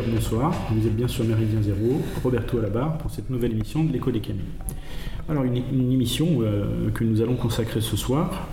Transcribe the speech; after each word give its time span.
Bonsoir. 0.00 0.54
Vous 0.70 0.86
êtes 0.86 0.96
bien 0.96 1.06
sur 1.06 1.22
Méridien 1.22 1.60
Zéro, 1.60 2.00
Roberto 2.22 2.58
à 2.58 2.62
la 2.62 2.70
barre 2.70 2.96
pour 2.96 3.10
cette 3.10 3.28
nouvelle 3.28 3.52
émission 3.52 3.84
de 3.84 3.92
l'écho 3.92 4.10
des 4.10 4.20
Camilles. 4.20 4.40
Alors 5.28 5.44
une, 5.44 5.56
émission 5.92 6.38
euh, 6.40 6.88
que 6.94 7.04
nous 7.04 7.20
allons 7.20 7.36
consacrer 7.36 7.82
ce 7.82 7.94
soir 7.94 8.48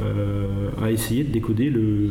euh, 0.00 0.70
à 0.82 0.90
essayer 0.90 1.22
de 1.22 1.30
décoder 1.30 1.70
le, 1.70 2.10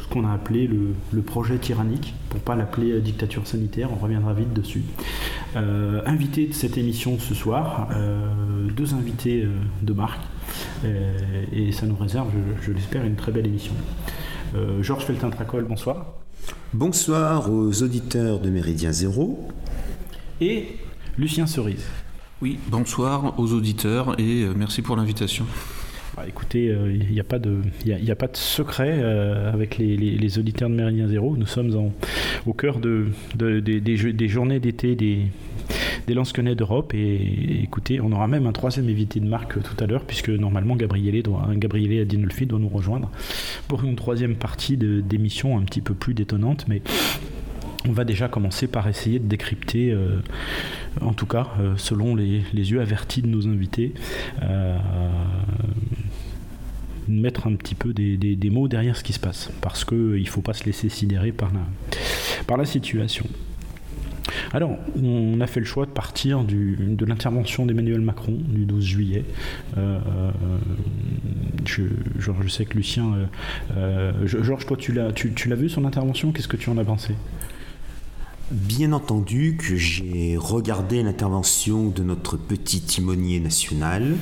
ce 0.00 0.08
qu'on 0.08 0.24
a 0.24 0.32
appelé 0.32 0.68
le, 0.68 1.22
projet 1.22 1.58
tyrannique, 1.58 2.14
pour 2.28 2.38
pas 2.38 2.54
l'appeler 2.54 2.92
euh, 2.92 3.00
dictature 3.00 3.48
sanitaire, 3.48 3.88
on 3.92 3.96
reviendra 4.00 4.32
vite 4.32 4.52
dessus. 4.52 4.84
invité 5.56 6.46
de 6.46 6.52
cette 6.52 6.78
émission 6.78 7.18
ce 7.18 7.34
soir, 7.34 7.88
deux 8.76 8.94
invités 8.94 9.44
de 9.82 9.92
marque, 9.92 10.22
et 11.52 11.72
ça 11.72 11.84
nous 11.86 11.96
réserve, 11.96 12.28
je, 12.60 12.66
je 12.66 12.72
l'espère, 12.72 13.04
une 13.04 13.16
très 13.16 13.32
belle 13.32 13.46
émission. 13.46 13.72
Georges 14.80 15.04
Feltin-Tracol, 15.04 15.64
bonsoir. 15.64 16.19
Bonsoir 16.72 17.52
aux 17.52 17.82
auditeurs 17.82 18.40
de 18.40 18.50
Méridien 18.50 18.92
Zéro. 18.92 19.48
Et 20.40 20.76
Lucien 21.18 21.46
Cerise. 21.46 21.84
Oui, 22.40 22.58
bonsoir 22.68 23.38
aux 23.38 23.52
auditeurs 23.52 24.18
et 24.18 24.44
euh, 24.44 24.54
merci 24.56 24.80
pour 24.80 24.96
l'invitation. 24.96 25.44
Bah, 26.16 26.24
écoutez, 26.26 26.64
il 26.64 26.70
euh, 26.70 26.92
n'y 27.10 27.20
a, 27.20 27.24
pas 27.24 27.38
de, 27.38 27.60
a, 28.08 28.14
pas 28.14 28.28
de 28.28 28.36
secret 28.36 28.98
euh, 29.02 29.52
avec 29.52 29.78
les, 29.78 30.38
auditeurs 30.38 30.70
de 30.70 30.74
Méridien 30.74 31.08
Zéro. 31.08 31.36
Nous 31.36 31.46
sommes 31.46 31.92
au 32.46 32.52
cœur 32.52 32.78
de, 32.78 33.08
des, 33.34 34.28
journées 34.28 34.60
d'été 34.60 34.96
des, 34.96 35.26
des 36.06 36.14
Lansquenets 36.14 36.54
d'Europe. 36.54 36.94
Et, 36.94 37.62
écoutez, 37.62 38.00
on 38.00 38.12
aura 38.12 38.28
même 38.28 38.46
un 38.46 38.52
troisième 38.52 38.88
invité 38.88 39.20
de 39.20 39.28
marque 39.28 39.62
tout 39.62 39.82
à 39.82 39.86
l'heure, 39.86 40.04
puisque 40.04 40.30
normalement 40.30 40.76
Gabriele, 40.76 41.22
doit, 41.22 41.48
Gabriele 41.54 42.02
Adinolfi 42.02 42.46
doit 42.46 42.58
nous 42.58 42.68
rejoindre 42.68 43.10
pour 43.68 43.84
une 43.84 43.96
troisième 43.96 44.36
partie 44.36 44.76
d'émission 44.76 45.58
un 45.58 45.62
petit 45.62 45.80
peu 45.80 45.94
plus 45.94 46.14
détonnante. 46.14 46.66
Mais 46.68 46.82
on 47.88 47.92
va 47.92 48.04
déjà 48.04 48.28
commencer 48.28 48.66
par 48.66 48.88
essayer 48.88 49.18
de 49.18 49.26
décrypter, 49.26 49.90
euh, 49.90 50.20
en 51.00 51.12
tout 51.12 51.26
cas 51.26 51.48
euh, 51.60 51.74
selon 51.76 52.14
les, 52.14 52.42
yeux 52.52 52.80
avertis 52.80 53.22
de 53.22 53.28
nos 53.28 53.46
invités, 53.46 53.94
euh, 54.42 54.76
mettre 57.08 57.46
un 57.46 57.54
petit 57.54 57.74
peu 57.74 57.92
des, 57.92 58.50
mots 58.50 58.68
derrière 58.68 58.96
ce 58.96 59.04
qui 59.04 59.12
se 59.12 59.20
passe, 59.20 59.50
parce 59.60 59.84
qu'il 59.84 60.20
ne 60.22 60.28
faut 60.28 60.42
pas 60.42 60.52
se 60.52 60.64
laisser 60.64 60.88
sidérer 60.88 61.32
par 61.32 62.56
la 62.56 62.64
situation. 62.64 63.26
Alors, 64.52 64.76
on 65.02 65.40
a 65.40 65.46
fait 65.46 65.60
le 65.60 65.66
choix 65.66 65.86
de 65.86 65.90
partir 65.90 66.44
de 66.44 67.04
l'intervention 67.04 67.66
d'Emmanuel 67.66 68.00
Macron 68.00 68.36
du 68.48 68.64
12 68.66 68.84
juillet. 68.84 69.24
je, 71.66 71.82
je, 72.18 72.48
sais 72.48 72.64
que 72.64 72.76
Lucien. 72.76 73.28
Georges, 74.24 74.66
toi, 74.66 74.76
tu 74.76 74.92
l'as, 74.92 75.12
tu 75.12 75.48
l'as 75.48 75.56
vu 75.56 75.68
son 75.68 75.84
intervention? 75.84 76.32
Qu'est-ce 76.32 76.48
que 76.48 76.56
tu 76.56 76.70
en 76.70 76.78
as 76.78 76.84
pensé? 76.84 77.14
Bien 78.50 78.92
entendu 78.92 79.56
que 79.56 79.76
j'ai 79.76 80.36
regardé 80.36 81.04
l'intervention 81.04 81.88
de 81.88 82.02
notre 82.02 82.36
petit 82.36 82.80
timonier 82.80 83.38
national 83.38 84.16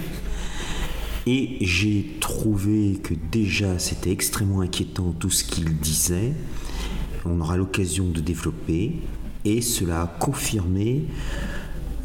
et 1.26 1.56
j'ai 1.62 2.16
trouvé 2.20 2.98
que 3.02 3.14
déjà 3.32 3.78
c'était 3.78 4.10
extrêmement 4.10 4.60
inquiétant 4.60 5.14
tout 5.18 5.30
ce 5.30 5.44
qu'il 5.44 5.78
disait. 5.78 6.34
On 7.24 7.40
aura 7.40 7.56
l'occasion 7.56 8.08
de 8.08 8.20
développer 8.20 8.96
et 9.48 9.62
cela 9.62 10.02
a 10.02 10.06
confirmé 10.06 11.06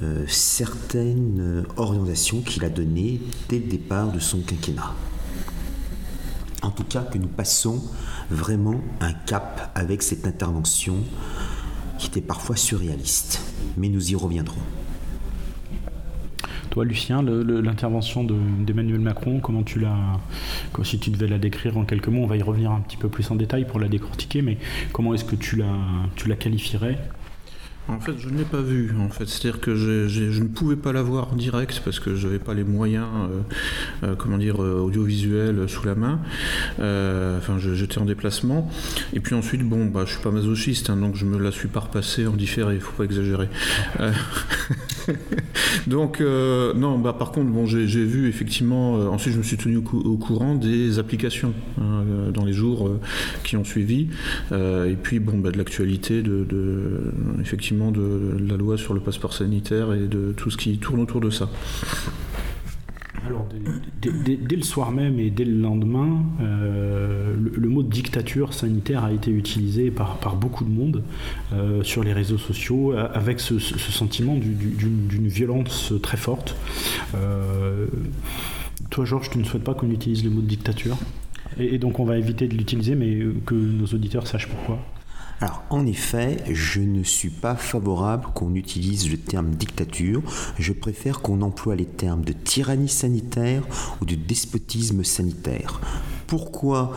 euh, 0.01 0.23
certaines 0.27 1.65
orientations 1.75 2.41
qu'il 2.41 2.63
a 2.63 2.69
données 2.69 3.19
dès 3.49 3.59
le 3.59 3.65
départ 3.65 4.11
de 4.11 4.19
son 4.19 4.39
quinquennat. 4.39 4.93
En 6.61 6.71
tout 6.71 6.85
cas 6.85 7.01
que 7.01 7.17
nous 7.17 7.27
passons 7.27 7.83
vraiment 8.29 8.79
un 9.01 9.11
cap 9.11 9.71
avec 9.75 10.01
cette 10.01 10.25
intervention 10.25 10.95
qui 11.97 12.07
était 12.07 12.21
parfois 12.21 12.55
surréaliste. 12.55 13.41
Mais 13.75 13.89
nous 13.89 14.11
y 14.11 14.15
reviendrons. 14.15 14.61
Toi, 16.69 16.85
Lucien, 16.85 17.21
l'intervention 17.21 18.23
d'Emmanuel 18.23 18.99
Macron, 18.99 19.41
comment 19.41 19.63
tu 19.63 19.79
l'as. 19.79 20.19
Si 20.83 20.97
tu 20.97 21.11
devais 21.11 21.27
la 21.27 21.37
décrire 21.37 21.77
en 21.77 21.83
quelques 21.83 22.07
mots, 22.07 22.23
on 22.23 22.27
va 22.27 22.37
y 22.37 22.41
revenir 22.41 22.71
un 22.71 22.79
petit 22.79 22.97
peu 22.97 23.09
plus 23.09 23.29
en 23.29 23.35
détail 23.35 23.67
pour 23.67 23.79
la 23.79 23.89
décortiquer, 23.89 24.41
mais 24.41 24.57
comment 24.91 25.13
est-ce 25.13 25.25
que 25.25 25.35
tu 25.35 25.57
la, 25.57 25.67
tu 26.15 26.29
la 26.29 26.35
qualifierais 26.35 26.97
en 27.89 27.99
fait, 27.99 28.13
je 28.17 28.29
ne 28.29 28.37
l'ai 28.37 28.45
pas 28.45 28.61
vu. 28.61 28.93
En 28.97 29.09
fait, 29.09 29.27
c'est-à-dire 29.27 29.59
que 29.59 29.75
je 29.75 30.41
ne 30.41 30.47
pouvais 30.47 30.77
pas 30.77 30.93
la 30.93 31.01
voir 31.01 31.33
en 31.33 31.35
direct 31.35 31.81
parce 31.83 31.99
que 31.99 32.15
je 32.15 32.27
n'avais 32.27 32.39
pas 32.39 32.53
les 32.53 32.63
moyens, 32.63 33.07
euh, 33.13 34.07
euh, 34.07 34.15
comment 34.15 34.37
dire, 34.37 34.63
euh, 34.63 34.79
audiovisuels 34.79 35.67
sous 35.67 35.85
la 35.85 35.95
main. 35.95 36.19
enfin, 36.79 37.57
j'étais 37.59 37.97
en 37.97 38.05
déplacement. 38.05 38.69
Et 39.13 39.19
puis 39.19 39.35
ensuite, 39.35 39.63
bon, 39.63 39.85
bah, 39.85 40.03
je 40.05 40.13
suis 40.13 40.21
pas 40.21 40.31
masochiste, 40.31 40.89
hein, 40.89 40.97
donc 40.97 41.15
je 41.15 41.25
me 41.25 41.37
la 41.37 41.51
suis 41.51 41.67
pas 41.67 41.81
repassée 41.81 42.25
en 42.25 42.33
différé. 42.33 42.79
Faut 42.79 42.93
pas 42.93 43.03
exagérer. 43.03 43.49
donc, 45.87 46.21
non, 46.21 46.99
bah, 46.99 47.13
par 47.13 47.31
contre, 47.31 47.51
bon, 47.51 47.65
j'ai 47.65 47.85
vu 47.85 48.27
effectivement. 48.27 48.93
ensuite, 49.11 49.33
je 49.33 49.39
me 49.39 49.43
suis 49.43 49.57
tenu 49.57 49.77
au, 49.77 50.17
courant 50.17 50.55
des 50.55 50.99
applications 50.99 51.53
hein, 51.79 52.03
dans 52.33 52.45
les 52.45 52.53
jours 52.53 52.89
qui 53.43 53.57
ont 53.57 53.63
suivi. 53.63 54.07
et 54.51 54.97
puis, 55.01 55.19
bon, 55.19 55.37
bah, 55.37 55.51
de 55.51 55.57
l'actualité 55.57 56.21
de 56.21 56.45
effectivement 57.41 57.91
de 57.91 58.37
la 58.47 58.57
loi 58.57 58.77
sur 58.77 58.93
le 58.93 58.99
passeport 58.99 59.33
sanitaire 59.33 59.93
et 59.93 60.07
de 60.07 60.33
tout 60.35 60.49
ce 60.49 60.57
qui 60.57 60.77
tourne 60.77 61.01
autour 61.01 61.21
de 61.21 61.29
ça. 61.29 61.49
Alors, 63.25 63.47
dès, 64.01 64.55
le 64.55 64.61
soir 64.63 64.91
même 64.91 65.17
et 65.19 65.29
dès 65.29 65.45
le 65.45 65.57
lendemain, 65.57 66.23
euh, 66.41 67.33
le, 67.37 67.69
mot 67.69 67.81
dictature 67.81 68.53
sanitaire 68.53 69.05
a 69.05 69.13
été 69.13 69.31
utilisé 69.31 69.91
par, 69.91 70.35
beaucoup 70.35 70.65
de 70.65 70.69
monde 70.69 71.03
euh, 71.53 71.83
sur 71.83 72.03
les 72.03 72.11
réseaux 72.11 72.37
sociaux, 72.37 72.93
avec 73.13 73.39
ce, 73.39 73.59
sentiment 73.59 74.35
d'une 74.35 75.27
violence 75.27 75.93
très 76.01 76.17
forte. 76.17 76.55
Euh, 77.15 77.87
toi, 78.89 79.05
Georges, 79.05 79.29
tu 79.29 79.37
ne 79.37 79.45
souhaites 79.45 79.63
pas 79.63 79.73
qu'on 79.73 79.89
utilise 79.89 80.23
le 80.23 80.29
mot 80.29 80.41
dictature? 80.41 80.97
Et 81.57 81.77
donc, 81.77 81.99
on 81.99 82.05
va 82.05 82.17
éviter 82.17 82.47
de 82.47 82.55
l'utiliser, 82.55 82.95
mais 82.95 83.19
que 83.45 83.55
nos 83.55 83.85
auditeurs 83.85 84.27
sachent 84.27 84.49
pourquoi? 84.49 84.79
Alors 85.43 85.61
en 85.69 85.85
effet, 85.85 86.37
je 86.49 86.79
ne 86.79 87.03
suis 87.03 87.29
pas 87.29 87.57
favorable 87.57 88.27
qu'on 88.33 88.55
utilise 88.55 89.11
le 89.11 89.17
terme 89.17 89.49
dictature, 89.49 90.21
je 90.57 90.71
préfère 90.71 91.19
qu'on 91.19 91.41
emploie 91.41 91.75
les 91.75 91.85
termes 91.85 92.23
de 92.23 92.31
tyrannie 92.31 92.87
sanitaire 92.87 93.61
ou 93.99 94.05
de 94.05 94.15
despotisme 94.15 95.03
sanitaire. 95.03 95.81
Pourquoi 96.27 96.93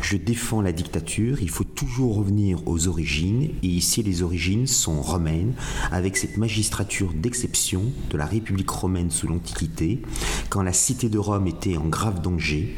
je 0.00 0.16
défends 0.16 0.62
la 0.62 0.70
dictature, 0.70 1.42
il 1.42 1.50
faut 1.50 1.64
toujours 1.64 2.14
revenir 2.14 2.60
aux 2.68 2.86
origines, 2.86 3.48
et 3.64 3.66
ici 3.66 4.04
les 4.04 4.22
origines 4.22 4.68
sont 4.68 5.02
romaines, 5.02 5.54
avec 5.90 6.16
cette 6.16 6.36
magistrature 6.36 7.12
d'exception 7.12 7.82
de 8.10 8.16
la 8.16 8.26
République 8.26 8.70
romaine 8.70 9.10
sous 9.10 9.26
l'Antiquité, 9.26 10.02
quand 10.50 10.62
la 10.62 10.72
cité 10.72 11.08
de 11.08 11.18
Rome 11.18 11.48
était 11.48 11.76
en 11.76 11.88
grave 11.88 12.22
danger 12.22 12.76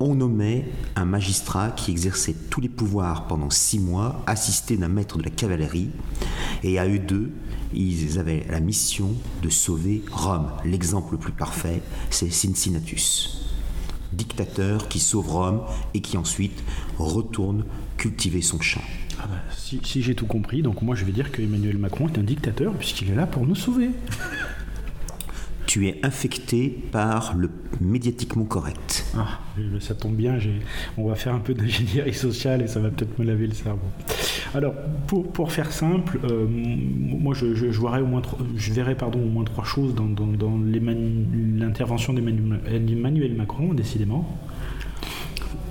on 0.00 0.14
nommait 0.14 0.68
un 0.96 1.04
magistrat 1.04 1.70
qui 1.70 1.90
exerçait 1.90 2.34
tous 2.50 2.60
les 2.60 2.68
pouvoirs 2.68 3.26
pendant 3.26 3.50
six 3.50 3.78
mois, 3.78 4.22
assisté 4.26 4.76
d'un 4.76 4.88
maître 4.88 5.18
de 5.18 5.22
la 5.22 5.30
cavalerie, 5.30 5.90
et 6.62 6.78
à 6.78 6.88
eux 6.88 6.98
deux, 6.98 7.32
ils 7.74 8.18
avaient 8.18 8.46
la 8.50 8.60
mission 8.60 9.10
de 9.42 9.48
sauver 9.48 10.02
Rome. 10.10 10.50
L'exemple 10.64 11.12
le 11.12 11.18
plus 11.18 11.32
parfait, 11.32 11.82
c'est 12.10 12.30
Cincinnatus, 12.30 13.46
dictateur 14.12 14.88
qui 14.88 15.00
sauve 15.00 15.28
Rome 15.28 15.62
et 15.94 16.00
qui 16.00 16.16
ensuite 16.16 16.62
retourne 16.98 17.64
cultiver 17.96 18.42
son 18.42 18.60
champ. 18.60 18.82
Ah 19.18 19.26
bah, 19.26 19.36
si, 19.56 19.80
si 19.84 20.02
j'ai 20.02 20.14
tout 20.14 20.26
compris, 20.26 20.62
donc 20.62 20.82
moi 20.82 20.96
je 20.96 21.04
vais 21.04 21.12
dire 21.12 21.30
que 21.30 21.42
Emmanuel 21.42 21.78
Macron 21.78 22.08
est 22.08 22.18
un 22.18 22.22
dictateur 22.22 22.72
puisqu'il 22.74 23.10
est 23.10 23.14
là 23.14 23.26
pour 23.26 23.46
nous 23.46 23.54
sauver 23.54 23.90
tu 25.66 25.86
es 25.88 26.00
infecté 26.02 26.68
par 26.90 27.34
le 27.36 27.50
médiatiquement 27.80 28.44
correct. 28.44 29.04
Ah, 29.16 29.40
ça 29.80 29.94
tombe 29.94 30.14
bien, 30.14 30.38
on 30.98 31.08
va 31.08 31.14
faire 31.14 31.34
un 31.34 31.38
peu 31.38 31.54
d'ingénierie 31.54 32.14
sociale 32.14 32.62
et 32.62 32.66
ça 32.66 32.80
va 32.80 32.90
peut-être 32.90 33.18
me 33.18 33.24
laver 33.24 33.46
le 33.46 33.54
cerveau. 33.54 33.86
Alors, 34.54 34.74
pour, 35.06 35.30
pour 35.32 35.52
faire 35.52 35.72
simple, 35.72 36.18
euh, 36.24 36.46
moi 36.48 37.34
je, 37.34 37.54
je, 37.54 37.80
au 37.80 38.06
moins 38.06 38.22
je 38.56 38.72
verrai 38.72 38.94
pardon, 38.94 39.20
au 39.20 39.28
moins 39.28 39.44
trois 39.44 39.64
choses 39.64 39.94
dans, 39.94 40.06
dans, 40.06 40.58
l'intervention 41.58 42.12
d'Emmanuel 42.12 43.34
Macron, 43.34 43.74
décidément. 43.74 44.38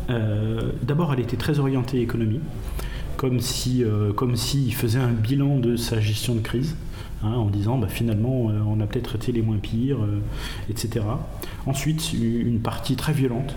Euh, 0.10 0.72
d'abord, 0.84 1.14
elle 1.14 1.22
était 1.22 1.38
très 1.38 1.60
orientée 1.60 2.02
économie, 2.02 2.42
comme 3.18 3.40
si, 3.40 3.84
euh, 3.84 4.12
s'il 4.36 4.74
faisait 4.74 5.00
un 5.00 5.12
bilan 5.12 5.60
de 5.60 5.76
sa 5.76 6.00
gestion 6.00 6.36
de 6.36 6.42
crise. 6.42 6.76
Hein, 7.24 7.34
en 7.34 7.50
disant 7.50 7.78
bah, 7.78 7.88
finalement 7.88 8.50
euh, 8.50 8.60
on 8.66 8.80
a 8.80 8.88
peut-être 8.88 9.16
été 9.16 9.32
les 9.32 9.44
moins 9.44 9.58
pires, 9.58 10.02
euh, 10.02 10.20
etc. 10.70 11.06
Ensuite, 11.68 12.14
une 12.14 12.60
partie 12.60 12.96
très 12.96 13.14
violente, 13.14 13.54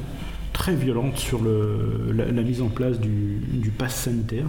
très 0.52 0.75
violente 0.75 1.16
sur 1.16 1.40
la, 1.43 2.43
mise 2.43 2.61
en 2.61 2.69
place 2.69 3.00
du, 3.00 3.72
pass 3.76 3.94
sanitaire. 3.94 4.46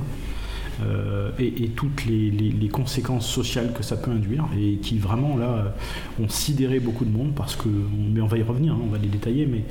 Euh, 0.84 1.32
et, 1.40 1.70
toutes 1.70 2.06
les, 2.06 2.70
conséquences 2.70 3.30
sociales 3.30 3.72
que 3.72 3.82
ça 3.82 3.96
peut 3.96 4.12
induire 4.12 4.46
et 4.60 4.76
qui 4.76 4.98
vraiment 4.98 5.38
là 5.38 5.74
ont 6.22 6.28
sidéré 6.28 6.82
beaucoup 6.82 7.06
de 7.06 7.12
monde 7.12 7.32
parce 7.34 7.56
que 7.56 7.70
mais 7.70 8.20
on 8.20 8.28
va 8.28 8.38
y 8.38 8.44
revenir 8.44 8.74
hein, 8.74 8.80
on 8.84 8.88
va 8.88 8.98
les 8.98 9.08
détailler 9.08 9.46
mais 9.46 9.64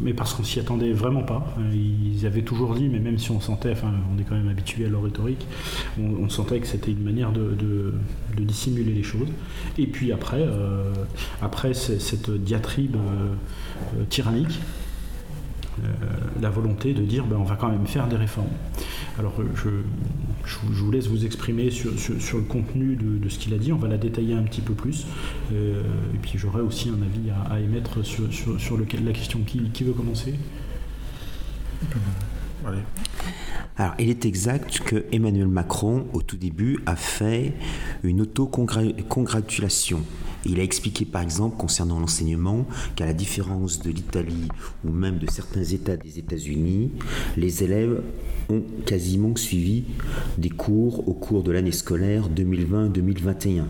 mais 0.00 0.12
parce 0.12 0.34
qu'on 0.34 0.44
s'y 0.44 0.60
attendait 0.60 0.92
vraiment 0.92 1.22
pas. 1.22 1.54
Ils 1.72 2.26
avaient 2.26 2.42
toujours 2.42 2.74
dit, 2.74 2.88
mais 2.88 2.98
même 2.98 3.18
si 3.18 3.30
on 3.30 3.40
sentait, 3.40 3.72
enfin, 3.72 3.92
on 4.14 4.18
est 4.20 4.24
quand 4.24 4.34
même 4.34 4.48
habitué 4.48 4.86
à 4.86 4.88
leur 4.88 5.02
rhétorique, 5.02 5.46
on, 5.98 6.28
sentait 6.28 6.60
que 6.60 6.66
c'était 6.66 6.90
une 6.90 7.02
manière 7.02 7.32
de, 7.32 7.94
dissimuler 8.38 8.92
les 8.92 9.02
choses. 9.02 9.28
Et 9.78 9.86
puis 9.86 10.12
après, 10.12 10.42
euh, 10.42 10.92
après 11.40 11.74
cette 11.74 12.30
diatribe 12.30 12.96
euh, 12.96 14.04
tyrannique, 14.08 14.60
euh, 15.84 15.88
la 16.40 16.48
volonté 16.48 16.94
de 16.94 17.02
dire 17.02 17.24
ben, 17.26 17.36
on 17.36 17.44
va 17.44 17.56
quand 17.56 17.68
même 17.68 17.86
faire 17.86 18.06
des 18.06 18.16
réformes. 18.16 18.48
Alors 19.18 19.34
je, 19.54 19.68
je, 20.46 20.82
vous 20.82 20.90
laisse 20.90 21.08
vous 21.08 21.26
exprimer 21.26 21.70
sur, 21.70 21.90
le 21.90 22.42
contenu 22.42 22.96
de, 22.96 23.28
ce 23.28 23.38
qu'il 23.38 23.52
a 23.54 23.58
dit, 23.58 23.72
on 23.72 23.76
va 23.76 23.88
la 23.88 23.98
détailler 23.98 24.34
un 24.34 24.42
petit 24.42 24.60
peu 24.60 24.74
plus, 24.74 25.06
euh, 25.52 25.82
et 26.14 26.18
puis 26.18 26.38
j'aurai 26.38 26.62
aussi 26.62 26.88
un 26.88 27.02
avis 27.02 27.30
à, 27.50 27.60
émettre 27.60 28.04
sur, 28.04 28.32
sur, 28.32 28.78
la 28.78 29.12
question. 29.12 29.40
Qui, 29.46 29.70
qui 29.70 29.84
veut 29.84 29.92
commencer 29.92 30.34
alors, 33.78 33.94
il 33.98 34.08
est 34.08 34.24
exact 34.24 34.80
que 34.80 35.04
Emmanuel 35.12 35.48
Macron, 35.48 36.06
au 36.14 36.22
tout 36.22 36.38
début, 36.38 36.78
a 36.86 36.96
fait 36.96 37.52
une 38.02 38.22
auto-congratulation. 38.22 40.02
Il 40.48 40.60
a 40.60 40.62
expliqué 40.62 41.04
par 41.04 41.22
exemple 41.22 41.56
concernant 41.56 41.98
l'enseignement 41.98 42.66
qu'à 42.94 43.04
la 43.04 43.12
différence 43.12 43.80
de 43.80 43.90
l'Italie 43.90 44.48
ou 44.84 44.90
même 44.90 45.18
de 45.18 45.28
certains 45.28 45.64
États 45.64 45.96
des 45.96 46.18
États-Unis, 46.18 46.92
les 47.36 47.64
élèves 47.64 48.00
ont 48.48 48.62
quasiment 48.84 49.34
suivi 49.34 49.84
des 50.38 50.50
cours 50.50 51.08
au 51.08 51.14
cours 51.14 51.42
de 51.42 51.50
l'année 51.50 51.72
scolaire 51.72 52.28
2020-2021. 52.30 53.64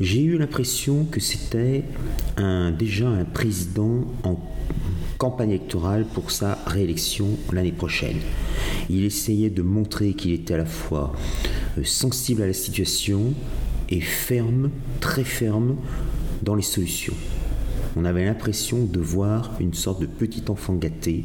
J'ai 0.00 0.22
eu 0.22 0.38
l'impression 0.38 1.04
que 1.04 1.20
c'était 1.20 1.84
déjà 2.78 3.08
un 3.08 3.24
président 3.24 4.04
en 4.24 4.40
campagne 5.18 5.50
électorale 5.50 6.04
pour 6.04 6.30
sa 6.30 6.58
réélection 6.66 7.26
l'année 7.52 7.72
prochaine. 7.72 8.18
Il 8.88 9.04
essayait 9.04 9.50
de 9.50 9.62
montrer 9.62 10.14
qu'il 10.14 10.32
était 10.32 10.54
à 10.54 10.58
la 10.58 10.64
fois 10.64 11.12
euh, 11.76 11.84
sensible 11.84 12.42
à 12.42 12.46
la 12.46 12.52
situation 12.52 13.34
et 13.88 14.00
ferme, 14.00 14.70
très 15.00 15.24
ferme 15.24 15.76
dans 16.42 16.54
les 16.54 16.62
solutions. 16.62 17.14
On 17.96 18.04
avait 18.04 18.24
l'impression 18.24 18.84
de 18.84 19.00
voir 19.00 19.56
une 19.60 19.74
sorte 19.74 20.00
de 20.00 20.06
petit 20.06 20.44
enfant 20.48 20.74
gâté 20.74 21.24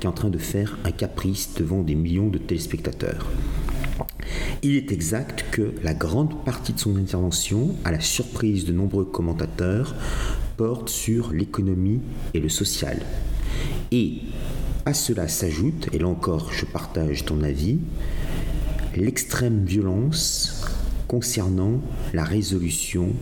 qui 0.00 0.06
est 0.06 0.08
en 0.08 0.12
train 0.12 0.30
de 0.30 0.38
faire 0.38 0.78
un 0.84 0.90
caprice 0.90 1.50
devant 1.56 1.82
des 1.82 1.94
millions 1.94 2.28
de 2.28 2.38
téléspectateurs. 2.38 3.30
Il 4.62 4.76
est 4.76 4.92
exact 4.92 5.44
que 5.50 5.74
la 5.82 5.92
grande 5.92 6.44
partie 6.44 6.72
de 6.72 6.78
son 6.78 6.96
intervention, 6.96 7.74
à 7.84 7.92
la 7.92 8.00
surprise 8.00 8.64
de 8.64 8.72
nombreux 8.72 9.04
commentateurs, 9.04 9.94
porte 10.56 10.88
sur 10.88 11.32
l'économie 11.32 12.00
et 12.32 12.40
le 12.40 12.48
social. 12.48 13.00
Et 13.92 14.20
à 14.86 14.94
cela 14.94 15.28
s'ajoute, 15.28 15.88
et 15.92 15.98
là 15.98 16.08
encore 16.08 16.52
je 16.52 16.64
partage 16.64 17.24
ton 17.24 17.42
avis, 17.42 17.78
l'extrême 18.96 19.64
violence 19.64 20.64
concernant 21.08 21.80
la 22.12 22.24
résolution 22.24 23.12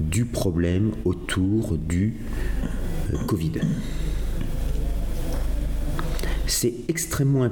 du 0.00 0.24
problème 0.24 0.92
autour 1.04 1.76
du 1.76 2.16
euh, 3.12 3.18
Covid. 3.26 3.52
C'est 6.46 6.74
extrêmement 6.88 7.44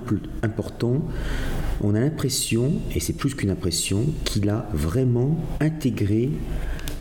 important. 0.42 1.06
On 1.82 1.94
a 1.94 2.00
l'impression, 2.00 2.72
et 2.94 3.00
c'est 3.00 3.12
plus 3.12 3.34
qu'une 3.34 3.50
impression, 3.50 4.06
qu'il 4.24 4.48
a 4.48 4.68
vraiment 4.72 5.38
intégré 5.60 6.30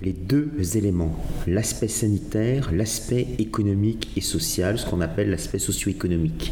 les 0.01 0.12
deux 0.12 0.51
éléments, 0.75 1.16
l'aspect 1.48 1.88
sanitaire, 1.88 2.72
l'aspect 2.74 3.27
économique 3.39 4.10
et 4.18 4.22
social, 4.22 4.77
ce 4.77 4.86
qu'on 4.86 5.01
appelle 5.01 5.30
l'aspect 5.30 5.57
socio-économique, 5.57 6.51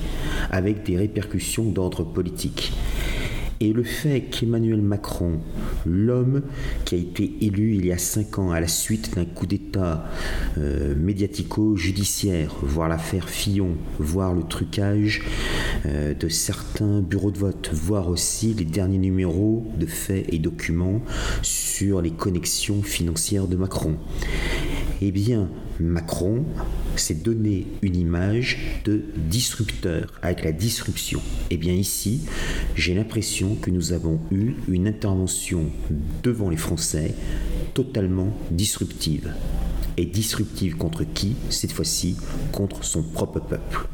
avec 0.49 0.83
des 0.83 0.97
répercussions 0.97 1.65
d'ordre 1.65 2.03
politique. 2.03 2.73
Et 3.59 3.71
le 3.71 3.83
fait 3.83 4.21
qu'Emmanuel 4.21 4.81
Macron, 4.81 5.39
l'homme 5.85 6.41
qui 6.85 6.95
a 6.95 6.97
été 6.97 7.33
élu 7.41 7.75
il 7.75 7.85
y 7.85 7.91
a 7.91 7.97
cinq 7.97 8.39
ans 8.39 8.51
à 8.51 8.59
la 8.59 8.67
suite 8.67 9.15
d'un 9.15 9.25
coup 9.25 9.45
d'État 9.45 10.05
euh, 10.57 10.95
médiatico-judiciaire, 10.95 12.55
voire 12.61 12.89
l'affaire 12.89 13.29
Fillon, 13.29 13.77
voire 13.99 14.33
le 14.33 14.43
trucage 14.43 15.23
euh, 15.85 16.13
de 16.13 16.29
certains 16.29 17.01
bureaux 17.01 17.31
de 17.31 17.37
vote, 17.37 17.69
voire 17.73 18.09
aussi 18.09 18.53
les 18.53 18.65
derniers 18.65 18.97
numéros 18.97 19.65
de 19.77 19.85
faits 19.85 20.25
et 20.29 20.39
documents 20.39 21.01
sur 21.41 22.01
les 22.01 22.11
connexions 22.11 22.83
financières 22.83 23.47
de 23.47 23.55
Macron. 23.55 23.97
Eh 25.05 25.11
bien, 25.11 25.49
Macron 25.81 26.45
s'est 26.95 27.13
donné 27.13 27.67
une 27.81 27.97
image 27.97 28.79
de 28.85 29.03
disrupteur 29.17 30.07
avec 30.21 30.45
la 30.45 30.53
disruption. 30.53 31.19
Eh 31.49 31.57
bien 31.57 31.73
ici, 31.73 32.21
j'ai 32.75 32.93
l'impression 32.93 33.55
que 33.55 33.69
nous 33.69 33.91
avons 33.91 34.21
eu 34.31 34.53
une 34.69 34.87
intervention 34.87 35.65
devant 36.23 36.49
les 36.49 36.55
Français 36.55 37.15
totalement 37.73 38.31
disruptive. 38.49 39.33
Et 39.97 40.05
disruptive 40.05 40.77
contre 40.77 41.03
qui 41.03 41.35
Cette 41.49 41.73
fois-ci, 41.73 42.15
contre 42.53 42.85
son 42.85 43.03
propre 43.03 43.41
peuple. 43.41 43.89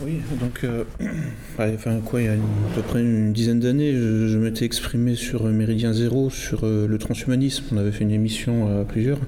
Oui, 0.00 0.20
donc, 0.40 0.64
euh, 0.64 0.84
enfin, 1.58 2.00
quoi, 2.04 2.20
il 2.20 2.24
y 2.24 2.28
a 2.28 2.32
à 2.32 2.36
peu 2.74 2.82
près 2.82 3.00
une 3.00 3.32
dizaine 3.32 3.60
d'années, 3.60 3.92
je, 3.92 4.36
m'étais 4.38 4.64
exprimé 4.64 5.14
sur 5.14 5.44
Méridien 5.44 5.92
Zéro, 5.92 6.30
sur 6.30 6.64
euh, 6.64 6.88
le 6.88 6.98
transhumanisme. 6.98 7.64
On 7.72 7.76
avait 7.78 7.92
fait 7.92 8.02
une 8.02 8.10
émission 8.10 8.80
à 8.80 8.84
plusieurs. 8.84 9.18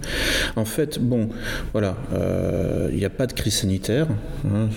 En 0.57 0.65
fait, 0.65 0.99
bon, 0.99 1.29
voilà, 1.73 1.97
euh, 2.13 2.89
il 2.91 2.99
n'y 2.99 3.05
a 3.05 3.11
pas 3.11 3.29
de 3.29 3.33
crise 3.33 3.55
sanitaire. 3.55 4.09
Hein, 4.45 4.69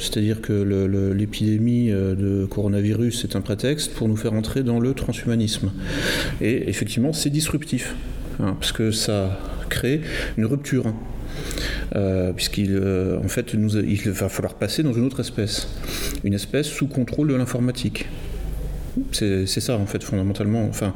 c'est-à-dire 0.00 0.40
que 0.40 1.12
l'épidémie 1.12 1.90
de 1.90 2.46
coronavirus 2.46 3.24
est 3.24 3.36
un 3.36 3.40
prétexte 3.40 3.94
pour 3.94 4.08
nous 4.08 4.16
faire 4.16 4.32
entrer 4.32 4.64
dans 4.64 4.80
le 4.80 4.94
transhumanisme. 4.94 5.70
Et 6.40 6.68
effectivement, 6.68 7.12
c'est 7.12 7.30
disruptif, 7.30 7.94
hein, 8.40 8.56
parce 8.58 8.72
que 8.72 8.90
ça 8.90 9.38
crée 9.68 10.00
une 10.36 10.46
rupture 10.46 10.92
euh, 11.94 12.32
puisqu'il 12.32 12.72
euh, 12.72 13.20
fait, 13.28 13.54
il 13.54 14.10
va 14.10 14.28
falloir 14.28 14.54
passer 14.54 14.82
dans 14.82 14.92
une 14.92 15.04
autre 15.04 15.20
espèce, 15.20 15.68
une 16.24 16.34
espèce 16.34 16.66
sous 16.66 16.86
contrôle 16.86 17.28
de 17.28 17.34
l'informatique. 17.34 18.06
C'est 19.12 19.46
ça 19.46 19.76
en 19.76 19.84
fait 19.84 20.02
fondamentalement. 20.02 20.64
Enfin, 20.64 20.94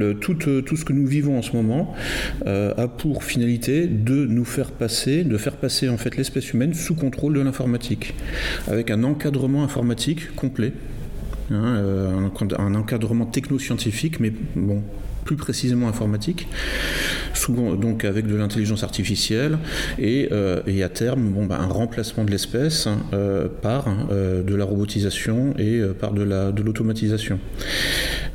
euh, 0.00 0.14
tout, 0.14 0.34
ce 0.40 0.84
que 0.84 0.94
nous 0.94 1.06
vivons 1.06 1.36
en 1.36 1.42
ce 1.42 1.52
moment 1.52 1.94
a 2.46 2.88
pour 2.88 3.22
finalité 3.22 3.86
de 3.86 4.24
nous 4.24 4.46
faire 4.46 4.70
passer, 4.70 5.24
de 5.24 5.36
faire 5.36 5.56
passer 5.56 5.90
en 5.90 5.98
fait 5.98 6.16
l'espèce 6.16 6.52
humaine 6.54 6.72
sous 6.72 6.94
contrôle 6.94 7.34
de 7.34 7.40
l'informatique, 7.40 8.14
avec 8.66 8.90
un 8.90 9.04
encadrement 9.04 9.62
informatique 9.62 10.34
complet, 10.34 10.72
hein, 11.50 11.82
un, 12.16 12.30
un, 12.58 12.74
encadrement 12.74 13.26
technoscientifique, 13.26 14.20
mais 14.20 14.32
bon, 14.56 14.82
plus 15.24 15.36
précisément 15.36 15.88
informatique, 15.88 16.48
souvent 17.32 17.74
donc 17.74 18.04
avec 18.04 18.26
de 18.26 18.36
l'intelligence 18.36 18.82
artificielle 18.84 19.58
et, 19.98 20.28
euh, 20.32 20.60
à 20.84 20.88
terme 20.88 21.30
bon, 21.30 21.46
bah, 21.46 21.58
un 21.60 21.66
remplacement 21.66 22.24
de 22.24 22.30
l'espèce 22.30 22.86
hein, 22.86 22.98
euh, 23.14 23.48
par 23.62 23.86
euh, 24.10 24.42
de 24.42 24.54
la 24.54 24.64
robotisation 24.64 25.54
et 25.58 25.80
par 25.98 26.12
de 26.12 26.62
l'automatisation. 26.62 27.38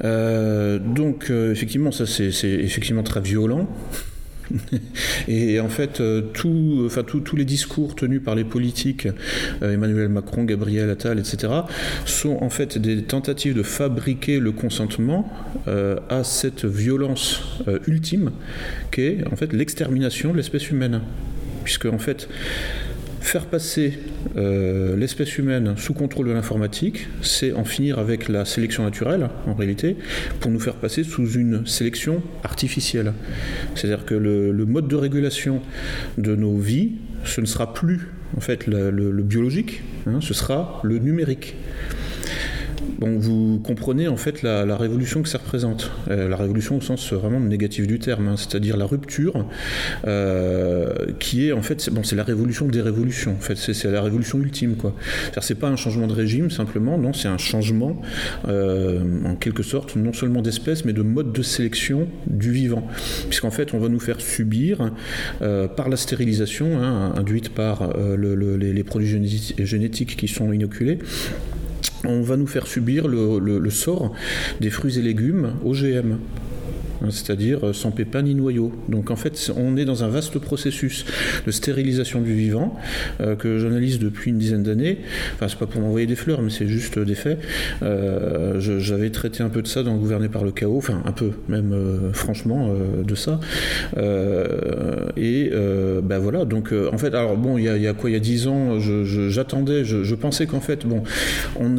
donc 0.01 1.29
effectivement 1.29 1.91
ça 1.91 2.05
c'est 2.05 2.49
effectivement 2.49 3.03
très 3.03 3.21
violent. 3.21 3.67
Et 5.27 5.59
en 5.59 5.69
fait, 5.69 6.01
euh, 6.01 6.21
tout, 6.33 6.83
enfin, 6.85 7.03
tous 7.03 7.35
les 7.35 7.45
discours 7.45 7.95
tenus 7.95 8.21
par 8.23 8.35
les 8.35 8.43
politiques, 8.43 9.07
euh, 9.61 9.73
Emmanuel 9.73 10.09
Macron, 10.09 10.43
Gabriel 10.43 10.89
Attal, 10.89 11.19
etc., 11.19 11.53
sont 12.05 12.37
en 12.41 12.49
fait 12.49 12.77
des 12.77 13.03
tentatives 13.03 13.55
de 13.55 13.63
fabriquer 13.63 14.39
le 14.39 14.51
consentement 14.51 15.31
euh, 15.67 15.97
à 16.09 16.23
cette 16.23 16.65
violence 16.65 17.41
ultime 17.87 18.31
qu'est 18.91 19.19
en 19.31 19.35
fait 19.35 19.53
l'extermination 19.53 20.31
de 20.31 20.37
l'espèce 20.37 20.69
humaine. 20.69 21.01
Puisque 21.63 21.85
en 21.85 21.99
fait, 21.99 22.29
Faire 23.21 23.45
passer 23.45 23.99
euh, 24.37 24.95
l'espèce 24.95 25.37
humaine 25.37 25.75
sous 25.77 25.93
contrôle 25.93 26.27
de 26.27 26.31
l'informatique, 26.31 27.07
c'est 27.21 27.51
en 27.51 27.65
finir 27.65 27.99
avec 27.99 28.29
la 28.29 28.45
sélection 28.45 28.83
naturelle, 28.83 29.29
en 29.45 29.53
réalité, 29.53 29.97
pour 30.39 30.51
nous 30.51 30.59
faire 30.59 30.75
passer 30.75 31.03
sous 31.03 31.33
une 31.33 31.65
sélection 31.67 32.23
artificielle. 32.43 33.13
C'est-à-dire 33.75 34.05
que 34.05 34.15
le, 34.15 34.65
mode 34.65 34.87
de 34.87 34.95
régulation 34.95 35.61
de 36.17 36.35
nos 36.35 36.57
vies, 36.57 36.93
ce 37.25 37.41
ne 37.41 37.45
sera 37.45 37.73
plus 37.73 38.07
en 38.37 38.39
fait 38.39 38.67
le, 38.67 39.11
biologique, 39.21 39.81
hein, 40.07 40.19
ce 40.21 40.33
sera 40.33 40.79
le 40.83 40.97
numérique. 40.99 41.55
Vous 43.01 43.59
comprenez 43.63 44.07
en 44.07 44.17
fait 44.17 44.41
la, 44.43 44.77
révolution 44.77 45.21
que 45.21 45.29
ça 45.29 45.37
représente. 45.37 45.91
Euh, 46.09 46.27
la 46.27 46.35
révolution 46.35 46.77
au 46.77 46.81
sens 46.81 47.13
vraiment 47.13 47.39
négatif 47.39 47.87
du 47.87 47.99
terme, 47.99 48.27
hein, 48.27 48.35
c'est-à-dire 48.37 48.77
la 48.77 48.85
rupture 48.85 49.45
euh, 50.05 50.93
qui 51.19 51.47
est 51.47 51.51
en 51.51 51.61
fait, 51.61 51.89
c'est, 52.03 52.15
la 52.15 52.23
révolution 52.23 52.67
des 52.67 52.81
révolutions. 52.81 53.31
En 53.31 53.41
fait, 53.41 53.55
c'est, 53.55 53.89
la 53.89 54.01
révolution 54.01 54.39
ultime, 54.39 54.75
quoi. 54.75 54.95
C'est 55.41 55.55
pas 55.55 55.69
un 55.69 55.75
changement 55.75 56.07
de 56.07 56.13
régime 56.13 56.51
simplement, 56.51 56.97
non, 56.97 57.13
c'est 57.13 57.27
un 57.27 57.37
changement 57.37 58.01
euh, 58.47 59.01
en 59.25 59.35
quelque 59.35 59.63
sorte 59.63 59.95
non 59.95 60.13
seulement 60.13 60.41
d'espèce, 60.41 60.85
mais 60.85 60.93
de 60.93 61.01
mode 61.01 61.31
de 61.31 61.41
sélection 61.41 62.07
du 62.27 62.51
vivant, 62.51 62.87
puisqu'en 63.27 63.51
fait, 63.51 63.73
on 63.73 63.79
va 63.79 63.89
nous 63.89 63.99
faire 63.99 64.19
subir 64.19 64.91
par 65.39 65.89
la 65.89 65.97
stérilisation 65.97 66.81
hein, 66.81 67.13
induite 67.15 67.49
par 67.49 67.93
les, 68.17 68.83
produits 68.83 69.07
génétiques 69.57 70.17
qui 70.17 70.27
sont 70.27 70.51
inoculés 70.51 70.99
on 72.05 72.21
va 72.21 72.37
nous 72.37 72.47
faire 72.47 72.67
subir 72.67 73.07
le, 73.07 73.69
sort 73.69 74.13
des 74.59 74.69
fruits 74.69 74.97
et 74.97 75.01
légumes 75.01 75.53
OGM. 75.63 76.17
Hein, 77.01 77.07
c'est-à-dire 77.11 77.65
euh, 77.65 77.73
sans 77.73 77.91
pépins 77.91 78.21
ni 78.21 78.35
noyaux. 78.35 78.71
Donc 78.89 79.11
en 79.11 79.15
fait, 79.15 79.51
on 79.55 79.77
est 79.77 79.85
dans 79.85 80.03
un 80.03 80.09
vaste 80.09 80.37
processus 80.39 81.05
de 81.45 81.51
stérilisation 81.51 82.21
du 82.21 82.33
vivant 82.33 82.75
euh, 83.21 83.35
que 83.35 83.57
j'analyse 83.57 83.99
depuis 83.99 84.31
une 84.31 84.37
dizaine 84.37 84.63
d'années. 84.63 84.99
Enfin, 85.35 85.47
c'est 85.47 85.57
pas 85.57 85.65
pour 85.65 85.81
m'envoyer 85.81 86.07
des 86.07 86.15
fleurs, 86.15 86.41
mais 86.41 86.49
c'est 86.49 86.67
juste 86.67 86.99
des 86.99 87.15
faits. 87.15 87.39
Euh, 87.83 88.59
j'avais 88.59 89.09
traité 89.09 89.43
un 89.43 89.49
peu 89.49 89.61
de 89.61 89.67
ça 89.67 89.83
dans 89.83 89.95
Gouverner 89.95 90.29
par 90.29 90.43
le 90.43 90.51
chaos, 90.51 90.77
enfin 90.77 91.01
un 91.05 91.11
peu, 91.11 91.31
même 91.47 91.73
franchement, 92.13 92.73
de 93.03 93.15
ça. 93.15 93.39
et 95.17 95.51
ben 95.51 96.19
voilà, 96.19 96.45
donc 96.45 96.73
en 96.91 96.97
fait, 96.97 97.13
alors 97.13 97.37
bon, 97.37 97.57
il 97.57 97.63
y, 97.63 97.87
a 97.87 97.93
quoi? 97.93 98.09
Il 98.09 98.13
y 98.13 98.15
a 98.15 98.19
dix 98.19 98.47
ans, 98.47 98.79
j'attendais, 98.79 99.83
je, 99.83 100.15
pensais 100.15 100.45
qu'en 100.45 100.61
fait, 100.61 100.85
bon, 100.85 101.03
on 101.59 101.75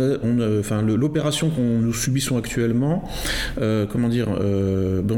l'opération 0.82 1.50
qu'on 1.50 1.78
nous 1.78 1.94
subissons 1.94 2.36
actuellement, 2.36 3.08
comment 3.56 4.08
dire, 4.08 4.28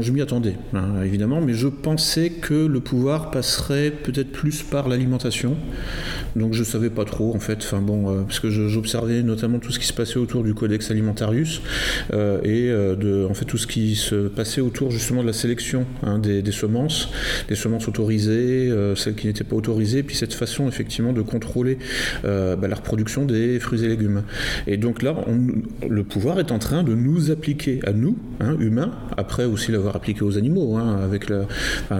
je 0.01 0.11
m'y 0.11 0.21
attendais, 0.21 0.55
hein, 0.73 1.03
évidemment, 1.03 1.41
mais 1.41 1.53
je 1.53 1.67
pensais 1.67 2.29
que 2.29 2.53
le 2.53 2.79
pouvoir 2.79 3.31
passerait 3.31 3.91
peut-être 3.91 4.31
plus 4.31 4.63
par 4.63 4.87
l'alimentation. 4.87 5.55
Donc 6.35 6.53
je 6.53 6.63
savais 6.63 6.89
pas 6.89 7.05
trop, 7.05 7.35
en 7.35 7.39
fait, 7.39 7.59
enfin 7.59 7.81
bon, 7.81 8.09
euh, 8.09 8.21
parce 8.23 8.39
que 8.39 8.49
j'observais 8.49 9.21
notamment 9.23 9.59
tout 9.59 9.71
ce 9.71 9.79
qui 9.79 9.85
se 9.85 9.93
passait 9.93 10.17
autour 10.17 10.43
du 10.43 10.53
Codex 10.53 10.89
Alimentarius 10.89 11.61
euh, 12.13 12.41
et 12.43 12.69
euh, 12.69 12.95
de, 12.95 13.27
en 13.29 13.33
fait, 13.33 13.45
tout 13.45 13.57
ce 13.57 13.67
qui 13.67 13.95
se 13.95 14.27
passait 14.27 14.61
autour 14.61 14.91
justement 14.91 15.21
de 15.21 15.27
la 15.27 15.33
sélection 15.33 15.85
hein, 16.01 16.17
des, 16.17 16.43
semences, 16.51 17.09
des 17.47 17.55
semences 17.55 17.87
autorisées, 17.87 18.71
celles 18.95 19.15
qui 19.15 19.27
n'étaient 19.27 19.43
pas 19.43 19.55
autorisées, 19.55 20.03
puis 20.03 20.15
cette 20.15 20.33
façon 20.33 20.67
effectivement 20.67 21.13
de 21.13 21.21
contrôler 21.21 21.77
bah, 22.23 22.67
la 22.67 22.75
reproduction 22.75 23.25
des 23.25 23.59
fruits 23.59 23.83
et 23.83 23.87
légumes. 23.87 24.23
Et 24.67 24.77
donc 24.77 25.01
là, 25.01 25.15
le 25.87 26.03
pouvoir 26.03 26.39
est 26.39 26.51
en 26.51 26.59
train 26.59 26.83
de 26.83 26.93
nous 26.95 27.31
appliquer 27.31 27.79
à 27.85 27.93
nous, 27.93 28.17
hein, 28.39 28.55
humains, 28.59 28.91
après 29.17 29.45
aussi 29.45 29.71
la 29.71 29.79
appliqué 29.87 30.23
aux 30.23 30.37
animaux, 30.37 30.77
hein, 30.77 30.97
avec 31.03 31.29
la, 31.29 31.45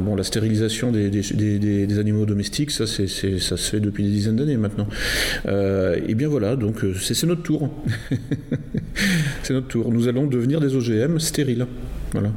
bon, 0.02 0.16
la 0.16 0.24
stérilisation 0.24 0.92
des, 0.92 2.00
animaux 2.00 2.25
domestiques, 2.25 2.72
ça, 2.72 2.88
c'est, 2.88 3.08
ça 3.08 3.58
se 3.58 3.70
fait 3.72 3.80
depuis 3.80 4.04
des 4.04 4.10
dizaines 4.10 4.36
d'années 4.36 4.58
maintenant. 4.58 4.88
Euh, 5.46 6.00
et 6.08 6.16
bien 6.16 6.28
voilà, 6.28 6.56
donc 6.56 6.84
euh, 6.84 6.94
c'est, 7.00 7.25
notre 7.25 7.44
tour. 7.44 7.70
c'est 9.44 9.54
notre 9.54 9.68
tour. 9.68 9.92
Nous 9.92 10.08
allons 10.08 10.28
devenir 10.28 10.60
des 10.60 10.75
OGM 10.75 11.20
stériles. 11.20 11.68
Voilà. 12.12 12.32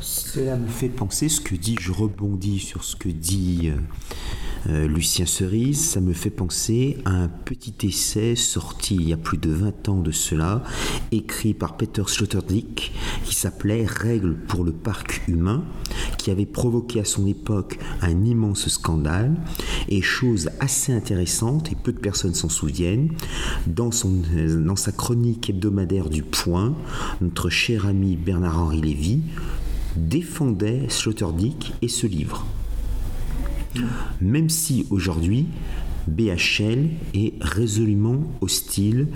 Cela 0.00 0.56
me 0.56 0.68
fait 0.68 0.88
penser 0.88 1.28
ce 1.28 1.40
que 1.40 1.54
dit, 1.54 1.76
je 1.80 1.90
rebondis 1.90 2.60
sur 2.60 2.84
ce 2.84 2.94
que 2.94 3.08
dit 3.08 3.72
euh, 4.68 4.86
Lucien 4.86 5.26
Cerise, 5.26 5.80
ça 5.80 6.00
me 6.00 6.12
fait 6.12 6.30
penser 6.30 6.98
à 7.04 7.10
un 7.10 7.28
petit 7.28 7.74
essai 7.86 8.36
sorti 8.36 8.94
il 8.94 9.08
y 9.08 9.12
a 9.12 9.16
plus 9.16 9.38
de 9.38 9.50
20 9.50 9.88
ans 9.88 10.00
de 10.00 10.10
cela, 10.10 10.62
écrit 11.12 11.54
par 11.54 11.76
Peter 11.76 12.02
Sloterdijk, 12.06 12.92
qui 13.24 13.34
s'appelait 13.34 13.86
Règles 13.86 14.36
pour 14.36 14.64
le 14.64 14.72
parc 14.72 15.22
humain, 15.28 15.64
qui 16.18 16.30
avait 16.30 16.46
provoqué 16.46 17.00
à 17.00 17.04
son 17.04 17.26
époque 17.26 17.78
un 18.02 18.24
immense 18.24 18.68
scandale. 18.68 19.34
Et 19.88 20.02
chose 20.02 20.50
assez 20.60 20.92
intéressante, 20.92 21.72
et 21.72 21.76
peu 21.76 21.92
de 21.92 21.98
personnes 21.98 22.34
s'en 22.34 22.48
souviennent, 22.48 23.10
dans, 23.66 23.90
dans 24.58 24.76
sa 24.76 24.92
chronique 24.92 25.50
hebdomadaire 25.50 26.10
du 26.10 26.22
Point, 26.22 26.74
notre 27.20 27.48
cher 27.48 27.86
ami 27.86 28.16
Bernard-Henri 28.16 28.80
Lévy 28.80 29.22
défendait 29.96 30.86
Sloterdijk 30.88 31.72
et 31.82 31.88
ce 31.88 32.06
livre. 32.06 32.46
Même 34.20 34.48
si 34.48 34.86
aujourd'hui, 34.90 35.46
BHL 36.08 36.88
est 37.14 37.34
résolument 37.40 38.24
hostile 38.40 39.08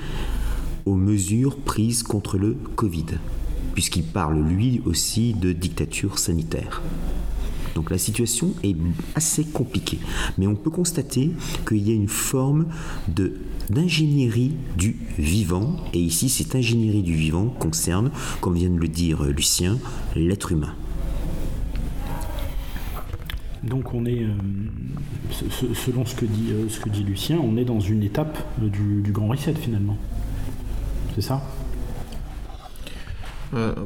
aux 0.87 0.95
mesures 0.95 1.57
prises 1.57 2.03
contre 2.03 2.39
le 2.39 2.57
Covid, 2.77 3.07
puisqu'il 3.75 4.05
parle 4.05 4.41
lui 4.41 4.81
aussi 4.85 5.35
de 5.35 5.53
dictature 5.53 6.19
sanitaire. 6.19 6.83
Donc 7.75 7.91
la 7.91 7.99
situation 7.99 8.55
est 8.63 8.77
assez 9.17 9.45
compliquée, 9.45 9.99
mais 10.39 10.47
on 10.47 10.55
peut 10.55 10.71
constater 10.71 11.33
qu'il 11.67 11.89
y 11.89 11.91
a 11.91 11.95
une 11.95 12.07
forme 12.07 12.67
d'ingénierie 13.71 14.55
du 14.77 14.97
vivant, 15.19 15.77
et 15.93 15.99
ici 15.99 16.29
cette 16.29 16.55
ingénierie 16.55 17.03
du 17.03 17.15
vivant 17.15 17.47
concerne, 17.47 18.13
comme 18.41 18.55
vient 18.55 18.71
de 18.71 18.79
le 18.79 18.89
dire 18.89 19.25
Lucien, 19.25 19.79
l'être 20.15 20.53
humain. 20.53 20.75
Donc 23.69 23.95
on 23.95 24.05
est, 24.05 24.23
euh, 24.23 24.33
selon 25.75 26.05
ce 26.05 26.15
que, 26.15 26.27
dit, 26.27 26.53
euh, 26.53 26.69
ce 26.69 26.81
que 26.81 26.91
dit 26.91 27.03
Lucien, 27.03 27.39
on 27.39 27.57
est 27.57 27.65
dans 27.65 27.81
une 27.81 28.03
étape 28.03 28.39
euh, 28.63 28.69
du, 28.69 29.11
grand 29.11 29.29
reset 29.29 29.55
finalement. 29.55 29.97
C'est 31.15 31.23
ça? 31.23 31.43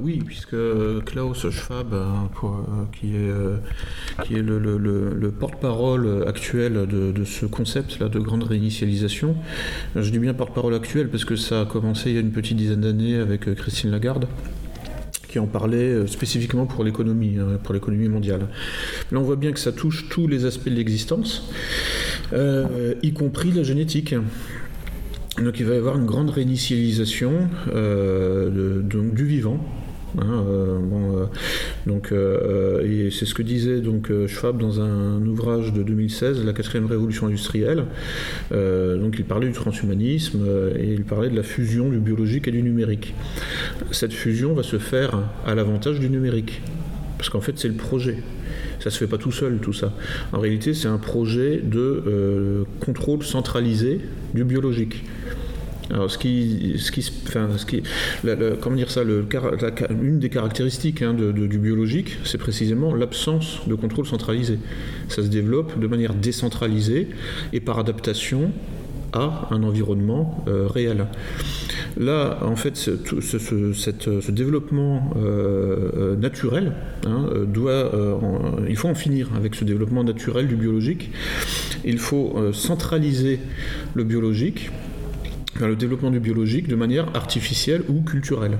Oui, 0.00 0.22
puisque 0.24 0.56
Klaus 1.04 1.50
Schwab, 1.50 1.94
qui 2.90 3.14
est, 3.14 3.30
qui 4.24 4.36
est 4.36 4.42
le, 4.42 5.30
porte-parole 5.38 6.24
actuel 6.26 6.86
de, 6.86 7.12
de, 7.12 7.24
ce 7.24 7.44
concept-là 7.44 8.08
de 8.08 8.18
grande 8.18 8.44
réinitialisation, 8.44 9.36
je 9.94 10.08
dis 10.08 10.18
bien 10.18 10.32
porte-parole 10.32 10.74
actuel 10.74 11.10
parce 11.10 11.26
que 11.26 11.36
ça 11.36 11.60
a 11.60 11.64
commencé 11.66 12.08
il 12.08 12.14
y 12.14 12.16
a 12.16 12.22
une 12.22 12.32
petite 12.32 12.56
dizaine 12.56 12.80
d'années 12.80 13.16
avec 13.16 13.54
Christine 13.56 13.90
Lagarde 13.90 14.26
qui 15.28 15.38
en 15.38 15.46
parlait 15.46 15.76
euh, 15.76 16.06
spécifiquement 16.06 16.66
pour 16.66 16.84
l'économie, 16.84 17.36
hein, 17.38 17.58
pour 17.62 17.74
l'économie 17.74 18.08
mondiale. 18.08 18.48
Là, 19.12 19.18
on 19.18 19.22
voit 19.22 19.36
bien 19.36 19.52
que 19.52 19.60
ça 19.60 19.72
touche 19.72 20.08
tous 20.08 20.26
les 20.26 20.44
aspects 20.46 20.68
de 20.68 20.74
l'existence, 20.74 21.50
euh, 22.32 22.94
y 23.02 23.12
compris 23.12 23.52
la 23.52 23.62
génétique. 23.62 24.14
Donc 25.42 25.60
il 25.60 25.66
va 25.66 25.74
y 25.74 25.78
avoir 25.78 25.96
une 25.96 26.06
grande 26.06 26.30
réinitialisation 26.30 27.48
euh, 27.72 28.82
du 28.82 29.24
vivant, 29.24 29.64
Hein, 30.16 30.44
euh, 30.48 30.78
euh, 30.78 31.26
donc, 31.86 32.12
euh, 32.12 33.10
c'est 33.10 33.26
ce 33.26 33.34
que 33.34 33.42
disait 33.42 33.80
donc 33.80 34.10
Schwab 34.26 34.58
dans 34.58 34.80
un 34.80 35.24
ouvrage 35.26 35.72
de 35.72 35.82
2016, 35.82 36.44
La 36.44 36.52
quatrième 36.52 36.86
révolution 36.86 37.26
industrielle. 37.26 37.84
donc 38.50 39.16
il 39.18 39.24
parlait 39.24 39.46
du 39.46 39.52
transhumanisme 39.52 40.40
et 40.78 40.92
il 40.92 41.04
parlait 41.04 41.28
de 41.28 41.36
la 41.36 41.42
fusion 41.42 41.88
du 41.90 41.98
biologique 41.98 42.48
et 42.48 42.50
du 42.50 42.62
numérique. 42.62 43.14
Cette 43.90 44.12
fusion 44.12 44.54
va 44.54 44.62
se 44.62 44.78
faire 44.78 45.18
à 45.46 45.54
l'avantage 45.54 46.00
du 46.00 46.08
numérique, 46.08 46.62
parce 47.16 47.28
qu'en 47.28 47.40
fait 47.40 47.58
c'est 47.58 47.68
le 47.68 47.74
projet. 47.74 48.18
Ça 48.80 48.90
se 48.90 48.98
fait 48.98 49.08
pas 49.08 49.18
tout 49.18 49.32
seul, 49.32 49.58
tout 49.58 49.72
ça. 49.72 49.92
En 50.32 50.38
réalité, 50.38 50.72
c'est 50.72 50.86
un 50.86 50.98
projet 50.98 51.60
de 51.62 52.64
contrôle 52.80 53.24
centralisé 53.24 54.00
du 54.34 54.44
biologique. 54.44 55.04
Alors, 55.90 56.10
ce 56.10 56.18
qui, 56.18 56.76
comment 58.60 58.76
dire 58.76 58.90
ça, 58.90 59.02
une 59.02 60.18
des 60.18 60.28
caractéristiques 60.28 61.02
hein, 61.02 61.14
du 61.14 61.58
biologique, 61.58 62.18
c'est 62.24 62.38
précisément 62.38 62.94
l'absence 62.94 63.60
de 63.66 63.74
contrôle 63.74 64.06
centralisé. 64.06 64.58
Ça 65.08 65.22
se 65.22 65.28
développe 65.28 65.78
de 65.78 65.86
manière 65.86 66.14
décentralisée 66.14 67.08
et 67.52 67.60
par 67.60 67.78
adaptation 67.78 68.52
à 69.12 69.48
un 69.50 69.62
environnement 69.62 70.44
euh, 70.48 70.66
réel. 70.66 71.06
Là, 71.96 72.38
en 72.42 72.56
fait, 72.56 72.76
ce, 72.76 74.30
développement 74.30 75.10
euh, 75.16 75.90
euh, 75.96 76.16
naturel 76.16 76.74
doit, 77.46 77.90
il 78.68 78.76
faut 78.76 78.88
en 78.88 78.94
finir 78.94 79.30
avec 79.34 79.54
ce 79.54 79.64
développement 79.64 80.04
naturel 80.04 80.46
du 80.46 80.56
biologique. 80.56 81.10
Il 81.84 81.98
faut 81.98 82.52
centraliser 82.52 83.40
le 83.94 84.04
biologique 84.04 84.70
le 85.60 85.76
développement 85.76 86.10
du 86.10 86.20
biologique 86.20 86.68
de 86.68 86.76
manière 86.76 87.06
artificielle 87.14 87.82
ou 87.88 88.02
culturelle. 88.02 88.58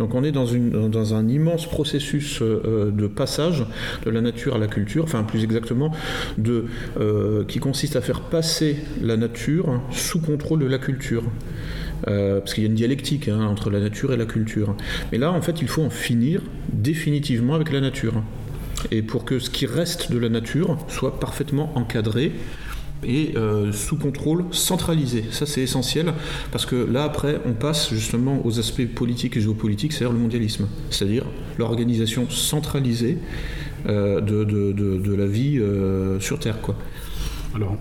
Donc 0.00 0.14
on 0.14 0.24
est 0.24 0.32
dans, 0.32 1.14
un 1.14 1.28
immense 1.28 1.66
processus 1.66 2.40
euh, 2.40 2.90
de 2.90 3.06
passage 3.06 3.66
de 4.06 4.10
la 4.10 4.22
nature 4.22 4.54
à 4.54 4.58
la 4.58 4.66
culture, 4.66 5.04
enfin 5.04 5.24
plus 5.24 5.44
exactement, 5.44 5.92
euh, 6.98 7.44
qui 7.44 7.58
consiste 7.58 7.96
à 7.96 8.00
faire 8.00 8.22
passer 8.22 8.78
la 9.02 9.18
nature 9.18 9.82
sous 9.90 10.20
contrôle 10.20 10.60
de 10.60 10.66
la 10.66 10.78
culture. 10.78 11.22
Euh, 12.08 12.40
parce 12.40 12.54
qu'il 12.54 12.64
y 12.64 12.66
a 12.66 12.70
une 12.70 12.76
dialectique 12.76 13.28
hein, 13.28 13.44
entre 13.44 13.68
la 13.68 13.78
nature 13.78 14.10
et 14.14 14.16
la 14.16 14.24
culture. 14.24 14.74
Mais 15.12 15.18
là, 15.18 15.32
en 15.32 15.42
fait, 15.42 15.60
il 15.60 15.68
faut 15.68 15.82
en 15.82 15.90
finir 15.90 16.40
définitivement 16.72 17.54
avec 17.54 17.70
la 17.70 17.82
nature. 17.82 18.22
Et 18.90 19.02
pour 19.02 19.26
que 19.26 19.38
ce 19.38 19.50
qui 19.50 19.66
reste 19.66 20.10
de 20.10 20.18
la 20.18 20.30
nature 20.30 20.78
soit 20.88 21.20
parfaitement 21.20 21.76
encadré 21.76 22.32
et 23.04 23.32
euh, 23.36 23.72
sous 23.72 23.96
contrôle 23.96 24.44
centralisé. 24.50 25.24
Ça, 25.30 25.46
c'est 25.46 25.62
essentiel 25.62 26.12
parce 26.52 26.66
que 26.66 26.76
là, 26.76 27.04
après, 27.04 27.40
on 27.46 27.52
passe 27.52 27.92
justement 27.92 28.44
aux 28.44 28.58
aspects 28.58 28.86
politiques 28.86 29.36
et 29.36 29.40
géopolitiques, 29.40 29.92
c'est-à-dire 29.92 30.12
le 30.12 30.18
mondialisme, 30.22 30.68
c'est-à-dire 30.90 31.24
l'organisation 31.58 32.28
centralisée 32.28 33.18
euh, 33.88 34.20
de, 34.20 34.44
de, 34.44 35.14
la 35.14 35.26
vie 35.26 35.58
euh, 35.58 36.20
sur 36.20 36.38
Terre. 36.38 36.60
Quoi. 36.60 36.76
Alors, 37.54 37.76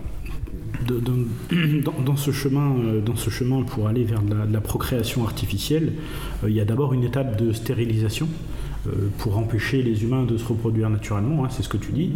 dans, 2.05 2.15
ce 2.15 2.31
chemin, 2.31 2.75
dans 3.05 3.15
ce 3.15 3.29
chemin 3.29 3.63
pour 3.63 3.87
aller 3.87 4.03
vers 4.03 4.21
de 4.21 4.35
la 4.51 4.61
procréation 4.61 5.23
artificielle, 5.25 5.93
il 6.47 6.53
y 6.53 6.61
a 6.61 6.65
d'abord 6.65 6.93
une 6.93 7.03
étape 7.03 7.37
de 7.41 7.51
stérilisation 7.51 8.27
pour 9.17 9.37
empêcher 9.37 9.81
les 9.81 10.03
humains 10.03 10.23
de 10.23 10.37
se 10.37 10.45
reproduire 10.45 10.89
naturellement, 10.89 11.43
hein, 11.43 11.49
c'est 11.49 11.63
ce 11.63 11.69
que 11.69 11.77
tu 11.77 11.91
dis. 11.91 12.11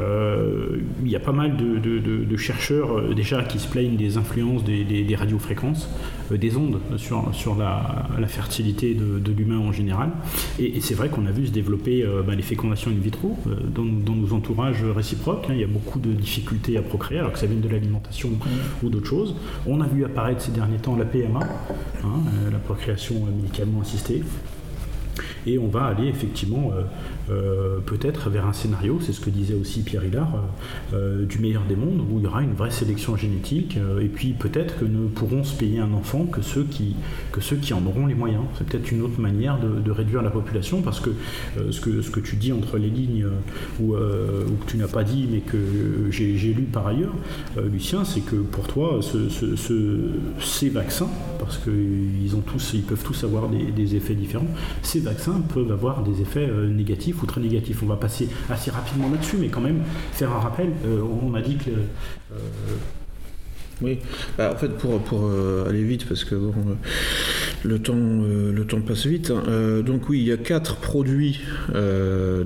Euh, 0.00 0.78
il 1.02 1.10
y 1.10 1.16
a 1.16 1.20
pas 1.20 1.32
mal 1.32 1.56
de, 1.56 2.36
chercheurs 2.36 2.98
euh, 2.98 3.14
déjà 3.14 3.42
qui 3.42 3.58
se 3.58 3.66
plaignent 3.66 3.96
des 3.96 4.18
influences 4.18 4.62
des, 4.64 5.16
radiofréquences, 5.16 5.88
des 6.30 6.56
ondes 6.56 6.80
sur, 6.96 7.30
sur 7.32 7.56
la, 7.56 8.08
fertilité 8.26 8.94
de, 8.94 9.32
l'humain 9.32 9.58
en 9.58 9.72
général. 9.72 10.10
Et, 10.58 10.80
c'est 10.80 10.94
vrai 10.94 11.08
qu'on 11.08 11.26
a 11.26 11.30
vu 11.30 11.46
se 11.46 11.52
développer 11.52 12.04
bah, 12.26 12.34
les 12.34 12.42
fécondations 12.42 12.90
in 12.90 13.00
vitro 13.00 13.36
dans, 13.74 13.84
nos 13.84 14.32
entourages 14.32 14.84
réciproques. 14.84 15.46
Hein. 15.48 15.54
il 15.54 15.60
y 15.60 15.64
a 15.64 15.68
beaucoup 15.68 15.98
de 15.98 16.12
difficultés 16.12 16.76
à 16.76 16.82
procréer, 16.82 17.18
alors 17.18 17.32
que 17.32 17.38
ça 17.38 17.46
vient 17.46 17.58
de 17.58 17.68
l'alimentation 17.68 18.30
ou 18.82 18.88
d'autres 18.88 19.06
choses. 19.06 19.34
On 19.66 19.80
a 19.80 19.86
vu 19.86 20.04
apparaître 20.04 20.42
ces 20.42 20.52
derniers 20.52 20.78
temps 20.78 20.96
la 20.96 21.04
PMA, 21.04 21.40
hein, 22.04 22.08
la 22.50 22.58
procréation 22.58 23.14
médicalement 23.24 23.80
assistée 23.80 24.22
et 25.46 25.58
on 25.58 25.68
va 25.68 25.84
aller 25.84 26.08
effectivement 26.08 26.72
euh, 26.72 26.82
euh, 27.30 27.78
peut-être 27.80 28.30
vers 28.30 28.46
un 28.46 28.52
scénario, 28.52 28.98
c'est 29.00 29.12
ce 29.12 29.20
que 29.20 29.30
disait 29.30 29.54
aussi 29.54 29.80
Pierre 29.80 30.04
Hillard, 30.04 30.42
euh, 30.92 31.24
du 31.24 31.38
meilleur 31.38 31.62
des 31.68 31.76
mondes, 31.76 32.00
où 32.10 32.18
il 32.18 32.24
y 32.24 32.26
aura 32.26 32.42
une 32.42 32.54
vraie 32.54 32.70
sélection 32.70 33.16
génétique, 33.16 33.78
et 34.00 34.08
puis 34.08 34.32
peut-être 34.32 34.78
que 34.78 34.84
ne 34.84 35.06
pourront 35.08 35.44
se 35.44 35.54
payer 35.54 35.78
un 35.78 35.92
enfant 35.92 36.24
que 36.24 36.42
ceux 36.42 36.64
qui, 36.64 36.96
que 37.32 37.40
ceux 37.40 37.56
qui 37.56 37.72
en 37.74 37.84
auront 37.86 38.06
les 38.06 38.14
moyens. 38.14 38.42
C'est 38.58 38.66
peut-être 38.66 38.90
une 38.90 39.02
autre 39.02 39.20
manière 39.20 39.58
de, 39.58 39.90
réduire 39.90 40.22
la 40.22 40.30
population, 40.30 40.82
parce 40.82 41.00
que, 41.00 41.10
ce 41.70 41.80
que 41.80 42.02
ce 42.02 42.10
que 42.10 42.20
tu 42.20 42.36
dis 42.36 42.52
entre 42.52 42.76
les 42.76 42.90
lignes, 42.90 43.26
ou, 43.80 43.92
que 43.92 44.66
tu 44.66 44.76
n'as 44.76 44.88
pas 44.88 45.04
dit, 45.04 45.28
mais 45.30 45.40
que 45.40 46.10
j'ai 46.10 46.52
lu 46.52 46.62
par 46.64 46.86
ailleurs, 46.86 47.14
Lucien, 47.72 48.04
c'est 48.04 48.20
que 48.20 48.36
pour 48.36 48.66
toi, 48.66 49.00
ces 50.40 50.68
vaccins, 50.68 51.08
parce 51.38 51.58
qu'ils 51.58 52.26
ils 52.74 52.82
peuvent 52.82 53.04
tous 53.04 53.24
avoir 53.24 53.48
des 53.48 53.96
effets 53.96 54.14
différents, 54.14 54.48
ces 54.82 55.00
vaccins 55.00 55.35
peuvent 55.42 55.70
avoir 55.70 56.02
des 56.02 56.20
effets 56.22 56.48
euh, 56.48 56.68
négatifs 56.68 57.22
ou 57.22 57.26
très 57.26 57.40
négatifs. 57.40 57.82
On 57.82 57.86
va 57.86 57.96
passer 57.96 58.28
assez 58.50 58.70
rapidement 58.70 59.08
là-dessus, 59.10 59.36
mais 59.38 59.48
quand 59.48 59.60
même 59.60 59.82
faire 60.12 60.32
un 60.32 60.38
rappel. 60.38 60.70
Euh, 60.86 61.02
on 61.22 61.34
a 61.34 61.40
dit 61.40 61.56
que 61.56 61.70
euh, 61.70 62.36
oui, 63.82 63.98
bah, 64.38 64.52
en 64.54 64.56
fait, 64.56 64.70
pour, 64.78 65.30
aller 65.68 65.82
vite, 65.82 66.06
parce 66.08 66.24
que 66.24 66.34
bon, 66.34 66.54
le, 67.62 67.78
temps, 67.78 67.94
le 67.94 68.64
temps 68.64 68.80
passe 68.80 69.04
vite. 69.04 69.30
Hein. 69.30 69.82
donc, 69.82 70.08
oui, 70.08 70.20
il 70.20 70.24
y 70.24 70.32
a 70.32 70.38
quatre 70.38 70.76
produits 70.76 71.40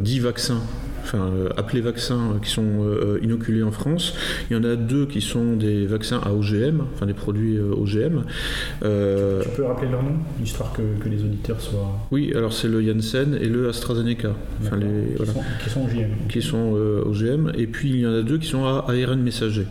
dits 0.00 0.18
vaccins 0.18 0.62
enfin 1.10 1.24
euh, 1.24 1.48
appelés 1.56 1.80
vaccins 1.80 2.34
euh, 2.34 2.38
qui 2.42 2.50
sont 2.50 2.84
euh, 2.84 3.18
inoculés 3.22 3.62
en 3.62 3.72
France. 3.72 4.14
Il 4.50 4.56
y 4.56 4.60
en 4.60 4.64
a 4.64 4.76
deux 4.76 5.06
qui 5.06 5.20
sont 5.20 5.56
des 5.56 5.86
vaccins 5.86 6.20
à 6.22 6.32
OGM, 6.32 6.82
enfin 6.94 7.06
des 7.06 7.14
produits 7.14 7.58
OGM. 7.58 8.22
tu 8.80 9.48
peux 9.56 9.64
rappeler 9.64 9.90
leur 9.90 10.02
nom, 10.02 10.16
histoire 10.42 10.72
que, 10.72 11.08
les 11.08 11.24
auditeurs 11.24 11.60
soient. 11.60 11.98
Oui, 12.10 12.32
alors 12.36 12.52
c'est 12.52 12.68
le 12.68 12.82
Janssen 12.82 13.36
et 13.40 13.48
le 13.48 13.68
AstraZeneca. 13.68 14.34
Enfin, 14.62 14.76
les, 14.76 15.16
qui, 15.16 15.26
sont, 15.26 15.42
qui, 15.64 15.70
sont, 15.70 15.82
OGM. 15.82 16.08
Qui 16.28 16.42
sont 16.42 16.72
OGM. 17.06 17.52
Et 17.56 17.66
puis 17.66 17.90
il 17.90 18.00
y 18.00 18.06
en 18.06 18.14
a 18.14 18.22
deux 18.22 18.38
qui 18.38 18.46
sont 18.46 18.64
à 18.64 18.86
ARN 18.88 19.20
messager. 19.20 19.66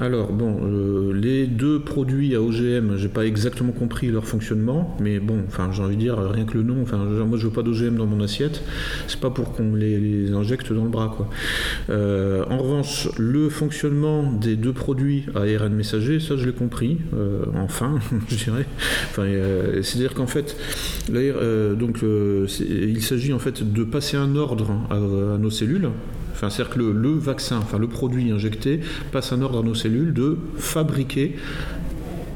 Alors 0.00 0.32
bon, 0.32 1.12
les 1.12 1.46
deux 1.46 1.80
produits 1.80 2.34
à 2.34 2.40
OGM, 2.40 2.96
j'ai 2.96 3.08
pas 3.08 3.26
exactement 3.26 3.72
compris 3.72 4.10
leur 4.10 4.24
fonctionnement, 4.24 4.96
mais 5.00 5.18
bon, 5.20 5.40
enfin 5.46 5.70
j'ai 5.72 5.82
envie 5.82 5.96
de 5.96 6.00
dire 6.00 6.16
rien 6.18 6.44
que 6.44 6.56
le 6.56 6.62
nom. 6.62 6.82
Enfin 6.82 6.96
moi 6.96 7.36
je 7.36 7.46
veux 7.46 7.52
pas 7.52 7.62
d'OGM 7.62 7.96
dans 7.96 8.06
mon 8.06 8.22
assiette. 8.22 8.62
C'est 9.08 9.20
pas 9.20 9.30
pour 9.30 9.52
qu'on 9.52 9.74
les, 9.74 9.98
les 9.98 10.32
injecte 10.32 10.61
dans 10.70 10.84
le 10.84 10.90
bras. 10.90 11.12
Quoi. 11.16 11.28
Euh, 11.90 12.44
en 12.48 12.58
revanche, 12.58 13.08
le 13.18 13.48
fonctionnement 13.48 14.22
des 14.22 14.56
deux 14.56 14.72
produits 14.72 15.26
ARN 15.34 15.72
messager, 15.72 16.20
ça 16.20 16.36
je 16.36 16.46
l'ai 16.46 16.52
compris, 16.52 16.98
euh, 17.14 17.44
enfin, 17.54 17.98
je 18.28 18.36
dirais. 18.36 18.66
Enfin, 19.10 19.22
euh, 19.22 19.82
C'est-à-dire 19.82 20.14
qu'en 20.14 20.26
fait, 20.26 20.56
donc, 21.08 22.00
il 22.02 23.02
s'agit 23.02 23.32
en 23.32 23.38
fait 23.38 23.72
de 23.72 23.84
passer 23.84 24.16
un 24.16 24.36
ordre 24.36 24.70
à, 24.90 24.98
nos 25.38 25.50
cellules. 25.50 25.88
Enfin, 26.32 26.50
c'est-à-dire 26.50 26.74
que 26.74 26.78
le, 26.78 26.92
le, 26.92 27.10
vaccin, 27.10 27.58
enfin 27.58 27.78
le 27.78 27.88
produit 27.88 28.30
injecté, 28.30 28.80
passe 29.12 29.32
un 29.32 29.42
ordre 29.42 29.60
à 29.60 29.62
nos 29.62 29.74
cellules 29.74 30.12
de 30.12 30.38
fabriquer 30.56 31.36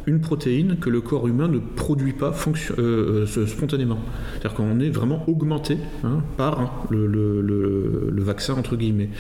une 0.06 0.20
protéine 0.20 0.76
que 0.76 0.88
le 0.88 1.00
corps 1.00 1.26
humain 1.26 1.48
ne 1.48 1.58
produit 1.58 2.12
pas 2.12 2.32
euh, 2.78 3.26
euh, 3.36 3.46
spontanément. 3.46 3.98
C'est-à-dire 4.32 4.54
qu'on 4.54 4.78
est 4.78 4.90
vraiment 4.90 5.24
augmenté 5.28 5.78
hein, 6.04 6.22
par 6.36 6.60
hein, 6.60 6.70
le, 6.90 8.22
vaccin, 8.22 8.54
entre 8.54 8.76
guillemets. 8.76 9.10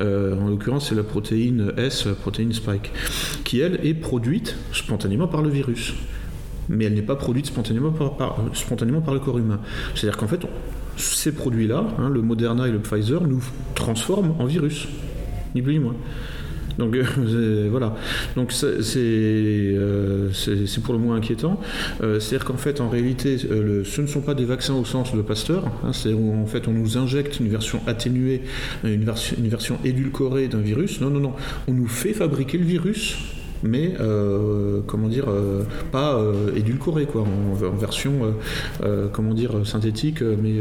Euh, 0.00 0.38
en 0.38 0.48
l'occurrence, 0.48 0.88
c'est 0.88 0.94
la 0.94 1.04
protéine 1.04 1.72
S, 1.76 2.06
la 2.06 2.14
protéine 2.14 2.52
Spike, 2.52 2.92
qui, 3.44 3.60
elle, 3.60 3.84
est 3.86 3.94
produite 3.94 4.56
spontanément 4.72 5.28
par 5.28 5.42
le 5.42 5.48
virus. 5.48 5.94
Mais 6.68 6.84
elle 6.84 6.94
n'est 6.94 7.02
pas 7.02 7.16
produite 7.16 7.46
spontanément 7.46 7.90
par, 7.90 9.14
le 9.14 9.18
corps 9.20 9.38
humain. 9.38 9.60
C'est-à-dire 9.94 10.16
qu'en 10.16 10.28
fait, 10.28 10.40
ces 10.96 11.32
produits-là, 11.32 11.86
hein, 11.98 12.08
le 12.08 12.22
Moderna 12.22 12.66
et 12.68 12.72
le 12.72 12.78
Pfizer, 12.78 13.26
nous 13.26 13.42
transforment 13.74 14.34
en 14.38 14.46
virus. 14.46 14.88
Ni 15.54 15.62
plus 15.62 15.74
ni 15.74 15.78
moins. 15.80 15.94
Donc 16.78 16.94
euh, 16.94 17.68
voilà. 17.70 17.94
Donc 18.36 18.52
euh, 18.62 20.30
c'est 20.32 20.82
pour 20.82 20.94
le 20.94 21.00
moins 21.00 21.16
inquiétant. 21.16 21.60
Euh, 22.02 22.20
c'est-à-dire 22.20 22.46
qu'en 22.46 22.56
fait, 22.56 22.80
en 22.80 22.88
réalité, 22.88 23.38
ce 23.38 24.00
ne 24.00 24.06
sont 24.06 24.20
pas 24.20 24.34
des 24.34 24.44
vaccins 24.44 24.74
au 24.74 24.84
sens 24.84 25.14
de 25.14 25.22
Pasteur. 25.22 25.64
Hein, 25.84 25.92
c'est 25.92 26.12
en 26.12 26.46
fait 26.46 26.68
on 26.68 26.72
nous 26.72 26.98
injecte 26.98 27.40
une 27.40 27.48
version 27.48 27.80
atténuée, 27.86 28.42
une 28.84 29.02
une 29.38 29.48
version 29.48 29.78
édulcorée 29.84 30.48
d'un 30.48 30.60
virus. 30.60 31.00
Non, 31.00 31.10
non, 31.10 31.20
non. 31.20 31.32
On 31.68 31.72
nous 31.72 31.88
fait 31.88 32.12
fabriquer 32.12 32.58
le 32.58 32.64
virus 32.64 33.16
mais 33.62 33.94
euh, 34.00 34.80
comment 34.86 35.08
dire, 35.08 35.26
euh, 35.28 35.64
pas 35.90 36.16
euh, 36.16 36.54
édulcoré, 36.54 37.06
quoi, 37.06 37.22
en, 37.22 37.54
version, 37.74 38.34
comment 39.12 39.34
dire, 39.34 39.66
synthétique, 39.66 40.22
mais 40.22 40.60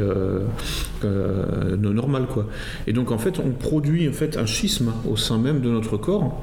normale, 1.77 2.27
quoi. 2.27 2.47
Et 2.87 2.93
donc 2.93 3.11
en 3.11 3.17
fait, 3.17 3.39
on 3.39 3.51
produit 3.51 4.07
en 4.07 4.13
fait 4.13 4.37
un 4.37 4.45
schisme 4.45 4.93
au 5.09 5.15
sein 5.17 5.37
même 5.37 5.61
de 5.61 5.69
notre 5.69 5.97
corps. 5.97 6.41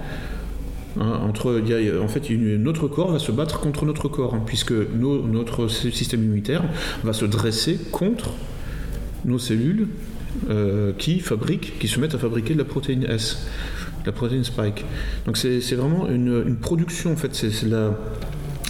Hein, 0.98 1.20
entre, 1.22 1.62
en 2.02 2.08
fait, 2.08 2.30
notre 2.30 2.88
corps 2.88 3.12
va 3.12 3.18
se 3.18 3.30
battre 3.30 3.60
contre 3.60 3.84
notre 3.84 4.08
corps, 4.08 4.34
hein, 4.34 4.42
puisque 4.44 4.72
notre 4.72 5.68
système 5.68 6.24
immunitaire 6.24 6.64
va 7.04 7.12
se 7.12 7.24
dresser 7.24 7.78
contre 7.92 8.30
nos 9.24 9.38
cellules 9.38 9.88
qui 10.98 11.20
fabriquent, 11.20 11.78
qui 11.78 11.88
se 11.88 12.00
mettent 12.00 12.14
à 12.14 12.18
fabriquer 12.18 12.54
de 12.54 12.58
la 12.58 12.64
protéine 12.64 13.04
S 13.04 13.46
la 14.08 14.12
protéine 14.12 14.42
spike. 14.42 14.84
Donc 15.26 15.36
c'est 15.36 15.74
vraiment 15.74 16.08
une, 16.08 16.56
production, 16.56 17.12
en 17.12 17.16
fait, 17.16 17.34
c'est 17.34 17.68
la 17.68 17.92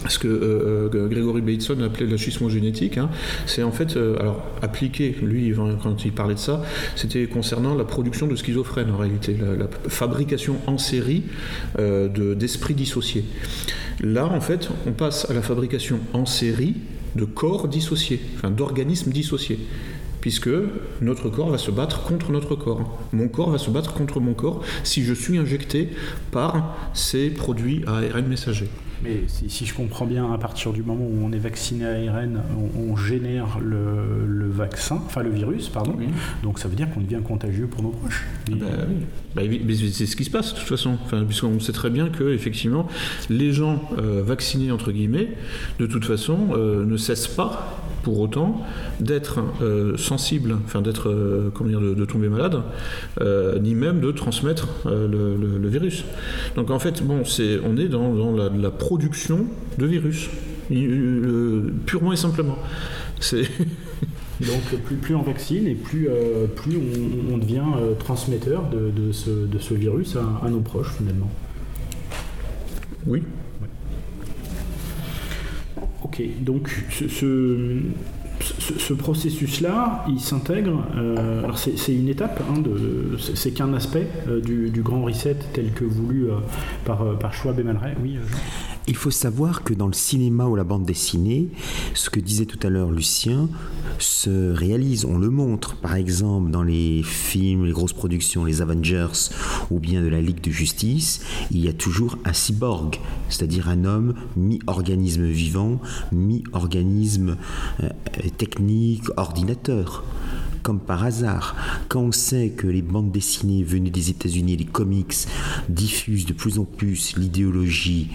ce 0.06 0.18
que 0.18 0.28
euh, 0.28 0.88
euh, 0.94 1.08
Gregory 1.08 1.40
Bateson 1.40 1.80
appelait 1.82 2.06
la 2.06 2.16
génétique, 2.16 2.98
hein. 2.98 3.10
c'est 3.46 3.64
en 3.64 3.72
fait, 3.72 3.96
euh, 3.96 4.16
alors 4.20 4.46
appliqué, 4.62 5.16
lui, 5.22 5.52
quand 5.82 6.04
il 6.04 6.12
parlait 6.12 6.34
de 6.34 6.38
ça, 6.38 6.62
c'était 6.94 7.26
concernant 7.26 7.74
la 7.74 7.84
production 7.84 8.28
de 8.28 8.36
schizophrènes 8.36 8.92
en 8.92 8.96
réalité, 8.96 9.36
la, 9.36 9.66
fabrication 9.88 10.56
en 10.68 10.78
série 10.78 11.24
d'esprits 11.76 12.74
dissociés. 12.74 13.24
Là, 14.00 14.26
en 14.26 14.40
fait, 14.40 14.68
on 14.86 14.92
passe 14.92 15.28
à 15.28 15.34
la 15.34 15.42
fabrication 15.42 15.98
en 16.12 16.26
série 16.26 16.76
de 17.16 17.24
corps 17.24 17.66
dissociés, 17.66 18.20
enfin 18.36 18.50
d'organismes 18.50 19.10
dissociés 19.10 19.58
puisque 20.28 20.50
notre 21.00 21.30
corps 21.30 21.48
va 21.48 21.56
se 21.56 21.70
battre 21.70 22.02
contre 22.02 22.32
notre 22.32 22.54
corps. 22.54 22.98
Mon 23.14 23.28
corps 23.28 23.48
va 23.48 23.56
se 23.56 23.70
battre 23.70 23.94
contre 23.94 24.20
mon 24.20 24.34
corps 24.34 24.62
si 24.84 25.02
je 25.02 25.14
suis 25.14 25.38
injecté 25.38 25.88
par 26.32 26.76
ces 26.92 27.30
produits 27.30 27.82
ARN 27.86 28.26
messagers. 28.26 28.68
Mais 29.02 29.22
si, 29.26 29.64
je 29.64 29.74
comprends 29.74 30.06
bien, 30.06 30.32
à 30.32 30.38
partir 30.38 30.72
du 30.72 30.82
moment 30.82 31.04
où 31.04 31.24
on 31.24 31.32
est 31.32 31.38
vacciné 31.38 31.86
à 31.86 32.12
ARN, 32.12 32.40
on, 32.76 32.96
génère 32.96 33.58
le, 33.60 34.48
vaccin, 34.48 35.00
enfin 35.06 35.22
le 35.22 35.30
virus, 35.30 35.68
pardon. 35.68 35.96
Donc 36.42 36.58
ça 36.58 36.68
veut 36.68 36.74
dire 36.74 36.90
qu'on 36.90 37.00
devient 37.00 37.20
contagieux 37.24 37.66
pour 37.66 37.82
nos 37.82 37.90
proches. 37.90 38.26
Ah 38.50 38.54
bah 39.36 39.42
bah, 39.42 39.74
c'est 39.92 40.06
ce 40.06 40.16
qui 40.16 40.24
se 40.24 40.30
passe 40.30 40.52
de 40.52 40.58
toute 40.58 40.68
façon, 40.68 40.98
enfin, 41.04 41.24
puisqu'on 41.24 41.60
sait 41.60 41.72
très 41.72 41.90
bien 41.90 42.08
que 42.08 42.32
effectivement 42.32 42.88
les 43.30 43.52
gens 43.52 43.82
euh, 43.98 44.22
vaccinés 44.24 44.72
entre 44.72 44.90
guillemets, 44.90 45.28
de 45.78 45.86
toute 45.86 46.04
façon, 46.04 46.48
euh, 46.52 46.84
ne 46.84 46.96
cessent 46.96 47.28
pas 47.28 47.84
pour 48.02 48.20
autant 48.20 48.62
d'être 49.00 49.40
euh, 49.60 49.96
sensible, 49.96 50.56
enfin 50.64 50.80
d'être, 50.80 51.08
euh, 51.10 51.50
comment 51.52 51.68
dire, 51.68 51.80
de, 51.80 52.04
tomber 52.04 52.28
malade, 52.28 52.62
euh, 53.20 53.58
ni 53.58 53.74
même 53.74 54.00
de 54.00 54.10
transmettre 54.12 54.68
le, 54.86 55.68
virus. 55.68 56.04
Donc 56.56 56.70
en 56.70 56.78
fait, 56.78 57.02
bon, 57.02 57.26
c'est, 57.26 57.60
on 57.62 57.76
est 57.76 57.88
dans, 57.88 58.32
la, 58.32 58.70
production 58.88 59.44
de 59.76 59.84
virus, 59.84 60.30
purement 61.84 62.14
et 62.14 62.16
simplement. 62.16 62.56
C'est 63.20 63.42
Donc 64.40 64.62
plus, 64.86 64.96
plus 64.96 65.14
on 65.14 65.20
vaccine 65.20 65.66
et 65.66 65.74
plus, 65.74 66.08
plus 66.56 66.78
on, 67.30 67.36
devient 67.36 67.66
transmetteur 67.98 68.70
de, 68.70 69.12
ce, 69.12 69.74
virus 69.74 70.16
à, 70.16 70.48
nos 70.48 70.60
proches 70.60 70.94
finalement. 70.96 71.28
Oui. 73.06 73.22
Ok, 76.02 76.22
donc 76.40 76.70
ce, 76.90 77.08
ce, 78.40 78.92
processus-là, 78.94 80.04
il 80.08 80.20
s'intègre. 80.20 80.84
Euh, 80.96 81.44
alors 81.44 81.58
c'est 81.58 81.94
une 81.94 82.08
étape, 82.08 82.42
hein, 82.50 82.62
c'est 83.34 83.52
qu'un 83.52 83.72
aspect 83.74 84.06
euh, 84.28 84.40
du, 84.40 84.82
grand 84.82 85.02
reset 85.02 85.36
tel 85.52 85.72
que 85.72 85.84
voulu 85.84 86.30
euh, 86.30 86.36
par, 86.84 87.18
par 87.18 87.34
Schwab 87.34 87.58
et 87.58 87.62
Malray. 87.62 87.94
Oui. 88.02 88.18
Il 88.88 88.96
faut 88.96 89.10
savoir 89.10 89.64
que 89.64 89.74
dans 89.74 89.86
le 89.86 89.92
cinéma 89.92 90.46
ou 90.46 90.56
la 90.56 90.64
bande 90.64 90.86
dessinée, 90.86 91.48
ce 91.92 92.08
que 92.08 92.20
disait 92.20 92.46
tout 92.46 92.58
à 92.66 92.70
l'heure 92.70 92.90
Lucien 92.90 93.50
se 93.98 94.50
réalise, 94.50 95.04
on 95.04 95.18
le 95.18 95.28
montre. 95.28 95.76
Par 95.76 95.94
exemple, 95.94 96.50
dans 96.50 96.62
les 96.62 97.02
films, 97.02 97.66
les 97.66 97.72
grosses 97.72 97.92
productions, 97.92 98.46
les 98.46 98.62
Avengers 98.62 99.28
ou 99.70 99.78
bien 99.78 100.00
de 100.00 100.08
la 100.08 100.22
Ligue 100.22 100.40
de 100.40 100.50
Justice, 100.50 101.20
il 101.50 101.58
y 101.58 101.68
a 101.68 101.74
toujours 101.74 102.16
un 102.24 102.32
cyborg, 102.32 102.98
c'est-à-dire 103.28 103.68
un 103.68 103.84
homme 103.84 104.14
mi-organisme 104.36 105.26
vivant, 105.26 105.82
mi-organisme 106.10 107.36
euh, 107.82 107.90
technique, 108.38 109.04
ordinateur 109.18 110.02
comme 110.62 110.80
par 110.80 111.04
hasard, 111.04 111.56
quand 111.88 112.00
on 112.00 112.12
sait 112.12 112.50
que 112.50 112.66
les 112.66 112.82
bandes 112.82 113.10
dessinées 113.10 113.62
venues 113.62 113.90
des 113.90 114.10
États-Unis, 114.10 114.56
les 114.56 114.66
comics, 114.66 115.14
diffusent 115.68 116.26
de 116.26 116.32
plus 116.32 116.58
en 116.58 116.64
plus 116.64 117.16
l'idéologie 117.16 118.08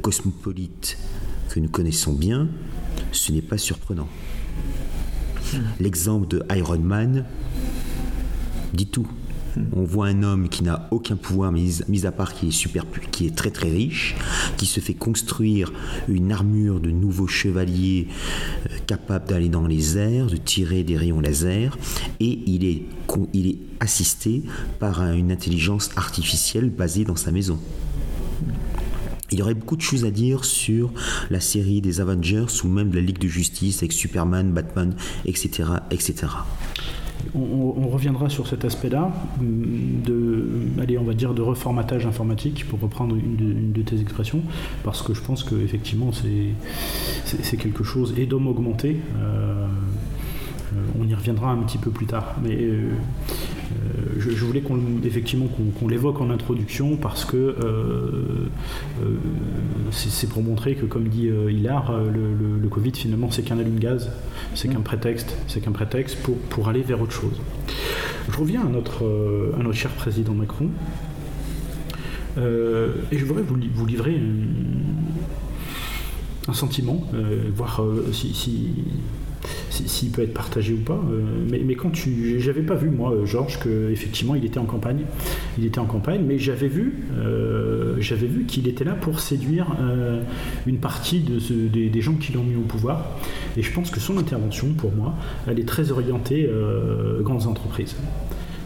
cosmopolite 0.00 0.96
que 1.50 1.60
nous 1.60 1.68
connaissons 1.68 2.12
bien, 2.12 2.48
ce 3.12 3.32
n'est 3.32 3.42
pas 3.42 3.58
surprenant. 3.58 4.08
L'exemple 5.78 6.28
de 6.28 6.42
Iron 6.54 6.78
Man 6.78 7.24
dit 8.72 8.86
tout. 8.86 9.06
On 9.72 9.84
voit 9.84 10.08
un 10.08 10.24
homme 10.24 10.48
qui 10.48 10.64
n'a 10.64 10.88
aucun 10.90 11.14
pouvoir, 11.14 11.52
mis, 11.52 12.06
à 12.06 12.10
part 12.10 12.34
qui 12.34 12.48
est, 12.48 13.10
qui 13.12 13.26
est 13.26 13.36
très 13.36 13.52
très 13.52 13.70
riche, 13.70 14.16
qui 14.56 14.66
se 14.66 14.80
fait 14.80 14.94
construire 14.94 15.72
une 16.08 16.32
armure 16.32 16.80
de 16.80 16.90
nouveaux 16.90 17.28
chevaliers 17.28 18.08
euh, 18.66 18.78
capable 18.88 19.28
d'aller 19.28 19.48
dans 19.48 19.68
les 19.68 19.96
airs, 19.96 20.26
de 20.26 20.36
tirer 20.36 20.82
des 20.82 20.96
rayons 20.96 21.20
laser, 21.20 21.78
et 22.18 22.40
il 22.46 22.64
est, 22.64 22.82
il 23.32 23.46
est 23.46 23.58
assisté 23.78 24.42
par 24.80 25.00
une 25.12 25.30
intelligence 25.30 25.90
artificielle 25.94 26.70
basée 26.70 27.04
dans 27.04 27.14
sa 27.14 27.30
maison. 27.30 27.60
Il 29.34 29.40
y 29.40 29.42
aurait 29.42 29.54
beaucoup 29.54 29.74
de 29.74 29.82
choses 29.82 30.04
à 30.04 30.12
dire 30.12 30.44
sur 30.44 30.92
la 31.28 31.40
série 31.40 31.80
des 31.80 32.00
Avengers 32.00 32.46
ou 32.62 32.68
même 32.68 32.94
la 32.94 33.00
Ligue 33.00 33.18
de 33.18 33.26
Justice 33.26 33.78
avec 33.78 33.92
Superman, 33.92 34.52
Batman, 34.52 34.94
etc. 35.24 35.64
etc. 35.90 36.28
On, 37.34 37.88
reviendra 37.88 38.28
sur 38.28 38.46
cet 38.46 38.64
aspect-là, 38.64 39.12
de, 39.40 40.46
allez, 40.80 40.98
on 40.98 41.04
va 41.04 41.14
dire 41.14 41.34
de 41.34 41.42
reformatage 41.42 42.06
informatique, 42.06 42.64
pour 42.68 42.78
reprendre 42.78 43.16
une 43.16 43.72
de, 43.72 43.82
tes 43.82 44.00
expressions, 44.00 44.42
parce 44.84 45.02
que 45.02 45.14
je 45.14 45.20
pense 45.20 45.42
qu'effectivement, 45.42 46.10
c'est 46.12 47.56
quelque 47.56 47.82
chose, 47.82 48.14
et 48.16 48.26
d'homme 48.26 48.46
augmenté. 48.46 48.98
Euh, 49.18 49.66
euh, 50.74 51.00
on 51.00 51.08
y 51.08 51.14
reviendra 51.14 51.50
un 51.50 51.58
petit 51.58 51.78
peu 51.78 51.90
plus 51.90 52.06
tard. 52.06 52.36
Mais 52.42 52.56
euh, 52.56 52.90
euh, 53.84 54.20
je, 54.20 54.44
voulais 54.44 54.60
qu'on, 54.60 54.78
effectivement 55.04 55.46
qu'on, 55.46 55.88
l'évoque 55.88 56.20
en 56.20 56.30
introduction 56.30 56.96
parce 56.96 57.24
que 57.24 57.56
c'est, 59.90 60.28
pour 60.28 60.42
montrer 60.42 60.74
que, 60.74 60.86
comme 60.86 61.08
dit 61.08 61.28
Hilar, 61.48 61.92
le, 62.02 62.68
Covid 62.68 62.92
finalement 62.92 63.30
c'est 63.30 63.42
qu'un 63.42 63.58
allume-gaz, 63.58 64.10
c'est 64.54 64.68
qu'un 64.68 64.80
prétexte, 64.80 65.36
c'est 65.46 65.60
qu'un 65.60 65.72
prétexte 65.72 66.16
pour, 66.22 66.36
pour 66.36 66.68
aller 66.68 66.82
vers 66.82 67.00
autre 67.00 67.12
chose. 67.12 67.40
Je 68.30 68.36
reviens 68.36 68.62
à 68.62 68.68
notre, 68.68 69.04
à 69.58 69.62
notre 69.62 69.76
cher 69.76 69.92
président 69.92 70.34
Macron. 70.34 70.70
et 72.36 72.40
je 73.18 73.24
voudrais 73.24 73.42
vous, 73.42 73.56
vous 73.74 73.86
livrer 73.86 74.20
un, 76.48 76.54
sentiment, 76.54 77.06
voir 77.54 77.82
si, 78.12 78.84
s'il 79.70 80.10
peut 80.10 80.22
être 80.22 80.34
partagé 80.34 80.72
ou 80.72 80.78
pas. 80.78 81.00
Euh, 81.10 81.22
mais, 81.50 81.74
quand 81.74 81.90
tu, 81.90 82.40
j'avais 82.40 82.62
pas 82.62 82.74
vu 82.74 82.90
moi, 82.90 83.12
euh, 83.12 83.26
Georges, 83.26 83.58
qu'effectivement 83.58 84.34
il 84.34 84.44
était 84.44 84.58
en 84.58 84.64
campagne. 84.64 85.04
Il 85.58 85.64
était 85.64 85.78
en 85.78 85.86
campagne, 85.86 86.22
mais 86.26 86.38
j'avais 86.38 86.68
vu, 86.68 87.04
euh, 87.16 87.96
vu 87.98 88.44
qu'il 88.46 88.68
était 88.68 88.84
là 88.84 88.92
pour 88.92 89.20
séduire 89.20 89.66
une 90.66 90.78
partie 90.78 91.20
de 91.20 91.38
des, 91.68 92.00
gens 92.00 92.14
qui 92.14 92.32
l'ont 92.32 92.42
mis 92.42 92.56
au 92.56 92.60
pouvoir. 92.60 93.18
Et 93.56 93.62
je 93.62 93.72
pense 93.72 93.90
que 93.90 94.00
son 94.00 94.18
intervention, 94.18 94.72
pour 94.74 94.92
moi, 94.92 95.14
elle 95.46 95.58
est 95.58 95.68
très 95.68 95.90
orientée 95.90 96.48
grandes 97.20 97.46
entreprises 97.46 97.96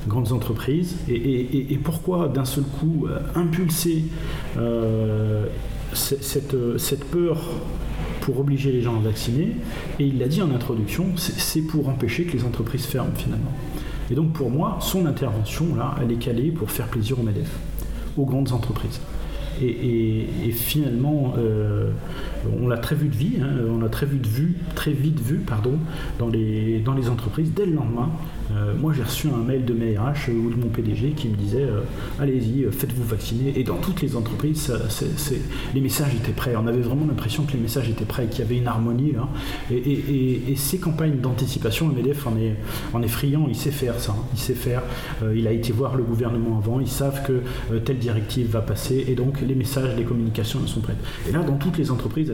grandes 0.06 0.32
entreprises 0.32 0.96
et, 1.08 1.72
et 1.72 1.76
pourquoi 1.76 2.28
d'un 2.28 2.44
seul 2.44 2.64
coup 2.64 3.06
impulser 3.34 4.04
cette, 5.92 6.56
cette, 6.78 7.04
peur 7.04 7.38
pour 8.20 8.40
obliger 8.40 8.72
les 8.72 8.82
gens 8.82 8.96
à 8.96 9.00
vacciner. 9.00 9.56
Et 9.98 10.06
il 10.06 10.18
l'a 10.18 10.28
dit 10.28 10.42
en 10.42 10.50
introduction, 10.54 11.06
c'est 11.16 11.62
pour 11.62 11.88
empêcher 11.88 12.24
que 12.24 12.36
les 12.36 12.44
entreprises 12.44 12.86
ferment 12.86 13.14
finalement. 13.16 13.52
Et 14.10 14.14
donc 14.14 14.32
pour 14.32 14.50
moi, 14.50 14.78
son 14.80 15.06
intervention, 15.06 15.74
là, 15.74 15.94
elle 16.02 16.12
est 16.12 16.16
calée 16.16 16.50
pour 16.50 16.70
faire 16.70 16.86
plaisir 16.86 17.18
aux 17.18 17.22
MEDEF, 17.22 17.50
aux 18.16 18.24
grandes 18.24 18.52
entreprises. 18.52 19.00
Et, 19.62 20.50
finalement, 20.52 21.34
euh, 21.38 21.90
on 22.60 22.68
l'a 22.68 22.78
très 22.78 22.94
vu 22.94 23.08
de 23.08 23.14
vie, 23.14 23.36
hein, 23.40 23.48
on 23.70 23.78
l'a 23.78 23.88
très, 23.88 24.06
vu 24.06 24.18
de 24.18 24.26
vue, 24.26 24.56
très 24.74 24.92
vite 24.92 25.20
vu 25.20 25.38
pardon, 25.38 25.78
dans, 26.18 26.28
les, 26.28 26.82
entreprises 27.10 27.52
dès 27.54 27.66
le 27.66 27.72
lendemain. 27.72 28.10
Euh, 28.50 28.74
moi, 28.78 28.92
j'ai 28.96 29.02
reçu 29.02 29.28
un 29.28 29.44
mail 29.44 29.64
de 29.64 29.74
mes 29.74 29.96
RH 29.98 30.30
ou 30.30 30.50
de 30.50 30.56
mon 30.56 30.68
PDG 30.68 31.10
qui 31.10 31.28
me 31.28 31.36
disait 31.36 31.64
euh, 31.64 31.80
Allez-y, 32.18 32.66
faites-vous 32.70 33.04
vacciner. 33.04 33.58
Et 33.58 33.62
dans 33.62 33.76
toutes 33.76 34.00
les 34.00 34.16
entreprises, 34.16 34.72
les 35.74 35.80
messages 35.80 36.14
étaient 36.14 36.32
prêts. 36.32 36.54
On 36.56 36.66
avait 36.66 36.80
vraiment 36.80 37.06
l'impression 37.06 37.44
que 37.44 37.52
les 37.52 37.58
messages 37.58 37.88
étaient 37.88 38.04
prêts, 38.04 38.26
qu'il 38.26 38.40
y 38.40 38.42
avait 38.42 38.56
une 38.56 38.66
harmonie. 38.66 39.12
Et, 39.70 40.54
ces 40.56 40.78
campagnes 40.78 41.18
d'anticipation, 41.18 41.88
le 41.88 41.94
MEDEF 41.94 42.26
en 42.26 42.36
est, 42.36 42.56
en 42.92 43.02
friand, 43.08 43.46
il 43.48 43.56
sait 43.56 43.70
faire 43.70 43.98
ça. 43.98 44.14
Il 44.32 44.38
sait 44.38 44.54
faire. 44.54 44.82
il 45.34 45.46
a 45.46 45.52
été 45.52 45.72
voir 45.72 45.96
le 45.96 46.02
gouvernement 46.02 46.58
avant, 46.58 46.80
ils 46.80 46.88
savent 46.88 47.22
que 47.26 47.78
telle 47.78 47.98
directive 47.98 48.48
va 48.50 48.60
passer. 48.60 49.04
Et 49.08 49.14
donc, 49.14 49.40
les 49.48 49.54
messages, 49.54 49.96
les 49.96 50.04
communications 50.04 50.64
sont 50.66 50.80
prêtes. 50.80 50.98
Et 51.28 51.32
là, 51.32 51.42
dans 51.42 51.56
toutes 51.56 51.78
les 51.78 51.90
entreprises, 51.90 52.32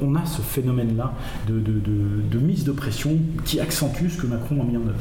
on, 0.00 0.14
a 0.14 0.26
ce 0.26 0.42
phénomène-là 0.42 1.14
de, 1.48 2.38
mise 2.38 2.64
de 2.64 2.72
pression 2.72 3.18
qui 3.44 3.60
accentue 3.60 4.08
ce 4.10 4.20
que 4.20 4.26
Macron 4.26 4.60
a 4.60 4.64
mis 4.64 4.76
en 4.76 4.86
œuvre. 4.86 5.00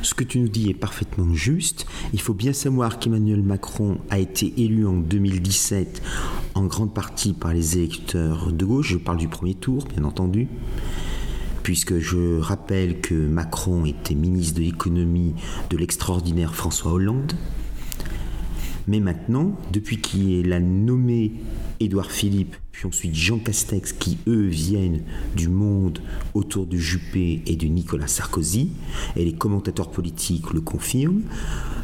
Ce 0.00 0.14
que 0.14 0.24
tu 0.24 0.38
nous 0.38 0.48
dis 0.48 0.70
est 0.70 0.74
parfaitement 0.74 1.34
juste. 1.34 1.86
Il 2.12 2.20
faut 2.20 2.34
bien 2.34 2.52
savoir 2.52 2.98
qu'Emmanuel 2.98 3.42
Macron 3.42 3.98
a 4.10 4.18
été 4.18 4.54
élu 4.56 4.86
en 4.86 4.94
2017 4.94 6.00
en 6.54 6.64
grande 6.66 6.94
partie 6.94 7.32
par 7.32 7.52
les 7.52 7.78
électeurs 7.78 8.52
de 8.52 8.64
gauche. 8.64 8.92
Je 8.92 8.96
parle 8.96 9.18
du 9.18 9.28
premier 9.28 9.54
tour, 9.54 9.86
bien 9.92 10.04
entendu 10.04 10.48
puisque 11.64 11.98
je 11.98 12.38
rappelle 12.38 13.02
que 13.02 13.12
Macron 13.12 13.84
était 13.84 14.14
ministre 14.14 14.58
de 14.58 14.62
l'économie 14.62 15.34
de 15.68 15.76
l'extraordinaire 15.76 16.54
François 16.54 16.92
Hollande. 16.92 17.34
Mais 18.88 19.00
maintenant, 19.00 19.52
depuis 19.70 19.98
qu'il 19.98 20.50
a 20.52 20.60
nommé 20.60 21.32
Édouard 21.78 22.10
Philippe, 22.10 22.56
puis 22.72 22.86
ensuite 22.86 23.14
Jean 23.14 23.38
Castex, 23.38 23.92
qui 23.92 24.16
eux 24.26 24.46
viennent 24.46 25.02
du 25.36 25.48
monde 25.48 26.00
autour 26.32 26.64
de 26.66 26.78
Juppé 26.78 27.42
et 27.46 27.56
de 27.56 27.66
Nicolas 27.66 28.06
Sarkozy, 28.06 28.70
et 29.14 29.26
les 29.26 29.34
commentateurs 29.34 29.90
politiques 29.90 30.54
le 30.54 30.62
confirment, 30.62 31.22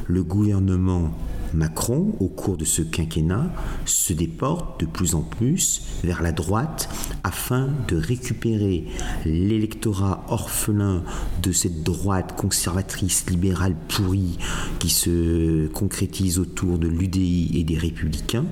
le 0.07 0.25
gouvernement 0.25 1.15
Macron, 1.55 2.15
au 2.21 2.29
cours 2.29 2.57
de 2.57 2.65
ce 2.65 2.83
quinquennat, 2.83 3.51
se 3.85 4.13
déporte 4.13 4.81
de 4.81 4.87
plus 4.87 5.15
en 5.15 5.23
plus 5.23 5.83
vers 6.03 6.23
la 6.23 6.33
droite 6.33 6.89
afin 7.23 7.69
de 7.89 7.97
récupérer 7.97 8.87
l'électorat 9.25 10.25
orphelin 10.29 11.03
de 11.43 11.53
cette 11.53 11.83
droite 11.83 12.37
conservatrice 12.37 13.27
libérale 13.31 13.77
pourrie 13.89 14.39
qui 14.79 14.91
se 14.91 15.69
concrétise 15.69 16.39
autour 16.39 16.79
de 16.79 16.89
l'UDI 16.89 17.53
et 17.55 17.65
des 17.65 17.79
républicains, 17.79 18.47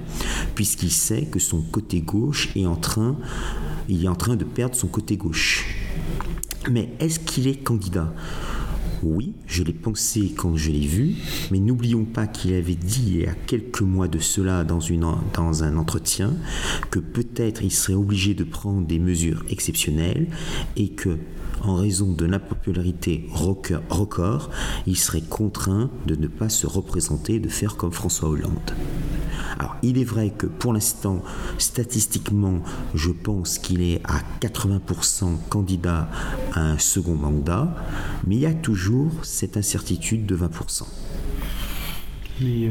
puisqu'il 0.54 0.92
sait 0.92 1.24
que 1.24 1.38
son 1.38 1.60
côté 1.60 2.00
gauche 2.00 2.50
est 2.56 2.66
en 2.66 2.76
train, 2.76 3.16
il 3.88 4.04
est 4.04 4.08
en 4.08 4.14
train 4.14 4.36
de 4.36 4.44
perdre 4.44 4.76
son 4.76 4.88
côté 4.88 5.16
gauche. 5.16 5.66
Mais 6.70 6.90
est-ce 7.00 7.18
qu'il 7.18 7.48
est 7.48 7.56
candidat? 7.56 8.12
Oui, 9.02 9.34
je 9.46 9.62
l'ai 9.62 9.72
pensé 9.72 10.32
quand 10.36 10.56
je 10.56 10.70
l'ai 10.70 10.86
vu, 10.86 11.14
mais 11.50 11.58
n'oublions 11.58 12.04
pas 12.04 12.26
qu'il 12.26 12.54
avait 12.54 12.74
dit 12.74 13.04
il 13.06 13.16
y 13.22 13.26
a 13.26 13.34
quelques 13.46 13.82
mois 13.82 14.08
de 14.08 14.18
cela 14.18 14.64
dans, 14.64 14.80
dans 15.34 15.64
un 15.64 15.76
entretien 15.76 16.34
que 16.90 16.98
peut-être 16.98 17.62
il 17.62 17.70
serait 17.70 17.94
obligé 17.94 18.34
de 18.34 18.44
prendre 18.44 18.86
des 18.86 18.98
mesures 18.98 19.44
exceptionnelles 19.50 20.26
et 20.76 20.90
que 20.90 21.18
en 21.62 21.76
raison 21.76 22.12
de 22.12 22.24
l'impopularité 22.24 23.26
record, 23.32 24.50
il 24.86 24.96
serait 24.96 25.20
contraint 25.20 25.90
de 26.06 26.16
ne 26.16 26.26
pas 26.26 26.48
se 26.48 26.66
représenter, 26.66 27.40
de 27.40 27.48
faire 27.48 27.76
comme 27.76 27.92
François 27.92 28.28
Hollande. 28.28 28.72
Alors, 29.58 29.76
il 29.82 29.98
est 29.98 30.04
vrai 30.04 30.30
que 30.36 30.46
pour 30.46 30.72
l'instant, 30.72 31.22
statistiquement, 31.58 32.62
je 32.94 33.10
pense 33.10 33.58
qu'il 33.58 33.82
est 33.82 34.00
à 34.04 34.22
80% 34.40 35.36
candidat 35.48 36.08
à 36.52 36.62
un 36.62 36.78
second 36.78 37.14
mandat, 37.14 37.74
mais 38.26 38.36
il 38.36 38.40
y 38.40 38.46
a 38.46 38.54
toujours 38.54 39.12
cette 39.22 39.56
incertitude 39.56 40.26
de 40.26 40.36
20%. 40.36 40.84
Euh, 42.44 42.70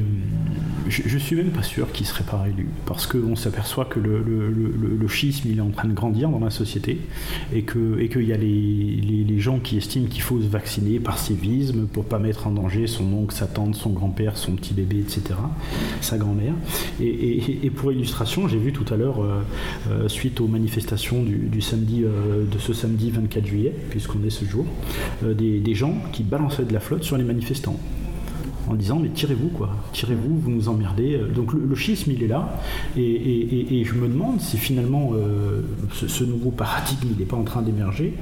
je, 0.88 1.18
suis 1.18 1.36
même 1.36 1.52
pas 1.52 1.64
sûr 1.64 1.92
qu'il 1.92 2.06
serait 2.06 2.24
pas 2.24 2.46
élu, 2.48 2.68
parce 2.86 3.06
qu'on 3.06 3.36
s'aperçoit 3.36 3.86
que 3.86 4.00
le, 4.00 4.22
le, 4.22 5.08
schisme 5.08 5.50
il 5.50 5.60
est 5.60 5.62
en 5.62 5.70
train 5.70 5.88
de 5.88 5.94
grandir 5.94 6.30
dans 6.30 6.40
la 6.40 6.50
société, 6.50 7.00
et 7.54 7.64
qu'il 7.64 7.98
et 8.00 8.10
qu'il 8.10 8.24
y 8.24 8.34
a 8.34 8.38
les, 8.38 9.40
gens 9.40 9.60
qui 9.60 9.78
estiment 9.78 10.08
qu'il 10.08 10.22
faut 10.22 10.40
se 10.40 10.48
vacciner 10.48 11.00
par 11.00 11.18
civisme 11.18 11.88
pour 11.88 12.06
pas 12.06 12.20
mettre 12.20 12.46
en 12.46 12.52
danger 12.52 12.86
son 12.86 13.12
oncle, 13.14 13.34
sa 13.34 13.48
tante, 13.48 13.76
son 13.76 13.90
grand-père, 13.90 14.38
son 14.38 14.54
petit 14.54 14.74
bébé, 14.74 15.00
etc., 15.00 15.22
sa 16.00 16.18
grand-mère. 16.18 16.54
Et, 17.02 17.72
pour 17.76 17.92
illustration, 17.92 18.48
j'ai 18.48 18.60
vu 18.60 18.72
tout 18.74 18.86
à 18.94 18.98
l'heure, 18.98 19.24
euh, 19.24 19.42
euh, 19.90 20.08
suite 20.08 20.42
aux 20.42 20.48
manifestations 20.48 21.24
de 21.24 22.60
ce 22.60 22.74
samedi 22.74 23.10
24 23.10 23.46
juillet, 23.46 23.74
puisqu'on 23.90 24.24
est 24.24 24.30
ce 24.30 24.46
jour, 24.46 24.66
des 25.24 25.76
gens 25.76 25.96
qui 26.12 26.24
balançaient 26.24 26.66
de 26.66 26.74
la 26.74 26.80
flotte 26.80 27.04
sur 27.04 27.18
les 27.18 27.24
manifestants 27.24 27.80
en 28.70 28.76
disant 28.76 29.00
mais 29.00 29.10
tirez-vous 29.10 29.50
quoi, 29.50 29.70
tirez-vous, 29.94 30.38
vous 30.40 30.52
nous 30.52 30.70
emmerdez. 30.70 31.20
Donc 31.34 31.54
le, 31.54 31.76
schisme 31.76 32.12
il 32.12 32.24
est 32.24 32.28
là 32.28 32.60
et, 32.98 33.84
je 33.84 33.94
me 33.96 34.08
demande 34.08 34.40
si 34.40 34.58
finalement 34.58 35.12
euh, 35.14 35.62
ce, 35.94 36.24
nouveau 36.24 36.52
paradigme 36.52 37.10
il 37.12 37.18
n'est 37.18 37.26
pas 37.26 37.38
en 37.38 37.44
train 37.44 37.62
d'émerger. 37.62 38.14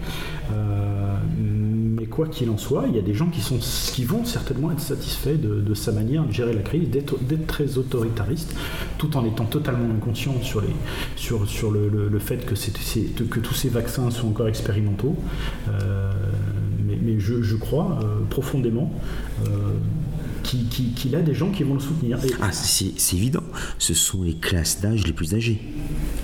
Euh, 0.51 1.17
mais 1.37 2.05
quoi 2.05 2.27
qu'il 2.27 2.49
en 2.49 2.57
soit, 2.57 2.85
il 2.87 2.95
y 2.95 2.99
a 2.99 3.01
des 3.01 3.13
gens 3.13 3.27
qui, 3.27 3.41
sont, 3.41 3.59
qui 3.93 4.03
vont 4.03 4.25
certainement 4.25 4.71
être 4.71 4.79
satisfaits 4.79 5.37
de, 5.37 5.73
sa 5.73 5.91
manière 5.91 6.25
de 6.25 6.31
gérer 6.31 6.53
la 6.53 6.61
crise, 6.61 6.89
d'être 6.89 7.47
très 7.47 7.77
autoritariste, 7.77 8.55
tout 8.97 9.15
en 9.17 9.25
étant 9.25 9.45
totalement 9.45 9.93
inconscient 9.93 10.35
sur, 10.41 10.61
le, 10.61 12.19
fait 12.19 12.45
que, 12.45 13.39
tous 13.39 13.53
ces 13.53 13.69
vaccins 13.69 14.09
sont 14.11 14.29
encore 14.29 14.47
expérimentaux. 14.47 15.15
Euh, 15.69 16.11
mais, 16.87 17.19
je, 17.19 17.55
crois 17.55 17.99
profondément 18.29 18.91
qu'il 20.49 20.67
qui, 20.67 20.93
qui 20.93 21.15
a 21.15 21.21
des 21.21 21.33
gens 21.33 21.51
qui 21.51 21.63
vont 21.63 21.75
le 21.75 21.79
soutenir. 21.79 22.17
Et... 22.25 22.31
Ah, 22.41 22.51
c'est 22.51 23.15
évident. 23.15 23.43
Ce 23.77 23.93
sont 23.93 24.23
les 24.23 24.35
classes 24.35 24.81
d'âge 24.81 25.05
les 25.05 25.13
plus 25.13 25.35
âgées. 25.35 25.61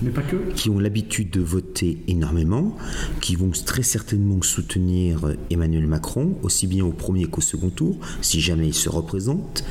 Mais 0.01 0.09
pas 0.09 0.21
que. 0.21 0.35
Qui 0.55 0.69
ont 0.69 0.79
l'habitude 0.79 1.29
de 1.29 1.41
voter 1.41 1.99
énormément, 2.07 2.75
qui 3.21 3.35
vont 3.35 3.51
très 3.65 3.83
certainement 3.83 4.41
soutenir 4.41 5.19
Emmanuel 5.49 5.87
Macron, 5.87 6.35
aussi 6.41 6.67
bien 6.67 6.85
au 6.85 6.91
premier 6.91 7.25
qu'au 7.25 7.41
second 7.41 7.69
tour, 7.69 7.97
si 8.21 8.41
jamais 8.41 8.67
il 8.67 8.73
se 8.73 8.89
représente. 8.89 9.63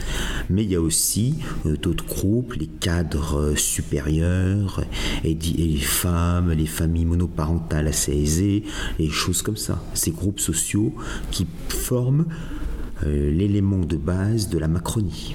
Mais 0.49 0.63
il 0.65 0.71
y 0.71 0.77
a 0.77 0.81
aussi 0.81 1.37
euh, 1.67 1.77
d'autres 1.77 2.07
groupes, 2.07 2.55
les 2.55 2.67
cadres 2.67 3.55
supérieurs, 3.57 4.85
et, 5.25 5.33
et, 5.33 5.35
les 5.35 5.79
femmes, 5.79 6.53
les 6.53 6.67
familles 6.67 7.07
monoparentales 7.07 7.89
assez 7.89 8.13
aisées, 8.13 8.65
et 8.99 9.11
choses 9.11 9.43
comme 9.43 9.57
ça. 9.57 9.83
Ces 9.95 10.13
groupes 10.13 10.41
sociaux 10.41 10.95
qui 11.31 11.47
forment 11.69 12.27
euh, 12.31 12.64
l'élément 13.03 13.79
de 13.79 13.97
base 13.97 14.49
de 14.49 14.59
la 14.59 14.69
Macronie. 14.69 15.35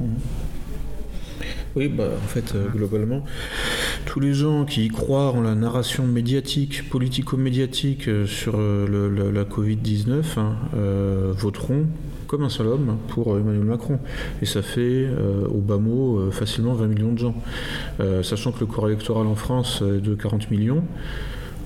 Mmh. 0.00 0.04
Oui, 1.76 1.88
bah, 1.88 2.08
en 2.16 2.26
fait, 2.26 2.54
euh, 2.54 2.66
globalement, 2.68 3.24
tous 4.04 4.20
les 4.20 4.34
gens 4.34 4.64
qui 4.64 4.86
y 4.86 4.88
croient 4.88 5.32
en 5.32 5.42
la 5.42 5.54
narration 5.54 6.06
médiatique, 6.06 6.88
politico-médiatique 6.88 8.08
euh, 8.08 8.26
sur 8.26 8.54
euh, 8.56 9.32
la 9.32 9.44
Covid-19 9.44 10.22
hein, 10.38 10.56
euh, 10.74 11.32
voteront 11.36 11.86
comme 12.26 12.42
un 12.42 12.48
seul 12.48 12.66
homme 12.66 12.98
pour 13.08 13.36
Emmanuel 13.36 13.64
Macron. 13.64 13.98
Et 14.42 14.46
ça 14.46 14.62
fait, 14.62 14.80
euh, 14.80 15.46
au 15.48 15.60
bas 15.60 15.78
mot, 15.78 16.18
euh, 16.18 16.30
facilement 16.30 16.74
20 16.74 16.86
millions 16.86 17.12
de 17.12 17.18
gens. 17.18 17.34
Euh, 18.00 18.22
sachant 18.22 18.52
que 18.52 18.60
le 18.60 18.66
corps 18.66 18.86
électoral 18.88 19.26
en 19.26 19.34
France 19.34 19.82
est 19.82 20.00
de 20.00 20.14
40 20.14 20.50
millions. 20.50 20.84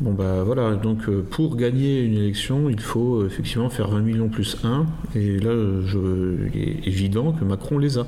Bon 0.03 0.15
bah 0.15 0.43
voilà, 0.45 0.75
donc 0.75 1.09
euh, 1.09 1.23
pour 1.23 1.55
gagner 1.55 2.03
une 2.03 2.15
élection, 2.15 2.69
il 2.69 2.81
faut 2.81 3.21
euh, 3.21 3.29
effectivement 3.29 3.71
faire 3.71 3.89
20 3.89 4.01
millions 4.01 4.29
plus 4.29 4.57
1, 4.65 4.85
et 5.15 5.39
là, 5.39 5.53
je, 5.87 6.49
il 6.53 6.61
est 6.61 6.89
évident 6.89 7.31
que 7.31 7.45
Macron 7.45 7.79
les 7.79 7.99
a. 7.99 8.07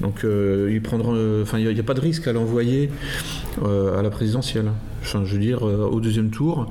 Donc 0.00 0.24
euh, 0.24 0.70
il 0.72 0.80
prendra, 0.80 1.12
enfin 1.42 1.58
il 1.58 1.68
n'y 1.68 1.80
a, 1.80 1.82
pas 1.82 1.92
de 1.92 2.00
risque 2.00 2.28
à 2.28 2.32
l'envoyer 2.32 2.88
euh, 3.62 3.98
à 3.98 4.02
la 4.02 4.08
présidentielle. 4.08 4.72
Enfin, 5.02 5.22
je 5.26 5.34
veux 5.34 5.38
dire, 5.38 5.68
euh, 5.68 5.86
au 5.86 6.00
deuxième 6.00 6.30
tour, 6.30 6.70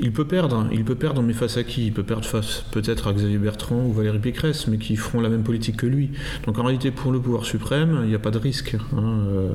il 0.00 0.12
peut 0.12 0.26
perdre, 0.26 0.66
il 0.72 0.84
peut 0.84 0.94
perdre, 0.94 1.22
mais 1.22 1.32
face 1.32 1.56
à 1.56 1.64
qui? 1.64 1.86
Il 1.86 1.92
peut 1.92 2.02
perdre 2.02 2.24
face 2.24 2.64
peut-être 2.70 3.08
à 3.08 3.12
Xavier 3.12 3.38
Bertrand 3.38 3.84
ou 3.84 3.92
Valérie 3.92 4.18
Pécresse, 4.18 4.66
mais 4.66 4.78
qui 4.78 4.96
feront 4.96 5.20
la 5.20 5.28
même 5.28 5.42
politique 5.42 5.76
que 5.76 5.86
lui. 5.86 6.10
Donc 6.46 6.58
en 6.58 6.64
réalité, 6.64 6.90
pour 6.90 7.12
le 7.12 7.20
pouvoir 7.20 7.44
suprême, 7.44 8.00
il 8.04 8.08
n'y 8.08 8.14
a 8.14 8.18
pas 8.18 8.30
de 8.30 8.38
risque. 8.38 8.76
Hein. 8.96 9.20
Euh, 9.28 9.48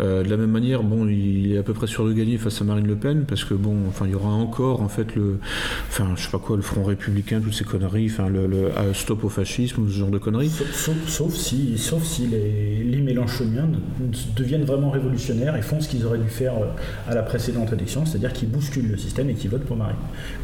euh, 0.00 0.22
de 0.22 0.30
la 0.30 0.36
même 0.36 0.50
manière, 0.50 0.82
bon, 0.82 1.06
il 1.08 1.52
est 1.52 1.58
à 1.58 1.62
peu 1.62 1.74
près 1.74 1.86
sûr 1.86 2.06
de 2.06 2.12
gagner 2.12 2.38
face 2.38 2.60
à 2.60 2.64
Marine 2.64 2.86
Le 2.86 2.96
Pen, 2.96 3.24
parce 3.26 3.44
que 3.44 3.54
bon, 3.54 3.76
enfin, 3.88 4.06
il 4.06 4.12
y 4.12 4.14
aura 4.14 4.30
encore 4.30 4.82
en 4.82 4.88
fait 4.88 5.14
le, 5.14 5.38
enfin, 5.88 6.12
je 6.16 6.22
sais 6.22 6.30
pas 6.30 6.38
quoi, 6.38 6.56
le 6.56 6.62
Front 6.62 6.84
républicain, 6.84 7.40
toutes 7.40 7.54
ces 7.54 7.64
conneries, 7.64 8.06
enfin, 8.06 8.28
le, 8.28 8.46
le 8.46 8.68
uh, 8.68 8.94
stop 8.94 9.24
au 9.24 9.28
fascisme, 9.28 9.88
ce 9.88 9.98
genre 9.98 10.10
de 10.10 10.18
conneries. 10.18 10.52
Sauf 11.06 11.34
si, 11.34 11.76
sauf 11.78 12.02
si 12.02 12.26
les, 12.26 12.84
les 12.84 13.00
Mélenchoniens 13.00 13.68
deviennent 14.36 14.64
vraiment 14.64 14.90
révolutionnaires 14.90 15.56
et 15.56 15.62
font 15.62 15.80
ce 15.80 15.88
qu'ils 15.88 16.06
auraient 16.06 16.18
dû 16.18 16.28
faire 16.28 16.54
à 17.08 17.14
la 17.14 17.22
précédente 17.22 17.72
élection, 17.72 18.06
c'est-à-dire 18.06 18.32
qu'ils 18.32 18.48
bousculent 18.48 18.90
le 18.90 18.96
système 18.96 19.28
et 19.30 19.34
qu'ils 19.34 19.50
votent 19.50 19.64
pour 19.64 19.71
Marine. 19.76 19.96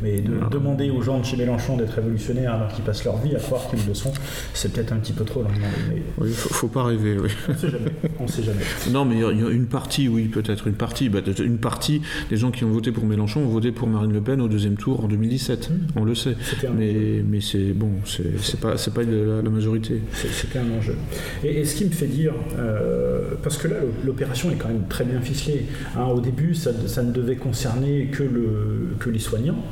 Mais 0.03 0.21
de 0.21 0.33
ah. 0.43 0.49
demander 0.51 0.91
aux 0.91 1.03
gens 1.03 1.19
de 1.19 1.25
chez 1.25 1.37
Mélenchon 1.37 1.77
d'être 1.77 1.95
révolutionnaires 1.95 2.55
alors 2.55 2.69
qu'ils 2.69 2.85
passent 2.85 3.05
leur 3.05 3.19
vie 3.19 3.35
à 3.35 3.39
croire 3.39 3.69
qu'ils 3.69 3.87
le 3.87 3.95
sont, 3.95 4.13
c'est 4.55 4.73
peut-être 4.73 4.93
un 4.93 4.97
petit 4.97 5.13
peu 5.13 5.25
trop 5.25 5.43
leur 5.43 5.53
demander. 5.53 5.75
Mais... 5.89 6.03
Oui, 6.19 6.33
faut, 6.33 6.55
faut 6.55 6.69
pas 6.69 6.85
rêver. 6.85 7.19
Oui. 7.19 7.31
On 7.49 7.55
sait 7.55 7.71
jamais. 7.71 7.91
On 8.21 8.27
sait 8.27 8.43
jamais. 8.43 8.63
Non, 8.91 9.05
mais 9.05 9.17
il 9.17 9.21
y 9.21 9.25
a 9.25 9.51
une 9.51 9.67
partie, 9.67 10.09
oui, 10.09 10.25
peut-être 10.25 10.67
une 10.67 10.75
partie. 10.75 11.09
Bah, 11.09 11.21
une 11.39 11.59
partie 11.59 12.01
des 12.31 12.37
gens 12.37 12.51
qui 12.51 12.65
ont 12.65 12.71
voté 12.71 12.91
pour 12.91 13.05
Mélenchon 13.05 13.41
ont 13.41 13.49
voté 13.49 13.71
pour 13.71 13.87
Marine 13.87 14.13
Le 14.13 14.21
Pen 14.21 14.41
au 14.41 14.49
deuxième 14.49 14.77
tour 14.77 15.05
en 15.05 15.09
2017. 15.09 15.71
Mmh. 15.71 15.75
On 15.97 16.05
le 16.05 16.15
sait. 16.15 16.37
Mais, 16.75 17.23
mais 17.29 17.41
c'est 17.41 17.73
bon, 17.73 17.91
c'est 18.05 18.61
pas, 18.61 18.75
pas 18.75 19.03
la, 19.03 19.43
la 19.43 19.51
majorité. 19.51 20.01
C'était 20.13 20.59
un 20.59 20.71
enjeu. 20.79 20.97
Et, 21.45 21.61
et, 21.61 21.65
ce 21.65 21.77
qui 21.77 21.85
me 21.85 21.91
fait 21.91 22.07
dire, 22.07 22.33
euh, 22.59 23.35
parce 23.43 23.57
que 23.57 23.69
là, 23.69 23.77
l'opération 24.05 24.51
est 24.51 24.57
quand 24.57 24.69
même 24.69 24.87
très 24.89 25.05
bien 25.05 25.21
ficelée. 25.21 25.67
Hein, 25.97 26.07
au 26.07 26.21
début, 26.21 26.55
ça, 26.55 26.71
ça 26.87 27.03
ne 27.03 27.13
devait 27.13 27.37
concerner 27.37 28.07
que, 28.07 28.23
le, 28.23 28.95
que 28.99 29.08
les 29.11 29.19
soignants, 29.19 29.63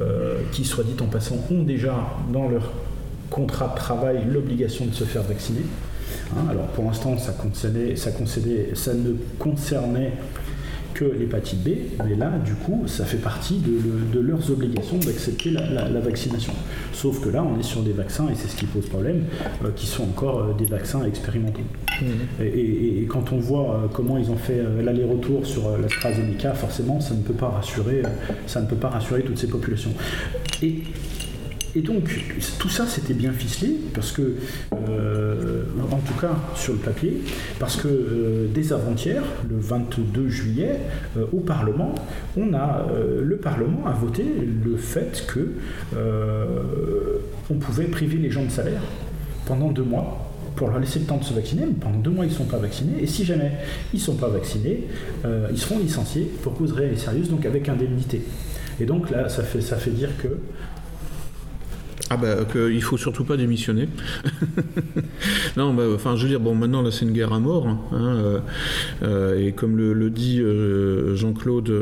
euh, 0.00 0.40
qui, 0.52 0.64
soit 0.64 0.84
dit 0.84 0.96
en 1.00 1.06
passant, 1.06 1.36
ont 1.50 1.62
déjà 1.62 1.94
dans 2.32 2.48
leur 2.48 2.72
contrat 3.30 3.68
de 3.68 3.76
travail 3.76 4.24
l'obligation 4.28 4.86
de 4.86 4.94
se 4.94 5.04
faire 5.04 5.22
vacciner. 5.22 5.62
Hein, 6.36 6.44
alors 6.50 6.66
pour 6.68 6.84
l'instant, 6.84 7.16
ça, 7.18 7.32
concernait, 7.32 7.96
ça, 7.96 8.10
concédait, 8.10 8.70
ça 8.74 8.94
ne 8.94 9.14
concernait 9.38 10.12
que 10.94 11.04
l'hépatite 11.04 11.62
B, 11.62 11.68
mais 12.04 12.14
là, 12.14 12.32
du 12.44 12.54
coup, 12.54 12.84
ça 12.86 13.04
fait 13.04 13.18
partie 13.18 13.58
de, 13.58 13.80
de 14.12 14.20
leurs 14.20 14.50
obligations 14.50 14.96
d'accepter 14.98 15.50
la, 15.50 15.68
la, 15.68 15.88
la, 15.88 16.00
vaccination. 16.00 16.52
Sauf 16.92 17.20
que 17.20 17.28
là, 17.28 17.44
on 17.44 17.58
est 17.58 17.62
sur 17.64 17.82
des 17.82 17.92
vaccins, 17.92 18.28
et 18.28 18.34
c'est 18.34 18.48
ce 18.48 18.56
qui 18.56 18.66
pose 18.66 18.86
problème, 18.86 19.24
euh, 19.64 19.70
qui 19.74 19.86
sont 19.86 20.04
encore 20.04 20.38
euh, 20.40 20.54
des 20.54 20.66
vaccins 20.66 21.04
expérimentaux. 21.04 21.62
Mmh. 22.00 22.04
Et, 22.42 22.46
et, 22.46 23.02
et, 23.02 23.06
quand 23.06 23.32
on 23.32 23.38
voit 23.38 23.74
euh, 23.74 23.88
comment 23.92 24.18
ils 24.18 24.30
ont 24.30 24.36
fait 24.36 24.62
l'aller-retour 24.82 25.46
sur 25.46 25.68
euh, 25.68 25.78
l'AstraZeneca, 25.78 26.54
forcément, 26.54 27.00
ça 27.00 27.14
ne 27.14 27.22
peut 27.22 27.34
pas 27.34 27.48
rassurer, 27.48 28.02
ça 28.46 28.60
ne 28.60 28.66
peut 28.66 28.76
pas 28.76 28.88
rassurer 28.88 29.22
toutes 29.22 29.38
ces 29.38 29.48
populations. 29.48 29.92
Et 30.62 30.82
et 31.74 31.80
donc, 31.80 32.10
tout 32.58 32.68
ça, 32.68 32.86
c'était 32.86 33.14
bien 33.14 33.32
ficelé, 33.32 33.70
parce 33.94 34.12
que, 34.12 34.34
euh, 34.72 35.64
en 35.90 35.96
tout 35.98 36.14
cas 36.20 36.36
sur 36.54 36.74
le 36.74 36.78
papier, 36.78 37.22
parce 37.58 37.76
que 37.76 37.88
euh, 37.88 38.46
dès 38.52 38.72
avant-hier, 38.72 39.22
le 39.48 39.56
22 39.58 40.28
juillet, 40.28 40.80
euh, 41.16 41.24
au 41.32 41.40
Parlement, 41.40 41.94
on 42.36 42.52
a, 42.52 42.86
le 43.20 43.36
Parlement 43.36 43.86
a 43.86 43.92
voté 43.92 44.24
le 44.24 44.76
fait 44.76 45.24
que 45.26 45.52
on 47.50 47.54
pouvait 47.54 47.84
priver 47.84 48.18
les 48.18 48.30
gens 48.30 48.44
de 48.44 48.50
salaire 48.50 48.82
pendant 49.46 49.70
deux 49.70 49.82
mois 49.82 50.30
pour 50.56 50.68
leur 50.68 50.78
laisser 50.78 50.98
le 50.98 51.06
temps 51.06 51.16
de 51.16 51.24
se 51.24 51.34
vacciner, 51.34 51.64
mais 51.66 51.74
pendant 51.74 51.98
deux 51.98 52.10
mois 52.10 52.24
ils 52.24 52.30
ne 52.30 52.34
sont 52.34 52.44
pas 52.44 52.58
vaccinés, 52.58 53.02
et 53.02 53.06
si 53.06 53.24
jamais 53.24 53.52
ils 53.92 53.98
ne 53.98 54.02
sont 54.02 54.16
pas 54.16 54.28
vaccinés, 54.28 54.84
ils 55.24 55.58
seront 55.58 55.78
licenciés 55.78 56.30
pour 56.42 56.54
cause 56.54 56.72
réelle 56.72 56.94
et 56.94 56.98
sérieuse, 56.98 57.30
donc 57.30 57.44
avec 57.46 57.68
indemnité. 57.68 58.22
Et 58.80 58.84
donc 58.84 59.10
là, 59.10 59.28
ça 59.28 59.42
fait, 59.42 59.60
ça 59.60 59.76
fait 59.76 59.90
dire 59.90 60.10
que 60.22 60.28
ah 62.10 62.16
bah 62.16 62.44
qu'il 62.50 62.82
faut 62.82 62.96
surtout 62.96 63.24
pas 63.24 63.36
démissionner. 63.36 63.88
non, 65.56 65.72
bah, 65.72 65.84
enfin 65.94 66.16
je 66.16 66.24
veux 66.24 66.28
dire, 66.28 66.40
bon 66.40 66.54
maintenant 66.54 66.82
là 66.82 66.90
c'est 66.90 67.04
une 67.04 67.12
guerre 67.12 67.32
à 67.32 67.40
mort, 67.40 67.66
hein, 67.66 67.78
euh, 67.92 68.38
euh, 69.02 69.38
et 69.38 69.52
comme 69.52 69.76
le, 69.76 70.10
dit 70.10 70.40
euh, 70.40 71.14
Jean-Claude, 71.14 71.72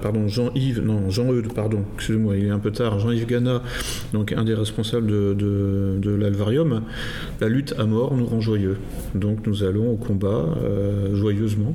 pardon 0.00 0.28
Jean-Yves, 0.28 0.80
non 0.80 1.10
Jean-Eudes, 1.10 1.52
pardon, 1.52 1.84
excusez-moi, 1.96 2.36
il 2.36 2.46
est 2.46 2.50
un 2.50 2.58
peu 2.58 2.70
tard, 2.70 2.98
Jean-Yves 2.98 3.26
Gana, 3.26 3.62
donc 4.12 4.32
un 4.32 4.44
des 4.44 4.54
responsables 4.54 5.06
de, 5.06 6.16
l'Alvarium, 6.18 6.82
la 7.40 7.48
lutte 7.48 7.74
à 7.78 7.84
mort 7.84 8.16
nous 8.16 8.26
rend 8.26 8.40
joyeux. 8.40 8.78
Donc 9.14 9.46
nous 9.46 9.64
allons 9.64 9.90
au 9.90 9.96
combat 9.96 10.46
joyeusement. 11.12 11.74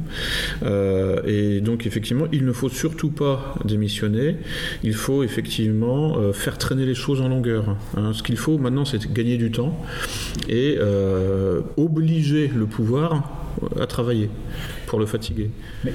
Et 1.26 1.62
donc 1.62 1.86
effectivement, 1.86 2.26
il 2.32 2.46
ne 2.46 2.52
faut 2.52 2.69
surtout 2.69 3.12
pas 3.12 3.56
démissionner, 3.65 4.38
il 4.84 4.96
faut 4.96 5.24
effectivement 5.24 6.32
faire 6.34 6.58
traîner 6.58 6.86
les 6.86 6.96
choses 6.96 7.22
en 7.22 7.30
longueur. 7.30 7.72
Hein, 7.97 8.12
ce 8.13 8.23
qu'il 8.23 8.38
faut 8.38 8.57
maintenant, 8.57 8.86
c'est 8.86 9.12
gagner 9.12 9.38
du 9.38 9.51
temps 9.51 9.77
et 10.47 10.77
euh, 10.79 11.62
obliger 11.77 12.51
le 12.53 12.65
pouvoir 12.65 13.29
à 13.79 13.86
travailler 13.88 14.29
pour 14.88 14.99
le 14.99 15.05
fatiguer. 15.05 15.49
Mais, 15.83 15.93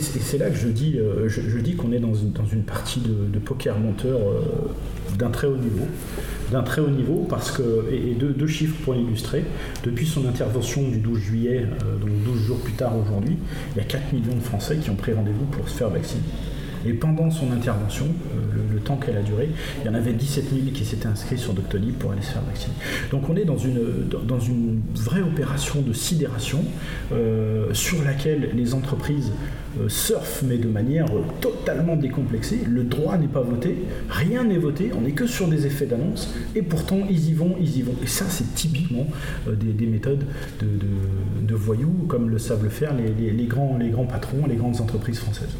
c'est 0.00 0.38
là 0.38 0.50
que 0.50 0.56
je 0.56 0.68
dis, 0.68 0.98
euh, 0.98 1.28
je, 1.28 1.58
dis 1.58 1.74
qu'on 1.74 1.92
est 1.92 1.98
dans 1.98 2.14
une, 2.14 2.62
partie 2.62 3.00
de, 3.00 3.38
poker 3.38 3.78
monteur 3.78 4.18
euh, 4.18 4.40
d'un 5.18 5.30
très 5.30 5.46
haut 5.46 5.56
niveau. 5.56 5.86
d'un 6.50 6.62
très 6.62 6.80
haut 6.80 6.90
niveau 6.90 7.26
parce 7.28 7.50
que, 7.50 7.86
et, 7.92 8.14
deux, 8.14 8.46
chiffres 8.46 8.76
pour 8.84 8.94
l'illustrer, 8.94 9.44
depuis 9.84 10.06
son 10.06 10.26
intervention 10.26 10.88
du 10.88 10.98
12 10.98 11.18
juillet, 11.18 11.66
donc 12.00 12.10
12 12.24 12.46
jours 12.46 12.58
plus 12.58 12.74
tard 12.74 12.92
aujourd'hui, 12.98 13.36
il 13.74 13.78
y 13.78 13.80
a 13.80 13.84
4 13.84 14.12
millions 14.12 14.34
de 14.34 14.42
Français 14.42 14.76
qui 14.76 14.90
ont 14.90 14.96
pris 14.96 15.12
rendez-vous 15.12 15.46
pour 15.46 15.68
se 15.68 15.78
faire 15.78 15.90
vacciner. 15.90 16.22
Et 16.86 16.92
pendant 16.92 17.30
son 17.30 17.50
intervention, 17.50 18.06
euh, 18.06 18.74
le, 18.74 18.80
temps 18.80 18.96
qu'elle 18.96 19.16
a 19.16 19.22
duré, 19.22 19.48
il 19.82 19.86
y 19.86 19.88
en 19.88 19.94
avait 19.94 20.12
17 20.12 20.44
000 20.50 20.66
qui 20.72 20.84
s'étaient 20.84 21.08
inscrits 21.08 21.38
sur 21.38 21.54
Doctolib 21.54 21.94
pour 21.94 22.12
aller 22.12 22.22
se 22.22 22.30
faire 22.30 22.42
vacciner. 22.42 22.74
Donc 23.10 23.28
on 23.28 23.34
est 23.34 23.44
dans 23.44 23.56
une, 23.56 24.08
dans 24.24 24.38
une 24.38 24.80
vraie 24.94 25.22
opération 25.22 25.82
de 25.82 25.92
sidération 25.92 26.62
euh, 27.12 27.66
sur 27.72 28.04
laquelle 28.04 28.50
les 28.54 28.74
entreprises 28.74 29.32
euh, 29.80 29.88
surfent, 29.88 30.44
mais 30.46 30.58
de 30.58 30.68
manière 30.68 31.06
totalement 31.40 31.96
décomplexée. 31.96 32.60
Le 32.68 32.84
droit 32.84 33.18
n'est 33.18 33.26
pas 33.26 33.40
voté, 33.40 33.76
rien 34.08 34.44
n'est 34.44 34.58
voté, 34.58 34.92
on 34.96 35.00
n'est 35.00 35.12
que 35.12 35.26
sur 35.26 35.48
des 35.48 35.66
effets 35.66 35.86
d'annonce, 35.86 36.32
et 36.54 36.62
pourtant 36.62 37.00
ils 37.10 37.30
y 37.30 37.32
vont, 37.32 37.56
ils 37.60 37.78
y 37.78 37.82
vont. 37.82 37.94
Et 38.04 38.06
ça, 38.06 38.26
c'est 38.28 38.54
typiquement 38.54 39.08
des, 39.48 39.86
méthodes 39.86 40.24
de, 40.60 41.54
voyous, 41.54 42.04
comme 42.06 42.30
le 42.30 42.38
savent 42.38 42.62
le 42.62 42.70
faire 42.70 42.94
les, 42.94 43.46
grands, 43.46 43.76
les 43.78 43.88
grands 43.88 44.06
patrons, 44.06 44.46
les 44.46 44.56
grandes 44.56 44.80
entreprises 44.80 45.18
françaises. 45.18 45.56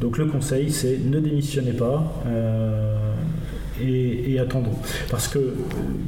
Donc 0.00 0.18
le 0.18 0.26
conseil, 0.26 0.70
c'est 0.70 0.98
ne 0.98 1.20
démissionnez 1.20 1.72
pas. 1.72 2.22
Euh, 2.26 3.12
et, 3.82 4.38
attendons. 4.38 4.76
Parce 5.10 5.28
que, 5.28 5.54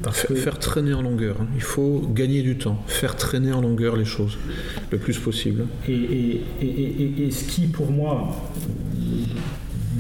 parce 0.03 0.27
que... 0.27 0.35
Faire 0.35 0.59
traîner 0.59 0.93
en 0.93 1.01
longueur. 1.01 1.37
Hein. 1.41 1.47
Il 1.55 1.63
faut 1.63 2.01
gagner 2.01 2.43
du 2.43 2.59
temps. 2.59 2.83
Faire 2.87 3.17
traîner 3.17 3.53
en 3.53 3.63
longueur 3.63 3.97
les 3.97 4.05
choses 4.05 4.37
le 4.91 4.99
plus 4.99 5.19
possible. 5.19 5.67
Et, 5.89 6.43
et 6.61 7.31
ce 7.31 7.45
qui, 7.45 7.67
pour 7.69 7.91
moi, 7.91 8.37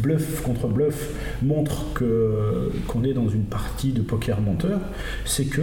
bluff 0.03 0.43
contre 0.43 0.67
bluff, 0.69 1.11
montre 1.43 1.87
qu'on 1.95 3.05
est 3.05 3.15
dans 3.15 3.29
une 3.29 3.45
partie 3.45 3.93
de 3.93 4.03
poker 4.03 4.41
menteur, 4.41 4.81
c'est 5.25 5.47
que 5.47 5.62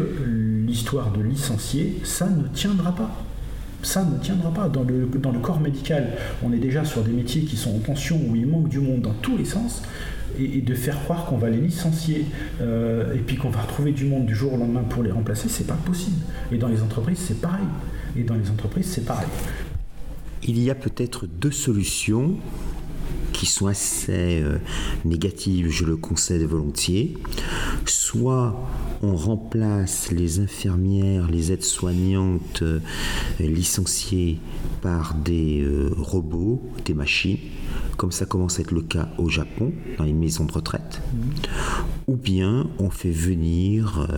l'histoire 0.65 1.11
de 1.11 1.21
licencier, 1.21 1.99
ça 2.03 2.27
ne 2.27 2.47
tiendra 2.47 2.95
pas 2.95 3.11
ça 3.81 4.03
ne 4.03 4.17
tiendra 4.19 4.51
pas. 4.51 4.69
Dans 4.69 4.83
le, 4.83 5.09
dans 5.19 5.31
le 5.31 5.39
corps 5.39 5.59
médical, 5.59 6.13
on 6.43 6.51
est 6.53 6.57
déjà 6.57 6.85
sur 6.85 7.01
des 7.03 7.11
métiers 7.11 7.43
qui 7.43 7.57
sont 7.57 7.75
en 7.75 7.79
tension, 7.79 8.19
où 8.27 8.35
il 8.35 8.47
manque 8.47 8.69
du 8.69 8.79
monde 8.79 9.01
dans 9.01 9.13
tous 9.13 9.37
les 9.37 9.45
sens. 9.45 9.83
Et, 10.39 10.61
de 10.61 10.75
faire 10.75 10.97
croire 11.03 11.25
qu'on 11.25 11.37
va 11.37 11.49
les 11.49 11.59
licencier 11.59 12.25
euh, 12.61 13.13
et 13.13 13.17
puis 13.17 13.35
qu'on 13.35 13.49
va 13.49 13.61
retrouver 13.61 13.91
du 13.91 14.05
monde 14.05 14.25
du 14.25 14.35
jour 14.35 14.53
au 14.53 14.57
lendemain 14.57 14.83
pour 14.87 15.03
les 15.03 15.11
remplacer, 15.11 15.49
c'est 15.49 15.67
pas 15.67 15.73
possible. 15.73 16.17
Et 16.51 16.57
dans 16.57 16.67
les 16.67 16.81
entreprises, 16.81 17.17
c'est 17.17 17.41
pareil. 17.41 17.65
Et 18.15 18.23
dans 18.23 18.35
les 18.35 18.49
entreprises, 18.49 18.85
c'est 18.85 19.05
pareil. 19.05 19.27
Il 20.43 20.61
y 20.61 20.69
a 20.69 20.75
peut-être 20.75 21.25
deux 21.27 21.51
solutions 21.51 22.37
qui 23.39 23.45
sont 23.45 23.67
assez 23.67 24.41
euh, 24.41 24.57
négatives, 25.05 25.69
je 25.69 25.85
le 25.85 25.95
concède 25.95 26.41
volontiers. 26.41 27.13
Soit 27.85 28.53
on 29.01 29.15
remplace 29.15 30.11
les 30.11 30.41
infirmières, 30.41 31.31
les 31.31 31.53
aides-soignantes 31.53 32.63
euh, 32.63 32.79
licenciées 33.39 34.39
par 34.81 35.13
des 35.13 35.61
euh, 35.61 35.89
robots, 35.95 36.61
des 36.83 36.93
machines, 36.93 37.37
comme 37.99 38.13
ça 38.13 38.25
commence 38.25 38.59
à 38.59 38.61
être 38.61 38.71
le 38.71 38.81
cas 38.81 39.09
au 39.17 39.27
Japon, 39.27 39.73
dans 39.97 40.05
les 40.05 40.13
maisons 40.13 40.45
de 40.45 40.53
retraite, 40.53 41.01
ou 42.07 42.15
bien 42.15 42.69
on 42.79 42.89
fait 42.89 43.11
venir 43.11 44.07
euh, 44.09 44.17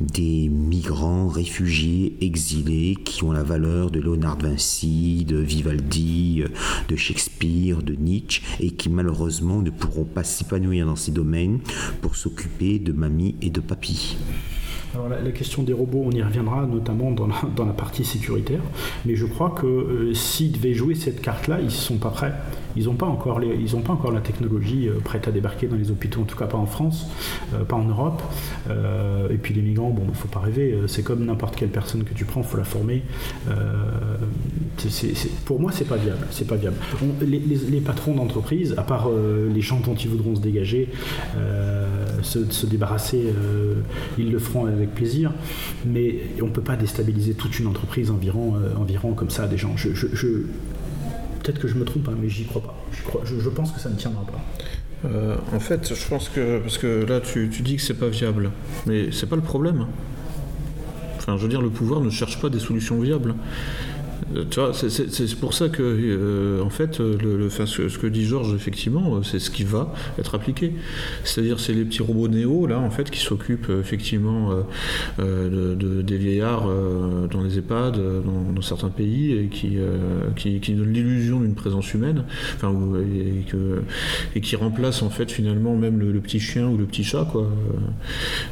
des 0.00 0.48
migrants, 0.48 1.26
réfugiés, 1.26 2.16
exilés, 2.20 2.94
qui 3.04 3.24
ont 3.24 3.32
la 3.32 3.42
valeur 3.42 3.90
de 3.90 3.98
Léonard 3.98 4.38
Vinci, 4.38 5.24
de 5.26 5.38
Vivaldi, 5.38 6.44
de 6.88 6.96
Shakespeare, 6.96 7.82
de 7.82 7.94
Nietzsche, 7.94 8.42
et 8.60 8.70
qui 8.70 8.88
malheureusement 8.88 9.60
ne 9.60 9.70
pourront 9.70 10.04
pas 10.04 10.22
s'épanouir 10.22 10.86
dans 10.86 10.94
ces 10.94 11.10
domaines 11.10 11.58
pour 12.02 12.14
s'occuper 12.14 12.78
de 12.78 12.92
mamie 12.92 13.34
et 13.42 13.50
de 13.50 13.60
papy. 13.60 14.18
Alors 14.94 15.08
la, 15.08 15.30
question 15.30 15.62
des 15.62 15.72
robots, 15.72 16.02
on 16.04 16.10
y 16.10 16.22
reviendra 16.22 16.66
notamment 16.66 17.12
dans 17.12 17.28
la, 17.28 17.72
partie 17.72 18.04
sécuritaire, 18.04 18.60
mais 19.04 19.14
je 19.14 19.24
crois 19.24 19.50
que 19.50 19.66
euh, 19.66 20.14
s'ils 20.14 20.52
devaient 20.52 20.74
jouer 20.74 20.96
cette 20.96 21.22
carte-là, 21.22 21.60
ils 21.60 21.66
ne 21.66 21.70
sont 21.70 21.98
pas 21.98 22.10
prêts. 22.10 22.34
Ils 22.76 22.84
n'ont 22.84 22.94
pas, 22.94 23.06
encore 23.06 23.40
pas 23.40 23.92
encore 23.92 24.12
la 24.12 24.20
technologie 24.20 24.88
euh, 24.88 25.00
prête 25.02 25.28
à 25.28 25.30
débarquer 25.30 25.66
dans 25.66 25.76
les 25.76 25.90
hôpitaux, 25.90 26.22
en 26.22 26.24
tout 26.24 26.36
cas 26.36 26.46
pas 26.46 26.58
en 26.58 26.66
France, 26.66 27.06
euh, 27.54 27.64
pas 27.64 27.76
en 27.76 27.84
Europe. 27.84 28.22
et 28.68 29.36
puis 29.36 29.54
les 29.54 29.62
migrants, 29.62 29.90
bon, 29.90 30.02
il 30.04 30.10
ne 30.10 30.14
faut 30.14 30.28
pas 30.28 30.40
rêver, 30.40 30.76
c'est 30.86 31.02
comme 31.02 31.24
n'importe 31.24 31.56
quelle 31.56 31.68
personne 31.68 32.04
que 32.04 32.14
tu 32.14 32.24
prends, 32.24 32.40
il 32.40 32.46
faut 32.46 32.56
la 32.56 32.64
former. 32.64 33.02
pour 35.44 35.60
moi, 35.60 35.72
c'est 35.72 35.88
pas 35.88 35.96
viable. 35.96 36.26
Pas 36.48 36.56
viable. 36.56 36.76
les, 37.20 37.80
patrons 37.80 38.14
d'entreprise, 38.14 38.74
à 38.76 38.82
part 38.82 39.08
les 39.08 39.60
gens 39.60 39.80
dont 39.80 39.94
ils 39.94 40.08
voudront 40.08 40.34
se 40.34 40.40
dégager, 40.40 40.88
se, 42.22 42.50
se, 42.50 42.66
débarrasser, 42.66 43.32
ils 44.18 44.30
le 44.30 44.38
feront 44.38 44.66
avec 44.66 44.94
plaisir, 44.94 45.32
mais 45.86 46.16
on 46.42 46.46
ne 46.46 46.50
peut 46.50 46.62
pas 46.62 46.76
déstabiliser 46.76 47.34
toute 47.34 47.58
une 47.58 47.66
entreprise 47.66 48.10
environ, 48.10 48.54
euh, 48.56 48.74
environ 48.76 49.14
comme 49.14 49.30
ça 49.30 49.46
des 49.46 49.58
gens. 49.58 49.76
Je, 49.76 49.88
Peut-être 51.42 51.58
que 51.58 51.68
je 51.68 51.74
me 51.74 51.84
trompe, 51.84 52.08
hein, 52.08 52.16
mais 52.20 52.28
j'y 52.28 52.44
crois 52.44 52.62
pas. 52.62 52.74
Je, 52.92 53.48
pense 53.48 53.72
que 53.72 53.80
ça 53.80 53.88
ne 53.88 53.96
tiendra 53.96 54.24
pas. 54.24 54.40
Euh, 55.06 55.36
en 55.54 55.60
fait, 55.60 55.94
je 55.94 56.08
pense 56.08 56.28
que 56.28 56.58
parce 56.58 56.76
que 56.76 57.04
là, 57.04 57.20
tu, 57.20 57.48
tu 57.50 57.62
dis 57.62 57.76
que 57.76 57.82
c'est 57.82 57.94
pas 57.94 58.08
viable, 58.08 58.50
mais 58.86 59.10
c'est 59.12 59.28
pas 59.28 59.36
le 59.36 59.42
problème. 59.42 59.86
Enfin, 61.16 61.36
je 61.36 61.42
veux 61.42 61.48
dire, 61.48 61.62
le 61.62 61.70
pouvoir 61.70 62.00
ne 62.00 62.10
cherche 62.10 62.40
pas 62.40 62.50
des 62.50 62.58
solutions 62.58 63.00
viables. 63.00 63.34
Euh, 64.36 64.72
c'est 64.72 65.38
pour 65.38 65.54
ça 65.54 65.68
que, 65.68 65.82
euh, 65.82 66.62
en 66.62 66.70
fait, 66.70 67.00
le, 67.00 67.48
ce, 67.50 67.98
que 67.98 68.06
dit 68.06 68.24
Georges, 68.24 68.54
effectivement, 68.54 69.16
euh, 69.16 69.22
c'est 69.22 69.38
ce 69.38 69.50
qui 69.50 69.64
va 69.64 69.92
être 70.18 70.34
appliqué. 70.34 70.74
C'est-à-dire, 71.24 71.60
c'est 71.60 71.72
les 71.72 71.84
petits 71.84 72.02
robots 72.02 72.28
néo, 72.28 72.66
là, 72.66 72.78
en 72.78 72.90
fait, 72.90 73.10
qui 73.10 73.20
s'occupent, 73.20 73.70
effectivement, 73.80 74.50
de, 75.18 76.02
des 76.02 76.16
vieillards 76.16 76.68
dans 77.30 77.42
les 77.42 77.58
EHPAD, 77.58 78.00
dans, 78.54 78.62
certains 78.62 78.88
pays, 78.88 79.32
et 79.32 79.46
qui, 79.46 79.78
qui, 80.36 80.74
donnent 80.74 80.92
l'illusion 80.92 81.40
d'une 81.40 81.54
présence 81.54 81.92
humaine, 81.94 82.24
enfin, 82.56 82.74
et, 84.34 84.40
qui 84.40 84.56
remplacent, 84.56 85.02
en 85.02 85.10
fait, 85.10 85.30
finalement, 85.30 85.76
même 85.76 85.98
le, 85.98 86.20
petit 86.20 86.40
chien 86.40 86.68
ou 86.68 86.76
le 86.76 86.84
petit 86.84 87.04
chat, 87.04 87.26
quoi. 87.30 87.50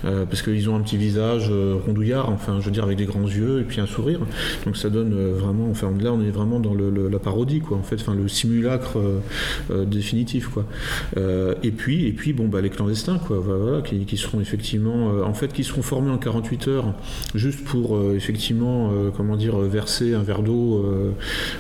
parce 0.03 0.43
qu'ils 0.43 0.69
ont 0.71 0.77
un 0.77 0.81
petit 0.81 0.97
visage 0.97 1.53
rondouillard, 1.87 2.31
enfin, 2.31 2.59
je 2.61 2.67
veux 2.67 2.71
dire, 2.71 2.85
avec 2.85 2.97
des 2.97 3.07
grands 3.07 3.29
yeux 3.29 3.61
et 3.61 3.65
puis 3.65 3.81
un 3.81 3.87
sourire. 3.87 4.21
Donc, 4.65 4.77
ça 4.77 4.91
donne 4.91 5.15
vraiment 5.33 5.68
enfin 5.71 5.93
là 6.01 6.13
on 6.13 6.23
est 6.23 6.31
vraiment 6.31 6.61
dans 6.61 6.75
la 6.75 7.19
parodie 7.19 7.61
quoi, 7.61 7.77
en 7.77 7.83
fait, 7.83 7.99
le 8.15 8.29
simulacre 8.29 8.99
euh, 8.99 9.21
euh, 9.71 9.85
définitif 9.85 10.49
quoi. 10.49 10.65
Euh, 11.17 11.55
et 11.63 11.71
puis 11.71 12.07
et 12.07 12.13
puis 12.13 12.33
bon 12.33 12.49
bah 12.49 12.61
les 12.61 12.71
clandestins 12.71 13.19
quoi, 13.19 13.83
qui, 13.83 14.17
seront 14.17 14.41
effectivement, 14.41 15.23
en 15.25 15.35
fait, 15.35 15.53
qui 15.53 15.65
seront 15.65 15.83
formés 15.83 16.11
en 16.11 16.19
48 16.19 16.69
heures 16.69 16.95
juste 17.35 17.65
pour 17.65 17.99
effectivement, 18.15 18.93
comment 19.17 19.37
dire, 19.37 19.59
verser 19.59 20.15
un 20.15 20.23
verre 20.23 20.43
d'eau, 20.43 20.85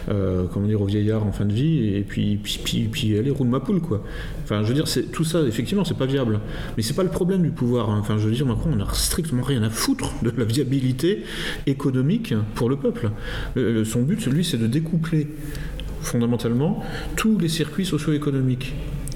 comment 0.07 0.67
dire, 0.67 0.81
au 0.83 0.87
vieillard 0.87 1.27
en 1.27 1.33
fin 1.33 1.45
de 1.45 1.53
vie 1.53 1.95
et 1.95 2.03
puis 2.03 2.39
puis 2.43 2.59
puis, 2.63 2.89
puis 2.91 3.19
aller 3.19 3.31
roule 3.31 3.49
ma 3.49 3.61
poule 3.61 3.81
quoi. 3.81 4.03
Enfin 4.43 4.63
je 4.63 4.69
veux 4.69 4.75
dire 4.75 4.89
c'est 4.89 5.13
tout 5.13 5.25
ça 5.25 5.43
effectivement 5.43 5.85
c'est 5.85 5.97
pas 5.97 6.07
viable, 6.07 6.41
mais 6.77 6.83
c'est 6.83 6.95
pas 6.95 7.03
le 7.03 7.11
problème 7.11 7.43
du 7.43 7.51
pouvoir. 7.51 7.91
Hein. 7.91 7.99
Enfin 8.01 8.19
je 8.19 8.27
veux 8.27 8.35
dire 8.35 8.47
Macron 8.47 8.71
on 8.77 8.81
a 8.81 8.93
strictement 8.95 9.43
rien 9.43 9.63
à 9.63 9.71
foutre 9.71 10.13
de 10.23 10.33
la 10.37 10.45
viabilité 10.45 11.25
économique 11.67 12.35
pour 12.55 12.69
le 12.69 12.77
peuple. 12.77 13.11
Son 13.99 14.05
but, 14.05 14.27
lui, 14.27 14.45
c'est 14.45 14.59
de 14.59 14.67
découpler 14.67 15.27
fondamentalement 16.03 16.83
tous 17.17 17.39
les 17.39 17.49
circuits 17.49 17.85
socio-économiques 17.85 18.75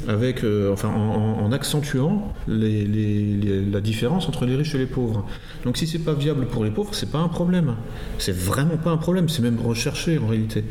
euh, 0.08 0.74
en, 0.84 1.52
accentuant 1.52 2.32
la 2.48 3.80
différence 3.80 4.28
entre 4.28 4.46
les 4.46 4.56
riches 4.56 4.74
et 4.74 4.78
les 4.78 4.86
pauvres. 4.86 5.26
Donc 5.64 5.76
si 5.76 5.86
c'est 5.86 5.98
pas 5.98 6.14
viable 6.14 6.46
pour 6.46 6.64
les 6.64 6.70
pauvres, 6.70 6.94
c'est 6.94 7.10
pas 7.10 7.18
un 7.18 7.28
problème. 7.28 7.76
C'est 8.18 8.34
vraiment 8.34 8.76
pas 8.76 8.90
un 8.90 8.96
problème, 8.96 9.28
c'est 9.28 9.42
même 9.42 9.58
recherché 9.60 10.18
en 10.18 10.26
réalité. 10.26 10.64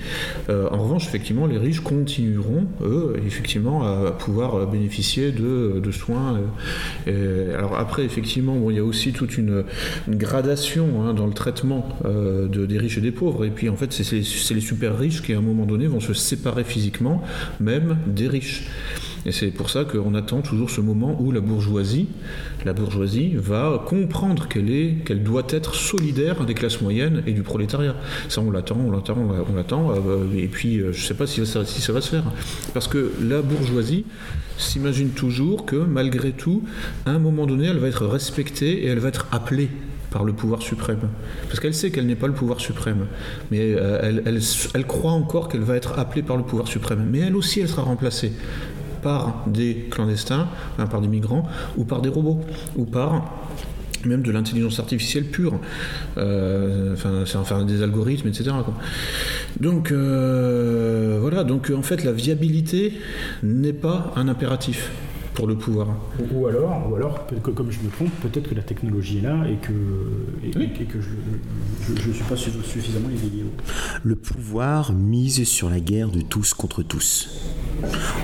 Euh, 0.50 0.68
en 0.72 0.80
revanche, 0.80 1.08
effectivement, 1.08 1.46
les 1.46 1.58
riches 1.58 1.82
continueront, 1.82 2.66
eux, 2.82 3.16
effectivement, 3.26 3.84
à, 3.84 4.12
pouvoir 4.12 4.68
bénéficier 4.68 5.32
de, 5.32 5.92
soins. 5.92 6.40
Euh, 7.08 7.58
alors 7.58 7.78
après, 7.78 8.04
effectivement, 8.04 8.56
bon, 8.56 8.70
il 8.70 8.78
y 8.78 8.80
a 8.80 8.84
aussi 8.84 9.14
toute 9.14 9.38
une, 9.38 9.64
gradation 10.10 11.04
hein, 11.04 11.14
dans 11.14 11.28
le 11.28 11.34
traitement 11.34 11.88
de, 12.04 12.66
des 12.66 12.78
riches 12.78 12.98
et 12.98 13.02
des 13.02 13.12
pauvres. 13.12 13.46
Et 13.46 13.50
puis 13.50 13.70
en 13.70 13.76
fait, 13.76 13.94
c'est 13.94 14.54
les 14.54 14.62
super 14.62 14.98
riches 14.98 15.22
qui, 15.22 15.34
à 15.34 15.38
un 15.38 15.42
moment 15.42 15.66
donné, 15.66 15.88
vont 15.88 16.00
se 16.00 16.14
séparer 16.14 16.64
physiquement, 16.64 17.22
même 17.60 17.98
des 18.08 18.28
riches. 18.28 18.64
Et 19.26 19.32
c'est 19.32 19.48
pour 19.48 19.70
ça 19.70 19.86
qu'on 19.86 20.16
attend 20.16 20.42
toujours 20.42 20.70
ce 20.70 20.82
moment 20.82 21.16
où 21.20 21.32
la 21.32 21.42
bourgeoisie, 21.42 22.08
la 22.66 22.74
bourgeoisie 22.74 23.34
va 23.36 23.84
comprendre 23.86 24.48
qu'elle 24.48 24.72
est, 24.72 25.04
qu'elle 25.06 25.24
doit 25.24 25.46
être 25.50 25.76
solidaire 25.76 26.44
des 26.46 26.54
classes 26.54 26.82
moyennes 26.82 27.24
et 27.28 27.34
du 27.34 27.44
prolétariat. 27.44 27.96
Ça, 28.30 28.42
on 28.42 28.50
l'attend, 28.50 28.78
on 28.78 28.92
l'attend, 28.92 29.18
on 29.18 29.56
l'attend. 29.56 29.92
Euh, 29.92 30.26
et 30.36 30.48
puis, 30.48 30.78
euh, 30.78 30.92
je 30.92 31.02
ne 31.02 31.06
sais 31.06 31.14
pas 31.14 31.28
si 31.28 31.46
ça, 31.46 31.60
va 31.94 32.02
se 32.02 32.10
faire, 32.10 32.24
parce 32.74 32.88
que 32.88 33.12
la 33.22 33.42
bourgeoisie 33.42 34.06
s'imagine 34.58 35.10
toujours 35.10 35.66
que 35.66 35.76
malgré 35.76 36.32
tout, 36.32 36.64
à 37.06 37.12
un 37.12 37.20
moment 37.20 37.46
donné, 37.46 37.68
elle 37.68 37.80
va 37.80 37.88
être 37.88 38.06
respectée 38.06 38.84
et 38.84 38.88
elle 38.88 39.00
va 39.00 39.10
être 39.10 39.28
appelée 39.32 39.70
par 40.12 40.26
le 40.26 40.34
pouvoir 40.34 40.62
suprême. 40.62 41.00
Parce 41.48 41.60
qu'elle 41.60 41.74
sait 41.74 41.90
qu'elle 41.90 42.06
n'est 42.06 42.16
pas 42.16 42.28
le 42.28 42.34
pouvoir 42.34 42.60
suprême, 42.60 43.08
mais 43.50 43.74
euh, 43.76 44.22
elle, 44.74 44.86
croit 44.86 45.14
encore 45.14 45.48
qu'elle 45.48 45.62
va 45.62 45.78
être 45.78 45.98
appelée 45.98 46.22
par 46.22 46.38
le 46.38 46.44
pouvoir 46.44 46.68
suprême. 46.68 47.08
Mais 47.10 47.20
elle 47.20 47.36
aussi, 47.36 47.62
elle 47.62 47.70
sera 47.70 47.84
remplacée 47.84 48.34
par 49.02 49.44
des 49.48 49.88
clandestins, 49.90 50.48
par 50.78 51.02
des 51.02 51.08
migrants, 51.08 51.48
ou 51.78 51.84
par 51.84 52.02
des 52.02 52.10
robots, 52.10 52.42
ou 52.76 52.86
par 52.86 53.24
même 54.06 54.22
de 54.22 54.32
l'intelligence 54.32 54.80
artificielle 54.80 55.26
pure, 55.26 55.60
euh, 56.18 56.94
enfin, 56.94 57.24
enfin 57.40 57.66
des 57.66 57.84
algorithmes, 57.84 58.28
etc. 58.28 58.52
Donc 59.60 59.92
euh, 59.92 61.18
voilà, 61.22 61.44
donc 61.44 61.72
en 61.76 61.82
fait 61.82 62.04
la 62.04 62.12
viabilité 62.12 62.94
n'est 63.44 63.74
pas 63.74 64.12
un 64.16 64.28
impératif 64.28 64.92
pour 65.42 65.48
le 65.48 65.56
pouvoir. 65.56 65.88
Ou, 66.32 66.46
alors, 66.46 66.88
ou 66.88 66.96
alors, 66.96 67.26
comme 67.56 67.72
je 67.72 67.80
me 67.80 67.90
trompe, 67.90 68.12
peut-être 68.22 68.48
que 68.48 68.54
la 68.54 68.62
technologie 68.62 69.18
est 69.18 69.22
là 69.22 69.44
et 69.50 69.56
que, 69.56 69.74
et, 70.46 70.86
que 70.86 71.02
je 71.02 72.08
ne 72.08 72.14
suis 72.14 72.24
pas 72.26 72.36
suffisamment 72.36 73.10
éveillé. 73.10 73.46
Le 74.04 74.16
pouvoir 74.16 74.94
mise 74.94 75.44
sur 75.46 75.72
la 75.72 75.80
guerre 75.80 76.10
de 76.10 76.22
tous 76.22 76.54
contre 76.54 76.84
tous. 76.84 77.28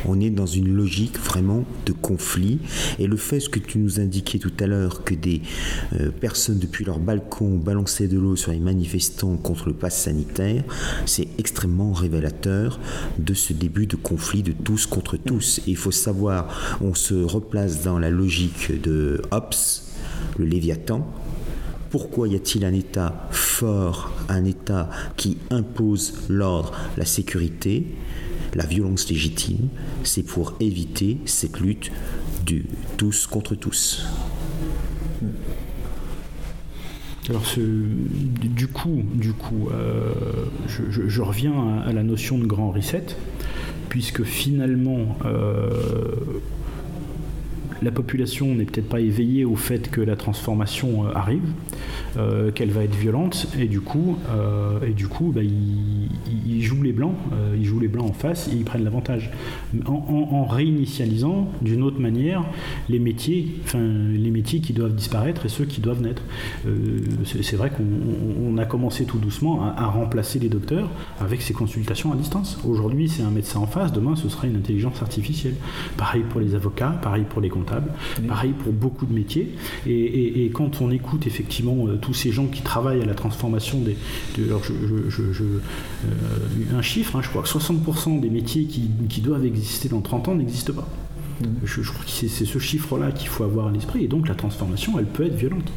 On 0.05 0.19
est 0.19 0.29
dans 0.29 0.45
une 0.45 0.73
logique 0.73 1.17
vraiment 1.17 1.65
de 1.85 1.91
conflit. 1.91 2.59
Et 2.99 3.07
le 3.07 3.17
fait 3.17 3.39
ce 3.39 3.49
que 3.49 3.59
tu 3.59 3.79
nous 3.79 3.99
indiquais 3.99 4.37
tout 4.37 4.53
à 4.59 4.67
l'heure, 4.67 5.03
que 5.03 5.15
des 5.15 5.41
euh, 5.93 6.11
personnes 6.11 6.59
depuis 6.59 6.85
leur 6.85 6.99
balcon 6.99 7.57
balançaient 7.57 8.07
de 8.07 8.19
l'eau 8.19 8.35
sur 8.35 8.51
les 8.51 8.59
manifestants 8.59 9.37
contre 9.37 9.67
le 9.67 9.73
pass 9.73 9.97
sanitaire, 10.03 10.63
c'est 11.05 11.27
extrêmement 11.39 11.93
révélateur 11.93 12.79
de 13.17 13.33
ce 13.33 13.53
début 13.53 13.87
de 13.87 13.95
conflit 13.95 14.43
de 14.43 14.51
tous 14.51 14.85
contre 14.85 15.17
tous. 15.17 15.59
Et 15.59 15.71
il 15.71 15.77
faut 15.77 15.91
savoir, 15.91 16.77
on 16.81 16.93
se 16.93 17.06
replace 17.13 17.83
dans 17.83 17.99
la 17.99 18.09
logique 18.09 18.81
de 18.81 19.21
Hobbes, 19.31 19.53
le 20.37 20.45
Léviathan, 20.45 21.07
pourquoi 21.89 22.27
y 22.27 22.35
a-t-il 22.35 22.65
un 22.65 22.73
État 22.73 23.27
fort, 23.31 24.11
un 24.29 24.43
État 24.45 24.89
qui 25.15 25.37
impose 25.49 26.13
l'ordre, 26.29 26.73
la 26.97 27.05
sécurité 27.05 27.85
la 28.57 28.65
violence 28.65 29.09
légitime, 29.09 29.69
c'est 30.03 30.23
pour 30.23 30.55
éviter 30.59 31.17
cette 31.25 31.59
lutte 31.59 31.91
du 32.45 32.65
tous 32.97 33.27
contre 33.27 33.55
tous. 33.55 34.05
Alors 37.29 37.43
du 37.55 38.67
coup, 38.67 39.03
du 39.13 39.33
coup 39.33 39.69
euh, 39.71 40.13
je, 40.67 41.21
reviens 41.21 41.81
à, 41.85 41.91
la 41.91 42.03
notion 42.03 42.37
de 42.37 42.45
grand 42.45 42.71
reset, 42.71 43.05
puisque 43.89 44.23
finalement, 44.23 45.17
euh, 45.25 46.15
la 47.81 47.91
population 47.91 48.53
n'est 48.55 48.65
peut-être 48.65 48.89
pas 48.89 48.99
éveillée 48.99 49.45
au 49.45 49.55
fait 49.55 49.89
que 49.89 50.01
la 50.01 50.15
transformation 50.15 51.05
euh, 51.05 51.11
arrive, 51.13 51.49
euh, 52.17 52.51
qu'elle 52.51 52.71
va 52.71 52.83
être 52.83 52.95
violente, 52.95 53.47
et 53.57 53.67
du 53.67 53.81
coup, 53.81 54.17
euh, 54.29 54.79
et 54.85 54.93
du 54.93 55.07
coup, 55.07 55.31
bah, 55.33 55.41
ils, 55.43 56.63
jouent 56.63 56.83
les 56.83 56.91
blancs, 56.91 57.15
ils 57.55 57.65
jouent 57.65 57.79
les 57.79 57.87
blancs 57.87 58.09
en 58.09 58.13
face 58.13 58.47
et 58.49 58.55
ils 58.55 58.65
prennent 58.65 58.83
l'avantage, 58.83 59.31
en, 59.85 60.45
réinitialisant 60.45 61.49
d'une 61.61 61.83
autre 61.83 61.99
manière 61.99 62.43
les 62.89 62.99
métiers, 62.99 63.45
qui 64.61 64.73
doivent 64.73 64.95
disparaître 64.95 65.45
et 65.45 65.49
ceux 65.49 65.65
qui 65.65 65.81
doivent 65.81 66.01
naître. 66.01 66.23
c'est 67.25 67.55
vrai 67.55 67.69
qu'on 67.69 68.57
a 68.57 68.65
commencé 68.65 69.05
tout 69.05 69.19
doucement 69.19 69.63
à, 69.63 69.85
remplacer 69.85 70.39
les 70.39 70.49
docteurs 70.49 70.89
avec 71.21 71.41
ces 71.41 71.53
consultations 71.53 72.11
à 72.11 72.15
distance. 72.15 72.59
Aujourd'hui, 72.67 73.07
c'est 73.07 73.23
un 73.23 73.29
médecin 73.29 73.59
en 73.59 73.67
face, 73.67 73.93
demain, 73.93 74.15
ce 74.15 74.27
sera 74.29 74.47
une 74.47 74.57
intelligence 74.57 75.01
artificielle. 75.01 75.55
Pareil 75.95 76.23
pour 76.29 76.41
les 76.41 76.55
avocats, 76.55 76.97
pareil 77.01 77.25
pour 77.29 77.41
les 77.41 77.49
comptables 77.49 77.66
Pareil 78.27 78.53
pour 78.53 78.73
beaucoup 78.73 79.05
de 79.05 79.13
métiers. 79.13 79.55
Et, 79.85 80.49
quand 80.53 80.81
on 80.81 80.91
écoute 80.91 81.27
effectivement 81.27 81.87
euh, 81.87 81.97
tous 81.97 82.13
ces 82.13 82.31
gens 82.31 82.45
qui 82.45 82.61
travaillent 82.61 83.01
à 83.01 83.05
la 83.05 83.13
transformation 83.13 83.79
des. 83.81 83.97
alors 84.45 84.63
je, 84.63 84.73
euh, 84.73 85.59
un 86.75 86.81
chiffre, 86.81 87.15
hein, 87.15 87.21
je 87.21 87.29
crois 87.29 87.43
que 87.43 87.49
60% 87.49 88.19
des 88.19 88.29
métiers 88.29 88.65
qui, 88.65 89.21
doivent 89.21 89.45
exister 89.45 89.89
dans 89.89 90.01
30 90.01 90.29
ans 90.29 90.35
n'existent 90.35 90.73
pas. 90.73 90.87
Mm. 91.41 91.45
Je, 91.63 91.81
crois 91.81 92.05
que 92.05 92.11
c'est 92.11 92.27
ce 92.27 92.59
chiffre-là 92.59 93.11
qu'il 93.11 93.27
faut 93.27 93.43
avoir 93.43 93.67
à 93.67 93.71
l'esprit. 93.71 94.05
Et 94.05 94.07
donc 94.07 94.27
la 94.27 94.35
transformation, 94.35 94.97
elle 94.97 95.05
peut 95.05 95.25
être 95.25 95.35
violente. 95.35 95.71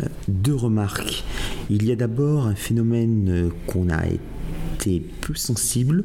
Euh, 0.00 0.06
deux 0.28 0.54
remarques. 0.54 1.24
Il 1.70 1.84
y 1.84 1.92
a 1.92 1.96
d'abord 1.96 2.46
un 2.46 2.54
phénomène 2.54 3.50
qu'on 3.66 3.88
a 3.90 4.06
été 4.06 5.02
peu 5.20 5.34
sensible, 5.34 6.04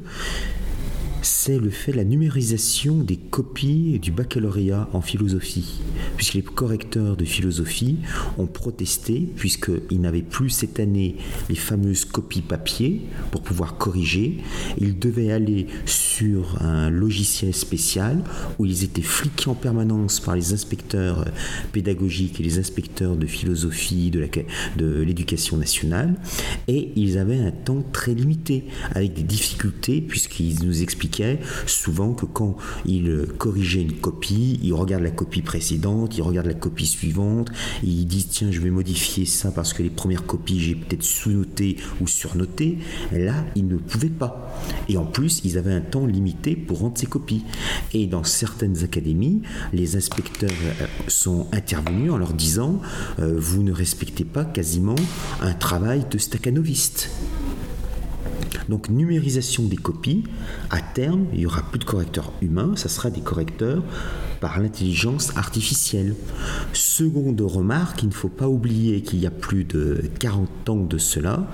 c'est 1.28 1.59
le 1.59 1.69
fait 1.69 1.91
de 1.91 1.97
la 1.97 2.05
numérisation 2.05 2.99
des 2.99 3.17
copies 3.17 3.99
du 3.99 4.11
baccalauréat 4.11 4.88
en 4.93 5.01
philosophie, 5.01 5.82
puisque 6.15 6.36
les 6.36 6.41
correcteurs 6.41 7.17
de 7.17 7.25
philosophie 7.25 7.97
ont 8.38 8.47
protesté, 8.47 9.28
puisqu'ils 9.36 9.99
n'avaient 9.99 10.21
plus 10.21 10.49
cette 10.49 10.80
année 10.80 11.17
les 11.49 11.55
fameuses 11.55 12.05
copies 12.05 12.41
papier 12.41 13.01
pour 13.32 13.41
pouvoir 13.41 13.78
corriger. 13.78 14.38
Ils 14.78 14.97
devaient 14.97 15.32
aller 15.34 15.67
sur 15.86 16.61
un 16.61 16.89
logiciel 16.89 17.53
spécial 17.53 18.23
où 18.57 18.65
ils 18.65 18.86
étaient 18.86 19.01
fliqués 19.01 19.49
en 19.49 19.55
permanence 19.55 20.21
par 20.21 20.36
les 20.36 20.53
inspecteurs 20.53 21.25
pédagogiques 21.73 22.39
et 22.39 22.43
les 22.43 22.57
inspecteurs 22.57 23.17
de 23.17 23.25
philosophie 23.25 24.11
de 24.11 25.01
l'éducation 25.01 25.57
nationale, 25.57 26.15
et 26.69 26.93
ils 26.95 27.17
avaient 27.17 27.39
un 27.39 27.51
temps 27.51 27.84
très 27.91 28.13
limité, 28.13 28.63
avec 28.95 29.13
des 29.13 29.23
difficultés, 29.23 29.99
puisqu'ils 29.99 30.63
nous 30.63 30.82
expliquaient 30.82 31.16
souvent 31.65 32.13
que 32.13 32.26
quand 32.26 32.57
il 32.86 33.28
corrigeait 33.38 33.82
une 33.82 33.93
copie, 33.93 34.59
il 34.63 34.74
regarde 34.74 35.03
la 35.03 35.11
copie 35.11 35.41
précédente, 35.41 36.18
il 36.18 36.22
regarde 36.22 36.47
la 36.47 36.53
copie 36.53 36.86
suivante, 36.86 37.49
il 37.84 38.05
dit 38.05 38.26
tiens 38.26 38.51
je 38.51 38.59
vais 38.59 38.70
modifier 38.70 39.26
ça 39.26 39.51
parce 39.51 39.74
que 39.74 39.84
les 39.84 39.89
premières 39.89 40.26
copies 40.26 40.59
j'ai 40.59 40.76
peut-être 40.76 41.03
sous-noté 41.03 41.78
ou 42.01 42.07
surnoté. 42.07 42.78
Là, 43.11 43.45
il 43.55 43.68
ne 43.68 43.78
pouvait 43.78 44.09
pas. 44.09 44.59
Et 44.89 44.97
en 44.97 45.05
plus, 45.05 45.41
ils 45.43 45.57
avaient 45.57 45.74
un 45.74 45.82
temps 45.82 46.05
limité 46.05 46.55
pour 46.55 46.80
rendre 46.80 46.97
ces 46.97 47.05
copies. 47.05 47.43
Et 47.93 48.07
dans 48.07 48.24
certaines 48.24 48.84
académies, 48.84 49.41
les 49.74 49.95
inspecteurs 49.95 50.49
euh, 50.82 50.86
sont 51.07 51.47
intervenus 51.51 52.11
en 52.11 52.18
leur 52.18 52.34
disant 52.34 52.82
euh, 53.20 53.36
vous 53.38 53.63
ne 53.63 53.72
respectez 53.72 54.26
pas 54.26 54.45
quasiment 54.45 54.95
un 55.41 55.53
travail 55.53 56.05
de 56.09 56.18
staccanoviste. 56.18 57.09
Donc 58.70 58.89
numérisation 58.89 59.64
des 59.64 59.78
copies, 59.78 60.24
à 60.70 60.82
terme, 60.82 61.26
il 61.34 61.39
n'y 61.39 61.45
aura 61.45 61.64
plus 61.64 61.80
de 61.80 61.86
correcteurs 61.86 62.34
humains, 62.41 62.76
ça 62.76 62.89
sera 62.89 63.10
des 63.10 63.22
correcteurs 63.22 63.84
par 64.39 64.60
l'intelligence 64.60 65.36
artificielle. 65.36 66.16
Seconde 66.74 67.41
remarque, 67.41 68.04
il 68.04 68.10
ne 68.10 68.14
faut 68.14 68.30
pas 68.30 68.48
oublier 68.48 69.02
qu'il 69.02 69.20
y 69.20 69.26
a 69.26 69.32
plus 69.32 69.64
de 69.64 70.02
40 70.20 70.70
ans 70.70 70.76
de 70.76 70.98
cela, 70.98 71.48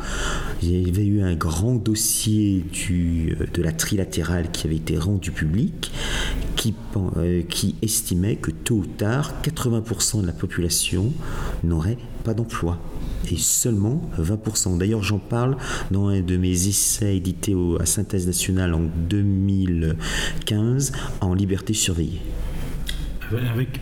il 0.62 0.88
y 0.88 0.90
avait 0.90 1.06
eu 1.06 1.22
un 1.22 1.36
grand 1.36 1.76
dossier 1.76 2.64
du, 2.72 3.38
de 3.54 3.62
la 3.62 3.72
trilatérale 3.72 4.52
qui 4.52 4.68
avait 4.68 4.76
été 4.76 4.98
rendu 4.98 5.32
public, 5.32 5.92
qui, 6.56 6.74
euh, 7.18 7.42
qui 7.44 7.76
estimait 7.82 8.36
que 8.36 8.52
tôt 8.52 8.76
ou 8.76 8.86
tard, 8.86 9.34
80% 9.44 10.22
de 10.22 10.28
la 10.28 10.34
population 10.34 11.12
n'aurait 11.64 11.98
pas 12.24 12.34
d'emploi 12.34 12.80
et 13.32 13.38
seulement 13.38 14.02
20%. 14.20 14.78
D'ailleurs, 14.78 15.04
j'en 15.04 15.20
parle 15.20 15.58
dans 15.92 16.08
un 16.08 16.22
de 16.22 16.38
mes 16.38 16.68
essais 16.68 17.18
édités 17.18 17.56
à 17.80 17.86
Synthèse 17.86 18.28
nationale 18.28 18.74
en 18.74 18.82
2015 19.10 20.92
en 21.22 21.34
liberté 21.34 21.74
surveillée. 21.74 22.22
Avec, 23.52 23.80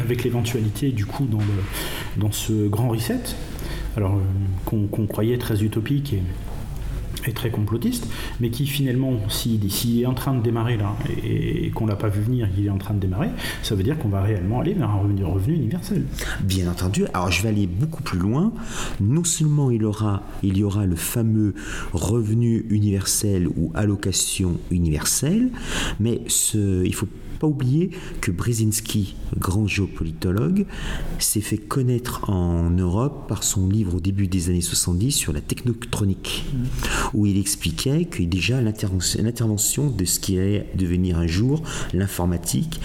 avec 0.00 0.24
l'éventualité, 0.24 0.90
du 0.90 1.06
coup, 1.06 1.26
dans, 1.26 1.38
dans 2.16 2.32
ce 2.32 2.66
grand 2.68 2.88
reset, 2.88 3.20
alors 3.96 4.16
euh, 4.16 4.86
qu'on 4.88 5.06
croyait 5.06 5.38
très 5.38 5.62
utopique 5.62 6.14
et 6.14 6.22
est 7.26 7.32
très 7.32 7.50
complotiste, 7.50 8.08
mais 8.40 8.50
qui 8.50 8.66
finalement, 8.66 9.14
s'il 9.28 10.00
est 10.00 10.06
en 10.06 10.14
train 10.14 10.34
de 10.34 10.42
démarrer 10.42 10.76
là, 10.76 10.94
et, 11.24 11.70
qu'on 11.70 11.86
l'a 11.86 11.96
pas 11.96 12.08
vu 12.08 12.20
venir, 12.20 12.48
il 12.56 12.66
est 12.66 12.70
en 12.70 12.78
train 12.78 12.94
de 12.94 13.00
démarrer, 13.00 13.28
ça 13.62 13.74
veut 13.74 13.82
dire 13.82 13.98
qu'on 13.98 14.08
va 14.08 14.22
réellement 14.22 14.60
aller 14.60 14.74
vers 14.74 14.90
un 14.90 14.98
revenu, 14.98 15.24
revenu 15.24 15.54
universel. 15.54 16.04
Bien 16.42 16.70
entendu. 16.70 17.04
Alors 17.14 17.30
je 17.30 17.42
vais 17.42 17.48
aller 17.48 17.66
beaucoup 17.66 18.02
plus 18.02 18.18
loin. 18.18 18.52
Non 19.00 19.24
seulement 19.24 19.70
il, 19.70 19.84
aura, 19.84 20.22
il 20.42 20.56
y 20.58 20.64
aura 20.64 20.86
le 20.86 20.96
fameux 20.96 21.54
revenu 21.92 22.66
universel 22.70 23.48
ou 23.48 23.70
allocation 23.74 24.58
universelle, 24.70 25.50
mais 26.00 26.20
ce, 26.28 26.84
il 26.84 26.94
faut 26.94 27.08
pas 27.42 27.48
oublier 27.48 27.90
que 28.20 28.30
Brzezinski, 28.30 29.16
grand 29.36 29.66
géopolitologue, 29.66 30.64
s'est 31.18 31.40
fait 31.40 31.58
connaître 31.58 32.30
en 32.30 32.70
Europe 32.70 33.26
par 33.26 33.42
son 33.42 33.68
livre 33.68 33.96
au 33.96 34.00
début 34.00 34.28
des 34.28 34.48
années 34.48 34.60
70 34.60 35.10
sur 35.10 35.32
la 35.32 35.40
technotronique, 35.40 36.44
où 37.14 37.26
il 37.26 37.36
expliquait 37.40 38.04
que 38.04 38.22
déjà 38.22 38.60
l'intervention 38.60 39.90
de 39.90 40.04
ce 40.04 40.20
qui 40.20 40.38
allait 40.38 40.70
devenir 40.76 41.18
un 41.18 41.26
jour 41.26 41.64
l'informatique 41.92 42.80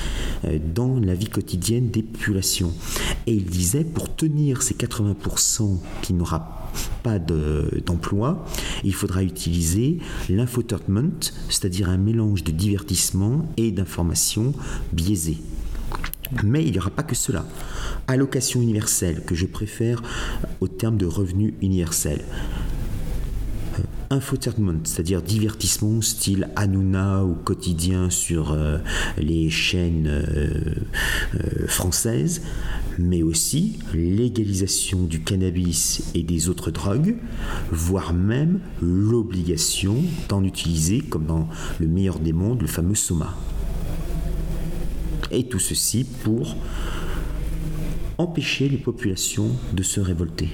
euh, 0.45 0.57
dans 0.73 0.99
la 0.99 1.13
vie 1.13 1.29
quotidienne 1.29 1.91
des 1.91 2.01
populations. 2.01 2.73
Et 3.27 3.33
il 3.33 3.45
disait, 3.45 3.83
pour 3.83 4.15
tenir 4.15 4.63
ces 4.63 4.73
80% 4.73 5.77
qui 6.01 6.15
n'aura 6.15 6.66
pas 7.03 7.19
d'emploi, 7.19 8.45
il 8.83 8.93
faudra 8.93 9.23
utiliser 9.23 9.99
l'infotainment, 10.29 11.19
c'est-à-dire 11.49 11.89
un 11.89 11.97
mélange 11.97 12.43
de 12.43 12.51
divertissement 12.51 13.47
et 13.57 13.71
d'informations 13.71 14.53
biaisées. 14.91 15.37
Mais 16.43 16.63
il 16.63 16.71
n'y 16.71 16.79
aura 16.79 16.89
pas 16.89 17.03
que 17.03 17.15
cela. 17.15 17.45
Allocation 18.07 18.61
universelle, 18.61 19.23
que 19.25 19.35
je 19.35 19.45
préfère 19.45 20.01
au 20.59 20.67
terme 20.67 20.97
de 20.97 21.05
revenu 21.05 21.53
universel. 21.61 22.21
Euh, 23.79 23.83
infotainment, 24.09 24.81
c'est-à-dire 24.83 25.21
divertissement 25.21 26.01
style 26.01 26.49
Hanouna 26.55 27.23
ou 27.23 27.33
quotidien 27.33 28.09
sur 28.09 28.51
euh, 28.51 28.77
les 29.17 29.49
chaînes 29.49 30.07
euh, 30.07 30.75
françaises, 31.67 32.41
mais 32.97 33.23
aussi 33.23 33.79
légalisation 33.93 35.03
du 35.03 35.21
cannabis 35.21 36.11
et 36.15 36.23
des 36.23 36.49
autres 36.49 36.71
drogues, 36.71 37.15
voire 37.71 38.13
même 38.13 38.59
l'obligation 38.81 39.95
d'en 40.29 40.43
utiliser, 40.43 41.01
comme 41.01 41.25
dans 41.25 41.47
le 41.79 41.87
meilleur 41.87 42.19
des 42.19 42.33
mondes, 42.33 42.61
le 42.61 42.67
fameux 42.67 42.95
soma. 42.95 43.35
Et 45.31 45.47
tout 45.47 45.59
ceci 45.59 46.05
pour 46.23 46.55
empêcher 48.17 48.69
les 48.69 48.77
populations 48.77 49.51
de 49.73 49.83
se 49.83 49.99
révolter 49.99 50.49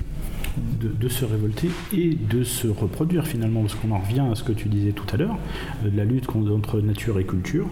de, 0.58 1.08
se 1.08 1.26
révolter 1.26 1.70
et 1.94 2.16
de 2.16 2.44
se 2.44 2.68
reproduire 2.68 3.26
finalement, 3.26 3.62
parce 3.62 3.76
qu'on 3.76 3.92
en 3.92 4.00
revient 4.00 4.26
à 4.32 4.36
ce 4.36 4.44
que 4.44 4.52
tu 4.52 4.70
disais 4.70 4.92
tout 4.92 5.06
à 5.14 5.18
l'heure, 5.18 5.38
euh, 5.86 5.90
la 5.94 6.06
lutte 6.06 6.28
contre 6.28 6.82
nature 6.82 7.20
et 7.20 7.26
culture, 7.26 7.68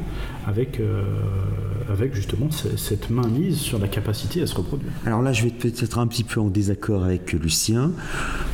avec, 0.48 0.80
euh, 0.80 1.04
avec 1.90 2.14
justement 2.16 2.50
cette 2.52 3.10
mainmise 3.10 3.58
sur 3.58 3.80
la 3.80 3.88
capacité 3.88 4.42
à 4.42 4.48
se 4.48 4.56
reproduire. 4.56 4.92
Alors 5.06 5.22
là, 5.22 5.34
je 5.34 5.44
vais 5.44 5.52
peut-être 5.52 6.00
un 6.00 6.08
petit 6.08 6.24
peu 6.24 6.40
en 6.40 6.50
désaccord 6.50 7.04
avec 7.04 7.34
Lucien. 7.34 7.92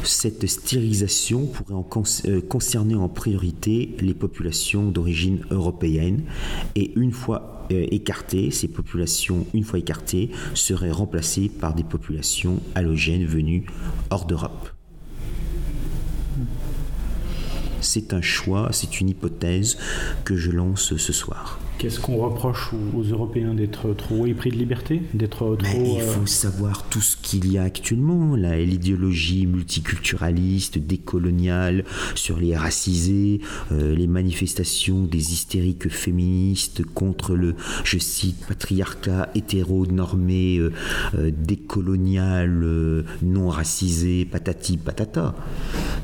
Cette 0.04 0.48
stérilisation 0.48 1.46
pourrait 1.46 1.74
en 1.74 1.88
euh, 2.26 2.42
concerner 2.42 2.96
en 2.96 3.10
priorité 3.10 3.96
les 4.00 4.14
populations 4.14 4.92
d'origine 4.92 5.40
européenne, 5.52 6.22
et 6.76 6.92
une 6.96 7.12
fois 7.12 7.57
écartées, 7.70 8.52
ces 8.52 8.68
populations, 8.68 9.46
une 9.54 9.64
fois 9.64 9.80
écartées, 9.80 10.30
seraient 10.54 10.92
remplacées 10.92 11.50
par 11.50 11.74
des 11.74 11.84
populations 11.84 12.62
halogènes 12.76 13.26
venues 13.26 13.66
hors 14.10 14.26
d'Europe. 14.26 14.77
C'est 17.98 18.14
un 18.14 18.22
choix, 18.22 18.70
c'est 18.74 19.02
une 19.02 19.10
hypothèse 19.10 19.80
que 20.24 20.36
je 20.36 20.52
lance 20.52 20.96
ce 20.98 21.14
soir. 21.14 21.60
Qu'est-ce 21.80 22.00
qu'on 22.00 22.18
reproche 22.18 22.72
aux, 22.96 23.04
Européens 23.04 23.54
d'être 23.54 23.94
trop 23.94 24.26
épris 24.26 24.50
de 24.50 24.56
liberté 24.56 25.04
d'être 25.14 25.56
trop, 25.56 25.58
Il 25.60 26.02
faut 26.02 26.22
euh, 26.22 26.26
savoir 26.26 26.90
tout 26.90 27.02
ce 27.02 27.16
qu'il 27.18 27.52
y 27.52 27.60
a 27.60 27.64
actuellement, 27.64 28.36
l'idéologie 28.36 29.46
multiculturaliste, 29.46 30.80
décoloniale, 30.80 31.86
sur 32.16 32.40
les 32.40 32.56
racisés, 32.56 33.42
euh, 33.72 33.96
les 33.96 34.08
manifestations 34.08 35.04
des 35.04 35.34
hystériques 35.34 35.90
féministes 35.90 36.84
contre 36.84 37.36
le, 37.36 37.56
je 37.84 38.00
cite, 38.00 38.46
patriarcat 38.48 39.30
hétéro-normé, 39.36 40.58
euh, 40.60 40.72
décolonial, 41.32 43.06
non 43.22 43.50
racisé, 43.50 44.26
patati 44.26 44.78
patata. 44.78 45.36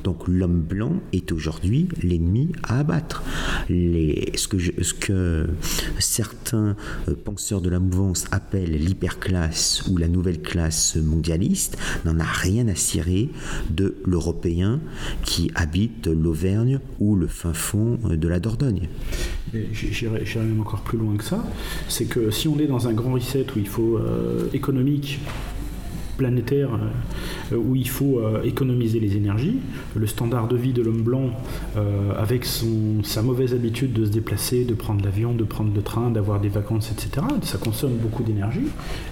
Donc 0.04 0.28
l'homme 0.28 0.62
blanc 0.62 0.94
est 1.14 1.32
aujourd'hui 1.32 1.83
l'ennemi 2.02 2.52
à 2.64 2.80
abattre. 2.80 3.24
Les, 3.70 4.32
ce 4.36 4.48
que, 4.48 4.58
ce 4.60 4.94
que 4.94 5.48
certains 6.00 6.76
euh, 7.08 7.16
penseurs 7.16 7.62
de 7.62 7.70
la 7.70 7.80
mouvance 7.80 8.26
appellent 8.32 8.78
l'hyperclasse 8.78 9.84
ou 9.90 9.98
la 9.98 10.08
nouvelle 10.08 10.42
classe 10.42 10.96
mondialiste 10.96 11.78
n'en 12.06 12.20
a 12.20 12.24
rien 12.24 12.68
à 12.68 12.76
cirer 12.76 13.30
de 13.70 13.96
l'Européen 14.06 14.80
qui 15.24 15.52
habite 15.56 16.08
l'Auvergne 16.08 16.80
ou 17.00 17.16
le 17.16 17.28
fin 17.28 17.54
fond 17.54 18.00
euh, 18.06 18.16
de 18.16 18.28
la 18.28 18.40
Dordogne. 18.40 18.90
J'irai 19.72 20.24
même 20.36 20.62
encore 20.62 20.82
plus 20.82 20.98
loin 20.98 21.16
que 21.16 21.24
ça. 21.24 21.44
C'est 21.88 22.06
que 22.06 22.32
si 22.32 22.48
on 22.48 22.58
est 22.60 22.66
dans 22.66 22.88
un 22.88 22.94
grand 22.94 23.14
reset 23.14 23.46
où 23.56 23.60
il 23.60 23.68
faut 23.68 23.98
euh, 23.98 24.48
économique, 24.54 25.20
planétaire 26.18 26.70
euh, 27.52 27.58
où 27.58 27.76
il 27.76 27.88
faut 27.88 28.20
euh, 28.20 28.42
économiser 28.44 29.00
les 29.00 29.16
énergies. 29.16 29.58
Le 29.96 30.08
standard 30.08 30.48
de 30.48 30.56
vie 30.56 30.74
de 30.74 30.82
l'homme 30.82 31.02
blanc, 31.02 31.30
euh, 31.78 32.12
avec 32.18 32.46
son, 32.46 33.04
sa 33.04 33.22
mauvaise 33.22 33.54
habitude 33.54 33.94
de 33.94 34.06
se 34.06 34.12
déplacer, 34.12 34.66
de 34.66 34.74
prendre 34.74 35.04
l'avion, 35.04 35.34
de 35.34 35.44
prendre 35.44 35.74
le 35.74 35.82
train, 35.82 36.10
d'avoir 36.10 36.40
des 36.40 36.50
vacances, 36.50 36.92
etc., 36.92 37.26
ça 37.42 37.58
consomme 37.58 37.96
beaucoup 37.96 38.24
d'énergie. 38.24 38.68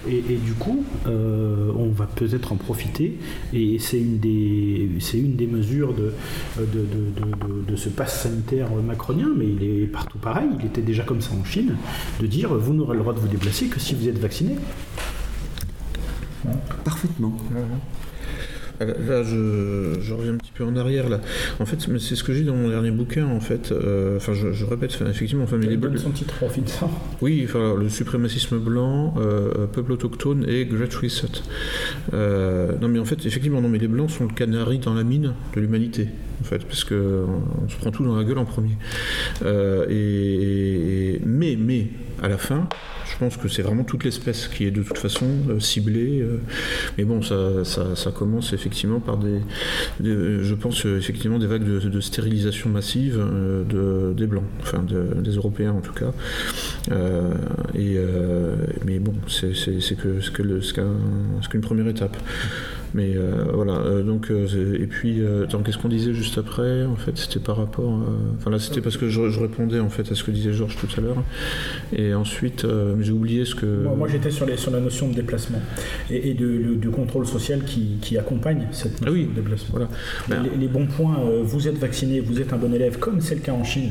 Et, 0.08 0.22
du 0.36 0.52
coup, 0.54 0.84
on 1.06 1.90
va 1.94 2.06
peut-être 2.06 2.52
en 2.52 2.56
profiter. 2.56 3.18
Et 3.52 3.78
c'est 3.78 3.98
une, 3.98 4.18
des, 4.18 5.46
mesures 5.46 5.94
de, 5.94 6.12
de, 6.58 6.86
de, 7.68 7.76
ce 7.76 7.88
pass 7.88 8.22
sanitaire 8.22 8.68
macronien, 8.84 9.28
mais 9.36 9.46
il 9.46 9.62
est 9.62 9.86
partout 9.86 10.18
pareil. 10.18 10.48
Il 10.58 10.66
était 10.66 10.82
déjà 10.82 11.02
comme 11.02 11.20
ça 11.20 11.32
en 11.34 11.44
Chine, 11.44 11.76
de 12.20 12.26
dire 12.26 12.54
vous 12.54 12.74
n'aurez 12.74 12.94
le 12.94 13.00
droit 13.00 13.14
de 13.14 13.20
vous 13.20 13.28
déplacer 13.28 13.66
que 13.66 13.80
si 13.80 13.94
vous 13.94 14.08
êtes 14.08 14.18
vacciné. 14.18 14.56
Parfaitement. 16.84 17.36
Là, 18.80 19.22
je, 19.22 20.12
reviens 20.12 20.34
un 20.34 20.36
petit 20.36 20.52
peu 20.52 20.64
en 20.64 20.76
arrière. 20.76 21.08
Là. 21.08 21.20
En 21.60 21.66
fait, 21.66 21.78
c'est 21.98 22.16
ce 22.16 22.24
que 22.24 22.32
j'ai 22.32 22.42
dans 22.42 22.56
mon 22.56 22.68
dernier 22.68 22.90
bouquin. 22.90 23.26
En 23.26 23.40
fait, 23.40 23.72
euh, 23.72 24.16
enfin, 24.16 24.32
je, 24.34 24.64
répète, 24.64 24.98
effectivement, 25.08 25.44
enfin, 25.44 25.56
mais 25.56 25.66
les 25.66 25.98
son 25.98 26.10
titre 26.10 26.34
ça. 26.66 26.88
Oui, 27.20 27.42
enfin, 27.44 27.74
le 27.78 27.88
suprémacisme 27.88 28.58
blanc, 28.58 29.14
euh, 29.18 29.66
peuple 29.66 29.92
autochtone 29.92 30.44
et 30.48 30.64
Great 30.64 30.94
Reset. 30.94 31.42
Euh, 32.12 32.72
non, 32.80 32.88
mais 32.88 32.98
en 32.98 33.04
fait, 33.04 33.24
effectivement, 33.26 33.60
non, 33.60 33.68
mais 33.68 33.78
les 33.78 33.88
blancs 33.88 34.10
sont 34.10 34.24
le 34.24 34.34
canari 34.34 34.78
dans 34.78 34.94
la 34.94 35.04
mine 35.04 35.34
de 35.54 35.60
l'humanité, 35.60 36.08
en 36.42 36.44
fait, 36.44 36.64
parce 36.66 36.84
que 36.84 37.24
on 37.64 37.68
se 37.68 37.76
prend 37.76 37.90
tout 37.90 38.04
dans 38.04 38.16
la 38.16 38.24
gueule 38.24 38.38
en 38.38 38.44
premier. 38.44 38.76
et, 39.88 41.20
mais, 41.24 41.56
mais, 41.56 41.86
à 42.22 42.28
la 42.28 42.38
fin, 42.38 42.68
je 43.12 43.18
pense 43.18 43.36
que 43.36 43.48
c'est 43.48 43.62
vraiment 43.62 43.84
toute 43.84 44.04
l'espèce 44.04 44.48
qui 44.48 44.64
est 44.64 44.70
de 44.70 44.82
toute 44.82 44.98
façon 44.98 45.26
euh, 45.48 45.60
ciblée. 45.60 46.20
Euh. 46.20 46.40
mais 46.96 47.04
bon, 47.04 47.22
ça, 47.22 47.64
ça, 47.64 48.10
commence 48.10 48.52
effectivement 48.52 49.00
par 49.00 49.18
des, 49.18 49.40
je 50.00 50.54
pense 50.54 50.86
euh, 50.86 50.98
effectivement 50.98 51.38
des 51.38 51.46
vagues 51.46 51.64
de, 51.64 52.00
stérilisation 52.00 52.70
massive 52.70 53.18
de, 53.18 54.12
des 54.16 54.26
blancs, 54.26 54.44
enfin 54.60 54.84
des 54.84 55.32
Européens 55.32 55.72
en 55.72 55.80
tout 55.80 55.92
cas. 55.92 56.12
et, 57.74 57.96
mais 58.84 58.98
bon, 58.98 59.14
c'est 59.28 59.52
que, 59.96 60.20
ce 60.20 61.48
qu'une 61.48 61.60
première 61.60 61.88
étape. 61.88 62.16
Mais 62.94 63.16
euh, 63.16 63.44
voilà, 63.52 63.72
euh, 63.72 64.02
donc, 64.02 64.30
euh, 64.30 64.46
et 64.78 64.86
puis, 64.86 65.22
qu'est-ce 65.64 65.78
qu'on 65.78 65.88
disait 65.88 66.12
juste 66.12 66.38
après 66.38 66.84
En 66.84 66.96
fait, 66.96 67.16
c'était 67.16 67.40
par 67.40 67.56
rapport. 67.56 68.00
Enfin, 68.38 68.50
là, 68.50 68.58
c'était 68.58 68.80
parce 68.80 68.96
que 68.96 69.08
je, 69.08 69.20
répondais 69.40 69.80
en 69.80 69.88
fait 69.88 70.10
à 70.12 70.14
ce 70.14 70.22
que 70.22 70.30
disait 70.30 70.52
Georges 70.52 70.76
tout 70.76 70.88
à 70.96 71.00
l'heure. 71.00 71.22
Et 71.94 72.14
ensuite, 72.14 72.66
j'ai 73.00 73.12
oublié 73.12 73.44
ce 73.44 73.54
que. 73.54 73.66
Moi, 73.96 74.08
j'étais 74.08 74.30
sur, 74.30 74.46
sur 74.58 74.70
la 74.70 74.80
notion 74.80 75.08
de 75.08 75.14
déplacement 75.14 75.60
et, 76.10 76.34
de, 76.34 76.88
contrôle 76.90 77.26
social 77.26 77.62
qui, 77.64 78.18
accompagne 78.18 78.66
cette 78.72 79.00
notion 79.00 79.26
ah 79.26 79.30
de 79.30 79.40
déplacement. 79.40 79.78
Voilà. 80.28 80.42
Les, 80.42 80.58
les, 80.58 80.68
bons 80.68 80.86
points, 80.86 81.18
vous 81.42 81.66
êtes 81.66 81.78
vacciné, 81.78 82.20
vous 82.20 82.40
êtes 82.40 82.52
un 82.52 82.58
bon 82.58 82.74
élève, 82.74 82.98
comme 82.98 83.20
c'est 83.20 83.34
le 83.34 83.40
cas 83.40 83.52
en 83.52 83.64
Chine. 83.64 83.90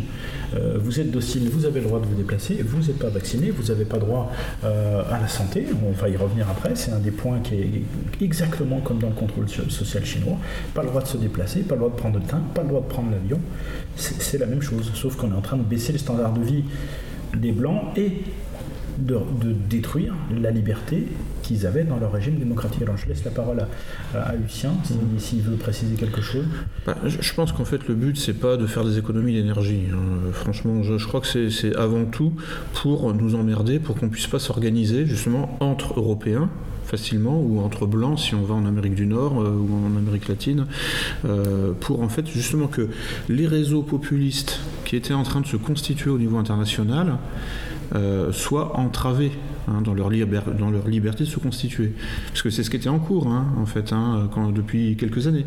Euh, 0.53 0.77
vous 0.81 0.99
êtes 0.99 1.11
docile, 1.11 1.49
vous 1.49 1.65
avez 1.65 1.79
le 1.79 1.87
droit 1.87 1.99
de 1.99 2.05
vous 2.05 2.15
déplacer, 2.15 2.61
vous 2.61 2.79
n'êtes 2.79 2.99
pas 2.99 3.09
vacciné, 3.09 3.51
vous 3.51 3.71
n'avez 3.71 3.85
pas 3.85 3.97
droit 3.97 4.31
euh, 4.63 5.03
à 5.09 5.19
la 5.19 5.27
santé, 5.27 5.65
on 5.85 5.91
va 5.91 6.09
y 6.09 6.17
revenir 6.17 6.49
après, 6.49 6.75
c'est 6.75 6.91
un 6.91 6.99
des 6.99 7.11
points 7.11 7.39
qui 7.39 7.55
est 7.55 7.83
exactement 8.21 8.81
comme 8.81 8.99
dans 8.99 9.09
le 9.09 9.15
contrôle 9.15 9.47
social 9.49 10.05
chinois, 10.05 10.37
pas 10.73 10.83
le 10.83 10.89
droit 10.89 11.01
de 11.01 11.07
se 11.07 11.17
déplacer, 11.17 11.61
pas 11.61 11.75
le 11.75 11.79
droit 11.81 11.91
de 11.91 11.95
prendre 11.95 12.19
le 12.19 12.25
train, 12.25 12.41
pas 12.53 12.63
le 12.63 12.69
droit 12.69 12.81
de 12.81 12.87
prendre 12.87 13.11
l'avion, 13.11 13.39
c'est 13.95 14.37
la 14.37 14.45
même 14.45 14.61
chose, 14.61 14.91
sauf 14.93 15.15
qu'on 15.15 15.31
est 15.31 15.35
en 15.35 15.41
train 15.41 15.57
de 15.57 15.63
baisser 15.63 15.93
le 15.93 15.99
standard 15.99 16.33
de 16.33 16.43
vie 16.43 16.63
des 17.35 17.51
Blancs 17.51 17.97
et 17.97 18.23
de, 18.97 19.19
détruire 19.69 20.13
la 20.41 20.51
liberté 20.51 21.07
qu'ils 21.51 21.67
avaient 21.67 21.83
dans 21.83 21.97
leur 21.97 22.11
régime 22.11 22.35
démocratique. 22.35 22.81
Alors 22.81 22.97
je 22.97 23.07
laisse 23.07 23.23
la 23.23 23.31
parole 23.31 23.65
à, 24.15 24.35
Lucien 24.35 24.71
s'il 25.17 25.41
veut 25.41 25.57
préciser 25.57 25.95
quelque 25.95 26.21
chose. 26.21 26.45
Bah, 26.85 26.97
je 27.05 27.33
pense 27.33 27.51
qu'en 27.51 27.65
fait 27.65 27.87
le 27.87 27.95
but 27.95 28.17
c'est 28.17 28.33
pas 28.33 28.57
de 28.57 28.65
faire 28.65 28.83
des 28.83 28.97
économies 28.97 29.33
d'énergie. 29.33 29.83
Hein. 29.91 30.31
Franchement, 30.33 30.83
je, 30.83 31.05
crois 31.05 31.21
que 31.21 31.49
c'est 31.49 31.75
avant 31.75 32.05
tout 32.05 32.33
pour 32.73 33.13
nous 33.13 33.35
emmerder, 33.35 33.79
pour 33.79 33.95
qu'on 33.95 34.09
puisse 34.09 34.27
pas 34.27 34.39
s'organiser 34.39 35.05
justement 35.05 35.57
entre 35.59 35.99
Européens 35.99 36.49
facilement 36.85 37.39
ou 37.39 37.61
entre 37.61 37.85
blancs 37.85 38.19
si 38.19 38.35
on 38.35 38.43
va 38.43 38.53
en 38.53 38.65
Amérique 38.65 38.95
du 38.95 39.05
Nord 39.05 39.41
euh, 39.41 39.49
ou 39.49 39.85
en 39.85 39.97
Amérique 39.97 40.27
latine 40.27 40.65
euh, 41.23 41.71
pour 41.79 42.01
en 42.01 42.09
fait 42.09 42.27
justement 42.27 42.67
que 42.67 42.89
les 43.29 43.47
réseaux 43.47 43.81
populistes 43.81 44.59
qui 44.83 44.97
étaient 44.97 45.13
en 45.13 45.23
train 45.23 45.39
de 45.39 45.47
se 45.47 45.55
constituer 45.55 46.09
au 46.09 46.17
niveau 46.17 46.37
international 46.37 47.17
euh, 47.95 48.31
soient 48.33 48.77
entravés 48.77 49.31
hein, 49.67 49.81
dans, 49.81 49.93
leur 49.93 50.09
liberté 50.09 51.23
de 51.23 51.29
se 51.29 51.39
constituer. 51.39 51.91
Parce 52.27 52.41
que 52.41 52.49
c'est 52.49 52.63
ce 52.63 52.69
qui 52.69 52.77
était 52.77 52.89
en 52.89 52.99
cours, 52.99 53.27
hein, 53.27 53.47
en 53.57 53.65
fait, 53.65 53.93
hein, 53.93 54.29
depuis 54.53 54.95
quelques 54.95 55.27
années. 55.27 55.45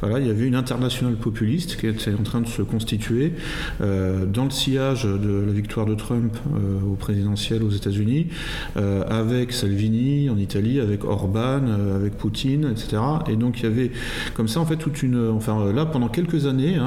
Voilà, 0.00 0.20
il 0.20 0.26
y 0.26 0.30
avait 0.30 0.46
une 0.46 0.54
internationale 0.54 1.14
populiste 1.16 1.76
qui 1.76 1.86
était 1.86 2.14
en 2.14 2.22
train 2.22 2.40
de 2.40 2.48
se 2.48 2.62
constituer 2.62 3.32
euh, 3.80 4.26
dans 4.26 4.44
le 4.44 4.50
sillage 4.50 5.04
de 5.04 5.44
la 5.46 5.52
victoire 5.52 5.86
de 5.86 5.94
Trump 5.94 6.36
euh, 6.54 6.80
au 6.90 6.94
présidentiel 6.94 7.62
aux 7.62 7.70
États-Unis, 7.70 8.28
avec 8.76 9.52
Salvini 9.52 10.30
en 10.30 10.38
Italie, 10.38 10.80
avec 10.80 11.04
Orban, 11.04 11.62
avec 11.94 12.16
Poutine, 12.16 12.68
etc. 12.70 13.02
Et 13.28 13.36
donc 13.36 13.60
il 13.60 13.64
y 13.64 13.66
avait 13.66 13.90
comme 14.34 14.48
ça, 14.48 14.60
en 14.60 14.66
fait, 14.66 14.76
toute 14.76 15.02
une. 15.02 15.28
Enfin, 15.30 15.72
là, 15.72 15.86
pendant 15.86 16.08
quelques 16.08 16.46
années, 16.46 16.78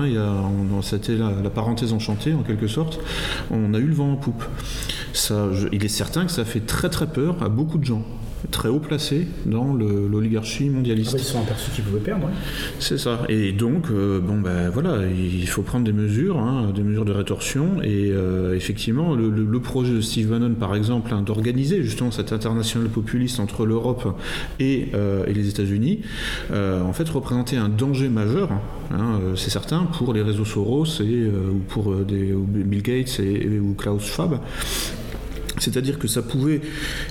c'était 0.81 1.17
la 1.17 1.49
parenthèse 1.49 1.93
enchantée, 1.93 2.33
en 2.33 2.43
quelque 2.43 2.67
sorte, 2.67 2.99
on 3.49 3.73
a 3.73 3.79
eu 3.79 3.85
le 3.85 3.93
vent 3.93 4.13
en 4.13 4.15
poupe 4.15 4.43
il 5.71 5.85
est 5.85 5.89
certain 5.89 6.25
que 6.25 6.31
ça 6.31 6.45
fait 6.45 6.61
très 6.61 6.89
très 6.89 7.07
peur 7.07 7.41
à 7.41 7.49
beaucoup 7.49 7.77
de 7.77 7.85
gens. 7.85 8.03
Très 8.49 8.69
haut 8.69 8.79
placés 8.79 9.27
dans 9.45 9.73
l'oligarchie 9.73 10.69
mondialiste. 10.69 11.11
Ah 11.13 11.17
bah, 11.17 11.23
ils 11.23 11.31
sont 11.31 11.39
aperçus 11.41 11.71
qu'ils 11.71 11.83
pouvaient 11.83 11.99
perdre. 11.99 12.29
C'est 12.79 12.97
ça. 12.97 13.21
Et 13.29 13.51
donc, 13.51 13.85
euh, 13.91 14.19
bon 14.19 14.39
ben 14.39 14.69
voilà, 14.69 14.99
il 15.07 15.47
faut 15.47 15.61
prendre 15.61 15.85
des 15.85 15.93
mesures, 15.93 16.39
hein, 16.39 16.71
des 16.73 16.83
mesures 16.83 17.05
de 17.05 17.11
rétorsion. 17.11 17.81
Et 17.83 18.11
euh, 18.11 18.55
effectivement, 18.55 19.15
le, 19.15 19.59
projet 19.61 19.93
de 19.93 20.01
Steve 20.01 20.29
Bannon, 20.29 20.55
par 20.55 20.75
exemple, 20.75 21.13
hein, 21.13 21.21
d'organiser 21.21 21.83
justement 21.83 22.09
cette 22.09 22.33
internationale 22.33 22.89
populiste 22.89 23.39
entre 23.39 23.65
l'Europe 23.65 24.17
et, 24.59 24.87
euh, 24.95 25.23
et, 25.27 25.33
les 25.33 25.49
États-Unis, 25.49 26.01
en 26.51 26.93
fait, 26.93 27.07
représentait 27.09 27.57
un 27.57 27.69
danger 27.69 28.09
majeur, 28.09 28.49
hein, 28.91 29.19
c'est 29.35 29.51
certain, 29.51 29.85
pour 29.97 30.13
les 30.13 30.21
réseaux 30.21 30.45
Soros 30.45 31.01
et 31.01 31.27
ou 31.27 31.59
pour 31.67 31.95
des, 31.95 32.33
Bill 32.35 32.81
Gates 32.81 33.19
et, 33.19 33.59
ou 33.59 33.73
Klaus 33.75 34.03
Schwab. 34.03 34.39
C'est-à-dire 35.59 35.99
que 35.99 36.07
ça 36.07 36.21
pouvait 36.21 36.61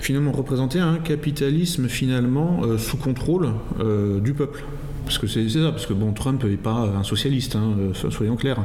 finalement 0.01 0.33
représenter 0.33 0.79
un 0.79 0.99
capitalisme 0.99 1.89
finalement 1.89 2.61
euh, 2.65 2.79
sous 2.79 2.97
contrôle 2.97 3.51
euh, 3.81 4.21
du 4.21 4.35
peuple. 4.35 4.65
Parce 5.11 5.19
que 5.19 5.27
c'est 5.27 5.49
ça, 5.49 5.73
parce 5.73 5.87
que 5.87 5.93
bon, 5.93 6.13
Trump 6.13 6.45
n'est 6.45 6.57
pas 6.57 6.89
un 6.97 7.03
socialiste, 7.03 7.57
hein, 7.57 7.75
euh, 7.81 8.11
soyons 8.11 8.37
clairs, 8.37 8.65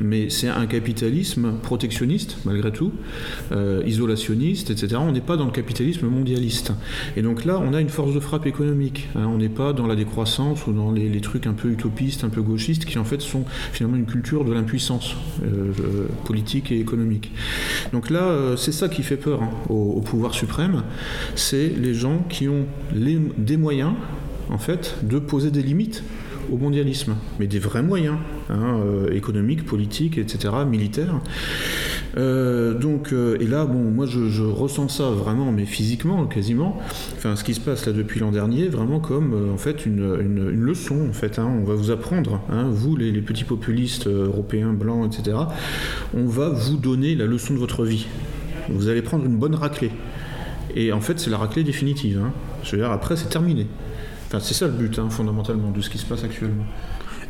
mais 0.00 0.30
c'est 0.30 0.48
un 0.48 0.64
capitalisme 0.64 1.52
protectionniste, 1.62 2.38
malgré 2.46 2.72
tout, 2.72 2.94
euh, 3.52 3.82
isolationniste, 3.84 4.70
etc. 4.70 4.96
On 4.98 5.12
n'est 5.12 5.20
pas 5.20 5.36
dans 5.36 5.44
le 5.44 5.50
capitalisme 5.50 6.06
mondialiste. 6.06 6.72
Et 7.14 7.20
donc 7.20 7.44
là, 7.44 7.60
on 7.62 7.74
a 7.74 7.80
une 7.82 7.90
force 7.90 8.14
de 8.14 8.20
frappe 8.20 8.46
économique. 8.46 9.10
Hein. 9.16 9.26
on 9.26 9.36
n'est 9.36 9.50
pas 9.50 9.74
dans 9.74 9.86
la 9.86 9.94
décroissance 9.94 10.66
ou 10.66 10.72
dans 10.72 10.92
les, 10.92 11.20
trucs 11.20 11.46
un 11.46 11.52
peu 11.52 11.68
utopistes, 11.68 12.24
un 12.24 12.30
peu 12.30 12.40
gauchistes, 12.40 12.86
qui 12.86 12.98
en 12.98 13.04
fait 13.04 13.20
sont 13.20 13.44
finalement 13.74 13.98
une 13.98 14.06
culture 14.06 14.46
de 14.46 14.52
l'impuissance 14.54 15.14
euh, 15.44 15.72
politique 16.24 16.72
et 16.72 16.80
économique. 16.80 17.32
Donc 17.92 18.08
là, 18.08 18.56
c'est 18.56 18.72
ça 18.72 18.88
qui 18.88 19.02
fait 19.02 19.18
peur 19.18 19.42
hein, 19.42 19.50
au, 19.68 20.00
pouvoir 20.00 20.32
suprême, 20.32 20.84
c'est 21.34 21.68
les 21.68 21.92
gens 21.92 22.24
qui 22.30 22.48
ont 22.48 22.64
des 22.94 23.58
moyens 23.58 23.92
en 24.50 24.58
fait, 24.58 24.96
de 25.02 25.18
poser 25.18 25.50
des 25.50 25.62
limites 25.62 26.02
au 26.50 26.56
mondialisme, 26.56 27.14
mais 27.38 27.46
des 27.46 27.58
vrais 27.58 27.82
moyens, 27.82 28.16
hein, 28.50 28.80
euh, 28.84 29.12
économiques, 29.12 29.64
politiques, 29.64 30.18
etc., 30.18 30.54
militaires. 30.68 31.20
Euh, 32.16 32.74
donc, 32.74 33.12
euh, 33.12 33.38
et 33.40 33.46
là, 33.46 33.64
bon, 33.64 33.90
moi, 33.90 34.06
je, 34.06 34.42
ressens 34.42 34.88
ça 34.88 35.10
vraiment, 35.10 35.52
mais 35.52 35.64
physiquement, 35.64 36.26
quasiment. 36.26 36.78
Enfin, 37.16 37.36
ce 37.36 37.44
qui 37.44 37.54
se 37.54 37.60
passe 37.60 37.86
là 37.86 37.92
depuis 37.92 38.20
l'an 38.20 38.32
dernier, 38.32 38.68
vraiment 38.68 39.00
comme 39.00 39.50
en 39.52 39.56
fait 39.56 39.86
une, 39.86 40.50
leçon. 40.50 41.08
En 41.08 41.12
fait, 41.12 41.38
hein. 41.38 41.48
on 41.60 41.64
va 41.64 41.74
vous 41.74 41.90
apprendre, 41.90 42.40
hein, 42.50 42.68
vous, 42.70 42.96
les, 42.96 43.12
les, 43.12 43.22
petits 43.22 43.44
populistes 43.44 44.06
européens 44.06 44.72
blancs, 44.72 45.14
etc. 45.14 45.36
On 46.14 46.26
va 46.26 46.48
vous 46.48 46.76
donner 46.76 47.14
la 47.14 47.26
leçon 47.26 47.54
de 47.54 47.58
votre 47.58 47.84
vie. 47.84 48.06
Vous 48.68 48.88
allez 48.88 49.02
prendre 49.02 49.24
une 49.24 49.36
bonne 49.36 49.54
raclée. 49.54 49.90
Et 50.74 50.92
en 50.92 51.00
fait, 51.00 51.18
c'est 51.18 51.30
la 51.30 51.38
raclée 51.38 51.64
définitive. 51.64 52.20
Je 52.62 52.72
veux 52.72 52.78
dire, 52.78 52.90
après, 52.90 53.16
c'est 53.16 53.28
terminé 53.28 53.66
c'est 54.40 54.54
ça 54.54 54.66
le 54.66 54.72
but, 54.72 54.98
hein, 54.98 55.10
fondamentalement, 55.10 55.70
de 55.70 55.80
ce 55.80 55.90
qui 55.90 55.98
se 55.98 56.06
passe 56.06 56.24
actuellement. 56.24 56.64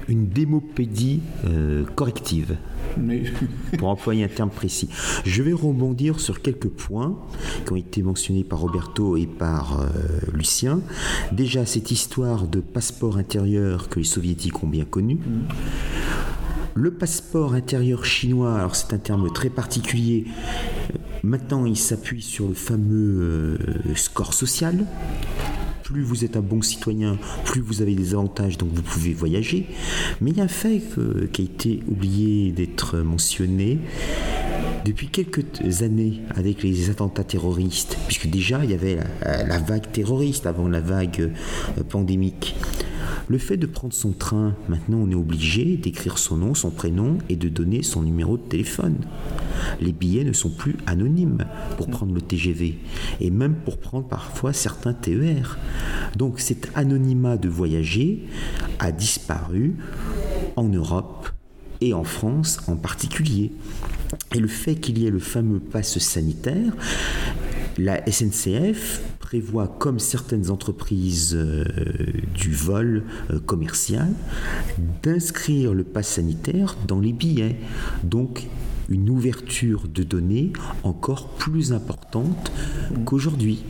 Une 0.09 0.29
démopédie 0.29 1.21
euh, 1.47 1.85
corrective. 1.95 2.57
pour 3.79 3.89
employer 3.89 4.25
un 4.25 4.29
terme 4.29 4.51
précis. 4.51 4.89
Je 5.25 5.43
vais 5.43 5.53
rebondir 5.53 6.21
sur 6.21 6.43
quelques 6.43 6.69
points 6.69 7.17
qui 7.65 7.73
ont 7.73 7.77
été 7.77 8.03
mentionnés 8.03 8.45
par 8.45 8.61
Roberto 8.61 9.17
et 9.17 9.27
par 9.27 9.81
euh, 9.81 9.87
Lucien. 10.33 10.81
Déjà, 11.33 11.67
cette 11.67 11.91
histoire 11.91 12.47
de 12.47 12.61
passeport 12.61 13.17
intérieur 13.17 13.89
que 13.89 13.99
les 13.99 14.05
soviétiques 14.05 14.63
ont 14.63 14.69
bien 14.69 14.85
connu. 14.85 15.19
Le 16.75 16.91
passeport 16.91 17.55
intérieur 17.55 18.05
chinois, 18.05 18.55
alors 18.55 18.77
c'est 18.77 18.95
un 18.95 18.99
terme 18.99 19.31
très 19.33 19.51
particulier. 19.51 20.25
Maintenant, 21.23 21.67
il 21.67 21.77
s'appuie 21.77 22.23
sur 22.23 22.49
le 22.49 22.55
fameux 22.55 23.59
euh, 23.61 23.95
score 23.95 24.35
social 24.35 24.87
plus 25.93 26.03
vous 26.03 26.25
êtes 26.25 26.39
un 26.39 26.41
bon 26.41 26.63
citoyen, 26.63 27.19
plus 27.45 27.61
vous 27.61 27.83
avez 27.83 27.95
des 27.95 28.15
avantages, 28.15 28.57
donc 28.57 28.71
vous 28.73 28.81
pouvez 28.81 29.13
voyager. 29.13 29.67
Mais 30.23 30.31
il 30.31 30.39
y 30.39 30.41
a 30.41 30.45
un 30.45 30.49
fait 30.49 30.81
qui 31.33 31.43
a 31.43 31.45
été 31.45 31.81
oublié 31.87 32.51
d'être 32.51 32.99
mentionné. 32.99 33.79
Depuis 34.87 35.09
quelques 35.09 35.83
années, 35.83 36.23
avec 36.35 36.63
les 36.63 36.89
attentats 36.89 37.25
terroristes, 37.25 37.99
puisque 38.07 38.27
déjà 38.27 38.65
il 38.65 38.71
y 38.71 38.75
avait 38.75 38.99
la, 39.23 39.59
vague 39.59 39.93
terroriste 39.93 40.47
avant 40.47 40.67
la 40.67 40.81
vague 40.81 41.31
euh, 41.79 41.85
pandémique, 41.85 42.57
le 43.29 43.39
fait 43.39 43.57
de 43.57 43.67
prendre 43.67 43.95
son 43.95 44.13
train, 44.13 44.55
maintenant 44.69 44.99
on 44.99 45.11
est 45.11 45.15
obligé 45.15 45.77
d'écrire 45.77 46.19
son 46.19 46.37
nom, 46.37 46.55
son 46.55 46.71
prénom 46.71 47.19
et 47.29 47.37
de 47.37 47.49
donner 47.49 47.83
son 47.83 48.03
numéro 48.03 48.37
de 48.37 48.43
téléphone. 48.43 48.97
Les 49.81 49.93
billets 49.93 50.25
ne 50.25 50.33
sont 50.33 50.51
plus 50.51 50.77
anonymes 50.87 51.45
pour 51.77 51.89
prendre 51.89 52.15
le 52.15 52.21
TGV 52.21 52.79
et 53.21 53.31
même 53.31 53.55
pour 53.55 53.79
prendre 53.79 54.07
parfois 54.07 54.53
certains 54.53 54.93
TER. 54.93 55.59
Donc 56.17 56.41
cet 56.41 56.71
anonymat 56.75 57.37
de 57.37 57.49
voyager 57.49 58.25
a 58.79 58.93
disparu 58.93 59.77
en 60.57 60.69
Europe 60.69 61.29
et 61.81 61.95
en 61.95 62.05
France 62.05 62.61
en 62.69 62.77
particulier. 62.77 63.53
Et 64.35 64.39
le 64.39 64.49
fait 64.49 64.77
qu'il 64.77 64.99
y 64.99 65.07
ait 65.07 65.11
le 65.11 65.19
fameux 65.19 65.59
passe 65.59 65.99
sanitaire, 65.99 66.73
la 67.79 68.05
SNCF 68.11 69.01
prévoit, 69.33 69.67
comme 69.67 69.99
certaines 69.99 70.51
entreprises 70.51 71.35
euh, 71.35 71.65
du 72.35 72.53
vol 72.53 73.05
euh, 73.31 73.41
commercial, 73.41 74.13
d'inscrire 75.03 75.73
le 75.73 75.85
pass 75.85 76.07
sanitaire 76.07 76.77
dans 76.87 77.01
les 77.01 77.15
billets. 77.15 77.57
Donc, 78.05 78.47
une 78.91 79.09
ouverture 79.09 79.89
de 79.89 80.03
données 80.03 80.53
encore 80.83 81.31
plus 81.31 81.73
importante 81.73 82.53
qu'aujourd'hui. 83.07 83.65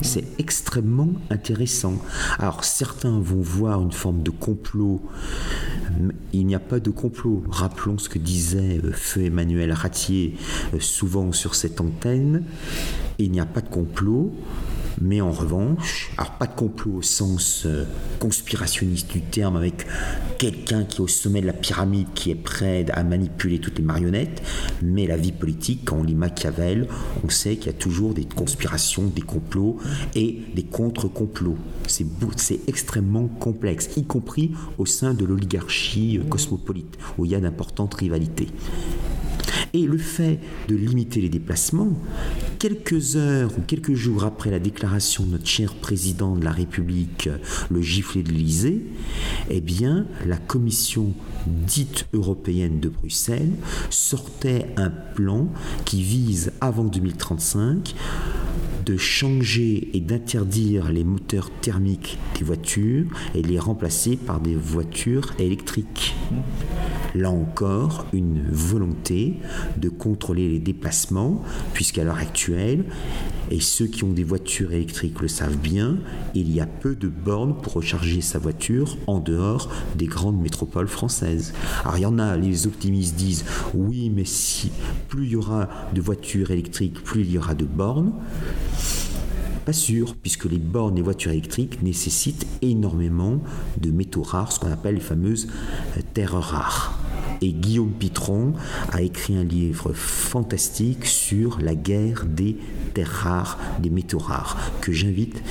C'est 0.00 0.24
extrêmement 0.38 1.10
intéressant. 1.28 1.94
Alors 2.38 2.62
certains 2.62 3.18
vont 3.18 3.40
voir 3.40 3.82
une 3.82 3.90
forme 3.90 4.22
de 4.22 4.30
complot. 4.30 5.02
Il 6.32 6.46
n'y 6.46 6.54
a 6.54 6.60
pas 6.60 6.78
de 6.78 6.90
complot. 6.90 7.42
Rappelons 7.50 7.98
ce 7.98 8.08
que 8.08 8.20
disait 8.20 8.80
euh, 8.84 8.92
Feu 8.92 9.24
Emmanuel 9.24 9.72
Ratier 9.72 10.36
souvent 10.78 11.32
sur 11.32 11.56
cette 11.56 11.80
antenne. 11.80 12.44
Il 13.18 13.32
n'y 13.32 13.40
a 13.40 13.46
pas 13.46 13.60
de 13.60 13.68
complot. 13.68 14.32
Mais 15.00 15.20
en 15.20 15.30
revanche, 15.30 16.10
alors 16.18 16.32
pas 16.32 16.46
de 16.46 16.54
complot 16.54 16.96
au 16.96 17.02
sens 17.02 17.64
euh, 17.64 17.84
conspirationniste 18.18 19.10
du 19.10 19.22
terme 19.22 19.56
avec 19.56 19.86
quelqu'un 20.38 20.84
qui 20.84 20.98
est 20.98 21.00
au 21.00 21.08
sommet 21.08 21.40
de 21.40 21.46
la 21.46 21.54
pyramide 21.54 22.08
qui 22.14 22.30
est 22.30 22.34
prêt 22.34 22.84
à 22.92 23.02
manipuler 23.02 23.60
toutes 23.60 23.78
les 23.78 23.84
marionnettes, 23.84 24.42
mais 24.82 25.06
la 25.06 25.16
vie 25.16 25.32
politique, 25.32 25.82
quand 25.86 25.96
on 25.96 26.02
lit 26.02 26.14
Machiavel, 26.14 26.86
on 27.24 27.30
sait 27.30 27.56
qu'il 27.56 27.66
y 27.66 27.74
a 27.74 27.78
toujours 27.78 28.12
des 28.12 28.26
conspirations, 28.26 29.06
des 29.06 29.22
complots 29.22 29.78
et 30.14 30.42
des 30.54 30.64
contre-complots. 30.64 31.56
C'est 31.90 32.60
extrêmement 32.68 33.26
complexe, 33.26 33.90
y 33.96 34.04
compris 34.04 34.52
au 34.78 34.86
sein 34.86 35.12
de 35.12 35.24
l'oligarchie 35.24 36.18
euh, 36.18 36.28
cosmopolite, 36.28 36.98
où 37.18 37.24
il 37.24 37.32
y 37.32 37.34
a 37.34 37.40
d'importantes 37.40 37.94
rivalités. 37.94 38.48
Et 39.72 39.86
le 39.86 39.98
fait 39.98 40.40
de 40.68 40.74
limiter 40.74 41.20
les 41.20 41.28
déplacements, 41.28 41.92
quelques 42.58 43.16
heures 43.16 43.50
ou 43.56 43.62
quelques 43.62 43.94
jours 43.94 44.24
après 44.24 44.50
la 44.50 44.58
déclaration 44.58 45.24
de 45.24 45.32
notre 45.32 45.46
cher 45.46 45.74
président 45.74 46.36
de 46.36 46.44
la 46.44 46.50
République, 46.50 47.28
le 47.70 47.80
giflet 47.80 48.22
de 48.22 48.30
l'Élysée, 48.30 48.84
eh 49.48 49.60
bien, 49.60 50.06
la 50.26 50.36
commission 50.36 51.12
dite 51.46 52.06
européenne 52.12 52.80
de 52.80 52.88
Bruxelles 52.88 53.52
sortait 53.90 54.66
un 54.76 54.90
plan 54.90 55.48
qui 55.84 56.02
vise, 56.02 56.52
avant 56.60 56.84
2035, 56.84 57.94
de 58.84 58.96
changer 58.96 59.90
et 59.94 60.00
d'interdire 60.00 60.90
les 60.90 61.04
moteurs 61.04 61.50
thermiques 61.60 62.18
des 62.38 62.44
voitures 62.44 63.06
et 63.34 63.42
les 63.42 63.58
remplacer 63.58 64.16
par 64.16 64.40
des 64.40 64.54
voitures 64.54 65.32
électriques. 65.38 66.14
Là 67.14 67.30
encore, 67.30 68.06
une 68.12 68.42
volonté 68.50 69.34
de 69.76 69.88
contrôler 69.88 70.48
les 70.48 70.58
déplacements, 70.58 71.42
puisqu'à 71.74 72.04
l'heure 72.04 72.18
actuelle, 72.18 72.84
et 73.50 73.60
ceux 73.60 73.86
qui 73.86 74.04
ont 74.04 74.12
des 74.12 74.24
voitures 74.24 74.72
électriques 74.72 75.20
le 75.20 75.28
savent 75.28 75.56
bien, 75.56 75.98
il 76.34 76.52
y 76.52 76.60
a 76.60 76.66
peu 76.66 76.94
de 76.94 77.08
bornes 77.08 77.54
pour 77.60 77.74
recharger 77.74 78.20
sa 78.20 78.38
voiture 78.38 78.96
en 79.06 79.18
dehors 79.18 79.70
des 79.96 80.06
grandes 80.06 80.40
métropoles 80.40 80.88
françaises. 80.88 81.52
Alors 81.82 81.98
il 81.98 82.02
y 82.02 82.06
en 82.06 82.18
a, 82.18 82.36
les 82.36 82.66
optimistes 82.66 83.16
disent 83.16 83.44
oui, 83.74 84.10
mais 84.10 84.24
si 84.24 84.70
plus 85.08 85.26
il 85.26 85.32
y 85.32 85.36
aura 85.36 85.68
de 85.94 86.00
voitures 86.00 86.50
électriques, 86.50 87.02
plus 87.02 87.22
il 87.22 87.32
y 87.32 87.38
aura 87.38 87.54
de 87.54 87.64
bornes. 87.64 88.12
Pas 89.64 89.72
sûr, 89.72 90.14
puisque 90.16 90.46
les 90.46 90.58
bornes 90.58 90.96
et 90.96 91.02
voitures 91.02 91.32
électriques 91.32 91.82
nécessitent 91.82 92.46
énormément 92.62 93.40
de 93.80 93.90
métaux 93.90 94.22
rares, 94.22 94.52
ce 94.52 94.60
qu'on 94.60 94.72
appelle 94.72 94.94
les 94.94 95.00
fameuses 95.00 95.48
euh, 95.96 96.00
terres 96.14 96.32
rares. 96.32 96.98
Et 97.42 97.52
Guillaume 97.52 97.92
Pitron 97.92 98.52
a 98.92 99.02
écrit 99.02 99.36
un 99.36 99.44
livre 99.44 99.92
fantastique 99.92 101.06
sur 101.06 101.58
la 101.60 101.74
guerre 101.74 102.26
des 102.26 102.56
terres 102.94 103.10
rares, 103.10 103.58
des 103.80 103.90
métaux 103.90 104.18
rares, 104.18 104.56
que 104.80 104.92
j'invite 104.92 105.42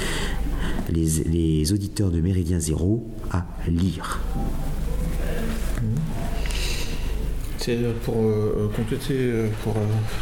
les, 0.90 1.24
les 1.24 1.74
auditeurs 1.74 2.12
de 2.12 2.22
Méridien 2.22 2.60
Zéro 2.60 3.08
à 3.32 3.46
lire. 3.68 4.20
Pour 8.06 8.16
compléter, 8.74 9.32
pour 9.64 9.76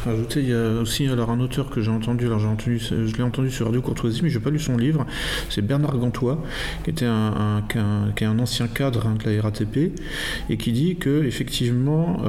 ajouter, 0.07 0.39
il 0.39 0.49
y 0.49 0.53
a 0.53 0.81
aussi 0.81 1.07
alors 1.07 1.29
un 1.29 1.39
auteur 1.39 1.69
que 1.69 1.81
j'ai 1.81 1.91
entendu, 1.91 2.25
alors 2.25 2.39
j'ai 2.39 2.47
entendu, 2.47 2.79
je 2.79 3.15
l'ai 3.15 3.21
entendu 3.21 3.51
sur 3.51 3.67
Radio 3.67 3.79
Courtoisie, 3.79 4.21
mais 4.23 4.29
je 4.29 4.39
n'ai 4.39 4.43
pas 4.43 4.49
lu 4.49 4.57
son 4.57 4.75
livre. 4.75 5.05
C'est 5.51 5.61
Bernard 5.61 5.99
Gantois, 5.99 6.43
qui 6.83 6.89
était 6.89 7.05
un, 7.05 7.63
qui 8.15 8.23
est 8.23 8.27
un 8.27 8.39
ancien 8.39 8.67
cadre 8.67 9.05
hein, 9.05 9.17
de 9.23 9.29
la 9.29 9.39
RATP 9.39 9.91
et 10.49 10.57
qui 10.57 10.71
dit 10.71 10.95
que 10.95 11.25
effectivement, 11.25 12.23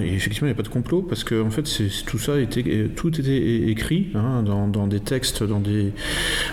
effectivement, 0.00 0.48
il 0.48 0.50
n'y 0.50 0.54
a 0.54 0.56
pas 0.56 0.64
de 0.64 0.68
complot 0.68 1.02
parce 1.02 1.22
que 1.22 1.40
en 1.40 1.50
fait, 1.50 1.68
c'est, 1.68 1.88
tout 2.06 2.18
ça 2.18 2.40
était, 2.40 2.90
tout 2.96 3.20
était 3.20 3.68
écrit 3.70 4.08
hein, 4.16 4.42
dans, 4.42 4.66
dans, 4.66 4.88
des 4.88 5.00
textes, 5.00 5.44
dans 5.44 5.60
des, 5.60 5.92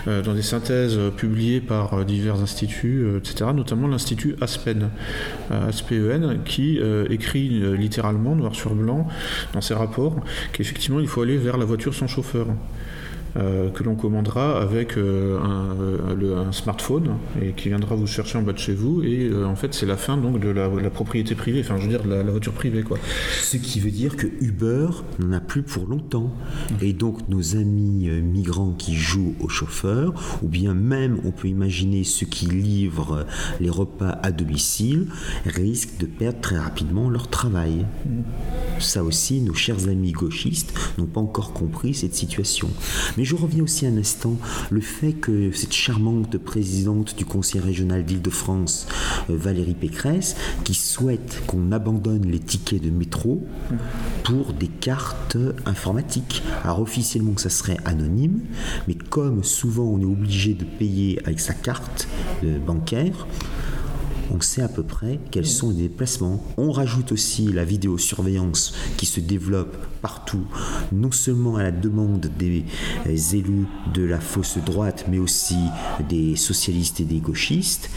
dans 0.06 0.36
des 0.36 0.44
synthèses 0.44 1.00
publiées 1.18 1.62
par 1.62 2.06
divers 2.06 2.40
instituts, 2.40 3.06
etc. 3.18 3.50
Notamment 3.56 3.88
l'Institut 3.88 4.36
Aspen, 4.40 4.92
ASPEN, 5.50 6.38
qui 6.46 6.80
écrit 7.10 7.23
littéralement 7.32 8.36
noir 8.36 8.56
sur 8.56 8.76
blanc 8.76 9.08
dans 9.54 9.62
ses 9.62 9.74
rapports 9.74 10.16
qu'effectivement 10.52 11.00
il 11.00 11.08
faut 11.08 11.22
aller 11.22 11.38
vers 11.38 11.58
la 11.58 11.66
voiture 11.66 11.94
sans 11.94 12.08
chauffeur. 12.08 12.48
Euh, 13.36 13.72
que 13.72 13.82
l'on 13.82 13.96
commandera 13.96 14.62
avec 14.62 14.96
euh, 14.96 15.40
un, 15.40 16.52
smartphone 16.52 17.18
et 17.42 17.54
qui 17.54 17.70
viendra 17.70 17.96
vous 17.96 18.06
chercher 18.06 18.38
en 18.38 18.44
bas 18.44 18.54
de 18.54 18.60
chez 18.60 18.76
vous. 18.76 19.02
Et 19.02 19.28
euh, 19.28 19.48
en 19.48 19.56
fait, 19.56 19.74
c'est 19.74 19.88
la 19.88 19.98
fin 19.98 20.18
donc 20.18 20.40
de 20.40 20.50
la, 20.50 20.70
propriété 20.92 21.34
privée, 21.34 21.62
enfin, 21.62 21.78
je 21.78 21.84
veux 21.84 21.90
dire, 21.90 22.04
de 22.04 22.14
la, 22.14 22.22
voiture 22.24 22.54
privée. 22.54 22.84
Quoi. 22.84 23.00
Ce 23.42 23.58
qui 23.58 23.80
veut 23.80 23.90
dire 23.90 24.18
que 24.18 24.28
Uber 24.40 24.88
n'en 25.18 25.32
a 25.32 25.40
plus 25.40 25.64
pour 25.64 25.88
longtemps. 25.88 26.32
Et 26.82 26.94
donc, 26.94 27.28
nos 27.28 27.56
amis 27.56 28.08
migrants 28.22 28.74
qui 28.78 28.96
jouent 28.96 29.34
au 29.40 29.50
chauffeur, 29.50 30.14
ou 30.44 30.48
bien 30.48 30.76
même, 30.76 31.20
on 31.26 31.32
peut 31.32 31.48
imaginer 31.48 32.04
ceux 32.04 32.28
qui 32.28 32.46
livrent 32.46 33.26
les 33.60 33.70
repas 33.72 34.20
à 34.22 34.32
domicile, 34.32 35.08
risquent 35.46 35.98
de 35.98 36.06
perdre 36.06 36.40
très 36.40 36.60
rapidement 36.60 37.10
leur 37.10 37.28
travail. 37.30 37.86
Ça 38.78 39.04
aussi, 39.04 39.42
nos 39.42 39.56
chers 39.56 39.88
amis 39.88 40.12
gauchistes 40.12 40.74
n'ont 41.00 41.08
pas 41.08 41.22
encore 41.22 41.54
compris 41.54 41.96
cette 41.96 42.14
situation. 42.14 42.70
Mais 43.18 43.23
je 43.24 43.36
reviens 43.36 43.64
aussi 43.64 43.86
un 43.86 43.98
instant, 43.98 44.38
le 44.70 44.82
fait 44.82 45.14
que 45.14 45.52
cette 45.52 45.74
charmante 45.74 46.38
présidente 46.38 47.16
du 47.16 47.26
Conseil 47.26 47.62
régional 47.62 48.06
d'Île-de-France, 48.06 48.88
euh, 49.30 49.38
Valérie 49.38 49.76
Pécresse, 49.76 50.36
qui 50.64 50.74
souhaite 50.74 51.42
qu'on 51.48 51.72
abandonne 51.72 52.26
les 52.26 52.40
tickets 52.40 52.82
de 52.82 52.90
métro 52.90 53.46
pour 54.24 54.54
des 54.54 54.68
cartes 54.68 55.38
informatiques. 55.66 56.44
Alors 56.64 56.82
officiellement 56.82 57.38
ça 57.38 57.50
serait 57.50 57.78
anonyme, 57.86 58.42
mais 58.88 58.96
comme 58.96 59.44
souvent 59.44 59.86
on 59.86 60.00
est 60.00 60.06
obligé 60.06 60.54
de 60.54 60.66
payer 60.66 61.20
avec 61.26 61.40
sa 61.40 61.54
carte 61.54 62.08
euh, 62.44 62.60
bancaire, 62.60 63.28
on 64.34 64.42
sait 64.42 64.62
à 64.62 64.68
peu 64.68 64.84
près 64.84 65.20
quels 65.32 65.46
sont 65.46 65.70
les 65.70 65.84
déplacements. 65.84 66.44
On 66.58 66.72
rajoute 66.72 67.12
aussi 67.12 67.52
la 67.54 67.64
vidéosurveillance 67.64 68.74
qui 68.98 69.06
se 69.06 69.20
développe 69.20 69.78
partout, 70.02 70.46
non 70.92 71.12
seulement 71.12 71.56
à 71.56 71.64
la 71.64 71.72
demande 71.72 72.30
des 72.38 72.66
euh, 73.08 73.16
élus 73.34 73.68
de 73.94 74.04
la 74.04 74.20
fausse 74.20 74.58
droite, 74.58 75.06
mais 75.10 75.20
aussi 75.20 75.58
des 76.10 76.36
socialistes 76.36 77.00
et 77.00 77.06
des 77.06 77.20
gauchistes, 77.20 77.90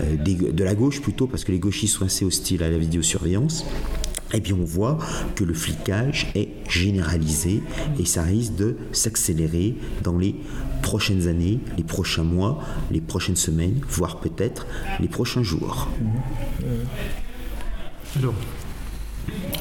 euh, 0.00 0.16
de 0.16 0.64
la 0.64 0.74
gauche 0.74 1.00
plutôt, 1.00 1.26
parce 1.26 1.44
que 1.44 1.52
les 1.52 1.58
gauchistes 1.58 1.96
sont 1.96 2.04
assez 2.04 2.24
hostiles 2.24 2.62
à 2.62 2.70
la 2.70 2.78
vidéosurveillance 2.78 3.64
eh 4.32 4.40
bien 4.40 4.56
on 4.60 4.64
voit 4.64 4.98
que 5.34 5.44
le 5.44 5.54
flicage 5.54 6.30
est 6.34 6.48
généralisé 6.68 7.62
et 7.98 8.04
ça 8.04 8.22
risque 8.22 8.54
de 8.56 8.76
s'accélérer 8.92 9.76
dans 10.02 10.18
les 10.18 10.34
prochaines 10.82 11.28
années, 11.28 11.60
les 11.76 11.84
prochains 11.84 12.24
mois, 12.24 12.58
les 12.90 13.00
prochaines 13.00 13.36
semaines, 13.36 13.80
voire 13.88 14.20
peut-être 14.20 14.66
les 15.00 15.08
prochains 15.08 15.42
jours. 15.42 15.88
Alors, 18.18 18.34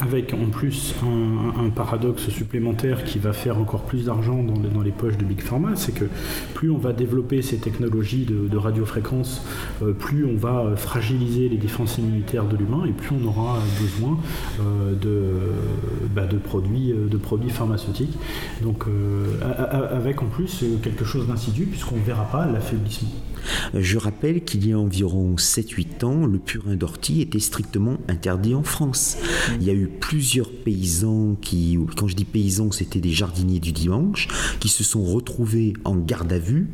avec 0.02 0.34
en 0.34 0.50
plus 0.50 0.96
un, 1.04 1.70
paradoxe 1.70 2.30
supplémentaire 2.30 3.04
qui 3.04 3.20
va 3.20 3.34
faire 3.34 3.58
encore 3.58 3.84
plus 3.84 4.06
d'argent 4.06 4.44
dans, 4.44 4.82
les 4.82 4.92
poches 4.92 5.18
de 5.18 5.24
Big 5.24 5.42
Pharma, 5.42 5.76
c'est 5.76 5.94
que 5.94 6.06
plus 6.54 6.72
on 6.72 6.78
va 6.78 6.92
développer 6.92 7.42
ces 7.42 7.58
technologies 7.58 8.26
de, 8.26 8.58
radiofréquence, 8.58 9.46
euh, 9.82 9.94
plus 9.94 10.26
on 10.26 10.36
va 10.36 10.60
euh, 10.60 10.76
fragiliser 10.76 11.50
les 11.50 11.58
défenses 11.58 11.98
immunitaires 11.98 12.46
de 12.46 12.58
l'humain 12.58 12.84
et 12.86 12.92
plus 12.92 13.16
on 13.16 13.28
aura 13.28 13.60
besoin 13.80 14.20
euh, 14.60 14.94
bah, 16.14 16.26
de, 16.26 16.38
produits, 16.38 16.94
pharmaceutiques. 17.50 18.18
Donc 18.62 18.86
avec 19.92 20.22
en 20.22 20.28
plus 20.28 20.64
quelque 20.82 21.06
chose 21.06 21.28
d'insidieux 21.28 21.66
puisqu'on 21.66 21.98
ne 21.98 22.04
verra 22.04 22.26
pas 22.26 22.46
l'affaiblissement. 22.46 23.10
Je 23.74 23.98
rappelle 23.98 24.44
qu'il 24.44 24.68
y 24.68 24.74
a 24.74 24.80
environ 24.80 25.36
7-8 25.36 26.06
ans, 26.06 26.26
le 26.26 26.40
purin 26.40 26.76
d'ortie 26.76 27.22
était 27.22 27.40
strictement 27.40 27.98
interdit 28.08 28.56
en 28.56 28.64
France. 28.64 29.18
Il 29.60 29.66
y 29.66 29.70
a 29.70 29.74
eu 29.74 29.88
plusieurs 29.88 30.52
paysans 30.52 31.36
qui, 31.42 31.78
quand 31.98 32.08
je 32.08 32.16
dis 32.16 32.26
paysans, 32.26 32.72
c'était 32.72 33.00
des 33.00 33.12
jardiniers 33.12 33.60
du 33.60 33.72
dimanche, 33.72 34.28
qui 34.60 34.70
se 34.70 34.84
sont 34.84 35.04
retrouvés 35.04 35.74
en 35.84 35.96
garde 35.96 36.32
à 36.34 36.40
vue. 36.40 36.70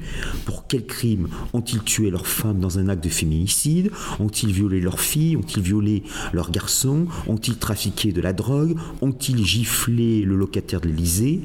Pour 0.46 0.68
quel 0.68 0.86
crime 0.86 1.28
Ont-ils 1.54 1.84
tué 1.84 2.10
leur 2.10 2.28
femme 2.28 2.60
dans 2.60 2.80
un 2.80 2.90
acte 2.90 3.04
de 3.04 3.10
féminicide? 3.10 3.92
Ont-ils 4.20 4.52
violé 4.52 4.80
leur 4.82 5.00
fille 5.00 5.38
Ont-ils 5.38 5.64
violé 5.64 6.04
leur 6.34 6.52
garçon 6.52 7.08
Ont-ils 7.28 7.58
trafiqué 7.58 8.12
de 8.12 8.22
la 8.22 8.34
drogue? 8.34 8.78
Ont-ils 9.02 9.46
giflé 9.46 10.22
le 10.22 10.36
locataire 10.36 10.82
de 10.82 10.88
l'Elysée 10.88 11.42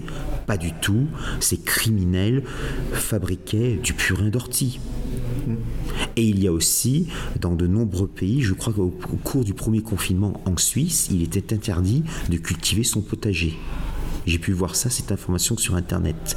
Pas 0.46 0.56
du 0.56 0.72
tout. 0.80 1.06
Ces 1.40 1.58
criminels 1.58 2.42
fabriquaient 2.92 3.78
du 3.82 3.92
purin 3.94 4.28
d'ortie. 4.28 4.80
Et 6.16 6.24
il 6.24 6.42
y 6.42 6.48
a 6.48 6.52
aussi, 6.52 7.08
dans 7.40 7.54
de 7.54 7.66
nombreux 7.66 8.06
pays, 8.06 8.42
je 8.42 8.54
crois 8.54 8.72
qu'au 8.72 8.92
cours 9.24 9.44
du 9.44 9.54
premier 9.54 9.82
confinement 9.82 10.40
en 10.44 10.56
Suisse, 10.56 11.08
il 11.10 11.22
était 11.22 11.54
interdit 11.54 12.04
de 12.28 12.36
cultiver 12.36 12.84
son 12.84 13.00
potager. 13.00 13.54
J'ai 14.26 14.38
pu 14.38 14.52
voir 14.52 14.76
ça, 14.76 14.88
cette 14.88 15.10
information 15.10 15.56
sur 15.56 15.74
Internet 15.74 16.36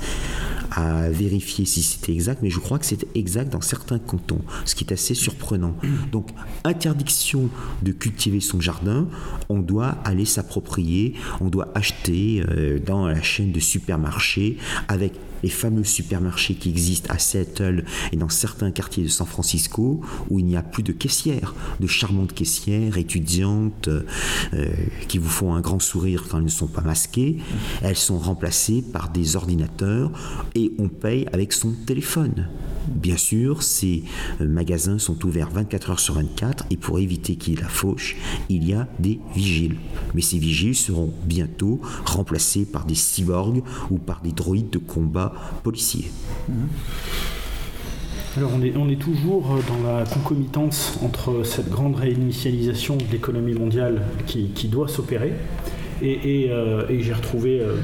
à 0.71 1.09
vérifier 1.09 1.65
si 1.65 1.81
c'était 1.81 2.11
exact, 2.11 2.41
mais 2.41 2.49
je 2.49 2.59
crois 2.59 2.79
que 2.79 2.85
c'est 2.85 3.05
exact 3.15 3.51
dans 3.51 3.61
certains 3.61 3.99
cantons, 3.99 4.41
ce 4.65 4.75
qui 4.75 4.83
est 4.83 4.91
assez 4.91 5.13
surprenant. 5.13 5.75
Donc, 6.11 6.29
interdiction 6.63 7.49
de 7.81 7.91
cultiver 7.91 8.41
son 8.41 8.59
jardin, 8.59 9.07
on 9.49 9.59
doit 9.59 9.97
aller 10.03 10.25
s'approprier, 10.25 11.13
on 11.39 11.47
doit 11.47 11.69
acheter 11.75 12.43
euh, 12.49 12.79
dans 12.79 13.07
la 13.07 13.21
chaîne 13.21 13.51
de 13.51 13.59
supermarchés 13.59 14.57
avec 14.87 15.13
les 15.45 15.51
fameux 15.51 15.83
supermarchés 15.83 16.55
qui 16.55 16.69
existent 16.69 17.13
à 17.13 17.19
Seattle 17.19 17.85
et 18.11 18.17
dans 18.17 18.29
certains 18.29 18.71
quartiers 18.71 19.03
de 19.03 19.09
San 19.09 19.27
Francisco 19.27 20.01
où 20.31 20.39
il 20.39 20.45
n'y 20.45 20.57
a 20.57 20.63
plus 20.63 20.81
de 20.81 20.91
caissières, 20.91 21.53
de 21.79 21.85
charmantes 21.85 22.33
caissières 22.33 22.97
étudiantes 22.97 23.87
euh, 23.87 24.73
qui 25.07 25.19
vous 25.19 25.29
font 25.29 25.53
un 25.53 25.61
grand 25.61 25.79
sourire 25.79 26.23
quand 26.27 26.39
elles 26.39 26.45
ne 26.45 26.49
sont 26.49 26.65
pas 26.65 26.81
masquées. 26.81 27.37
Elles 27.83 27.95
sont 27.95 28.17
remplacées 28.17 28.81
par 28.81 29.09
des 29.09 29.35
ordinateurs 29.35 30.11
et 30.55 30.71
on 30.79 30.89
paye 30.89 31.27
avec 31.31 31.53
son 31.53 31.73
téléphone. 31.85 32.49
Bien 32.87 33.17
sûr, 33.17 33.61
ces 33.61 34.03
euh, 34.41 34.47
magasins 34.47 34.97
sont 34.97 35.23
ouverts 35.25 35.51
24 35.51 35.91
heures 35.91 35.99
sur 35.99 36.15
24 36.15 36.65
et 36.71 36.77
pour 36.77 36.97
éviter 36.97 37.35
qu'il 37.35 37.53
y 37.53 37.57
ait 37.57 37.61
la 37.61 37.69
fauche, 37.69 38.15
il 38.49 38.67
y 38.67 38.73
a 38.73 38.87
des 38.97 39.19
vigiles. 39.35 39.77
Mais 40.15 40.21
ces 40.21 40.39
vigiles 40.39 40.75
seront 40.75 41.13
bientôt 41.23 41.79
remplacés 42.05 42.65
par 42.65 42.85
des 42.85 42.95
cyborgs 42.95 43.61
ou 43.91 43.99
par 43.99 44.21
des 44.21 44.31
droïdes 44.31 44.71
de 44.71 44.79
combat 44.79 45.34
policiers. 45.63 46.11
Alors 48.37 48.51
on 48.53 48.89
est, 48.89 48.99
toujours 48.99 49.59
dans 49.67 49.89
la 49.89 50.03
concomitance 50.03 50.99
entre 51.01 51.43
cette 51.43 51.69
grande 51.69 51.95
réinitialisation 51.95 52.97
de 52.97 53.05
l'économie 53.09 53.53
mondiale 53.53 54.01
qui, 54.25 54.67
doit 54.67 54.89
s'opérer 54.89 55.33
et, 56.01 56.49
euh, 56.51 56.85
j'ai 56.99 57.13
retrouvé 57.13 57.61
euh, 57.61 57.77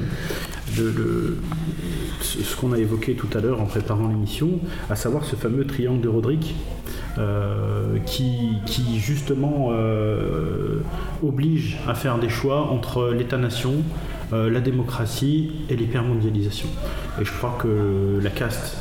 ce 2.20 2.56
qu'on 2.56 2.72
a 2.72 2.78
évoqué 2.78 3.14
tout 3.14 3.28
à 3.36 3.40
l'heure 3.40 3.60
en 3.60 3.66
préparant 3.66 4.08
l'émission, 4.08 4.60
à 4.90 4.96
savoir 4.96 5.24
ce 5.24 5.36
fameux 5.36 5.66
triangle 5.66 6.00
de 6.00 6.08
Roderick, 6.08 6.54
euh, 7.18 7.98
qui, 8.06 8.56
justement 8.98 9.68
euh, 9.72 10.80
oblige 11.22 11.78
à 11.86 11.94
faire 11.94 12.18
des 12.18 12.30
choix 12.30 12.70
entre 12.70 13.12
l'État-nation, 13.12 13.82
euh, 14.32 14.50
la 14.50 14.60
démocratie 14.60 15.52
et 15.68 15.76
l'hypermondialisation. 15.76 16.68
Et 17.20 17.24
je 17.24 17.32
crois 17.32 17.58
que 17.60 18.20
la 18.22 18.30
caste, 18.30 18.76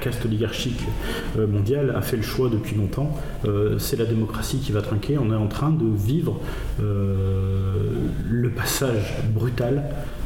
caste 0.00 0.24
oligarchique 0.24 0.82
mondiale 1.36 1.92
a 1.96 2.02
fait 2.02 2.16
le 2.16 2.22
choix 2.22 2.48
depuis 2.48 2.76
longtemps. 2.76 3.16
c'est 3.78 3.96
la 3.96 4.04
démocratie 4.04 4.58
qui 4.58 4.72
va 4.72 4.82
trinquer. 4.82 5.18
On 5.18 5.30
est 5.32 5.36
en 5.36 5.46
train 5.46 5.70
de 5.70 5.86
vivre 5.86 6.40
le 6.80 8.50
passage 8.50 9.16
brutal 9.32 9.84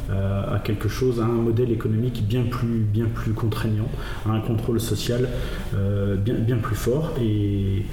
à 0.09 0.59
quelque 0.59 0.89
chose, 0.89 1.19
à 1.19 1.25
un 1.25 1.27
modèle 1.27 1.71
économique 1.71 2.27
bien 2.27 2.43
plus, 2.43 2.79
bien 2.79 3.05
plus 3.05 3.33
contraignant, 3.33 3.87
à 4.25 4.31
un 4.31 4.39
contrôle 4.39 4.79
social 4.79 5.27
euh, 5.75 6.15
bien, 6.15 6.57
plus 6.57 6.75
fort. 6.75 7.11
Et 7.21 7.85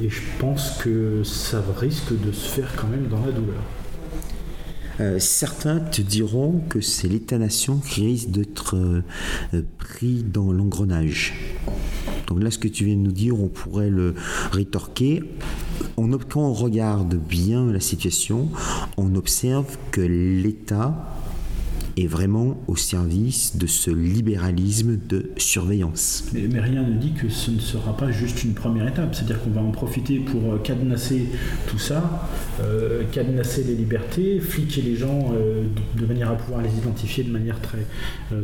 je 0.00 0.20
pense 0.38 0.78
que 0.82 1.22
ça 1.24 1.62
risque 1.78 2.12
de 2.12 2.32
se 2.32 2.48
faire 2.48 2.74
quand 2.76 2.88
même 2.88 3.06
dans 3.08 3.24
la 3.24 3.32
douleur. 3.32 3.62
Euh, 5.00 5.18
certains 5.18 5.80
te 5.80 6.02
diront 6.02 6.60
que 6.68 6.80
c'est 6.80 7.08
l'État-nation 7.08 7.78
qui 7.78 8.06
risque 8.06 8.30
d'être 8.30 8.76
euh, 8.76 9.62
pris 9.78 10.22
dans 10.22 10.52
l'engrenage. 10.52 11.34
Donc 12.26 12.42
là, 12.42 12.50
ce 12.50 12.58
que 12.58 12.68
tu 12.68 12.84
viens 12.84 12.96
de 12.96 13.00
nous 13.00 13.12
dire, 13.12 13.40
on 13.40 13.48
pourrait 13.48 13.90
le 13.90 14.14
rétorquer 14.52 15.22
quand 16.32 16.40
on 16.40 16.52
regarde 16.52 17.14
bien 17.16 17.70
la 17.70 17.80
situation, 17.80 18.48
on 18.96 19.14
observe 19.14 19.76
que 19.90 20.00
l'État 20.00 20.94
est 21.96 22.06
vraiment 22.06 22.60
au 22.68 22.76
service 22.76 23.56
de 23.56 23.66
ce 23.66 23.90
libéralisme 23.90 24.98
de 25.08 25.30
surveillance. 25.36 26.24
Mais, 26.32 26.60
rien 26.60 26.82
ne 26.82 26.94
dit 26.94 27.12
que 27.12 27.28
ce 27.28 27.50
ne 27.50 27.58
sera 27.58 27.96
pas 27.96 28.10
juste 28.10 28.44
une 28.44 28.54
première 28.54 28.88
étape, 28.88 29.14
c'est-à-dire 29.14 29.42
qu'on 29.42 29.50
va 29.50 29.60
en 29.60 29.70
profiter 29.70 30.18
pour 30.18 30.52
euh, 30.52 30.58
cadenasser 30.58 31.26
tout 31.68 31.78
ça, 31.78 32.28
euh, 32.60 33.02
cadenasser 33.12 33.64
les 33.64 33.74
libertés, 33.74 34.40
fliquer 34.40 34.82
les 34.82 34.96
gens 34.96 35.32
euh, 35.34 35.64
de, 35.98 36.06
manière 36.06 36.30
à 36.30 36.34
pouvoir 36.34 36.62
les 36.62 36.70
identifier 36.70 37.24
de 37.24 37.30
manière 37.30 37.60
très, 37.60 37.86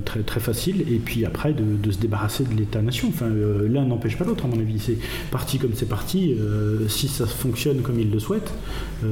très, 0.04 0.20
très 0.20 0.40
facile, 0.40 0.82
et 0.82 0.98
puis 0.98 1.24
après 1.24 1.52
de, 1.52 1.90
se 1.90 1.98
débarrasser 1.98 2.44
de 2.44 2.54
l'État-nation. 2.54 3.08
Enfin, 3.08 3.28
l'un 3.28 3.84
n'empêche 3.84 4.16
pas 4.16 4.24
l'autre, 4.24 4.44
à 4.44 4.48
mon 4.48 4.58
avis. 4.58 4.78
C'est 4.78 4.98
parti 5.30 5.58
comme 5.58 5.72
c'est 5.74 5.88
parti. 5.88 6.34
si 6.88 7.08
ça 7.08 7.26
fonctionne 7.26 7.80
comme 7.80 7.98
ils 7.98 8.10
le 8.10 8.18
souhaitent, 8.18 8.52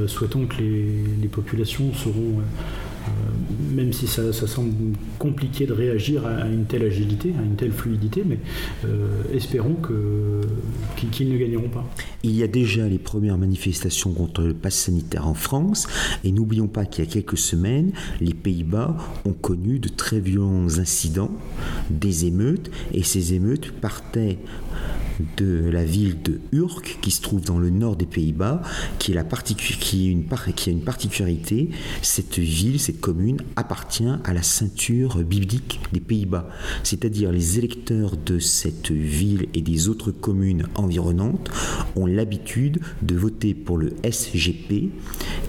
souhaitons 0.06 0.46
que 0.46 0.56
les, 0.58 1.28
populations 1.28 1.92
seront 1.94 2.40
même 3.74 3.92
si 3.92 4.06
ça, 4.06 4.32
semble 4.32 4.72
compliqué 5.18 5.66
de 5.66 5.72
réagir 5.72 6.26
à, 6.26 6.46
une 6.46 6.64
telle 6.64 6.82
agilité, 6.82 7.34
à 7.38 7.42
une 7.42 7.56
telle 7.56 7.72
fluidité, 7.72 8.22
mais 8.26 8.38
euh, 8.84 9.22
espérons 9.34 9.76
qu'ils 10.96 11.32
ne 11.32 11.36
gagneront 11.38 11.68
pas. 11.68 11.84
Il 12.22 12.34
y 12.34 12.42
a 12.42 12.48
déjà 12.48 12.88
les 12.88 12.98
premières 12.98 13.38
manifestations 13.38 14.12
contre 14.12 14.42
le 14.42 14.54
pass 14.54 14.74
sanitaire 14.74 15.28
en 15.28 15.34
France, 15.34 15.86
et 16.24 16.32
n'oublions 16.32 16.68
pas 16.68 16.84
qu'il 16.86 17.04
y 17.04 17.08
a 17.08 17.10
quelques 17.10 17.38
semaines, 17.38 17.92
les 18.20 18.34
Pays-Bas 18.34 18.96
ont 19.24 19.32
connu 19.32 19.78
de 19.78 19.88
très 19.88 20.20
violents 20.20 20.78
incidents, 20.78 21.32
des 21.90 22.26
émeutes, 22.26 22.70
et 22.92 23.02
ces 23.02 23.34
émeutes 23.34 23.72
partaient 23.72 24.38
de 25.36 25.70
la 25.70 25.84
ville 25.84 26.20
de 26.22 26.40
Urk, 26.52 26.98
qui 27.00 27.10
se 27.10 27.22
trouve 27.22 27.40
dans 27.40 27.58
le 27.58 27.70
nord 27.70 27.96
des 27.96 28.06
Pays-Bas, 28.06 28.62
qui, 28.98 29.14
qui 29.80 30.08
a 30.08 30.70
une 30.70 30.82
particularité. 30.82 31.70
Cette 32.02 32.38
ville, 32.38 32.78
cette 32.80 33.00
commune 33.00 33.38
appartient 33.56 34.08
à 34.24 34.32
la 34.32 34.42
ceinture 34.42 35.18
biblique 35.22 35.80
des 35.92 36.00
Pays-Bas, 36.00 36.48
c'est-à-dire 36.82 37.32
les 37.32 37.58
électeurs 37.58 38.16
de 38.16 38.38
cette 38.38 38.90
ville 38.90 39.46
et 39.54 39.62
des 39.62 39.88
autres 39.88 40.10
communes 40.10 40.66
environnantes 40.74 41.50
ont 41.94 42.06
l'habitude 42.06 42.80
de 43.02 43.16
voter 43.16 43.54
pour 43.54 43.78
le 43.78 43.94
SGP, 44.04 44.90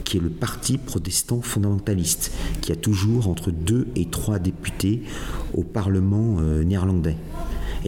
qui 0.04 0.18
est 0.18 0.22
le 0.22 0.30
parti 0.30 0.78
protestant 0.78 1.42
fondamentaliste, 1.42 2.32
qui 2.62 2.72
a 2.72 2.76
toujours 2.76 3.28
entre 3.28 3.52
deux 3.52 3.88
et 3.96 4.06
trois 4.06 4.40
députés 4.40 5.02
au 5.54 5.64
Parlement 5.64 6.38
euh, 6.40 6.64
néerlandais 6.64 7.18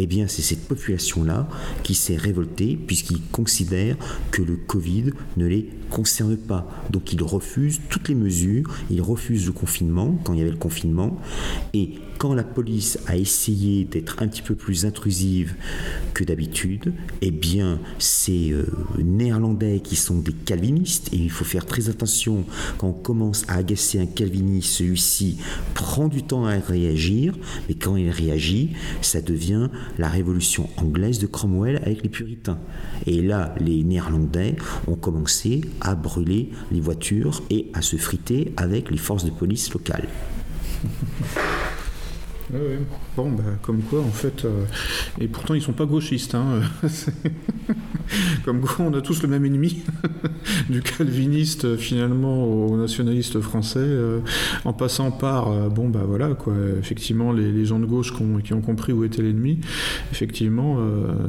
eh 0.02 0.08
bien 0.08 0.28
c'est 0.28 0.42
cette 0.42 0.66
population-là 0.68 1.48
qui 1.84 1.94
s'est 1.94 2.16
révoltée 2.16 2.78
puisqu'ils 2.78 3.22
considèrent 3.32 3.98
que 4.32 4.42
le 4.42 4.56
Covid 4.56 5.12
ne 5.36 5.46
les 5.46 5.70
concerne 5.90 6.38
pas. 6.38 6.68
Donc 6.90 7.14
ils 7.14 7.22
refusent 7.22 7.82
toutes 7.90 8.10
les 8.10 8.16
mesures, 8.16 8.76
ils 8.90 9.02
refusent 9.02 9.46
le 9.46 9.52
confinement 9.52 10.18
quand 10.24 10.34
il 10.34 10.40
y 10.40 10.42
avait 10.42 10.52
le 10.52 10.58
confinement 10.58 11.20
et 11.74 12.00
quand 12.20 12.34
la 12.34 12.44
police 12.44 13.00
a 13.08 13.16
essayé 13.16 13.86
d'être 13.86 14.22
un 14.22 14.28
petit 14.28 14.42
peu 14.42 14.54
plus 14.54 14.86
intrusive 14.86 15.56
que 16.14 16.26
d'habitude, 16.26 16.94
eh 17.22 17.32
bien, 17.32 17.80
ces 17.98 18.52
euh, 18.52 18.66
Néerlandais 18.98 19.80
qui 19.80 19.96
sont 19.96 20.20
des 20.20 20.34
calvinistes, 20.34 21.14
et 21.14 21.16
il 21.16 21.32
faut 21.32 21.46
faire 21.46 21.66
très 21.66 21.88
attention 21.88 22.44
quand 22.78 22.90
on 22.90 22.94
commence 22.94 23.46
à 23.48 23.54
agacer 23.54 24.02
un 24.02 24.06
calviniste, 24.06 24.70
celui-ci 24.70 25.38
prend 25.74 26.10
du 26.10 26.22
temps 26.24 26.46
à 26.46 26.60
réagir, 26.60 27.36
mais 27.70 27.76
quand 27.76 27.96
il 27.96 28.10
réagit, 28.10 28.72
ça 29.02 29.22
devient 29.22 29.70
la 29.98 30.10
révolution 30.10 30.70
anglaise 30.76 31.20
de 31.20 31.26
Cromwell 31.26 31.78
avec 31.78 32.04
les 32.04 32.10
puritains. 32.10 32.60
Et 33.06 33.22
là, 33.22 33.56
les 33.62 33.82
Néerlandais 33.86 34.58
ont 34.88 34.96
commencé 34.96 35.62
à 35.82 35.96
brûler 35.96 36.50
les 36.72 36.82
voitures 36.82 37.42
et 37.50 37.70
à 37.74 37.82
se 37.82 37.96
friter 37.96 38.54
avec 38.58 38.92
les 38.92 38.98
forces 38.98 39.26
de 39.26 39.32
police 39.32 39.74
locales. 39.74 40.08
Bon, 43.16 43.32
bah, 43.32 43.44
comme 43.62 43.82
quoi, 43.82 44.00
en 44.00 44.12
fait, 44.12 44.46
euh, 44.46 44.64
et 45.22 45.28
pourtant 45.28 45.54
ils 45.54 45.62
sont 45.62 45.74
pas 45.74 45.86
gauchistes. 45.86 46.34
Hein, 46.34 46.62
comme 48.46 48.62
quoi, 48.62 48.86
on 48.86 48.94
a 48.94 49.02
tous 49.02 49.22
le 49.22 49.28
même 49.28 49.46
ennemi, 49.46 49.84
du 50.70 50.82
calviniste 50.82 51.76
finalement 51.76 52.44
au 52.46 52.76
nationaliste 52.76 53.40
français, 53.40 53.80
euh, 53.82 54.22
en 54.66 54.74
passant 54.74 55.12
par, 55.12 55.52
euh, 55.52 55.70
bon, 55.70 55.90
bah 55.90 56.04
voilà, 56.08 56.30
quoi, 56.34 56.56
effectivement, 56.80 57.32
les, 57.34 57.66
gens 57.66 57.80
de 57.80 57.86
gauche 57.86 58.14
qui 58.44 58.54
ont, 58.54 58.62
compris 58.62 58.94
où 58.94 59.04
était 59.04 59.22
l'ennemi, 59.22 59.60
effectivement, 60.12 60.78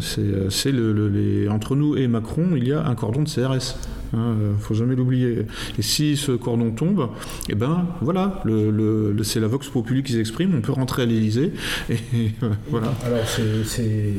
c'est 0.00 0.72
le, 0.72 1.08
les, 1.08 1.48
entre 1.48 1.76
nous 1.76 1.96
et 1.96 2.08
Macron, 2.08 2.50
il 2.56 2.66
y 2.68 2.72
a 2.72 2.86
un 2.86 2.94
cordon 2.94 3.24
de 3.24 3.28
CRS. 3.28 3.76
Il 4.12 4.18
hein, 4.18 4.36
ne 4.54 4.56
faut 4.58 4.74
jamais 4.74 4.96
l'oublier. 4.96 5.46
Et 5.78 5.82
si 5.82 6.16
ce 6.16 6.32
cordon 6.32 6.72
tombe, 6.72 7.10
eh 7.48 7.54
ben 7.54 7.86
voilà, 8.00 8.42
le, 8.44 9.16
c'est 9.22 9.40
la 9.40 9.46
Vox 9.46 9.68
Populi 9.68 10.02
qui 10.02 10.12
s'exprime, 10.12 10.54
on 10.56 10.60
peut 10.60 10.72
rentrer 10.72 11.02
à 11.02 11.06
l'Élysée. 11.06 11.52
Et, 11.88 11.96
voilà. 12.70 12.92
Alors 13.04 13.24
c'est 13.62 14.14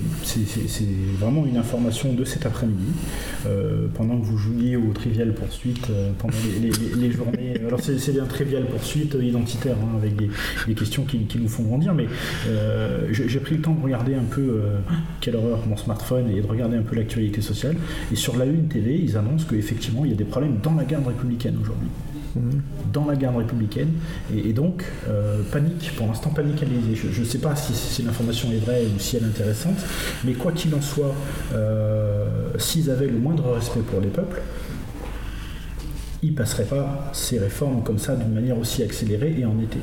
vraiment 1.19 1.45
une 1.45 1.57
information 1.57 2.13
de 2.13 2.23
cet 2.23 2.45
après-midi, 2.45 2.91
euh, 3.47 3.87
pendant 3.93 4.17
que 4.17 4.25
vous 4.25 4.37
jouiez 4.37 4.77
au 4.77 4.93
Trivial 4.93 5.33
Poursuite, 5.33 5.89
euh, 5.89 6.11
pendant 6.17 6.37
les, 6.61 7.11
journées. 7.11 7.59
Alors 7.67 7.79
c'est 7.81 8.19
un 8.19 8.25
Trivial 8.25 8.65
Poursuite 8.67 9.17
identitaire, 9.21 9.75
hein, 9.75 9.97
avec 9.97 10.15
des, 10.15 10.29
questions 10.73 11.03
qui, 11.03 11.27
nous 11.37 11.49
font 11.49 11.63
grandir, 11.63 11.93
mais 11.93 12.07
euh, 12.47 13.07
j'ai 13.11 13.39
pris 13.39 13.55
le 13.55 13.61
temps 13.61 13.73
de 13.73 13.83
regarder 13.83 14.15
un 14.15 14.23
peu 14.23 14.61
quelle 15.19 15.35
horreur 15.35 15.59
mon 15.67 15.77
smartphone 15.77 16.29
et 16.29 16.41
de 16.41 16.47
regarder 16.47 16.77
un 16.77 16.81
peu 16.81 16.95
l'actualité 16.95 17.41
sociale. 17.41 17.75
Et 18.11 18.15
sur 18.15 18.37
la 18.37 18.45
Une 18.45 18.67
TV, 18.67 18.97
ils 18.97 19.17
annoncent 19.17 19.45
qu'effectivement, 19.81 20.05
il 20.05 20.11
y 20.11 20.13
a 20.13 20.17
des 20.17 20.25
problèmes 20.25 20.59
dans 20.61 20.75
la 20.75 20.83
garde 20.83 21.07
républicaine 21.07 21.57
aujourd'hui. 21.61 21.89
Mhm. 22.35 22.61
Dans 22.93 23.05
la 23.05 23.15
garde 23.15 23.37
républicaine. 23.37 23.89
Et, 24.33 24.53
donc, 24.53 24.85
euh, 25.09 25.41
panique, 25.51 25.91
pour 25.97 26.07
l'instant, 26.07 26.29
panique 26.29 26.63
à. 26.63 26.65
Je 26.95 27.19
ne 27.19 27.25
sais 27.25 27.39
pas 27.39 27.55
si, 27.55 28.03
l'information 28.03 28.49
est 28.51 28.63
vraie 28.63 28.85
ou 28.85 28.99
si 28.99 29.17
elle 29.17 29.23
est 29.23 29.27
intéressante, 29.27 29.77
mais 30.23 30.33
quoi 30.33 30.51
qu'il 30.51 30.73
en 30.75 30.81
soit, 30.81 31.13
euh, 31.53 32.25
s'ils 32.57 32.89
avaient 32.89 33.07
le 33.07 33.17
moindre 33.17 33.51
respect 33.51 33.81
pour 33.81 33.99
les 33.99 34.07
peuples, 34.07 34.41
ils 36.23 36.31
ne 36.31 36.37
passeraient 36.37 36.65
pas 36.65 37.09
ces 37.13 37.39
réformes 37.39 37.83
comme 37.83 37.97
ça 37.97 38.15
d'une 38.15 38.33
manière 38.33 38.57
aussi 38.57 38.83
accélérée 38.83 39.35
et 39.37 39.45
en 39.45 39.59
été. 39.59 39.79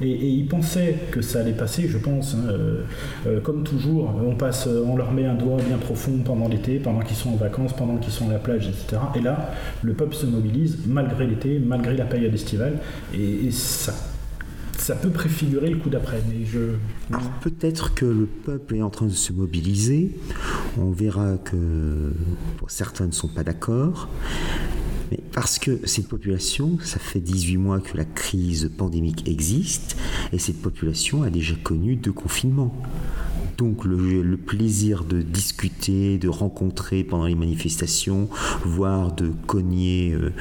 Et, 0.00 0.28
ils 0.28 0.46
pensaient 0.46 0.96
que 1.10 1.20
ça 1.20 1.40
allait 1.40 1.52
passer, 1.52 1.88
je 1.88 1.98
pense. 1.98 2.34
Hein, 2.34 2.48
euh, 2.50 2.82
euh, 3.26 3.40
comme 3.40 3.64
toujours, 3.64 4.14
on, 4.26 4.34
passe, 4.34 4.66
on 4.66 4.96
leur 4.96 5.12
met 5.12 5.26
un 5.26 5.34
doigt 5.34 5.58
bien 5.66 5.78
profond 5.78 6.18
pendant 6.24 6.48
l'été, 6.48 6.78
pendant 6.78 7.00
qu'ils 7.00 7.16
sont 7.16 7.30
en 7.30 7.36
vacances, 7.36 7.72
pendant 7.74 7.96
qu'ils 7.96 8.12
sont 8.12 8.28
à 8.28 8.32
la 8.32 8.38
plage, 8.38 8.68
etc. 8.68 9.00
Et 9.16 9.20
là, 9.20 9.50
le 9.82 9.94
peuple 9.94 10.14
se 10.14 10.26
mobilise 10.26 10.78
malgré 10.86 11.26
l'été, 11.26 11.58
malgré 11.58 11.96
la 11.96 12.04
période 12.04 12.34
estivale. 12.34 12.78
Et, 13.14 13.50
ça 13.50 13.94
ça 14.76 14.94
peut 14.94 15.10
préfigurer 15.10 15.68
le 15.68 15.76
coup 15.76 15.90
d'après. 15.90 16.22
Mais 16.30 16.46
je. 16.46 16.76
peut-être 17.42 17.94
que 17.94 18.06
le 18.06 18.26
peuple 18.26 18.76
est 18.76 18.82
en 18.82 18.90
train 18.90 19.06
de 19.06 19.12
se 19.12 19.32
mobiliser. 19.32 20.16
On 20.78 20.92
verra 20.92 21.36
que 21.36 22.12
certains 22.68 23.06
ne 23.06 23.12
sont 23.12 23.28
pas 23.28 23.42
d'accord. 23.42 24.08
Mais 25.10 25.20
parce 25.32 25.58
que 25.58 25.86
cette 25.86 26.08
population, 26.08 26.78
ça 26.82 26.98
fait 26.98 27.20
18 27.20 27.56
mois 27.56 27.80
que 27.80 27.96
la 27.96 28.04
crise 28.04 28.70
pandémique 28.76 29.28
existe, 29.28 29.96
et 30.32 30.38
cette 30.38 30.60
population 30.60 31.22
a 31.22 31.30
déjà 31.30 31.54
connu 31.54 31.96
deux 31.96 32.12
confinements. 32.12 32.74
Donc 33.58 33.84
le, 33.84 34.36
plaisir 34.36 35.02
de 35.02 35.20
discuter, 35.20 36.16
de 36.16 36.28
rencontrer 36.28 37.02
pendant 37.02 37.26
les 37.26 37.34
manifestations, 37.34 38.28
voire 38.64 39.12
de 39.12 39.32
cogner 39.48 40.12
euh, 40.12 40.32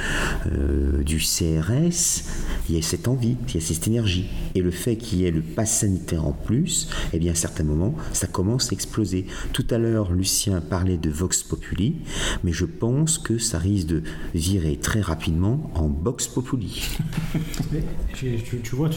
euh, 0.52 1.04
du 1.04 1.18
CRS, 1.18 2.24
il 2.70 2.76
y 2.76 2.78
a 2.78 2.82
cette 2.84 3.08
envie, 3.08 3.36
il 3.48 3.56
y 3.56 3.58
a 3.58 3.62
cette 3.62 3.88
énergie. 3.88 4.28
Et 4.54 4.62
le 4.62 4.70
fait 4.70 4.98
qu'il 4.98 5.18
y 5.18 5.26
ait 5.26 5.32
le 5.32 5.42
pass 5.42 5.80
sanitaire 5.80 6.28
en 6.28 6.32
plus, 6.32 6.90
eh 7.12 7.18
bien 7.18 7.32
à 7.32 7.36
certains 7.36 7.64
moments, 7.64 7.96
ça 8.14 8.28
commence 8.28 8.72
à 8.72 8.74
exploser. 8.74 9.26
Tout 9.52 9.66
à 9.72 9.80
l'heure, 9.80 10.14
Lucien 10.14 10.62
parlait 10.62 10.98
de 10.98 11.10
Vox 11.10 11.42
Populi, 11.42 11.96
mais 12.44 12.52
je 12.52 12.66
pense 12.66 13.18
que 13.18 13.40
ça 13.40 13.58
risque 13.58 13.88
de 13.88 14.04
virer 14.36 14.78
très 14.78 15.02
rapidement 15.02 15.72
en 15.74 15.88
Vox 15.88 16.28
Populi. 16.28 16.88
tu, 18.14 18.76
vois, 18.76 18.92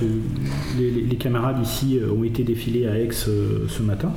les, 0.79 1.17
camarades 1.17 1.63
ici 1.63 1.99
euh, 1.99 2.13
ont 2.13 2.25
été 2.25 2.45
défilés 2.45 2.87
à 2.87 2.99
Aix 2.99 3.13
ce 3.13 3.83
matin. 3.83 4.10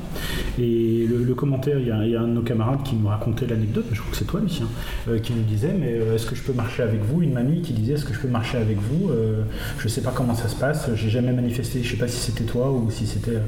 Et 0.60 1.08
le, 1.08 1.34
commentaire, 1.34 1.80
il 1.80 1.88
y, 1.88 1.92
a, 1.92 2.22
un 2.22 2.28
de 2.28 2.34
nos 2.34 2.42
camarades 2.42 2.84
qui 2.84 2.96
nous 2.96 3.08
racontait 3.08 3.48
l'anecdote, 3.48 3.86
je 3.92 4.00
crois 4.00 4.12
que 4.12 4.18
c'est 4.18 4.26
toi, 4.26 4.40
Lucien, 4.40 4.68
euh, 5.08 5.18
qui 5.20 5.34
nous 5.34 5.42
disait 5.42 5.74
Mais 5.78 5.94
euh, 5.94 6.16
est-ce 6.16 6.28
que 6.28 6.36
je 6.36 6.44
peux 6.44 6.54
marcher 6.54 6.84
avec 6.84 7.02
vous? 7.04 7.22
Une 7.22 7.34
mamie 7.34 7.62
qui 7.62 7.74
disait 7.74 7.94
Est-ce 7.94 8.06
que 8.06 8.14
je 8.14 8.20
peux 8.20 8.28
marcher 8.28 8.58
avec 8.58 8.78
vous? 8.78 9.10
Euh, 9.10 9.42
Je 9.80 9.86
ne 9.86 9.90
sais 9.90 10.02
pas 10.02 10.12
comment 10.12 10.36
ça 10.36 10.48
se 10.48 10.56
passe, 10.56 10.90
j'ai 10.96 11.10
jamais 11.10 11.34
manifesté, 11.34 11.82
je 11.82 11.88
ne 11.88 11.92
sais 11.92 11.98
pas 11.98 12.08
si 12.08 12.18
c'était 12.18 12.44
toi 12.44 12.72
ou 12.72 12.90
si 12.92 13.08
c'était 13.08 13.40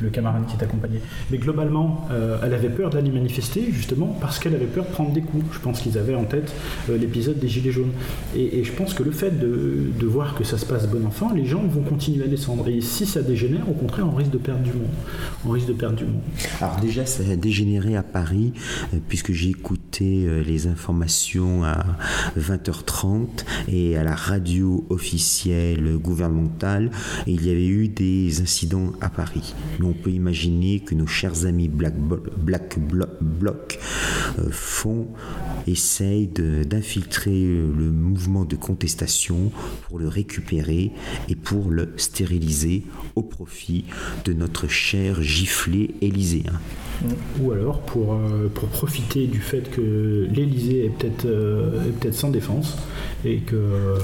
le 0.00 0.10
camarade 0.10 0.46
qui 0.46 0.56
t'accompagnait. 0.56 1.00
Mais 1.30 1.38
globalement, 1.38 2.08
elle 2.42 2.54
avait 2.54 2.68
peur 2.68 2.90
d'aller 2.90 3.10
manifester, 3.10 3.68
justement, 3.72 4.16
parce 4.20 4.38
qu'elle 4.38 4.54
avait 4.54 4.64
peur 4.66 4.84
de 4.84 4.90
prendre 4.90 5.12
des 5.12 5.20
coups. 5.20 5.44
Je 5.52 5.58
pense 5.58 5.80
qu'ils 5.80 5.98
avaient 5.98 6.14
en 6.14 6.24
tête 6.24 6.52
l'épisode 6.88 7.38
des 7.38 7.48
Gilets 7.48 7.72
jaunes. 7.72 7.92
Et, 8.34 8.64
je 8.64 8.72
pense 8.72 8.94
que 8.94 9.02
le 9.02 9.10
fait 9.10 9.38
de, 9.38 9.90
de, 9.98 10.06
voir 10.06 10.34
que 10.34 10.44
ça 10.44 10.58
se 10.58 10.64
passe 10.64 10.88
bon 10.88 11.06
enfant, 11.06 11.32
les 11.34 11.44
gens 11.44 11.62
vont 11.66 11.82
continuer 11.82 12.24
à 12.24 12.28
descendre. 12.28 12.68
Et 12.68 12.80
si 12.80 13.06
ça 13.06 13.22
dégénère, 13.22 13.68
au 13.68 13.74
contraire, 13.74 14.06
on 14.10 14.14
risque 14.14 14.30
de 14.30 14.38
perdre 14.38 14.62
du 14.62 14.72
monde. 14.72 14.88
On 15.46 15.50
risque 15.50 15.68
de 15.68 15.72
perdre 15.72 15.93
Alors 16.60 16.80
déjà, 16.80 17.06
ça 17.06 17.22
a 17.30 17.36
dégénéré 17.36 17.96
à 17.96 18.02
Paris, 18.02 18.52
euh, 18.92 18.98
puisque 19.08 19.32
j'ai 19.32 19.50
écouté 19.50 20.24
euh, 20.26 20.42
les 20.42 20.66
informations 20.66 21.64
à 21.64 21.84
20h30 22.38 23.44
et 23.68 23.96
à 23.96 24.04
la 24.04 24.14
radio 24.14 24.84
officielle 24.90 25.96
gouvernementale, 25.98 26.90
il 27.26 27.44
y 27.44 27.50
avait 27.50 27.66
eu 27.66 27.88
des 27.88 28.40
incidents 28.40 28.92
à 29.00 29.08
Paris. 29.08 29.54
Mais 29.78 29.86
on 29.86 29.92
peut 29.92 30.10
imaginer 30.10 30.80
que 30.80 30.94
nos 30.94 31.06
chers 31.06 31.46
amis 31.46 31.68
Black, 31.68 31.94
Black 31.98 32.78
Bloc 32.78 33.78
euh, 34.38 34.48
font, 34.50 35.08
essayent 35.66 36.28
d'infiltrer 36.28 37.42
le 37.42 37.90
mouvement 37.90 38.44
de 38.44 38.56
contestation 38.56 39.50
pour 39.86 39.98
le 39.98 40.08
récupérer 40.08 40.92
et 41.28 41.36
pour 41.36 41.70
le 41.70 41.92
stériliser 41.96 42.84
au 43.16 43.22
profit 43.22 43.84
de 44.24 44.32
notre 44.32 44.68
cher 44.68 45.22
giflé 45.22 45.83
élyséen. 46.00 46.52
Ou 47.40 47.52
alors 47.52 47.80
pour, 47.80 48.14
euh, 48.14 48.48
pour 48.52 48.68
profiter 48.68 49.26
du 49.26 49.40
fait 49.40 49.70
que 49.70 50.28
l'Élysée 50.30 50.86
est 50.86 50.90
peut-être 50.90 51.26
euh, 51.26 51.90
peut 52.00 52.12
sans 52.12 52.30
défense 52.30 52.76
et 53.24 53.38
que, 53.38 53.98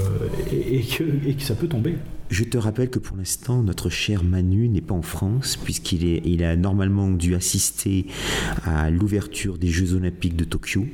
et, 0.51 0.81
que, 0.81 1.03
et 1.27 1.33
que 1.33 1.43
ça 1.43 1.55
peut 1.55 1.67
tomber. 1.67 1.95
Je 2.29 2.43
te 2.45 2.57
rappelle 2.57 2.89
que 2.89 2.99
pour 2.99 3.17
l'instant, 3.17 3.61
notre 3.61 3.89
cher 3.89 4.23
Manu 4.23 4.69
n'est 4.69 4.81
pas 4.81 4.95
en 4.95 5.01
France, 5.01 5.57
puisqu'il 5.61 6.03
il 6.25 6.43
a 6.43 6.55
normalement 6.55 7.11
dû 7.11 7.35
assister 7.35 8.05
à 8.63 8.89
l'ouverture 8.89 9.57
des 9.57 9.67
Jeux 9.67 9.95
Olympiques 9.95 10.37
de 10.37 10.45
Tokyo. 10.45 10.85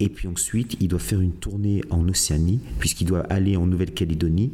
Et 0.00 0.08
puis 0.08 0.28
ensuite, 0.28 0.76
il 0.80 0.88
doit 0.88 0.98
faire 0.98 1.20
une 1.20 1.32
tournée 1.32 1.82
en 1.90 2.08
Océanie, 2.08 2.60
puisqu'il 2.78 3.06
doit 3.06 3.24
aller 3.30 3.56
en 3.56 3.66
Nouvelle-Calédonie 3.66 4.52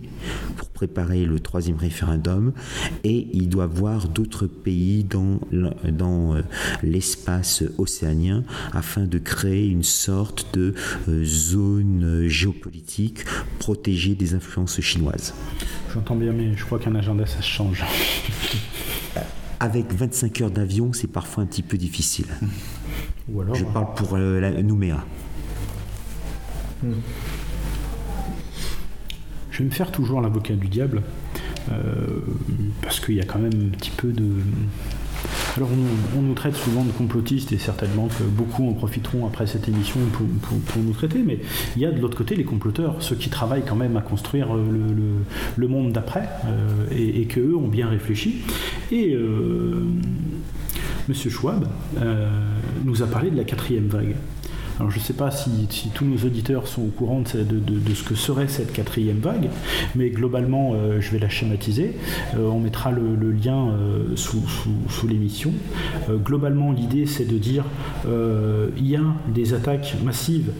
pour 0.56 0.68
préparer 0.68 1.24
le 1.24 1.40
troisième 1.40 1.76
référendum. 1.76 2.52
Et 3.04 3.28
il 3.32 3.48
doit 3.48 3.66
voir 3.66 4.08
d'autres 4.08 4.46
pays 4.46 5.04
dans, 5.04 5.40
dans 5.90 6.34
euh, 6.34 6.42
l'espace 6.82 7.64
océanien 7.78 8.44
afin 8.72 9.04
de 9.04 9.18
créer 9.18 9.68
une 9.68 9.82
sorte 9.82 10.54
de 10.54 10.74
euh, 11.08 11.24
zone 11.24 12.26
géopolitique 12.26 13.24
protégée 13.58 14.14
des 14.14 14.34
influences 14.34 14.80
chinoises. 14.80 15.34
J'entends 15.92 16.16
bien, 16.16 16.32
mais 16.32 16.56
je 16.56 16.64
crois 16.64 16.78
qu'un 16.78 16.94
agenda, 16.94 17.26
ça 17.26 17.40
se 17.40 17.48
change. 17.48 17.84
Avec 19.60 19.92
25 19.92 20.40
heures 20.42 20.50
d'avion, 20.50 20.92
c'est 20.92 21.06
parfois 21.10 21.44
un 21.44 21.46
petit 21.46 21.62
peu 21.62 21.76
difficile. 21.76 22.26
Je 23.28 23.64
parle 23.64 23.94
pour 23.94 24.14
euh, 24.14 24.40
la 24.40 24.62
Nouméa. 24.62 25.02
Hmm. 26.82 26.92
Je 29.50 29.58
vais 29.58 29.64
me 29.64 29.70
faire 29.70 29.90
toujours 29.90 30.20
l'avocat 30.20 30.54
du 30.54 30.68
diable, 30.68 31.02
euh, 31.70 32.20
parce 32.82 33.00
qu'il 33.00 33.14
y 33.14 33.20
a 33.20 33.24
quand 33.24 33.38
même 33.38 33.68
un 33.68 33.76
petit 33.76 33.92
peu 33.92 34.12
de... 34.12 34.24
Alors 35.56 35.68
on, 36.16 36.20
nous 36.20 36.34
traite 36.34 36.56
souvent 36.56 36.84
de 36.84 36.90
complotistes 36.90 37.52
et 37.52 37.58
certainement 37.58 38.08
que 38.08 38.24
beaucoup 38.24 38.68
en 38.68 38.72
profiteront 38.72 39.24
après 39.26 39.46
cette 39.46 39.68
émission 39.68 40.00
pour, 40.12 40.82
nous 40.82 40.92
traiter, 40.92 41.22
mais 41.24 41.38
il 41.76 41.82
y 41.82 41.86
a 41.86 41.92
de 41.92 42.00
l'autre 42.00 42.18
côté 42.18 42.34
les 42.34 42.44
comploteurs, 42.44 42.96
ceux 42.98 43.14
qui 43.14 43.30
travaillent 43.30 43.64
quand 43.64 43.76
même 43.76 43.96
à 43.96 44.00
construire 44.00 44.48
le, 44.54 45.68
monde 45.68 45.92
d'après 45.92 46.28
euh, 46.46 46.86
et, 46.90 47.22
et 47.22 47.26
qu'eux 47.26 47.54
ont 47.54 47.68
bien 47.68 47.88
réfléchi. 47.88 48.42
Et 48.90 49.16
Monsieur 51.08 51.30
Schwab 51.30 51.66
euh, 51.98 52.28
nous 52.84 53.02
a 53.02 53.06
parlé 53.06 53.30
de 53.30 53.36
la 53.36 53.44
quatrième 53.44 53.88
vague. 53.88 54.16
Alors 54.78 54.90
je 54.90 54.98
ne 54.98 55.02
sais 55.02 55.12
pas 55.12 55.30
si, 55.30 55.50
tous 55.94 56.04
nos 56.04 56.16
auditeurs 56.26 56.66
sont 56.66 56.82
au 56.82 56.90
courant 56.90 57.20
de, 57.20 57.94
ce 57.94 58.02
que 58.02 58.14
serait 58.14 58.48
cette 58.48 58.72
quatrième 58.72 59.18
vague, 59.18 59.48
mais 59.94 60.10
globalement, 60.10 60.72
euh, 60.74 61.00
je 61.00 61.10
vais 61.12 61.18
la 61.18 61.28
schématiser. 61.28 61.96
Euh, 62.36 62.48
on 62.48 62.58
mettra 62.58 62.90
le, 62.90 63.14
lien 63.30 63.68
sous, 64.16 64.42
l'émission. 65.08 65.52
globalement, 66.08 66.72
l'idée, 66.72 67.06
c'est 67.06 67.24
de 67.24 67.38
dire 67.38 67.64
il 68.06 68.86
y 68.86 68.96
a 68.96 69.02
des 69.28 69.54
attaques 69.54 69.96
massives 70.04 70.50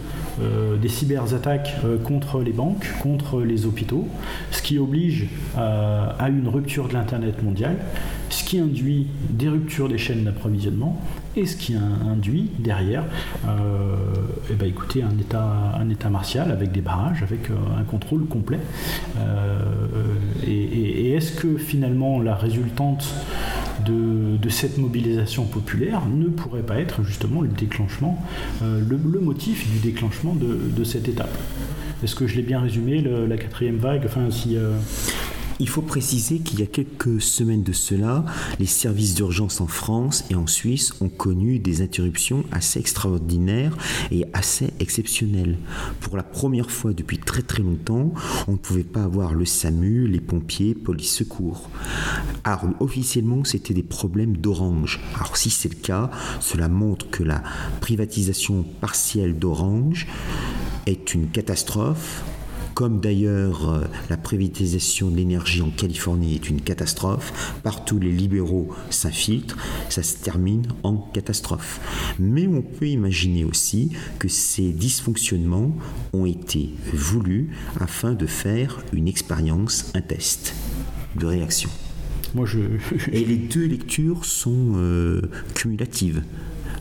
des 0.82 0.88
cyberattaques 0.88 1.76
contre 2.04 2.40
les 2.40 2.52
banques, 2.52 2.86
contre 3.00 3.40
les 3.42 3.66
hôpitaux, 3.66 4.08
ce 4.50 4.62
qui 4.62 4.78
oblige 4.78 5.28
à 5.56 6.28
une 6.28 6.48
rupture 6.48 6.88
de 6.88 6.94
l'Internet 6.94 7.42
mondial, 7.42 7.76
ce 8.30 8.44
qui 8.44 8.58
induit 8.58 9.06
des 9.30 9.48
ruptures 9.48 9.88
des 9.88 9.98
chaînes 9.98 10.24
d'approvisionnement 10.24 11.00
et 11.36 11.46
ce 11.46 11.56
qui 11.56 11.74
induit 11.74 12.50
derrière 12.58 13.04
euh, 13.46 13.96
eh 14.50 14.54
ben, 14.54 14.68
écoutez, 14.68 15.02
un, 15.02 15.18
état, 15.18 15.74
un 15.78 15.88
état 15.88 16.10
martial 16.10 16.50
avec 16.50 16.72
des 16.72 16.80
barrages, 16.80 17.22
avec 17.22 17.50
euh, 17.50 17.54
un 17.78 17.84
contrôle 17.84 18.26
complet. 18.26 18.60
Euh, 19.18 19.58
et, 20.46 21.12
est-ce 21.14 21.32
que 21.32 21.56
finalement 21.56 22.20
la 22.20 22.34
résultante 22.34 23.06
de, 23.86 24.48
cette 24.48 24.78
mobilisation 24.78 25.44
populaire 25.44 26.02
ne 26.06 26.26
pourrait 26.26 26.62
pas 26.62 26.78
être 26.78 27.02
justement 27.04 27.40
le 27.40 27.48
déclenchement, 27.48 28.22
le, 28.62 29.20
motif 29.20 29.70
du 29.70 29.78
déclenchement 29.78 30.34
de, 30.34 30.84
cette 30.84 31.08
étape? 31.08 31.36
Est-ce 32.02 32.14
que 32.14 32.26
je 32.26 32.36
l'ai 32.36 32.42
bien 32.42 32.60
résumé, 32.60 33.00
la 33.28 33.36
quatrième 33.36 33.76
vague? 33.76 34.02
Enfin, 34.06 34.30
si, 34.30 34.56
il 35.60 35.68
faut 35.68 35.82
préciser 35.82 36.38
qu'il 36.38 36.60
y 36.60 36.62
a 36.62 36.66
quelques 36.66 37.20
semaines 37.20 37.62
de 37.62 37.72
cela, 37.72 38.24
les 38.58 38.66
services 38.66 39.14
d'urgence 39.14 39.60
en 39.60 39.66
France 39.66 40.24
et 40.30 40.34
en 40.34 40.46
Suisse 40.46 40.94
ont 41.00 41.08
connu 41.08 41.58
des 41.58 41.82
interruptions 41.82 42.44
assez 42.52 42.80
extraordinaires 42.80 43.76
et 44.10 44.24
assez 44.32 44.72
exceptionnelles. 44.80 45.58
Pour 46.00 46.16
la 46.16 46.22
première 46.22 46.70
fois 46.70 46.92
depuis 46.92 47.18
très 47.18 47.42
très 47.42 47.62
longtemps, 47.62 48.12
on 48.48 48.52
ne 48.52 48.56
pouvait 48.56 48.82
pas 48.82 49.04
avoir 49.04 49.34
le 49.34 49.44
SAMU, 49.44 50.06
les 50.06 50.20
pompiers, 50.20 50.74
police 50.74 51.14
secours. 51.14 51.70
Alors 52.42 52.64
officiellement, 52.80 53.44
c'était 53.44 53.74
des 53.74 53.82
problèmes 53.82 54.36
d'Orange. 54.36 55.00
Alors 55.14 55.36
si 55.36 55.50
c'est 55.50 55.68
le 55.68 55.80
cas, 55.80 56.10
cela 56.40 56.68
montre 56.68 57.08
que 57.10 57.22
la 57.22 57.42
privatisation 57.80 58.64
partielle 58.80 59.38
d'Orange 59.38 60.06
est 60.86 61.14
une 61.14 61.28
catastrophe 61.28 62.24
comme 62.74 63.00
d'ailleurs 63.00 63.68
euh, 63.68 63.84
la 64.10 64.16
privatisation 64.16 65.10
de 65.10 65.16
l'énergie 65.16 65.62
en 65.62 65.70
Californie 65.70 66.34
est 66.34 66.50
une 66.50 66.60
catastrophe, 66.60 67.58
partout 67.62 67.98
les 67.98 68.10
libéraux 68.10 68.74
s'infiltrent, 68.90 69.56
ça 69.88 70.02
se 70.02 70.16
termine 70.18 70.66
en 70.82 70.96
catastrophe. 70.96 71.80
Mais 72.18 72.46
on 72.46 72.62
peut 72.62 72.88
imaginer 72.88 73.44
aussi 73.44 73.92
que 74.18 74.28
ces 74.28 74.72
dysfonctionnements 74.72 75.74
ont 76.12 76.26
été 76.26 76.70
voulus 76.92 77.50
afin 77.80 78.12
de 78.12 78.26
faire 78.26 78.82
une 78.92 79.08
expérience, 79.08 79.92
un 79.94 80.00
test 80.00 80.54
de 81.16 81.26
réaction. 81.26 81.70
Moi, 82.34 82.46
je... 82.46 82.58
Et 83.12 83.24
les 83.24 83.36
deux 83.36 83.66
lectures 83.66 84.24
sont 84.24 84.72
euh, 84.74 85.22
cumulatives. 85.54 86.24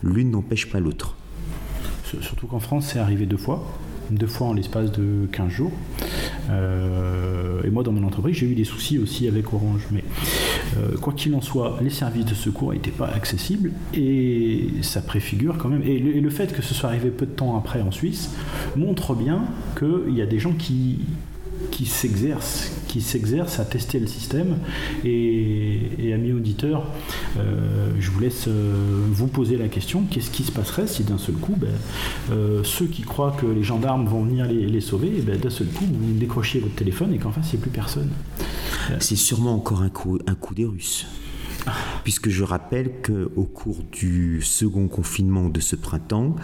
L'une 0.02 0.32
n'empêche 0.32 0.70
pas 0.70 0.80
l'autre. 0.80 1.16
Surtout 2.22 2.48
qu'en 2.48 2.60
France, 2.60 2.89
c'est 2.94 3.00
arrivé 3.00 3.26
deux 3.26 3.38
fois 3.38 3.66
deux 4.18 4.28
fois 4.28 4.47
en 4.47 4.53
l'espace 4.53 4.91
de 4.91 5.28
15 5.32 5.49
jours. 5.49 5.72
Euh, 6.49 7.61
et 7.64 7.70
moi, 7.70 7.84
dans 7.84 7.91
mon 7.91 8.05
entreprise, 8.05 8.36
j'ai 8.36 8.47
eu 8.47 8.55
des 8.55 8.64
soucis 8.64 8.99
aussi 8.99 9.28
avec 9.28 9.53
Orange. 9.53 9.88
Mais 9.91 10.03
euh, 10.78 10.97
quoi 10.97 11.14
qu'il 11.14 11.34
en 11.36 11.41
soit, 11.41 11.80
les 11.82 11.89
services 11.89 12.26
de 12.26 12.36
secours 12.36 12.74
n'étaient 12.74 12.91
pas 12.91 13.07
accessibles 13.07 13.72
et 13.93 14.70
ça 14.82 15.01
préfigure 15.01 15.57
quand 15.57 15.70
même. 15.70 15.84
Et 15.84 15.99
le, 15.99 16.16
et 16.16 16.22
le, 16.22 16.30
fait 16.30 16.53
que 16.53 16.61
ce 16.61 16.74
soit 16.74 16.89
arrivé 16.89 17.09
peu 17.09 17.26
de 17.26 17.32
temps 17.32 17.57
après 17.57 17.82
en 17.82 17.91
Suisse 17.91 18.32
montre 18.76 19.16
bien 19.16 19.43
qu'il 19.78 20.16
y 20.16 20.22
a 20.22 20.26
des 20.26 20.39
gens 20.39 20.53
qui 20.53 20.99
qui 21.74 21.88
s'exerce, 21.88 22.71
qui 22.88 23.01
s'exerce 23.01 23.59
à 23.59 23.65
tester 23.65 23.99
le 23.99 24.05
système. 24.05 24.59
Et, 25.03 26.13
amis 26.13 26.32
auditeurs, 26.32 26.86
euh, 27.39 27.89
je 27.99 28.11
vous 28.11 28.19
laisse 28.19 28.45
euh, 28.47 29.07
vous 29.09 29.26
poser 29.26 29.57
la 29.57 29.67
question 29.67 30.03
qu'est-ce 30.03 30.30
qui 30.30 30.43
se 30.43 30.51
passerait 30.51 30.86
si 30.86 31.03
d'un 31.03 31.17
seul 31.17 31.34
coup, 31.34 31.55
ben, 31.57 31.69
euh, 32.32 32.63
ceux 32.63 32.86
qui 32.86 33.01
croient 33.01 33.36
que 33.36 33.47
les 33.47 33.63
gendarmes 33.63 34.05
vont 34.05 34.24
venir 34.24 34.45
les, 34.45 34.82
sauver, 34.82 35.11
eh 35.17 35.21
ben, 35.21 35.36
d'un 35.39 35.49
seul 35.49 35.65
coup, 35.65 35.86
vous 35.86 36.13
décrochiez 36.13 36.59
votre 36.59 36.76
téléphone 36.76 37.11
et 37.11 37.17
qu'en 37.17 37.32
face, 37.32 37.51
il 37.51 37.55
n'y 37.55 37.61
a 37.61 37.63
plus 37.63 37.71
personne 37.71 38.11
C'est 38.99 39.15
sûrement 39.15 39.55
encore 39.55 39.82
un 39.82 39.89
coup, 39.89 40.19
un 40.28 40.36
coup 40.36 40.53
des 40.53 40.65
Russes 40.65 41.07
puisque 42.03 42.30
je 42.30 42.43
rappelle 42.43 42.91
qu'au 43.01 43.43
cours 43.43 43.84
du 43.91 44.41
second 44.41 44.88
confinement 44.88 45.49
de 45.49 45.59
ce 45.59 45.76
printemps, 45.76 46.36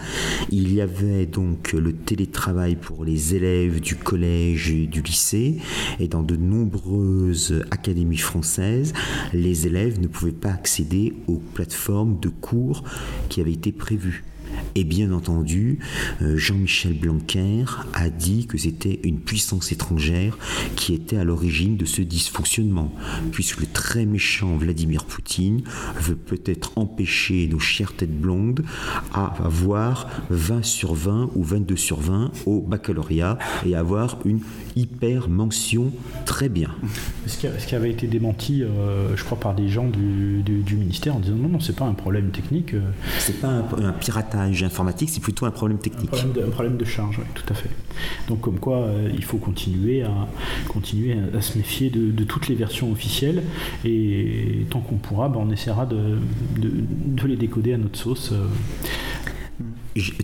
il 0.50 0.74
y 0.74 0.82
avait 0.82 1.26
donc 1.26 1.74
le 1.74 1.94
télétravail 1.94 2.76
pour 2.76 3.06
les 3.06 3.36
élèves 3.36 3.80
du 3.80 3.96
collège 3.96 4.72
et 4.72 4.88
du 4.88 5.02
lycée, 5.02 5.58
et 6.00 6.08
dans 6.08 6.24
de 6.24 6.36
nombreuses 6.36 7.64
académies 7.72 8.18
françaises, 8.18 8.94
les 9.34 9.68
élèves 9.68 10.00
ne 10.00 10.08
pouvaient 10.08 10.32
pas 10.32 10.52
accéder 10.52 11.14
aux 11.28 11.42
plateformes 11.54 12.20
de 12.20 12.30
cours 12.30 12.84
qui 13.30 13.42
avaient 13.42 13.54
été 13.54 13.72
prévues. 13.72 14.24
Et 14.76 14.84
bien 14.84 15.12
entendu, 15.12 15.80
euh, 16.22 16.38
Jean-Michel 16.38 16.94
Blanquer 16.94 17.66
a 17.94 18.10
dit 18.10 18.48
que 18.48 18.58
c'était 18.58 19.00
une 19.04 19.20
puissance 19.20 19.72
étrangère 19.72 20.38
qui 20.76 20.94
était 20.94 21.18
à 21.18 21.24
l'origine 21.24 21.78
de 21.78 21.86
ce 21.86 22.02
dysfonctionnement, 22.02 22.94
puisque 23.32 23.60
le 23.60 23.68
très 23.68 24.06
méchant 24.06 24.58
Vladimir 24.58 25.06
Poutine 25.06 25.64
veut 26.00 26.16
peut-être 26.16 26.72
empêcher 26.78 27.48
nos 27.48 27.60
chères 27.60 27.94
têtes 27.94 28.20
blondes 28.20 28.64
à 29.14 29.34
avoir 29.44 30.08
20 30.30 30.64
sur 30.64 30.94
20 30.94 31.32
ou 31.36 31.44
22 31.44 31.76
sur 31.76 32.00
20 32.00 32.32
au 32.46 32.62
baccalauréat 32.62 33.38
et 33.66 33.76
avoir 33.76 34.18
une 34.26 34.42
hyper 34.76 35.30
mention 35.30 35.92
très 36.26 36.50
bien. 36.50 36.70
Ce 37.28 37.38
qui, 37.38 37.76
avait 37.76 37.92
été 37.92 38.08
démenti, 38.08 38.64
euh, 38.64 39.16
je 39.16 39.24
crois, 39.24 39.40
par 39.40 39.54
des 39.54 39.68
gens 39.68 39.88
du, 39.88 40.44
ministère 40.72 41.16
en 41.16 41.20
disant 41.20 41.36
non, 41.36 41.50
non, 41.50 41.60
c'est 41.60 41.76
pas 41.76 41.86
un 41.86 41.94
problème 41.94 42.32
technique. 42.32 42.74
Euh. 42.74 42.82
C'est 43.20 43.40
pas 43.40 43.48
un, 43.48 43.92
piratage 43.94 44.59
informatique, 44.66 45.10
c'est 45.10 45.22
plutôt 45.22 45.46
un 45.46 45.52
problème 45.52 45.80
technique. 45.80 46.10
Un 46.14 46.50
problème 46.50 46.78
de, 46.78 46.86
charge, 46.86 47.20
oui, 47.20 47.26
tout 47.34 47.46
à 47.50 47.54
fait. 47.54 47.70
Donc, 48.28 48.42
comme 48.42 48.60
quoi, 48.60 48.78
euh, 48.78 49.10
il 49.14 49.24
faut 49.24 49.38
continuer 49.38 50.04
à, 50.04 50.28
continuer 50.68 51.16
à, 51.36 51.42
se 51.42 51.58
méfier 51.58 51.90
de, 51.90 52.24
toutes 52.24 52.48
les 52.48 52.56
versions 52.56 52.92
officielles 52.92 53.44
et 53.86 54.66
tant 54.70 54.82
qu'on 54.82 54.96
pourra, 54.96 55.30
ben, 55.30 55.40
on 55.42 55.52
essaiera 55.52 55.86
de, 55.86 56.20
de, 56.58 57.28
les 57.28 57.36
décoder 57.36 57.74
à 57.74 57.78
notre 57.78 57.98
sauce. 57.98 58.34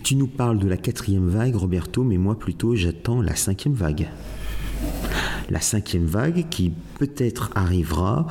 Tu 0.02 0.16
nous 0.16 0.28
parles 0.28 0.58
de 0.58 0.68
la 0.68 0.76
quatrième 0.76 1.28
vague, 1.28 1.56
Roberto, 1.56 2.04
mais 2.04 2.16
moi 2.16 2.38
plutôt 2.38 2.76
j'attends 2.76 3.20
la 3.20 3.34
cinquième 3.34 3.74
vague. 3.74 4.08
La 5.50 5.60
cinquième 5.60 6.06
vague 6.06 6.46
qui 6.48 6.72
peut-être 6.98 7.50
arrivera 7.54 8.26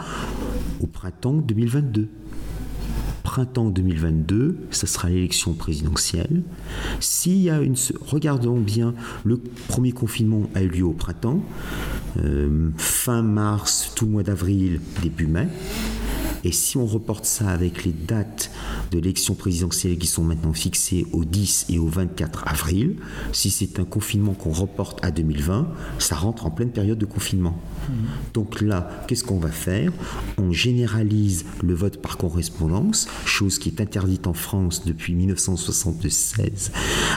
au 0.81 0.87
printemps 0.87 1.33
2022 1.33 2.09
printemps 3.25 3.71
2022, 3.71 4.55
ce 4.69 4.85
sera 4.85 5.09
l'élection 5.09 5.53
présidentielle. 5.53 6.43
S'il 6.99 7.41
y 7.41 7.49
a. 7.49 7.59
Regardons 8.05 8.59
bien, 8.59 8.93
le 9.25 9.41
premier 9.67 9.91
confinement 9.91 10.43
a 10.53 10.61
eu 10.61 10.67
lieu 10.67 10.85
au 10.85 10.93
printemps, 10.93 11.41
euh, 12.23 12.69
fin 12.77 13.23
mars, 13.23 13.91
tout 13.95 14.05
le 14.05 14.11
mois 14.11 14.23
d'avril, 14.23 14.79
début 15.01 15.25
mai. 15.25 15.47
Et 16.45 16.51
si 16.51 16.77
on 16.77 16.85
reporte 16.85 17.25
ça 17.25 17.49
avec 17.49 17.85
les 17.85 17.91
dates 17.91 18.51
de 18.91 18.99
l'élection 18.99 19.33
présidentielle 19.33 19.97
qui 19.97 20.05
sont 20.05 20.23
maintenant 20.23 20.53
fixées 20.53 21.07
au 21.11 21.25
10 21.25 21.65
et 21.69 21.79
au 21.79 21.87
24 21.87 22.47
avril, 22.47 22.97
si 23.31 23.49
c'est 23.49 23.79
un 23.79 23.83
confinement 23.83 24.33
qu'on 24.33 24.51
reporte 24.51 25.03
à 25.03 25.09
2020, 25.09 25.67
ça 25.97 26.15
rentre 26.15 26.45
en 26.45 26.51
pleine 26.51 26.69
période 26.69 26.99
de 26.99 27.05
confinement. 27.05 27.57
Mmh. 27.89 27.93
Donc 28.35 28.61
là, 28.61 29.05
qu'est-ce 29.07 29.23
qu'on 29.23 29.39
va 29.39 29.49
faire? 29.49 29.91
On 30.37 30.51
généralise 30.51 31.45
le 31.63 31.73
vote 31.73 31.99
par 31.99 32.15
correspondance, 32.17 33.07
chose 33.25 33.57
qui 33.57 33.69
est 33.69 33.81
interdite 33.81 34.27
en 34.27 34.35
France 34.35 34.85
depuis 34.85 35.15
1976 35.15 36.71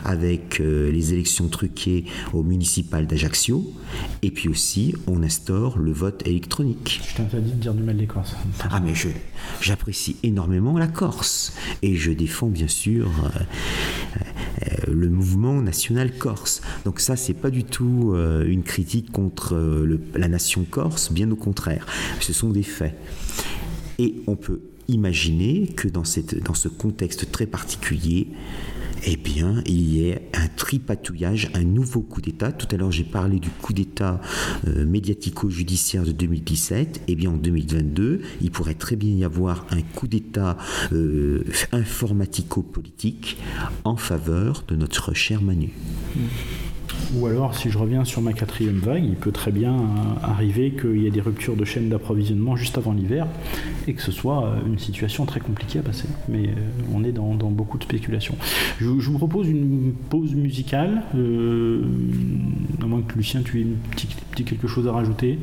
avec 0.06 0.60
euh, 0.60 0.90
les 0.90 1.12
élections 1.12 1.48
truquées 1.48 2.06
au 2.32 2.42
municipal 2.42 3.06
d'Ajaccio. 3.06 3.70
Et 4.22 4.30
puis 4.30 4.48
aussi, 4.48 4.94
on 5.06 5.22
instaure 5.22 5.78
le 5.78 5.92
vote 5.92 6.26
électronique. 6.26 7.02
Je 7.06 7.16
t'interdis 7.16 7.50
de 7.50 7.56
dire 7.56 7.74
du 7.74 7.82
mal 7.82 7.98
des 7.98 8.06
Corses. 8.06 8.34
Ah 8.70 8.80
mais 8.80 8.94
je, 8.94 9.08
j'apprécie 9.60 10.16
énormément 10.22 10.78
la 10.78 10.86
Corse 10.86 11.52
et 11.82 11.96
je 11.96 12.12
défends 12.12 12.48
bien 12.48 12.68
sûr 12.68 13.10
euh, 13.24 13.28
euh, 14.62 14.92
le 14.92 15.08
mouvement 15.08 15.60
national 15.60 16.12
corse. 16.16 16.62
Donc 16.84 17.00
ça, 17.00 17.16
c'est 17.16 17.34
pas 17.34 17.50
du 17.50 17.64
tout 17.64 18.12
euh, 18.14 18.46
une 18.46 18.62
critique 18.62 19.12
contre 19.12 19.56
la 20.14 20.28
nation 20.28 20.64
corse, 20.68 21.12
bien 21.12 21.30
au 21.30 21.36
contraire. 21.36 21.86
Ce 22.20 22.32
sont 22.32 22.50
des 22.50 22.62
faits. 22.62 22.94
Et 23.98 24.16
on 24.26 24.36
peut 24.36 24.60
imaginer 24.88 25.68
que 25.68 25.88
dans, 25.88 26.04
ce 26.04 26.68
contexte 26.68 27.30
très 27.30 27.46
particulier, 27.46 28.28
eh 29.04 29.16
bien, 29.16 29.62
il 29.66 29.96
y 29.96 30.12
a 30.12 30.18
un 30.34 30.48
tripatouillage, 30.48 31.50
un 31.54 31.64
nouveau 31.64 32.00
coup 32.00 32.20
d'État. 32.20 32.52
Tout 32.52 32.66
à 32.70 32.76
l'heure, 32.76 32.92
j'ai 32.92 33.04
parlé 33.04 33.38
du 33.38 33.50
coup 33.50 33.72
d'État 33.72 34.20
euh, 34.66 34.84
médiatico-judiciaire 34.84 36.04
de 36.04 36.12
2017. 36.12 37.02
Eh 37.08 37.14
bien, 37.14 37.30
en 37.30 37.36
2022, 37.36 38.20
il 38.40 38.50
pourrait 38.50 38.74
très 38.74 38.96
bien 38.96 39.14
y 39.14 39.24
avoir 39.24 39.66
un 39.70 39.82
coup 39.82 40.08
d'État 40.08 40.56
euh, 40.92 41.44
informatico-politique 41.72 43.38
en 43.84 43.96
faveur 43.96 44.64
de 44.68 44.76
notre 44.76 45.14
cher 45.14 45.42
Manu. 45.42 45.70
Ou 47.14 47.26
alors, 47.26 47.54
si 47.54 47.70
je 47.70 47.78
reviens 47.78 48.04
sur 48.04 48.20
ma 48.20 48.32
quatrième 48.32 48.78
vague, 48.78 49.04
il 49.04 49.14
peut 49.14 49.32
très 49.32 49.50
bien 49.50 49.74
euh, 49.74 49.78
arriver 50.22 50.72
qu'il 50.72 51.02
y 51.02 51.06
ait 51.06 51.10
des 51.10 51.20
ruptures 51.20 51.56
de 51.56 51.64
chaîne 51.64 51.88
d'approvisionnement 51.88 52.56
juste 52.56 52.76
avant 52.78 52.92
l'hiver 52.92 53.26
et 53.86 53.94
que 53.94 54.02
ce 54.02 54.12
soit 54.12 54.44
euh, 54.44 54.60
une 54.66 54.78
situation 54.78 55.24
très 55.24 55.40
compliquée 55.40 55.78
à 55.78 55.82
passer. 55.82 56.08
Mais 56.28 56.48
euh, 56.48 56.52
on 56.92 57.04
est 57.04 57.12
dans, 57.12 57.34
beaucoup 57.34 57.78
de 57.78 57.84
spéculations. 57.84 58.36
Je, 58.78 58.86
vous 58.86 59.18
propose 59.18 59.48
une 59.48 59.94
pause 60.10 60.34
musicale, 60.34 61.02
à 61.14 62.86
moins 62.86 63.02
que 63.02 63.16
Lucien, 63.16 63.42
tu 63.42 63.58
aies 63.58 63.62
une 63.62 63.76
petit 63.90 64.08
quelque 64.44 64.68
chose 64.68 64.86
à 64.86 64.92
rajouter. 64.92 65.38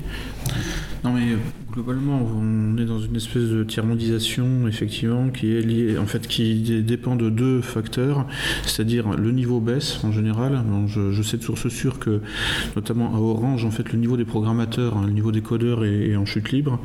Non, 1.04 1.12
mais 1.12 1.36
globalement, 1.76 2.22
on 2.34 2.78
est 2.78 2.86
dans 2.86 3.02
une 3.02 3.18
espèce 3.18 3.50
de 3.50 3.66
tiers-mondisation, 3.66 4.66
effectivement, 4.66 5.28
qui 5.28 5.52
est 5.52 5.60
liée, 5.60 5.98
en 5.98 6.06
fait, 6.06 6.26
qui 6.26 6.82
dépend 6.82 7.18
de 7.18 7.30
deux 7.30 7.60
facteurs, 7.60 8.26
c'est-à-dire 8.66 9.10
le 9.10 9.32
niveau 9.32 9.60
baisse 9.60 10.02
en 10.06 10.14
général. 10.14 10.64
je, 10.88 11.22
sais 11.22 11.36
de 11.36 11.44
source 11.44 11.68
sûre 11.68 12.00
que, 12.00 12.22
notamment 12.78 13.14
à 13.14 13.20
Orange, 13.20 13.66
en 13.66 13.72
fait, 13.72 13.92
le 13.92 14.00
niveau 14.00 14.16
des 14.16 14.24
programmateurs, 14.24 15.02
le 15.02 15.12
niveau 15.12 15.34
des 15.34 15.42
codeurs 15.42 15.84
est, 15.84 16.16
en 16.16 16.26
chute 16.26 16.54
libre. 16.54 16.80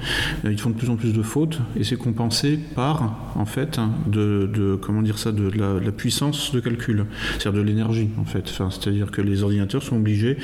Euh, 0.44 0.50
ils 0.50 0.58
font 0.58 0.70
de 0.70 0.74
plus 0.74 0.90
en 0.90 0.96
plus 0.96 1.12
de 1.12 1.22
fautes, 1.22 1.60
et 1.76 1.84
c'est 1.84 1.96
compensé 1.96 2.58
par, 2.74 3.32
en 3.36 3.46
fait, 3.46 3.78
de, 4.08 4.76
comment 4.82 5.02
dire 5.02 5.18
ça, 5.18 5.30
de 5.30 5.50
la, 5.50 5.92
puissance 5.92 6.52
de 6.52 6.58
calcul, 6.58 7.04
c'est-à-dire 7.38 7.60
de 7.60 7.64
l'énergie, 7.64 8.08
en 8.18 8.24
fait. 8.24 8.48
C'est-à-dire 8.48 9.12
que 9.12 9.22
les 9.22 9.44
ordinateurs 9.44 9.84
sont 9.84 9.96
obligés 9.96 10.36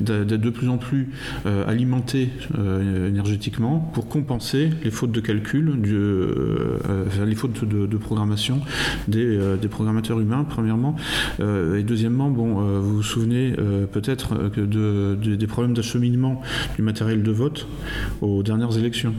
d'être 0.00 0.26
de 0.26 0.50
plus 0.50 0.68
en 0.68 0.78
plus 0.78 1.10
euh, 1.46 1.68
alimentés 1.68 2.30
euh, 2.58 3.08
énergétiquement 3.08 3.91
pour 3.92 4.08
compenser 4.08 4.70
les 4.82 4.90
fautes 4.90 5.12
de 5.12 5.20
calcul, 5.20 5.80
du, 5.80 5.94
euh, 5.94 6.78
les 7.24 7.34
fautes 7.34 7.64
de, 7.64 7.96
programmation 7.96 8.60
des, 9.08 9.38
des, 9.60 9.68
programmateurs 9.68 10.20
humains, 10.20 10.44
premièrement. 10.48 10.96
et 11.40 11.82
deuxièmement, 11.82 12.30
bon, 12.30 12.54
vous 12.80 12.96
vous 12.96 13.02
souvenez 13.02 13.54
peut-être 13.92 14.34
des 14.56 15.46
problèmes 15.46 15.74
d'acheminement 15.74 16.40
du 16.76 16.82
matériel 16.82 17.22
de 17.22 17.30
vote 17.30 17.68
aux 18.20 18.42
dernières 18.42 18.76
élections. 18.76 19.14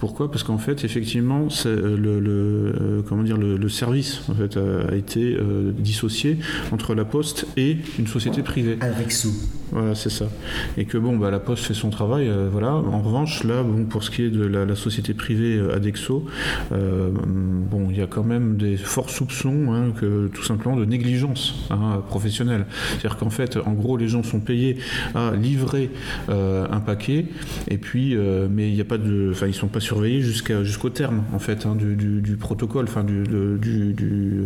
Pourquoi? 0.00 0.30
Parce 0.30 0.42
qu'en 0.42 0.58
fait, 0.58 0.84
effectivement, 0.84 1.48
le, 1.64 3.02
comment 3.08 3.22
dire, 3.22 3.36
le, 3.36 3.68
service 3.68 4.22
fait, 4.36 4.56
a, 4.56 4.94
été 4.94 5.36
dissocié 5.78 6.38
entre 6.72 6.94
la 6.94 7.04
Poste 7.04 7.46
et 7.56 7.76
une 7.98 8.06
société 8.06 8.42
privée. 8.42 8.76
Avec 8.80 9.12
sous. 9.12 9.34
Voilà, 9.72 9.94
c'est 9.94 10.10
ça. 10.10 10.26
Et 10.76 10.84
que 10.84 10.98
bon, 10.98 11.16
bah, 11.16 11.30
la 11.30 11.40
Poste 11.40 11.64
fait 11.64 11.74
son 11.74 11.90
travail, 11.90 12.28
euh, 12.28 12.48
voilà. 12.50 12.74
En 12.74 13.00
revanche, 13.02 13.44
là, 13.44 13.62
bon, 13.62 13.84
pour 13.84 14.04
ce 14.04 14.10
qui 14.10 14.22
est 14.22 14.30
de 14.30 14.44
la, 14.44 14.74
société 14.76 15.14
privée 15.14 15.56
euh, 15.56 15.74
Adexo, 15.74 16.26
euh, 16.72 17.10
bon, 17.12 17.88
il 17.90 17.98
y 17.98 18.02
a 18.02 18.06
quand 18.06 18.24
même 18.24 18.56
des 18.56 18.76
forts 18.76 19.10
soupçons, 19.10 19.72
hein, 19.72 19.92
que 19.98 20.28
tout 20.28 20.42
simplement 20.42 20.76
de 20.76 20.84
négligence 20.84 21.66
hein, 21.70 22.02
professionnelle. 22.08 22.66
C'est-à-dire 22.90 23.16
qu'en 23.16 23.30
fait, 23.30 23.56
en 23.56 23.72
gros, 23.72 23.96
les 23.96 24.08
gens 24.08 24.22
sont 24.22 24.40
payés 24.40 24.78
à 25.14 25.32
livrer 25.32 25.90
un 26.28 26.80
paquet, 26.80 27.26
et 27.68 27.78
puis, 27.78 28.16
mais 28.50 28.68
il 28.68 28.74
n'y 28.74 28.80
a 28.80 28.84
pas 28.84 28.98
de, 28.98 29.30
enfin, 29.30 29.46
ils 29.46 29.54
sont 29.54 29.68
pas 29.68 29.80
surveillés 29.80 30.20
jusqu'à 30.20 30.64
jusqu'au 30.64 30.90
terme, 30.90 31.22
en 31.32 31.38
fait, 31.38 31.66
hein, 31.66 31.76
du, 31.76 32.36
protocole, 32.36 32.86
enfin, 32.88 33.04
du, 33.04 33.24
du, 33.58 34.44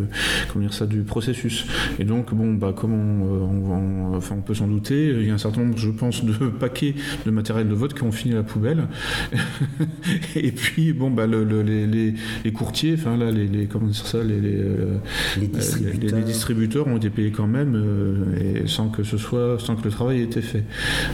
comment 0.53 0.65
dire 0.65 0.75
ça, 0.75 0.87
du 0.87 1.03
processus. 1.03 1.67
Et 1.99 2.05
donc, 2.05 2.35
bon, 2.35 2.55
bah, 2.55 2.73
comme 2.75 2.93
on, 2.93 4.17
enfin, 4.17 4.37
on 4.39 4.43
peut 4.43 4.55
s'en 4.55 4.69
douter 4.69 5.08
il 5.09 5.27
y 5.27 5.31
a 5.31 5.35
un 5.35 5.39
certain 5.39 5.63
nombre, 5.63 5.79
je 5.79 5.91
pense, 5.91 6.25
de 6.25 6.33
paquets 6.61 6.95
de 7.27 7.31
matériel 7.31 7.69
de 7.69 7.75
vote 7.75 7.95
qui 7.95 8.03
ont 8.03 8.13
fini 8.13 8.35
à 8.35 8.39
la 8.39 8.43
poubelle. 8.43 8.87
et 10.37 10.53
puis, 10.53 10.93
bon, 10.93 11.11
bah, 11.11 11.27
les, 11.27 12.53
courtiers, 12.53 12.95
enfin 12.95 13.17
là, 13.17 13.31
les, 13.31 13.67
comment 13.67 13.87
dire 13.87 14.07
ça, 14.07 14.23
les, 14.23 14.41
euh, 14.43 14.99
distributeurs. 15.37 16.21
distributeurs. 16.21 16.87
ont 16.87 16.97
été 16.97 17.11
payés 17.11 17.31
quand 17.31 17.47
même, 17.47 17.75
euh, 17.75 18.63
et 18.63 18.67
sans 18.67 18.89
que 18.89 19.03
ce 19.03 19.17
soit, 19.17 19.59
sans 19.59 19.77
que 19.77 19.85
le 19.85 19.91
travail 19.91 20.21
ait 20.21 20.25
été 20.25 20.41
fait. 20.41 20.65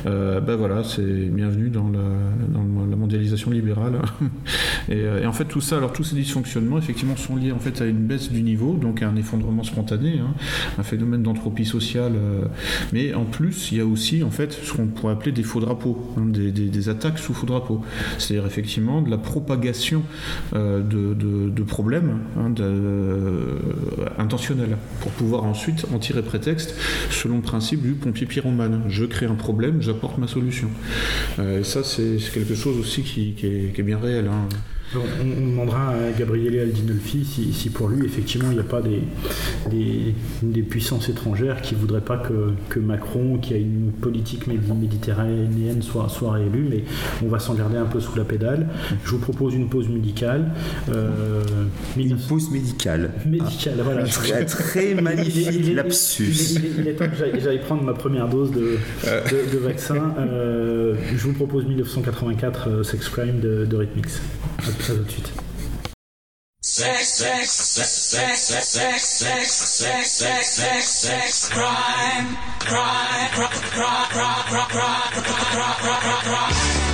Euh, 0.07 0.41
ben 0.41 0.57
voilà, 0.57 0.85
c'est 0.85 1.03
bienvenue 1.03 1.71
dans 1.71 1.89
la, 1.89 2.01
la, 2.89 2.97
mondialisation 2.97 3.51
libérale. 3.51 4.01
et, 4.89 5.27
en 5.27 5.33
fait, 5.33 5.45
tout 5.45 5.61
ça, 5.61 5.79
alors 5.79 5.93
tous 5.93 6.05
ces 6.05 6.17
dysfonctionnements, 6.17 6.79
effectivement, 6.79 7.17
sont 7.17 7.37
liés 7.37 7.53
en 7.53 7.59
fait 7.59 7.81
à 7.81 7.87
une 7.87 8.07
baisse 8.07 8.31
du 8.31 8.43
niveau, 8.43 8.75
donc 8.75 9.03
à 9.03 9.09
un 9.09 9.17
effondrement 9.17 9.63
spontané, 9.63 10.19
hein, 10.19 10.35
un 10.79 10.83
phénomène 10.83 11.23
d'entropie 11.23 11.65
sociale. 11.65 12.13
mais 12.93 13.15
en 13.15 13.25
plus, 13.25 13.73
il 13.73 13.79
y 13.79 13.81
a 13.81 13.84
aussi 13.85 14.23
en 14.23 14.31
fait 14.31 14.53
ce 14.53 14.73
qu'on 14.73 14.87
pourrait 14.87 15.13
appeler 15.13 15.33
des 15.33 15.43
faux 15.43 15.61
drapeaux, 15.61 16.13
hein, 16.17 16.27
des, 16.27 16.89
attaques 16.89 17.19
sous 17.19 17.35
faux 17.35 17.47
drapeaux. 17.47 17.83
C'est-à-dire 18.19 18.47
effectivement 18.47 19.01
de 19.01 19.11
la 19.11 19.19
propagation 19.19 20.03
euh, 20.55 20.83
de, 20.83 21.63
problèmes 21.63 22.21
hein, 22.39 22.53
euh, 22.61 23.59
intentionnels 24.19 24.77
pour 25.01 25.11
pouvoir 25.13 25.45
ensuite 25.45 25.87
en 25.95 25.99
tirer 25.99 26.23
prétexte 26.23 26.75
selon 27.11 27.37
le 27.37 27.43
principe 27.43 27.83
du 27.83 27.93
pompier 27.93 28.27
pyromane. 28.27 28.83
Je 28.89 29.05
crée 29.05 29.27
un 29.27 29.35
problème, 29.35 29.81
j'apporte 29.81 30.19
ma 30.19 30.27
solution. 30.27 30.69
Euh, 31.39 31.61
et 31.61 31.65
ça 31.65 31.83
c'est 31.83 32.19
quelque 32.33 32.55
chose 32.55 32.79
aussi 32.79 33.03
qui, 33.03 33.35
est, 33.43 33.83
bien 33.83 33.99
réel. 33.99 34.29
Hein. 34.29 34.49
On, 34.97 35.51
demandera 35.51 35.91
à 35.91 36.11
Gabriele 36.19 36.59
Aldinolfi 36.61 37.25
si, 37.25 37.53
si, 37.53 37.71
pour 37.71 37.89
lui, 37.89 38.05
effectivement, 38.07 38.51
il 38.51 38.55
n'y 38.55 38.61
a 38.61 38.65
pas 38.65 38.83
des, 38.83 39.03
des, 40.43 40.63
puissances 40.63 41.09
étrangères 41.09 41.61
qui 41.61 41.75
ne 41.75 41.81
voudraient 41.81 42.01
pas 42.01 42.17
que, 42.17 42.53
que, 42.69 42.79
Macron, 42.79 43.39
qui 43.39 43.55
a 43.55 43.57
une 43.57 43.93
politique 43.93 44.47
méditerranéenne, 44.47 45.83
soit, 45.83 46.09
soit 46.09 46.33
réélu, 46.33 46.67
mais 46.69 46.85
on 47.25 47.29
va 47.29 47.39
s'en 47.39 47.55
garder 47.55 47.77
un 47.77 47.85
peu 47.85 48.01
sous 48.01 48.17
la 48.17 48.25
pédale. 48.25 48.69
Je 49.05 49.11
vous 49.11 49.19
propose 49.19 49.55
une 49.55 49.69
pause 49.69 49.89
musicale. 49.89 50.53
Euh, 50.89 51.43
une 51.97 52.17
pause 52.17 52.51
médicale. 52.51 53.11
Médicale, 53.27 53.81
voilà. 53.83 54.05
Très, 54.05 54.45
très 54.45 54.95
magnifique 54.95 55.75
lapsus. 55.75 56.59
Il, 56.79 56.89
est 56.89 56.95
temps 56.95 57.07
que 57.07 57.41
j'aille 57.41 57.61
prendre 57.61 57.83
ma 57.83 57.95
première 57.95 58.29
dose 58.29 58.51
de, 58.51 58.79
de, 59.05 59.59
vaccin. 59.59 60.15
Euh, 60.19 60.95
je 61.15 61.23
vous 61.25 61.33
propose 61.33 61.67
1984 61.67 62.69
euh, 62.69 62.83
Sex 62.83 63.09
Crime 63.09 63.41
de, 63.41 63.65
de 63.65 63.77
Rhythmix. 63.77 64.21
Suite. 64.65 65.31
Sex, 66.63 67.09
sex, 67.09 67.51
sex, 67.51 67.91
sex, 67.91 68.41
sex, 68.41 68.69
sex, 68.71 69.03
sex, 69.05 69.53
sex, 69.53 70.11
sex, 70.11 70.49
sex, 70.49 70.89
sex, 70.89 71.49
crime, 71.51 72.37
crime, 72.61 73.31
crime, 73.33 73.51
crime, 73.53 74.09
crime, 74.09 74.45
crime, 74.49 74.69
crime, 74.69 75.11
crime, 75.13 75.75
crime, 75.81 76.01
crime, 76.01 76.21
crime. 76.23 76.94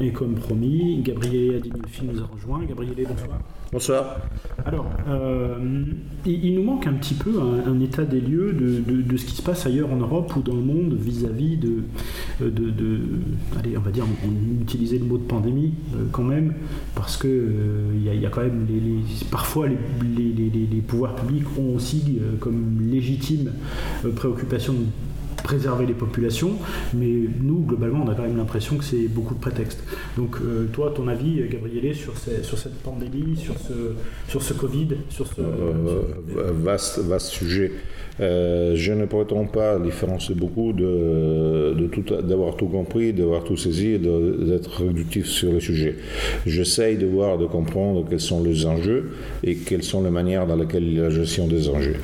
Et 0.00 0.12
comme 0.12 0.34
promis, 0.34 1.00
Gabriel 1.02 1.56
Adinolfi 1.56 2.04
nous 2.04 2.20
a 2.20 2.26
rejoint. 2.26 2.64
Gabriel, 2.64 2.94
bonsoir. 3.08 3.38
Bonsoir. 3.72 4.16
Alors, 4.64 4.90
euh, 5.08 5.84
il, 6.26 6.54
nous 6.54 6.64
manque 6.64 6.86
un 6.86 6.94
petit 6.94 7.14
peu 7.14 7.40
un, 7.40 7.78
état 7.80 8.04
des 8.04 8.20
lieux 8.20 8.52
de, 8.52 9.16
ce 9.16 9.24
qui 9.24 9.36
se 9.36 9.42
passe 9.42 9.66
ailleurs 9.66 9.92
en 9.92 9.96
Europe 9.96 10.34
ou 10.36 10.42
dans 10.42 10.54
le 10.54 10.62
monde 10.62 10.94
vis-à-vis 10.98 11.56
de, 11.56 11.84
de, 12.40 13.00
Allez, 13.58 13.76
on 13.76 13.80
va 13.80 13.90
dire, 13.90 14.04
on, 14.24 14.62
utilisait 14.62 14.98
le 14.98 15.04
mot 15.04 15.18
de 15.18 15.24
pandémie 15.24 15.74
euh, 15.94 16.04
quand 16.10 16.24
même, 16.24 16.54
parce 16.94 17.16
que 17.16 17.28
euh, 17.28 17.92
il 17.94 18.20
y, 18.20 18.26
a 18.26 18.30
quand 18.30 18.42
même 18.42 18.66
les, 18.68 18.80
parfois 19.30 19.68
les, 19.68 19.76
les, 20.32 20.80
pouvoirs 20.80 21.14
publics 21.14 21.46
ont 21.58 21.74
aussi 21.76 22.18
comme 22.40 22.78
légitime 22.90 23.52
préoccupation 24.16 24.72
de 24.72 24.86
préserver 25.50 25.84
les 25.84 25.94
populations, 25.94 26.52
mais 26.94 27.12
nous, 27.42 27.64
globalement, 27.66 28.04
on 28.06 28.08
a 28.08 28.14
quand 28.14 28.22
même 28.22 28.36
l'impression 28.36 28.76
que 28.76 28.84
c'est 28.84 29.08
beaucoup 29.08 29.34
de 29.34 29.40
prétextes. 29.40 29.82
Donc, 30.16 30.36
toi, 30.72 30.92
ton 30.94 31.08
avis, 31.08 31.42
Gabriele, 31.48 31.94
sur, 31.94 32.14
sur 32.42 32.58
cette 32.58 32.78
pandémie, 32.82 33.36
sur 33.36 33.54
ce, 33.58 33.94
sur 34.28 34.42
ce 34.42 34.54
Covid, 34.54 34.88
sur 35.08 35.26
ce... 35.26 35.40
vaste, 36.52 36.98
vaste 36.98 37.28
sujet. 37.28 37.72
Euh, 38.20 38.72
je 38.76 38.92
ne 38.92 39.06
prétends 39.06 39.46
pas, 39.46 39.72
à 39.72 39.78
différence 39.78 40.28
de 40.28 40.34
beaucoup, 40.34 40.72
d'avoir 40.72 42.56
tout, 42.56 42.66
compris, 42.66 43.12
d'avoir 43.12 43.44
tout 43.44 43.56
saisi 43.56 43.98
d'être 43.98 44.84
réductif 44.84 45.26
sur 45.26 45.52
le 45.52 45.60
sujet. 45.60 45.96
J'essaye 46.44 46.98
de 46.98 47.06
voir, 47.06 47.38
de 47.38 47.46
comprendre 47.46 48.04
quels 48.08 48.20
sont 48.20 48.42
les 48.42 48.66
enjeux 48.66 49.12
et 49.42 49.56
quelles 49.56 49.82
sont 49.82 50.02
les 50.02 50.10
manières 50.10 50.46
dans 50.46 50.56
lesquelles 50.56 50.84
il 50.84 50.94
y 50.94 51.00
la 51.00 51.10
gestion 51.10 51.46
des 51.46 51.68
enjeux. 51.68 51.96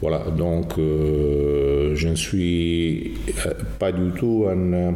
Voilà, 0.00 0.26
donc 0.36 0.78
euh, 0.78 1.94
je 1.94 2.08
ne 2.08 2.14
suis 2.14 3.14
euh, 3.46 3.50
pas 3.78 3.90
du 3.90 4.10
tout 4.16 4.46
un, 4.48 4.94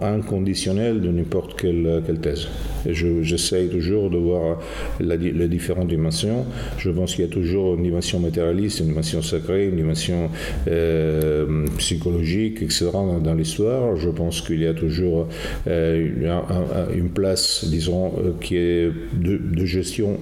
inconditionnel 0.00 1.00
de 1.02 1.10
n'importe 1.34 1.60
quelle, 1.60 2.02
thèse. 2.20 2.46
J'essaye 2.86 3.68
toujours 3.68 4.10
de 4.10 4.18
voir 4.18 4.60
les 5.00 5.48
différentes 5.48 5.88
dimensions. 5.88 6.44
Je 6.78 6.90
pense 6.90 7.14
qu'il 7.14 7.24
y 7.24 7.28
a 7.28 7.30
toujours 7.30 7.74
une 7.74 7.82
dimension 7.82 8.20
matérialiste, 8.20 8.80
une 8.80 8.88
dimension 8.88 9.20
une 9.20 9.76
dimension 9.76 10.30
euh, 10.68 11.66
psychologique, 11.78 12.62
etc. 12.62 12.90
dans, 13.22 13.34
l'histoire. 13.34 13.96
Je 13.96 14.10
pense 14.10 14.40
qu'il 14.42 14.60
y 14.60 14.66
a 14.66 14.74
toujours 14.74 15.26
euh, 15.66 16.88
une 16.94 17.08
place, 17.08 17.64
disons, 17.68 18.12
euh, 18.18 18.32
qui 18.40 18.56
est 18.56 18.90
de, 19.14 19.64
gestion, 19.64 20.18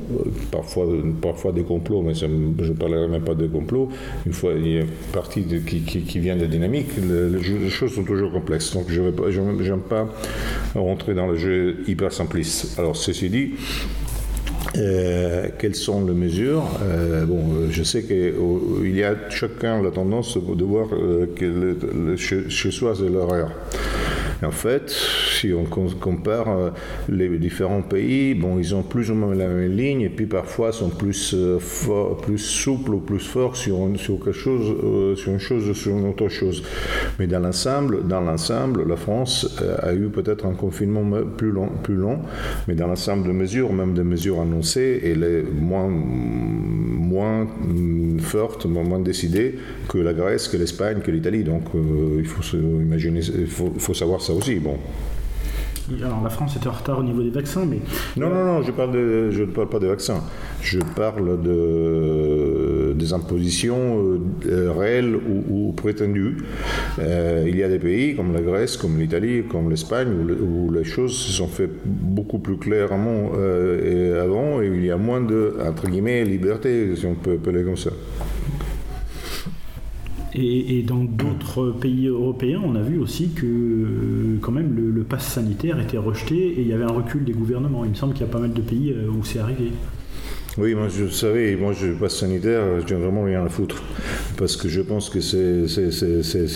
parfois, 0.50 0.86
parfois 1.20 1.52
des 1.52 1.62
complots, 1.62 2.02
mais 2.02 2.14
je 2.14 2.26
ne 2.26 2.72
parlerai 2.72 3.08
même 3.08 3.22
pas 3.22 3.34
de 3.34 3.46
complots. 3.46 3.88
Une 4.24 4.32
fois, 4.32 4.52
il 4.56 4.68
y 4.68 4.78
a 4.78 4.80
une 4.80 4.86
partie 5.12 5.44
qui, 5.66 5.80
qui, 5.80 6.18
vient 6.20 6.36
de 6.36 6.42
la 6.42 6.46
dynamique, 6.46 6.88
les, 6.96 7.68
choses 7.68 7.94
sont 7.94 8.04
toujours 8.04 8.32
complexes. 8.32 8.72
Donc 8.72 8.86
je 8.88 9.00
n'aime 9.00 9.80
pas 9.80 10.08
dans 11.14 11.26
le 11.26 11.36
jeu 11.36 11.76
hyper 11.86 12.12
simpliste. 12.12 12.78
Alors, 12.78 12.96
ceci 12.96 13.28
dit, 13.28 13.52
euh, 14.76 15.48
quelles 15.58 15.74
sont 15.74 16.04
les 16.06 16.14
mesures 16.14 16.64
euh, 16.82 17.26
Bon, 17.26 17.44
euh, 17.54 17.66
je 17.70 17.82
sais 17.82 18.04
qu'il 18.04 18.96
y 18.96 19.04
a 19.04 19.14
chacun 19.28 19.82
la 19.82 19.90
tendance 19.90 20.38
de 20.38 20.64
voir 20.64 20.88
que 20.88 22.16
chez, 22.16 22.70
soi 22.70 22.94
c'est 22.96 23.08
l'horaire. 23.08 23.50
En 24.42 24.50
fait, 24.50 24.94
si 25.42 25.52
on 25.52 25.64
compare 25.64 26.48
euh, 26.48 26.70
les 27.08 27.28
différents 27.38 27.82
pays, 27.82 28.34
bon, 28.34 28.58
ils 28.58 28.74
ont 28.74 28.82
plus 28.82 29.10
ou 29.10 29.14
moins 29.14 29.34
la 29.34 29.48
même 29.48 29.76
ligne 29.76 30.02
et 30.02 30.08
puis 30.08 30.26
parfois 30.26 30.70
sont 30.72 30.90
plus, 30.90 31.34
euh, 31.34 31.58
plus 32.22 32.38
souples 32.38 32.94
ou 32.94 33.00
plus 33.00 33.18
forts 33.18 33.56
sur, 33.56 33.76
sur 33.96 34.18
quelque 34.18 34.32
chose, 34.32 34.74
euh, 34.84 35.16
sur 35.16 35.32
une 35.32 35.40
chose 35.40 35.72
sur 35.72 35.96
une 35.96 36.08
autre 36.08 36.28
chose. 36.28 36.62
Mais 37.18 37.26
dans 37.26 37.40
l'ensemble, 37.40 38.06
dans 38.06 38.20
l'ensemble, 38.20 38.86
la 38.88 38.96
France 38.96 39.60
a 39.82 39.92
eu 39.94 40.08
peut-être 40.08 40.46
un 40.46 40.54
confinement 40.54 41.02
plus 41.36 41.50
long, 41.50 41.70
plus 41.82 41.96
long, 41.96 42.20
mais 42.68 42.74
dans 42.74 42.86
l'ensemble 42.86 43.26
de 43.26 43.32
mesures, 43.32 43.72
même 43.72 43.94
des 43.94 44.04
mesures 44.04 44.40
annoncées, 44.40 45.00
elle 45.04 45.24
est 45.24 45.42
moins, 45.42 45.88
moins 45.88 47.44
mm, 47.44 48.20
forte, 48.20 48.66
moins 48.66 49.00
décidée 49.00 49.56
que 49.88 49.98
la 49.98 50.12
Grèce, 50.12 50.46
que 50.48 50.56
l'Espagne, 50.56 51.00
que 51.00 51.10
l'Italie. 51.10 51.42
Donc, 51.42 51.62
il 52.18 52.26
faut 52.26 52.56
imaginer, 52.56 53.22
faut 53.46 53.94
savoir 53.94 54.20
ça 54.20 54.32
aussi. 54.32 54.56
Bon. 54.56 54.78
Alors 56.00 56.22
la 56.22 56.30
France 56.30 56.56
était 56.56 56.68
en 56.68 56.72
retard 56.72 56.98
au 56.98 57.02
niveau 57.02 57.22
des 57.22 57.30
vaccins, 57.30 57.64
mais... 57.68 57.78
Non, 58.16 58.28
non, 58.30 58.44
non, 58.44 58.62
je, 58.62 58.70
de, 58.70 59.40
ne 59.40 59.44
parle 59.46 59.68
pas 59.68 59.78
des 59.78 59.88
vaccins. 59.88 60.22
Je 60.60 60.78
parle 60.96 61.42
de, 61.42 62.92
des 62.94 63.12
impositions 63.12 64.20
euh, 64.46 64.72
réelles 64.72 65.14
ou, 65.14 65.72
prétendues. 65.72 66.38
Euh, 66.98 67.44
il 67.46 67.56
y 67.56 67.62
a 67.62 67.68
des 67.68 67.78
pays 67.78 68.14
comme 68.16 68.32
la 68.32 68.42
Grèce, 68.42 68.76
comme 68.76 68.98
l'Italie, 68.98 69.44
comme 69.48 69.70
l'Espagne, 69.70 70.08
où, 70.40 70.70
les 70.72 70.84
choses 70.84 71.16
se 71.16 71.32
sont 71.32 71.48
faites 71.48 71.72
beaucoup 71.84 72.38
plus 72.38 72.56
clairement 72.56 73.32
euh, 73.36 74.14
et 74.14 74.18
avant, 74.18 74.62
et 74.62 74.66
il 74.66 74.84
y 74.84 74.90
a 74.90 74.96
moins 74.96 75.20
de, 75.20 75.56
entre 75.66 75.88
guillemets, 75.88 76.24
liberté, 76.24 76.94
si 76.96 77.06
on 77.06 77.14
peut 77.14 77.34
appeler 77.34 77.64
comme 77.64 77.76
ça. 77.76 77.90
Et, 80.34 80.82
dans 80.82 81.04
d'autres 81.04 81.72
pays 81.72 82.06
européens, 82.06 82.62
on 82.64 82.74
a 82.74 82.80
vu 82.80 82.98
aussi 82.98 83.30
que 83.30 83.46
euh, 83.46 84.38
quand 84.40 84.52
même 84.52 84.74
le, 84.74 84.90
le 84.90 85.04
pass 85.04 85.26
sanitaire 85.26 85.78
était 85.78 85.98
rejeté 85.98 86.36
et 86.36 86.62
il 86.62 86.68
y 86.68 86.72
avait 86.72 86.84
un 86.84 86.92
recul 86.92 87.24
des 87.24 87.32
gouvernements. 87.32 87.84
Il 87.84 87.90
me 87.90 87.94
semble 87.94 88.14
qu'il 88.14 88.26
y 88.26 88.28
a 88.28 88.32
pas 88.32 88.38
mal 88.38 88.52
de 88.52 88.62
pays 88.62 88.92
euh, 88.92 89.08
où 89.08 89.24
c'est 89.24 89.40
arrivé. 89.40 89.72
Oui, 90.58 90.74
moi 90.74 90.88
je 90.88 91.08
savais, 91.08 91.56
moi 91.56 91.72
je 91.72 91.92
passe 91.92 92.16
sanitaire, 92.16 92.62
je 92.86 92.94
n'ai 92.94 93.00
vraiment 93.00 93.22
rien 93.22 93.42
à 93.42 93.48
foutre. 93.48 93.82
Parce 94.36 94.54
que 94.54 94.68
je 94.68 94.82
pense 94.82 95.08
que 95.08 95.20
c'est 95.20 95.64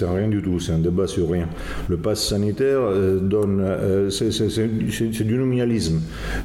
rien 0.05 0.29
du 0.29 0.43
tout, 0.43 0.61
c'est 0.61 0.73
un 0.73 0.79
débat 0.79 1.07
sur 1.07 1.31
rien. 1.31 1.49
Le 1.89 1.97
pass 1.97 2.23
sanitaire 2.23 2.81
euh, 2.83 3.19
donne. 3.19 3.63
Euh, 3.63 4.11
c'est 4.11 5.25
du 5.25 5.39
nominalisme. 5.39 6.03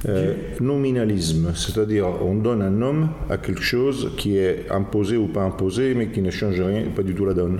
Euh, 0.07 0.33
nominalisme, 0.61 1.51
c'est-à-dire 1.53 2.05
on 2.23 2.35
donne 2.35 2.61
un 2.61 2.69
nom 2.69 3.09
à 3.29 3.37
quelque 3.37 3.63
chose 3.63 4.11
qui 4.17 4.37
est 4.37 4.67
imposé 4.69 5.17
ou 5.17 5.27
pas 5.27 5.41
imposé, 5.41 5.93
mais 5.93 6.07
qui 6.07 6.21
ne 6.21 6.31
change 6.31 6.61
rien, 6.61 6.83
pas 6.95 7.03
du 7.03 7.13
tout 7.13 7.25
la 7.25 7.33
donne. 7.33 7.59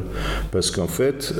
Parce 0.51 0.71
qu'en 0.71 0.87
fait, 0.87 1.33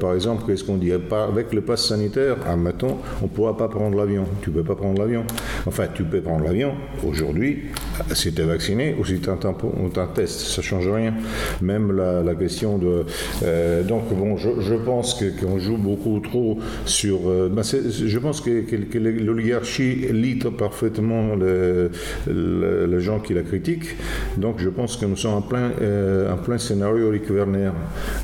par 0.00 0.14
exemple, 0.14 0.44
qu'est-ce 0.46 0.64
qu'on 0.64 0.78
dit? 0.78 0.92
Avec 0.92 1.52
le 1.52 1.60
pass 1.60 1.86
sanitaire, 1.86 2.36
admettons, 2.48 2.96
on 3.20 3.24
ne 3.24 3.30
pourra 3.30 3.58
pas 3.58 3.68
prendre 3.68 3.98
l'avion. 3.98 4.24
Tu 4.40 4.48
ne 4.48 4.54
peux 4.54 4.64
pas 4.64 4.74
prendre 4.74 4.98
l'avion. 4.98 5.24
Enfin, 5.66 5.84
tu 5.92 6.02
peux 6.04 6.22
prendre 6.22 6.44
l'avion 6.44 6.72
aujourd'hui 7.06 7.41
si 8.14 8.32
tu 8.32 8.42
es 8.42 8.44
vacciné 8.44 8.94
ou 8.98 9.04
si 9.04 9.18
tu 9.20 9.28
as 9.28 9.32
un, 9.32 10.06
test, 10.14 10.40
ça 10.40 10.60
ne 10.60 10.66
change 10.66 10.88
rien. 10.88 11.14
Même 11.60 11.92
la, 11.92 12.34
question 12.34 12.78
de. 12.78 13.04
Euh, 13.44 13.82
donc, 13.82 14.12
bon, 14.12 14.36
je, 14.36 14.74
pense 14.74 15.14
qu'on 15.40 15.58
joue 15.58 15.76
beaucoup 15.76 16.20
trop 16.20 16.58
sur. 16.84 17.28
Euh, 17.28 17.50
ben, 17.50 17.62
je 17.62 18.18
pense 18.18 18.40
que, 18.40 18.64
l'oligarchie 18.98 20.06
lit 20.12 20.38
parfaitement 20.58 21.34
les, 21.36 23.00
gens 23.00 23.20
qui 23.20 23.34
la 23.34 23.42
critiquent. 23.42 23.96
Donc, 24.36 24.56
je 24.58 24.68
pense 24.68 24.96
que 24.96 25.06
nous 25.06 25.16
sommes 25.16 25.34
en 25.34 25.42
plein, 25.42 25.70
euh, 25.80 26.32
en 26.32 26.36
plein 26.36 26.58
scénario 26.58 27.08
Eric 27.08 27.30
Werner. 27.30 27.70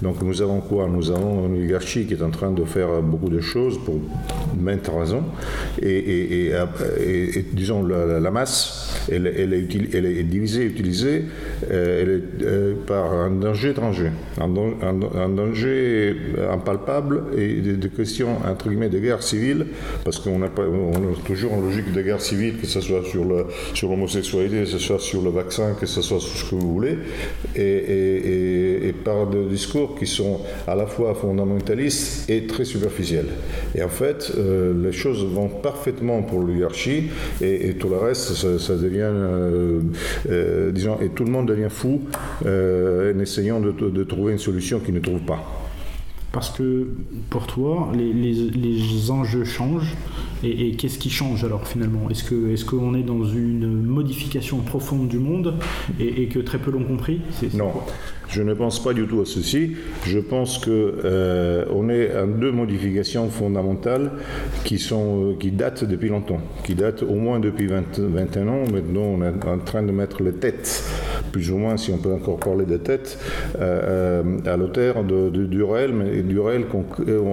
Donc, 0.03 0.23
nous 0.23 0.41
avons 0.43 0.61
quoi? 0.61 0.89
Nous 0.89 1.11
avons 1.11 1.47
une 1.47 1.57
oligarchie 1.57 2.07
qui 2.07 2.15
est 2.15 2.23
en 2.23 2.31
train 2.31 2.51
de 2.51 2.65
faire 2.65 3.03
beaucoup 3.03 3.29
de 3.29 3.41
choses 3.41 3.79
pour 3.85 4.01
maintes 4.59 4.89
raisons. 4.89 5.25
Et, 5.81 6.49
et, 6.49 7.47
disons, 7.53 7.83
la 7.83 8.31
masse 8.31 9.08
elle, 9.11 9.27
est, 9.27 10.23
divisée, 10.23 10.65
utilisée 10.65 11.25
euh, 11.71 12.03
elle 12.03 12.11
est, 12.11 12.45
euh, 12.45 12.75
par 12.87 13.13
un 13.13 13.31
danger 13.31 13.71
étranger, 13.71 14.11
un, 14.41 15.29
danger 15.29 16.17
impalpable 16.51 17.23
et 17.37 17.55
des, 17.55 17.89
questions, 17.89 18.37
entre 18.47 18.69
guillemets, 18.69 18.89
de 18.89 18.99
guerre 18.99 19.23
civile, 19.23 19.67
parce 20.05 20.19
qu'on 20.19 20.43
a, 20.43 20.49
toujours 21.27 21.55
en 21.55 21.61
logique 21.61 21.93
de 21.93 22.03
guerre 22.03 22.21
civile, 22.21 22.59
que 22.59 22.67
ce 22.67 22.81
soit 22.81 23.03
sur, 23.05 23.25
l'homosexualité, 23.89 24.61
que 24.61 24.67
ce 24.67 24.79
soit 24.79 24.99
sur 24.99 25.23
le 25.23 25.31
vaccin, 25.31 25.75
que 25.79 25.87
ce 25.87 26.03
soit 26.03 26.21
sur 26.21 26.37
ce 26.37 26.51
que 26.51 26.55
vous 26.55 26.73
voulez, 26.73 26.99
et, 27.57 28.95
par 29.05 29.27
des 29.27 29.45
discours 29.45 29.97
qui 29.99 30.07
sont 30.07 30.41
à 30.67 30.75
la 30.75 30.87
fois 30.87 31.15
fondamentalistes 31.15 32.29
et 32.29 32.47
très 32.47 32.65
superficiels. 32.65 33.29
Et 33.75 33.83
en 33.83 33.89
fait, 33.89 34.33
euh, 34.37 34.73
les 34.85 34.93
choses 34.93 35.25
vont 35.25 35.49
parfaitement 35.49 36.23
pour 36.23 36.41
l'oligarchie, 36.41 37.11
et, 37.41 37.75
tout 37.75 37.89
le 37.89 37.97
reste, 37.97 38.35
ça 38.35 38.77
devient 38.77 38.98
euh, 39.05 39.81
euh, 40.31 40.71
disons, 40.73 40.99
et 41.01 41.09
tout 41.09 41.25
le 41.25 41.31
monde 41.31 41.47
devient 41.47 41.69
fou 41.71 42.03
euh, 42.47 43.15
en 43.15 43.19
essayant 43.21 43.61
de, 43.61 44.05
trouver 44.05 44.33
une 44.33 44.39
solution 44.39 44.81
qu'il 44.81 44.95
ne 44.95 45.01
trouve 45.01 45.21
pas. 45.21 45.45
Parce 46.33 46.51
que 46.51 46.89
pour 47.31 47.47
toi, 47.47 47.91
les, 47.95 49.11
enjeux 49.11 49.45
changent. 49.45 49.95
Et, 50.45 50.73
qu'est-ce 50.73 50.99
qui 50.99 51.11
change 51.11 51.45
alors 51.45 51.67
finalement? 51.67 52.09
Est-ce 52.11 52.25
qu'on 52.25 52.49
est, 52.51 52.65
qu'on 52.65 52.95
est 52.95 53.03
dans 53.03 53.25
une 53.25 53.83
modification 53.83 54.59
profonde 54.59 55.09
du 55.09 55.19
monde 55.19 55.55
et, 55.99 56.27
que 56.27 56.39
très 56.39 56.59
peu 56.59 56.71
l'ont 56.71 56.85
compris? 56.85 57.21
Non. 57.55 57.73
Je 58.29 58.43
ne 58.43 58.53
pense 58.53 58.83
pas 58.83 58.93
du 58.93 59.07
tout 59.07 59.23
à 59.23 59.25
ceci. 59.25 59.77
Je 60.05 60.19
pense 60.19 60.59
qu'on 60.59 60.71
euh, 60.71 61.89
est 61.89 62.15
à 62.15 62.27
deux 62.27 62.53
modifications 62.53 63.31
fondamentales 63.31 64.11
qui, 64.65 64.79
sont, 64.79 65.31
euh, 65.31 65.37
qui 65.41 65.51
datent 65.51 65.85
depuis 65.85 66.11
longtemps, 66.11 66.41
qui 66.63 66.75
datent 66.75 67.03
au 67.03 67.15
moins 67.15 67.41
depuis 67.41 67.67
21 67.67 68.49
ans. 68.49 68.65
Maintenant, 68.71 69.01
on 69.01 69.23
est 69.23 69.49
en 69.49 69.59
train 69.59 69.83
de 69.83 69.93
mettre 69.93 70.23
les 70.23 70.33
têtes, 70.33 70.85
plus 71.33 71.51
ou 71.51 71.57
moins, 71.57 71.79
si 71.79 71.91
on 71.91 71.97
peut 71.97 72.13
encore 72.13 72.39
parler 72.39 72.67
de 72.67 72.77
têtes, 72.77 73.19
euh, 73.61 74.23
à 74.45 74.59
l'auteur 74.59 75.05
du 75.05 75.63
réel, 75.63 75.95
mais 75.95 76.23
du 76.23 76.39
réel, 76.39 76.67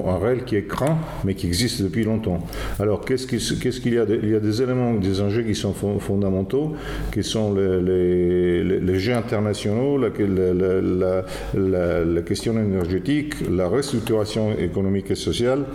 un 0.07 0.17
réel 0.17 0.45
qui 0.45 0.55
est 0.55 0.65
craint, 0.67 0.97
mais 1.25 1.33
qui 1.33 1.47
existe 1.47 1.81
depuis 1.81 2.05
longtemps. 2.05 2.39
Alors, 2.79 2.94
qu'est-ce 3.03 3.27
qu'il 3.27 3.93
y 3.93 3.99
a 3.99 4.05
Il 4.05 4.29
y 4.29 4.35
a 4.35 4.39
des 4.39 4.61
éléments, 4.61 4.93
des 4.93 5.21
enjeux 5.21 5.43
qui 5.43 5.55
sont 5.55 5.73
fondamentaux, 5.73 6.73
qui 7.11 7.23
sont 7.23 7.53
les, 7.53 8.63
les, 8.63 8.99
jeux 8.99 9.13
internationaux, 9.13 9.97
la, 9.97 10.09
la, 11.53 12.21
question 12.21 12.53
énergétique, 12.53 13.33
la 13.49 13.67
restructuration 13.67 14.57
économique 14.57 15.11
et 15.11 15.15
sociale, 15.15 15.65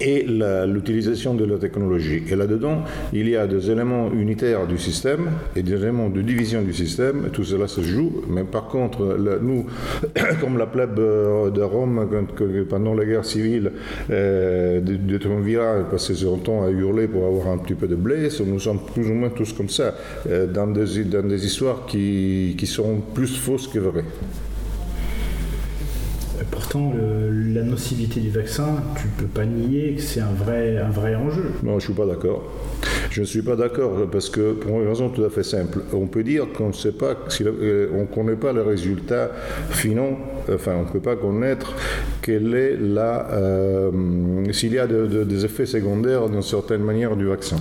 et 0.00 0.24
l'utilisation 0.66 1.34
de 1.34 1.44
la 1.44 1.58
technologie. 1.58 2.22
Et 2.28 2.36
là-dedans, 2.36 2.82
il 3.12 3.28
y 3.28 3.36
a 3.36 3.46
des 3.46 3.70
éléments 3.70 4.10
unitaires 4.12 4.66
du 4.66 4.78
système 4.78 5.30
et 5.54 5.62
des 5.62 5.74
éléments 5.74 6.08
de 6.08 6.20
division 6.22 6.62
du 6.62 6.72
système. 6.72 7.28
Tout 7.32 7.44
cela 7.44 7.68
se 7.68 7.80
joue. 7.80 8.22
Mais 8.28 8.44
par 8.44 8.68
contre, 8.68 9.16
nous, 9.40 9.66
comme 10.40 10.58
la 10.58 10.66
plèbe 10.66 10.98
euh, 10.98 11.50
de 11.50 11.62
Rome, 11.62 12.08
pendant 12.68 12.94
la 12.94 13.04
guerre 13.04 13.24
civile, 13.24 13.72
euh, 14.10 14.80
de, 14.80 14.96
de 14.96 15.18
Triumvirat 15.18 15.84
passait 15.90 16.14
son 16.14 16.38
temps 16.38 16.64
à 16.64 16.70
hurler 16.70 17.06
pour 17.06 17.26
avoir 17.26 17.48
un 17.48 17.58
petit 17.58 17.74
peu 17.74 17.86
de 17.86 17.94
blé, 17.94 18.28
nous 18.46 18.58
sommes 18.58 18.80
plus 18.92 19.08
ou 19.08 19.14
moins 19.14 19.30
tous 19.30 19.52
comme 19.52 19.68
ça, 19.68 19.94
euh, 20.28 20.46
dans, 20.46 20.66
des, 20.66 21.04
dans 21.04 21.26
des 21.26 21.44
histoires 21.44 21.86
qui, 21.86 22.54
qui 22.58 22.66
sont 22.66 23.00
plus 23.14 23.36
fausses 23.36 23.68
que 23.68 23.78
vraies. 23.78 24.04
Pourtant, 26.50 26.92
la 27.54 27.62
nocivité 27.62 28.20
du 28.20 28.30
vaccin, 28.30 28.82
tu 29.00 29.08
peux 29.08 29.26
pas 29.26 29.44
nier 29.44 29.94
que 29.94 30.02
c'est 30.02 30.20
un 30.20 30.32
vrai, 30.32 31.14
enjeu. 31.14 31.52
Non, 31.62 31.78
je 31.78 31.86
suis 31.86 31.94
pas 31.94 32.06
d'accord. 32.06 32.42
Je 33.10 33.20
ne 33.20 33.26
suis 33.26 33.42
pas 33.42 33.56
d'accord 33.56 33.92
parce 34.10 34.28
que 34.28 34.52
pour 34.52 34.80
une 34.80 34.88
raison 34.88 35.08
tout 35.08 35.24
à 35.24 35.30
fait 35.30 35.42
simple. 35.42 35.80
On 35.92 36.06
peut 36.06 36.24
dire 36.24 36.46
qu'on 36.52 36.68
ne 36.68 36.72
sait 36.72 36.92
pas, 36.92 37.16
si 37.28 37.44
euh, 37.44 37.88
on 37.94 38.06
connaît 38.06 38.36
pas 38.36 38.52
les 38.52 38.62
résultats 38.62 39.30
finaux, 39.70 40.18
enfin 40.52 40.72
on 40.76 40.82
ne 40.82 40.88
peut 40.88 41.00
pas 41.00 41.16
connaître 41.16 41.74
quelle 42.22 42.54
est 42.54 42.76
la, 42.76 43.28
euh, 43.32 43.90
s'il 44.52 44.72
y 44.72 44.78
a 44.78 44.86
des 44.86 45.44
effets 45.44 45.66
secondaires 45.66 46.28
d'une 46.28 46.42
certaine 46.42 46.82
manière 46.82 47.16
du 47.16 47.26
vaccin. 47.26 47.56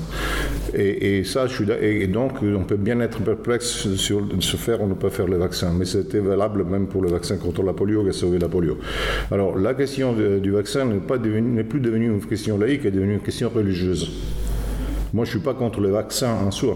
Et, 0.75 1.23
ça, 1.23 1.45
et 1.81 2.07
donc 2.07 2.39
on 2.41 2.63
peut 2.63 2.77
bien 2.77 2.99
être 2.99 3.21
perplexe 3.21 3.93
sur 3.95 4.21
se 4.39 4.57
faire 4.57 4.81
ou 4.81 4.87
ne 4.87 4.95
pas 4.95 5.09
faire 5.09 5.27
le 5.27 5.37
vaccin, 5.37 5.71
mais 5.77 5.85
c'était 5.85 6.19
valable 6.19 6.63
même 6.65 6.87
pour 6.87 7.01
le 7.01 7.09
vaccin 7.09 7.37
contre 7.37 7.63
la 7.63 7.73
polio 7.73 8.03
qui 8.03 8.09
a 8.09 8.13
sauvé 8.13 8.39
la 8.39 8.49
polio. 8.49 8.77
Alors 9.31 9.57
la 9.57 9.73
question 9.73 10.13
du 10.13 10.51
vaccin 10.51 10.85
n'est 10.85 11.63
plus 11.63 11.79
devenue 11.79 12.07
une 12.07 12.25
question 12.25 12.57
laïque, 12.57 12.81
elle 12.81 12.87
est 12.87 12.91
devenue 12.91 13.13
une 13.13 13.19
question 13.19 13.49
religieuse. 13.49 14.11
Moi, 15.13 15.25
je 15.25 15.29
ne 15.29 15.37
suis 15.37 15.45
pas 15.45 15.53
contre 15.53 15.79
le 15.79 15.89
vaccin 15.89 16.33
en 16.43 16.49
soi. 16.49 16.75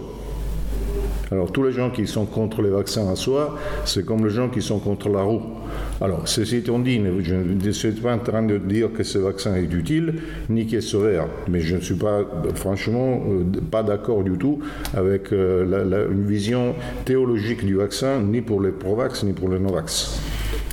Alors, 1.30 1.52
tous 1.52 1.62
les 1.62 1.72
gens 1.72 1.90
qui 1.90 2.06
sont 2.06 2.24
contre 2.24 2.62
les 2.62 2.70
vaccins 2.70 3.02
en 3.02 3.16
soi, 3.16 3.58
c'est 3.84 4.04
comme 4.04 4.24
les 4.24 4.32
gens 4.32 4.48
qui 4.48 4.62
sont 4.62 4.78
contre 4.78 5.08
la 5.08 5.22
roue. 5.22 5.42
Alors, 6.00 6.26
ceci 6.26 6.56
étant 6.56 6.78
dit, 6.78 7.00
je 7.20 7.34
ne 7.34 7.70
suis 7.72 7.92
pas 7.92 8.14
en 8.14 8.18
train 8.18 8.42
de 8.42 8.56
dire 8.58 8.92
que 8.92 9.02
ce 9.02 9.18
vaccin 9.18 9.54
est 9.56 9.72
utile, 9.72 10.14
ni 10.48 10.66
qu'il 10.66 10.78
est 10.78 10.80
sauveur. 10.80 11.28
Mais 11.48 11.60
je 11.60 11.76
ne 11.76 11.80
suis 11.80 11.96
pas, 11.96 12.20
franchement, 12.54 13.22
euh, 13.28 13.44
pas 13.70 13.82
d'accord 13.82 14.22
du 14.22 14.38
tout 14.38 14.60
avec 14.94 15.32
euh, 15.32 16.08
une 16.10 16.24
vision 16.24 16.74
théologique 17.04 17.64
du 17.64 17.74
vaccin, 17.74 18.20
ni 18.20 18.40
pour 18.40 18.62
les 18.62 18.70
pro-vax, 18.70 19.24
ni 19.24 19.32
pour 19.32 19.48
les 19.48 19.58
no-vax 19.58 20.27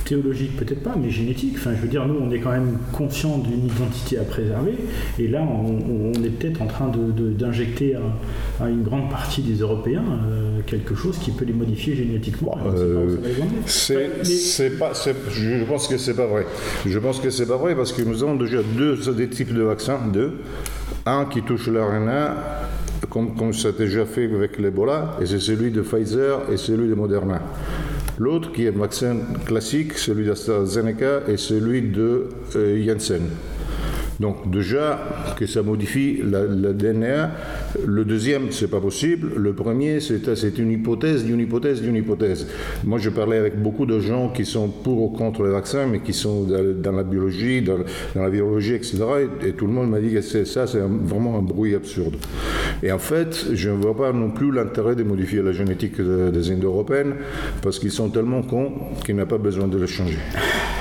théologique 0.06 0.56
peut-être 0.56 0.82
pas, 0.82 0.94
mais 1.00 1.10
génétique. 1.10 1.54
Enfin, 1.56 1.72
je 1.76 1.82
veux 1.82 1.88
dire, 1.88 2.06
nous, 2.06 2.18
on 2.20 2.30
est 2.30 2.38
quand 2.38 2.52
même 2.52 2.78
conscient 2.92 3.38
d'une 3.38 3.66
identité 3.66 4.18
à 4.18 4.22
préserver, 4.22 4.74
et 5.18 5.28
là, 5.28 5.42
on, 5.42 6.12
est 6.22 6.30
peut-être 6.30 6.62
en 6.62 6.66
train 6.66 6.90
d'injecter 6.90 7.92
de, 7.92 8.64
à, 8.64 8.68
une 8.68 8.82
grande 8.82 9.10
partie 9.10 9.42
des 9.42 9.56
Européens 9.56 10.04
euh, 10.30 10.60
quelque 10.66 10.94
chose 10.94 11.18
qui 11.18 11.30
peut 11.30 11.44
les 11.44 11.52
modifier 11.52 11.94
génétiquement. 11.94 12.56
Euh, 12.66 13.16
c'est 13.66 14.78
pas, 14.78 14.92
je 15.30 15.64
pense 15.64 15.88
que 15.88 15.98
c'est 15.98 16.14
pas 16.14 16.26
vrai. 16.26 16.46
Je 16.86 16.98
pense 16.98 17.20
que 17.20 17.30
c'est 17.30 17.46
pas 17.46 17.56
vrai 17.56 17.74
parce 17.74 17.92
que 17.92 18.02
nous 18.02 18.22
avons 18.22 18.36
déjà 18.36 18.58
deux 18.62 18.96
des 19.12 19.28
types 19.28 19.52
de 19.52 19.62
vaccins, 19.62 19.98
deux. 20.12 20.38
Un 21.04 21.26
qui 21.26 21.42
touche 21.42 21.68
l'RNA 21.68 22.36
comme, 23.10 23.34
comme 23.36 23.52
ça 23.52 23.68
a 23.68 23.72
déjà 23.72 24.04
fait 24.04 24.24
avec 24.24 24.58
l'Ebola, 24.58 25.16
et 25.20 25.26
c'est 25.26 25.38
celui 25.38 25.70
de 25.70 25.82
Pfizer 25.82 26.50
et 26.50 26.56
celui 26.56 26.88
de 26.88 26.94
Moderna. 26.94 27.40
L'autre, 28.18 28.50
qui 28.52 28.64
est 28.64 28.70
le 28.70 28.78
vaccin 28.78 29.16
classique, 29.44 29.94
celui 29.98 30.26
d'AstraZeneca 30.26 31.22
et 31.28 31.36
celui 31.36 31.82
de 31.82 32.28
euh, 32.56 32.82
Janssen. 32.82 33.22
Donc 34.20 34.50
déjà 34.50 35.34
que 35.36 35.46
ça 35.46 35.62
modifie 35.62 36.22
la, 36.22 36.72
DNA. 36.72 37.30
Le 37.86 38.04
deuxième, 38.04 38.50
c'est 38.50 38.70
pas 38.70 38.80
possible. 38.80 39.32
Le 39.36 39.52
premier, 39.52 40.00
c'est 40.00 40.58
une 40.58 40.70
hypothèse 40.70 41.24
d'une 41.24 41.40
hypothèse 41.40 41.82
d'une 41.82 41.96
hypothèse. 41.96 42.46
Moi, 42.84 42.98
je 42.98 43.10
parlais 43.10 43.36
avec 43.36 43.60
beaucoup 43.60 43.86
de 43.86 44.00
gens 44.00 44.28
qui 44.28 44.44
sont 44.44 44.68
pour 44.68 45.02
ou 45.02 45.08
contre 45.08 45.42
le 45.42 45.50
vaccin, 45.50 45.86
mais 45.86 46.00
qui 46.00 46.12
sont 46.12 46.44
dans 46.44 46.92
la 46.92 47.02
biologie, 47.02 47.62
dans, 47.62 47.78
la 48.14 48.28
virologie, 48.30 48.74
etc. 48.74 48.98
Et, 49.44 49.52
tout 49.52 49.66
le 49.66 49.72
monde 49.72 49.90
m'a 49.90 50.00
dit 50.00 50.12
que 50.12 50.20
ça, 50.22 50.66
c'est 50.66 50.80
vraiment 50.80 51.38
un 51.38 51.42
bruit 51.42 51.74
absurde. 51.74 52.16
Et 52.82 52.92
en 52.92 52.98
fait, 52.98 53.46
je 53.52 53.70
ne 53.70 53.76
vois 53.76 53.96
pas 53.96 54.12
non 54.12 54.30
plus 54.30 54.52
l'intérêt 54.52 54.94
de 54.94 55.02
modifier 55.02 55.42
la 55.42 55.52
génétique 55.52 56.00
des 56.00 56.50
Indo-Européennes, 56.50 57.14
parce 57.62 57.78
qu'ils 57.78 57.90
sont 57.90 58.08
tellement 58.08 58.42
cons 58.42 58.72
qu'il 59.04 59.14
n'y 59.14 59.20
a 59.20 59.26
pas 59.26 59.38
besoin 59.38 59.68
de 59.68 59.78
le 59.78 59.86
changer. 59.86 60.18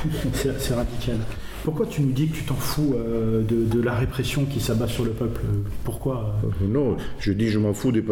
c'est 0.34 0.74
radical. 0.74 1.18
Pourquoi 1.66 1.88
tu 1.88 2.04
nous 2.04 2.12
dis 2.12 2.28
que 2.28 2.36
tu 2.36 2.44
t'en 2.44 2.54
fous 2.54 2.94
euh, 2.96 3.42
de, 3.42 3.82
la 3.82 3.96
répression 3.96 4.46
qui 4.46 4.60
s'abat 4.60 4.88
sur 4.88 5.04
le 5.04 5.10
peuple? 5.10 5.42
Pourquoi 5.84 6.36
euh? 6.44 6.68
Non, 6.68 6.96
je 7.18 7.34
dis 7.34 7.50
je 7.50 7.58
m'en 7.58 7.74
fous 7.74 7.92
du 7.92 8.06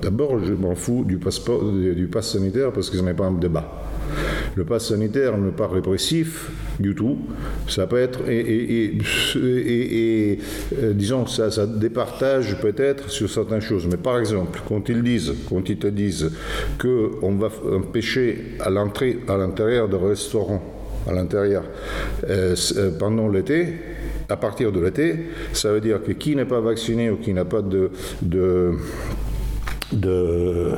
D'abord, 0.00 0.38
je 0.44 0.52
m'en 0.52 0.76
fous 0.76 1.04
du 1.04 1.18
passeport, 1.18 1.64
du 1.64 2.06
pass 2.06 2.30
sanitaire 2.30 2.72
parce 2.72 2.88
que 2.88 2.96
ce 2.96 3.02
n'est 3.02 3.12
pas 3.12 3.26
un 3.26 3.32
débat. 3.32 3.82
Le 4.54 4.64
pass 4.64 4.86
sanitaire 4.86 5.36
n'est 5.36 5.50
pas 5.50 5.66
répressif 5.66 6.52
du 6.78 6.94
tout. 6.94 7.18
Ça 7.66 7.88
peut 7.88 7.98
être, 7.98 8.20
et, 8.28 8.98
euh, 9.36 10.92
disons, 10.92 11.26
ça, 11.26 11.50
ça 11.50 11.66
départage 11.66 12.56
peut-être 12.60 13.10
sur 13.10 13.28
certaines 13.28 13.60
choses. 13.60 13.88
Mais 13.90 13.96
par 13.96 14.16
exemple, 14.16 14.62
quand 14.68 14.88
ils 14.88 15.02
disent, 15.02 15.34
quand 15.48 15.68
ils 15.68 15.78
te 15.78 15.88
disent 15.88 16.30
qu'on 16.80 17.34
va 17.34 17.48
empêcher 17.72 18.56
à 18.60 18.70
l'entrée, 18.70 19.18
à 19.26 19.36
l'intérieur 19.36 19.88
de 19.88 19.96
restaurants, 19.96 20.62
à 21.08 21.12
l'intérieur 21.12 21.64
euh, 22.28 22.54
euh, 22.76 22.90
pendant 22.98 23.28
l'été, 23.28 23.74
à 24.28 24.36
partir 24.36 24.72
de 24.72 24.80
l'été, 24.80 25.16
ça 25.52 25.72
veut 25.72 25.80
dire 25.80 26.02
que 26.02 26.12
qui 26.12 26.36
n'est 26.36 26.44
pas 26.44 26.60
vacciné 26.60 27.10
ou 27.10 27.16
qui 27.16 27.32
n'a 27.32 27.44
pas 27.44 27.62
de, 27.62 27.90
de 28.22 28.72
de, 29.92 30.72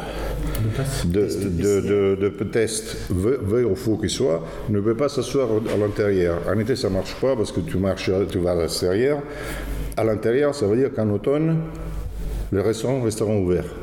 de, 1.05 2.17
de, 2.17 2.45
test, 2.45 2.97
veut 3.11 3.67
au 3.67 3.75
faux 3.75 3.99
qu'il 3.99 4.09
soit, 4.09 4.43
ne 4.71 4.81
peut 4.81 4.97
pas 4.97 5.11
s'asseoir 5.11 5.49
à 5.73 5.77
l'intérieur. 5.77 6.39
En 6.49 6.59
été, 6.59 6.77
ça 6.77 6.89
ne 6.89 6.95
marche 6.95 7.15
pas 7.21 7.37
parce 7.37 7.53
que 7.53 7.61
tu 7.61 7.77
marches, 7.77 8.11
tu 8.31 8.39
vas 8.39 8.53
à 8.53 8.55
l'extérieur. 8.55 9.21
À 9.99 10.05
l'intérieur, 10.05 10.55
ça 10.55 10.67
veut 10.67 10.79
dire 10.79 10.95
qu'en 10.95 11.11
automne, 11.11 11.59
les 12.53 12.63
restaurants 12.63 13.03
resteront 13.03 13.43
ouverts 13.43 13.82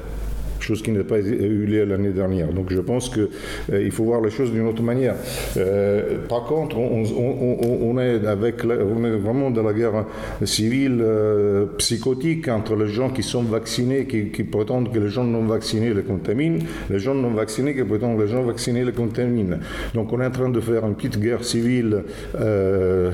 chose 0.64 0.82
qui 0.82 0.92
n'a 0.92 1.04
pas 1.04 1.20
eu 1.20 1.66
lieu 1.66 1.86
l'année 1.86 2.12
dernière. 2.12 2.52
Donc 2.54 2.72
je 2.72 2.80
pense 2.80 3.10
qu'il 3.10 3.28
euh, 3.74 3.92
faut 3.92 4.04
voir 4.04 4.22
les 4.22 4.30
choses 4.30 4.52
d'une 4.52 4.68
autre 4.68 4.84
manière. 4.84 5.16
Euh, 5.58 6.18
par 6.28 6.46
contre, 6.46 6.78
on, 6.78 8.00
est 8.00 8.26
avec 8.26 8.64
on 8.66 9.04
est 9.04 9.18
vraiment 9.18 9.52
dans 9.52 9.64
la 9.64 9.74
guerre 9.74 10.06
civile 10.44 11.00
euh, 11.02 11.66
psychotique 11.78 12.48
entre 12.48 12.76
les 12.76 12.88
gens 12.88 13.10
qui 13.10 13.24
sont 13.24 13.44
vaccinés, 13.44 14.06
qui, 14.06 14.44
prétendent 14.44 14.92
que 14.92 15.00
les 15.00 15.10
gens 15.10 15.24
non 15.24 15.46
vaccinés 15.46 15.94
les 15.94 16.04
contaminent, 16.04 16.60
les 16.90 17.00
gens 17.00 17.14
non 17.14 17.32
vaccinés 17.32 17.76
qui 17.76 17.84
prétendent 17.84 18.18
que 18.18 18.24
les 18.24 18.30
gens 18.30 18.44
vaccinés 18.44 18.84
les 18.86 18.92
contaminent. 18.92 19.60
Donc 19.94 20.12
on 20.14 20.22
est 20.22 20.26
en 20.26 20.32
train 20.32 20.50
de 20.50 20.60
faire 20.60 20.86
une 20.86 20.96
petite 20.96 21.20
guerre 21.20 21.44
civile. 21.44 22.04
de, 22.36 23.12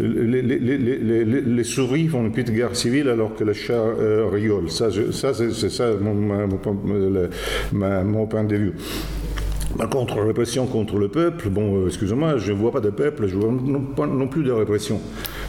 les, 0.00 1.64
souris 1.64 2.08
font 2.08 2.24
une 2.24 2.32
petite 2.32 2.52
guerre 2.52 2.76
civile 2.76 3.08
alors 3.08 3.34
que 3.34 3.44
les 3.44 3.54
chats 3.54 3.84
rigolent. 4.30 4.70
Ça 4.70 4.88
c'est 4.90 5.70
ça 5.70 5.92
mon, 6.12 8.26
point 8.26 8.44
de 8.44 8.56
vue. 8.56 8.72
Par 9.76 9.88
contre, 9.88 10.20
répression 10.20 10.66
contre 10.66 10.98
le 10.98 11.08
peuple, 11.08 11.48
bon, 11.48 11.78
euh, 11.78 11.86
excusez-moi, 11.88 12.36
je 12.36 12.52
ne 12.52 12.58
vois 12.58 12.70
pas 12.70 12.80
de 12.80 12.90
peuple, 12.90 13.26
je 13.26 13.36
ne 13.36 13.40
vois 13.40 14.06
non, 14.06 14.28
plus 14.28 14.44
de 14.44 14.52
répression. 14.52 15.00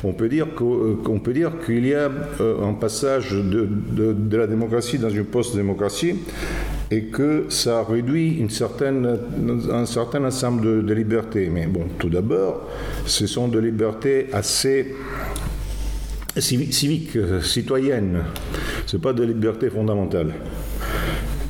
On 0.03 0.13
peut 0.13 0.29
dire 0.29 0.47
euh, 0.61 0.95
qu'on 1.03 1.19
peut 1.19 1.33
dire 1.33 1.51
qu'il 1.63 1.85
y 1.85 1.93
a 1.93 2.09
euh, 2.41 2.63
un 2.63 2.73
passage 2.73 3.31
de, 3.31 4.35
la 4.35 4.47
démocratie 4.47 4.97
dans 4.97 5.09
une 5.09 5.25
post-démocratie 5.25 6.15
et 6.89 7.05
que 7.05 7.45
ça 7.49 7.83
réduit 7.83 8.37
une 8.39 8.49
certaine, 8.49 9.19
un 9.71 9.85
certain 9.85 10.25
ensemble 10.25 10.85
de, 10.85 10.93
libertés. 10.93 11.49
Mais 11.51 11.67
bon, 11.67 11.83
tout 11.99 12.09
d'abord, 12.09 12.67
ce 13.05 13.27
sont 13.27 13.47
des 13.47 13.61
libertés 13.61 14.27
assez 14.33 14.95
civiques, 16.41 17.17
citoyennes. 17.41 18.23
Ce 18.85 18.97
n'est 18.97 19.01
pas 19.01 19.13
de 19.13 19.23
liberté 19.23 19.69
fondamentale. 19.69 20.33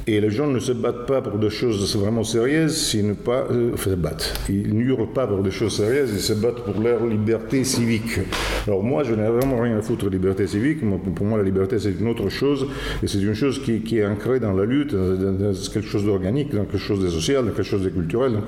Et 0.08 0.22
les 0.22 0.30
gens 0.30 0.46
ne 0.46 0.60
se 0.60 0.72
battent 0.72 1.08
pas 1.08 1.20
pour 1.22 1.40
des 1.40 1.50
choses 1.50 1.96
vraiment 1.96 2.24
sérieuses 2.24 2.78
s'ils 2.78 3.08
ne 3.08 3.14
pas, 3.14 3.48
euh, 3.50 3.76
se 3.76 3.90
battent. 3.90 4.36
Ils 4.50 4.72
n'hurlent 4.72 5.12
pas 5.12 5.26
pour 5.26 5.42
des 5.42 5.50
choses 5.50 5.78
sérieuses, 5.78 6.12
ils 6.14 6.20
se 6.20 6.34
battent 6.34 6.64
pour 6.64 6.80
leur 6.80 7.08
liberté 7.08 7.64
civique. 7.64 8.20
Alors 8.68 8.84
moi, 8.84 9.04
je 9.04 9.16
n'ai 9.16 9.28
vraiment 9.28 9.60
rien 9.60 9.80
à 9.80 9.82
foutre 9.82 10.06
de 10.06 10.12
liberté 10.12 10.46
civique. 10.46 10.82
Pour 11.16 11.26
moi, 11.26 11.40
la 11.40 11.44
liberté, 11.44 11.80
c'est 11.80 11.94
une 12.00 12.08
autre 12.08 12.30
chose. 12.30 12.68
Et 13.02 13.08
c'est 13.08 13.20
une 13.20 13.34
chose 13.34 13.60
qui, 13.64 13.98
est 13.98 14.06
ancrée 14.06 14.40
dans 14.40 14.54
la 14.54 14.66
lutte, 14.66 14.94
dans, 14.94 15.54
quelque 15.74 15.88
chose 15.88 16.06
d'organique, 16.06 16.54
dans 16.54 16.66
quelque 16.66 16.78
chose 16.78 17.02
de 17.02 17.10
social, 17.10 17.44
dans 17.44 17.52
quelque 17.52 17.64
chose 17.64 17.84
de 17.84 17.90
culturel. 17.90 18.34
Donc 18.34 18.44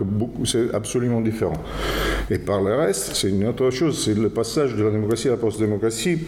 c'est 0.45 0.71
absolument 0.75 1.21
différent. 1.21 1.63
Et 2.29 2.37
par 2.37 2.61
le 2.61 2.75
reste, 2.75 3.15
c'est 3.15 3.29
une 3.29 3.47
autre 3.47 3.71
chose. 3.71 4.03
C'est 4.05 4.13
le 4.13 4.29
passage 4.29 4.75
de 4.75 4.83
la 4.83 4.91
démocratie 4.91 5.27
à 5.27 5.31
la 5.31 5.37
post-démocratie 5.37 6.19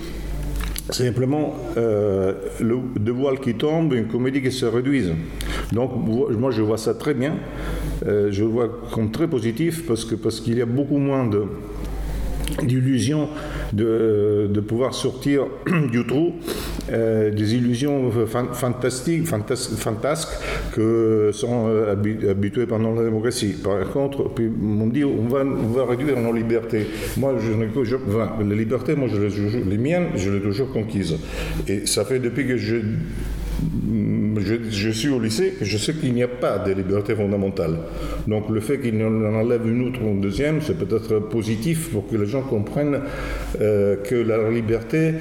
simplement 0.91 1.55
euh, 1.77 2.33
le, 2.59 2.77
de 2.99 3.11
voile 3.11 3.39
qui 3.39 3.55
tombe, 3.55 3.93
une 3.93 4.07
comédie 4.07 4.41
qui 4.41 4.51
se 4.51 4.65
réduise. 4.65 5.13
Donc 5.71 5.91
moi 5.95 6.51
je 6.51 6.61
vois 6.61 6.77
ça 6.77 6.93
très 6.93 7.13
bien, 7.13 7.35
euh, 8.05 8.29
je 8.31 8.43
le 8.43 8.49
vois 8.49 8.69
comme 8.91 9.11
très 9.11 9.27
positif 9.27 9.85
parce 9.85 10.05
que 10.05 10.15
parce 10.15 10.39
qu'il 10.39 10.57
y 10.57 10.61
a 10.61 10.65
beaucoup 10.65 10.97
moins 10.97 11.29
d'illusions 12.63 13.29
de, 13.73 14.59
pouvoir 14.67 14.93
sortir 14.93 15.45
du 15.91 16.05
trou 16.05 16.33
euh, 16.91 17.31
des 17.31 17.55
illusions 17.55 18.11
fantastiques, 18.53 19.25
fantasques 19.25 20.31
que 20.73 21.31
sont 21.33 21.67
euh, 21.67 21.91
habitués 22.29 22.65
pendant 22.65 22.93
la 22.93 23.03
démocratie. 23.03 23.55
Par 23.63 23.89
contre, 23.91 24.29
puis 24.33 24.49
on 24.61 24.87
dit 24.87 25.03
on 25.03 25.27
va, 25.27 25.85
réduire 25.85 26.19
nos 26.19 26.33
libertés. 26.33 26.87
Moi, 27.17 27.35
je, 27.39 27.51
je 27.83 28.43
les 28.43 28.55
libertés, 28.55 28.95
moi, 28.95 29.07
je 29.07 29.69
les 29.69 29.77
miennes, 29.77 30.09
je 30.15 30.29
les 30.29 30.37
ai 30.37 30.41
toujours 30.41 30.71
conquises. 30.71 31.17
Et 31.67 31.85
ça 31.85 32.05
fait 32.05 32.19
depuis 32.19 32.45
que 32.45 32.57
je 32.57 32.77
je, 34.69 34.89
suis 34.89 35.09
au 35.09 35.19
lycée, 35.19 35.55
je 35.61 35.77
sais 35.77 35.93
qu'il 35.93 36.13
n'y 36.13 36.23
a 36.23 36.27
pas 36.27 36.59
de 36.59 36.73
liberté 36.73 37.15
fondamentale. 37.15 37.77
Donc 38.27 38.49
le 38.49 38.59
fait 38.59 38.79
qu'il 38.79 39.01
en 39.03 39.35
enlève 39.35 39.67
une 39.67 39.87
autre 39.87 40.01
ou 40.03 40.07
une 40.07 40.21
deuxième, 40.21 40.61
c'est 40.61 40.77
peut-être 40.77 41.19
positif 41.19 41.91
pour 41.91 42.07
que 42.07 42.15
les 42.15 42.25
gens 42.25 42.41
comprennent 42.41 43.01
euh, 43.61 43.97
que 43.97 44.15
la 44.15 44.49
liberté 44.49 45.13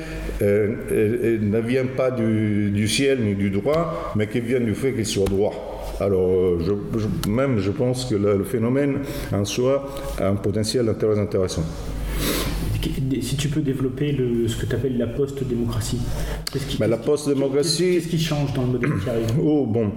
euh, 0.42 1.38
ne 1.40 1.58
vient 1.60 1.86
pas 1.86 2.10
du, 2.10 2.88
ciel 2.88 3.20
ni 3.20 3.34
du 3.34 3.50
droit, 3.50 4.12
mais 4.16 4.26
qu'elle 4.26 4.44
vient 4.44 4.60
du 4.60 4.74
fait 4.74 4.92
qu'il 4.92 5.06
soit 5.06 5.28
droit. 5.28 5.96
Alors, 6.00 6.28
euh, 6.28 6.58
même 7.28 7.58
je 7.58 7.70
pense 7.70 8.04
que 8.04 8.14
le, 8.14 8.38
le 8.38 8.44
phénomène 8.44 8.98
en 9.32 9.44
soi 9.44 9.88
a 10.18 10.28
un 10.28 10.36
potentiel 10.36 10.94
très 10.98 11.18
intéressant 11.18 11.64
si 13.20 13.36
tu 13.36 13.48
peux 13.48 13.60
développer 13.60 14.16
ce 14.46 14.56
que 14.56 14.66
tu 14.66 14.74
appelles 14.74 14.98
la 14.98 15.06
post-démocratie. 15.06 15.98
Ben, 16.78 16.88
la 16.88 16.96
post-démocratie. 16.96 17.94
Qu'est-ce 17.94 18.08
qui 18.08 18.18
change 18.18 18.52
dans 18.54 18.62
le 18.62 18.72
modèle 18.72 18.92
qui 19.02 19.10
arrive? 19.10 19.26
Oh, 19.42 19.66
bon. 19.66 19.92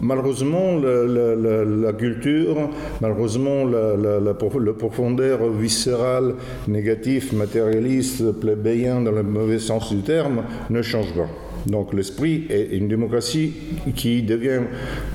Malheureusement, 0.00 0.78
la, 0.78 1.92
culture, 1.92 2.70
malheureusement, 3.00 3.64
le 3.64 4.72
profondeur 4.72 5.50
viscéral, 5.50 6.34
négatif, 6.68 7.32
matérialiste, 7.32 8.32
plébéien 8.32 9.00
dans 9.00 9.12
le 9.12 9.22
mauvais 9.22 9.58
sens 9.58 9.92
du 9.92 10.02
terme, 10.02 10.42
ne 10.68 10.82
change 10.82 11.12
pas. 11.14 11.28
Donc 11.66 11.92
l'esprit 11.92 12.46
est 12.48 12.76
une 12.76 12.88
démocratie 12.88 13.52
qui 13.94 14.22
devient 14.22 14.62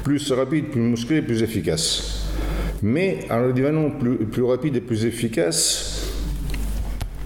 plus 0.03 0.31
rapide, 0.31 0.65
plus 0.65 0.81
musclée, 0.81 1.21
plus 1.21 1.41
efficace. 1.41 2.25
Mais 2.83 3.19
en 3.31 3.49
devenant 3.49 3.89
plus, 3.89 4.17
plus 4.17 4.43
rapide 4.43 4.75
et 4.75 4.81
plus 4.81 5.05
efficace, 5.05 5.94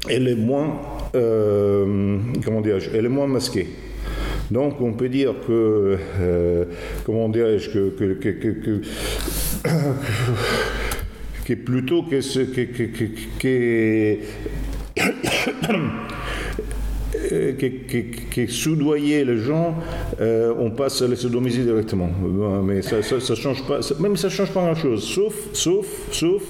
elle 0.09 0.27
est 0.27 0.35
moins, 0.35 0.81
euh, 1.15 2.17
elle 2.93 3.05
est 3.05 3.09
moins 3.09 3.27
masquée. 3.27 3.67
Donc 4.51 4.81
on 4.81 4.93
peut 4.93 5.09
dire 5.09 5.35
que, 5.47 5.97
euh, 6.19 6.65
comment 7.05 7.29
dirais-je, 7.29 7.69
que, 7.69 7.89
que, 7.89 8.29
que, 8.29 8.81
que, 11.45 11.53
plutôt 11.65 12.03
que 12.03 12.21
ce 12.21 12.39
que, 12.39 12.61
qui, 18.25 18.47
soudoyer 18.51 19.23
les 19.25 19.37
gens, 19.37 19.75
euh, 20.19 20.53
on 20.57 20.71
passe 20.71 21.01
à 21.03 21.07
les 21.07 21.15
sodomiser 21.15 21.63
directement. 21.63 22.09
Mais 22.63 22.81
ça, 22.81 23.03
ça, 23.03 23.35
change 23.35 23.63
pas, 23.67 23.79
pas 23.79 24.61
grand-chose, 24.61 25.03
sauf, 25.03 25.35
sauf, 25.53 25.85
sauf 26.11 26.41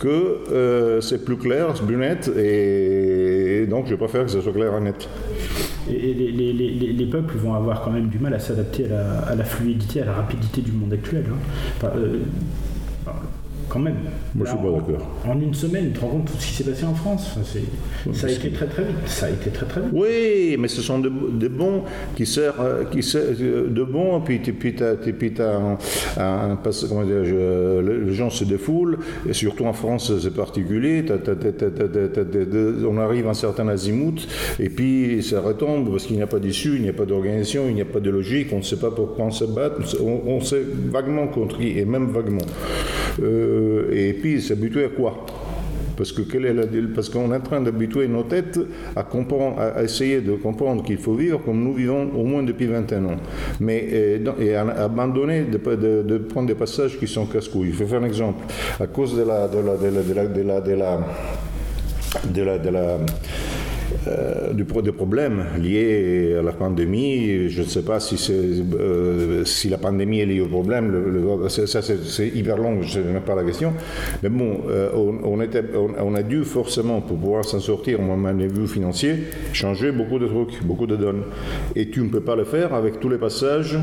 que 0.00 0.38
euh, 0.52 1.00
c'est 1.00 1.24
plus 1.24 1.36
clair, 1.36 1.74
c'est 1.74 1.86
plus 1.86 1.96
net, 1.96 2.30
et, 2.36 3.66
donc 3.68 3.86
je 3.86 3.94
préfère 3.94 4.24
que 4.24 4.30
ce 4.30 4.40
soit 4.40 4.52
clair 4.52 4.76
et 4.76 4.80
net. 4.80 5.08
Et 5.90 6.14
les, 6.14 7.06
peuples 7.06 7.36
vont 7.36 7.54
avoir 7.54 7.82
quand 7.82 7.90
même 7.90 8.08
du 8.08 8.18
mal 8.18 8.32
à 8.34 8.38
s'adapter 8.38 8.86
à, 8.92 9.34
la, 9.34 9.44
fluidité, 9.44 10.02
à 10.02 10.04
la 10.04 10.12
rapidité 10.12 10.60
du 10.60 10.70
monde 10.70 10.92
actuel. 10.92 11.24
Hein. 11.28 11.88
Euh, 11.96 12.18
quand 13.70 13.78
même. 13.78 13.96
Moi, 14.34 14.46
je 14.46 14.50
suis 14.50 14.58
pas 14.58 14.70
d'accord. 14.70 15.06
En 15.26 15.40
une 15.40 15.54
semaine, 15.54 15.92
tu 15.92 15.98
te 15.98 16.00
rends 16.00 16.08
compte 16.08 16.24
de 16.24 16.30
tout 16.32 16.36
ce 16.38 16.46
qui 16.48 16.54
s'est 16.54 16.64
passé 16.64 16.84
en 16.84 16.94
France 16.94 17.38
Ça 18.12 18.26
a 18.26 18.30
été 18.30 18.50
très 18.50 18.66
très 18.66 18.82
vite. 18.82 18.96
Ça 19.06 19.26
a 19.26 19.30
été 19.30 19.50
très 19.50 19.66
très 19.66 19.80
vite. 19.80 19.90
Oui, 19.92 20.56
mais 20.58 20.68
ce 20.68 20.82
sont 20.82 20.98
des 20.98 21.48
bons 21.48 21.84
qui 22.16 22.26
servent, 22.26 22.60
euh, 22.60 22.84
qui 22.84 23.00
euh, 23.14 23.68
de 23.68 23.84
bons, 23.84 24.20
puis 24.20 24.40
tu 24.42 24.52
puis 24.52 24.74
as, 24.80 26.20
un, 26.20 26.58
comment 26.88 27.04
dire, 27.04 27.22
les 27.22 28.12
gens 28.12 28.30
se 28.30 28.44
défoulent, 28.44 28.98
et 29.28 29.32
surtout 29.32 29.64
en 29.64 29.72
France, 29.72 30.12
c'est 30.20 30.34
particulier. 30.34 31.04
on 32.88 32.98
arrive 32.98 33.28
à 33.28 33.30
un 33.30 33.34
certain 33.34 33.68
azimut, 33.68 34.26
et 34.58 34.68
puis 34.68 35.22
ça 35.22 35.40
retombe 35.40 35.90
parce 35.90 36.06
qu'il 36.06 36.16
n'y 36.16 36.22
a 36.22 36.26
pas 36.26 36.40
d'issue, 36.40 36.76
il 36.76 36.82
n'y 36.82 36.88
a 36.88 36.92
pas 36.92 37.06
d'organisation, 37.06 37.64
il 37.68 37.74
n'y 37.74 37.82
a 37.82 37.86
pas 37.86 38.00
de 38.00 38.10
logique, 38.10 38.48
on 38.52 38.58
ne 38.58 38.62
sait 38.62 38.76
pas 38.76 38.90
pourquoi 38.90 39.26
on 39.26 39.30
se 39.30 39.44
bat, 39.44 39.70
on, 40.00 40.20
on 40.26 40.40
s'est 40.40 40.64
vaguement 40.90 41.28
contrit, 41.28 41.78
et 41.78 41.84
même 41.84 42.08
vaguement. 42.08 42.40
Euh, 43.22 43.90
et 43.92 44.12
puis 44.14 44.40
s'habituer 44.40 44.84
à 44.84 44.88
quoi? 44.88 45.26
Parce 45.96 46.12
que 46.12 46.22
quelle 46.22 46.46
est 46.46 46.54
la, 46.54 46.62
parce 46.94 47.10
qu'on 47.10 47.30
est 47.30 47.36
en 47.36 47.40
train 47.40 47.60
d'habituer 47.60 48.08
nos 48.08 48.22
têtes 48.22 48.58
à, 48.96 49.04
essayer 49.82 50.22
de 50.22 50.32
comprendre 50.32 50.82
qu'il 50.82 50.96
faut 50.96 51.12
vivre 51.12 51.42
comme 51.44 51.62
nous 51.62 51.74
vivons 51.74 52.10
au 52.16 52.24
moins 52.24 52.42
depuis 52.42 52.66
21 52.66 53.04
ans, 53.04 53.16
mais 53.60 54.20
et, 54.40 54.54
abandonner 54.56 55.42
de, 55.42 55.58
de, 56.02 56.18
prendre 56.18 56.48
des 56.48 56.54
passages 56.54 56.98
qui 56.98 57.06
sont 57.06 57.26
casse-couilles. 57.26 57.72
Je 57.72 57.78
vais 57.80 57.86
faire 57.86 58.00
un 58.00 58.06
exemple. 58.06 58.46
À 58.80 58.86
cause 58.86 59.14
de 59.14 59.24
la 59.24 59.46
de 59.46 59.58
la 59.58 59.76
de 59.76 59.88
la 59.88 60.02
de 60.02 60.42
la, 60.42 60.60
de 62.32 62.42
la, 62.42 62.58
de 62.58 62.70
la 62.70 62.98
euh, 64.08 64.54
des 64.54 64.92
problèmes 64.92 65.44
liés 65.58 66.36
à 66.38 66.42
la 66.42 66.52
pandémie. 66.52 67.50
Je 67.50 67.60
ne 67.60 67.66
sais 67.66 67.82
pas 67.82 68.00
si, 68.00 68.32
euh, 68.32 69.44
la 69.68 69.78
pandémie 69.78 70.20
est 70.20 70.26
liée 70.26 70.40
au 70.40 70.46
problème, 70.46 71.46
ça 71.48 71.82
c'est 71.82 72.28
hyper 72.28 72.56
long, 72.56 72.80
je 72.80 72.98
ne 72.98 73.04
sais 73.04 73.12
même 73.12 73.22
pas 73.22 73.34
la 73.34 73.44
question. 73.44 73.74
Mais 74.22 74.30
bon, 74.30 74.60
euh, 74.70 74.88
on, 74.94 76.14
a 76.14 76.22
dû 76.22 76.44
forcément, 76.44 77.02
pour 77.02 77.18
pouvoir 77.18 77.44
s'en 77.44 77.60
sortir, 77.60 78.00
mon 78.00 78.18
point 78.18 78.32
de 78.32 78.46
vue 78.46 78.66
financier, 78.66 79.24
changer 79.52 79.92
beaucoup 79.92 80.18
de 80.18 80.26
trucs, 80.26 80.64
beaucoup 80.64 80.86
de 80.86 80.96
données. 80.96 81.24
Et 81.76 81.90
tu 81.90 82.00
ne 82.00 82.08
peux 82.08 82.22
pas 82.22 82.36
le 82.36 82.44
faire 82.44 82.72
avec 82.72 83.00
tous 83.00 83.10
les 83.10 83.18
passages. 83.18 83.78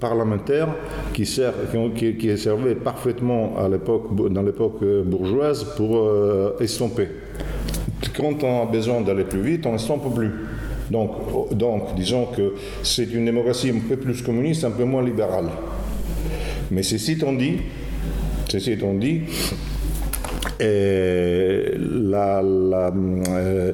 parlementaires 0.00 0.68
qui, 1.12 1.26
sert, 1.26 1.54
qui, 1.96 2.38
servaient 2.38 2.76
parfaitement 2.76 3.56
à 3.58 3.68
dans 3.68 4.42
l'époque 4.42 4.84
bourgeoise 5.04 5.64
pour 5.76 6.08
estomper 6.60 7.08
quand 8.16 8.42
on 8.42 8.62
a 8.62 8.66
besoin 8.66 9.00
d'aller 9.00 9.24
plus 9.24 9.42
vite, 9.42 9.66
on 9.66 9.72
ne 9.72 9.78
peut 9.78 10.14
plus. 10.14 10.30
Donc, 10.90 11.10
donc, 11.52 11.94
disons 11.96 12.26
que 12.26 12.54
c'est 12.82 13.12
une 13.12 13.24
démocratie 13.24 13.70
un 13.70 13.88
peu 13.88 13.96
plus 13.96 14.22
communiste, 14.22 14.64
un 14.64 14.70
peu 14.70 14.84
moins 14.84 15.02
libérale. 15.02 15.48
Mais 16.70 16.82
ceci 16.82 17.12
étant 17.12 17.32
dit, 17.32 17.58
ceci 18.48 18.76
dit, 18.94 19.20
euh, 20.62 21.74
la, 22.10 22.40
euh, 22.40 23.72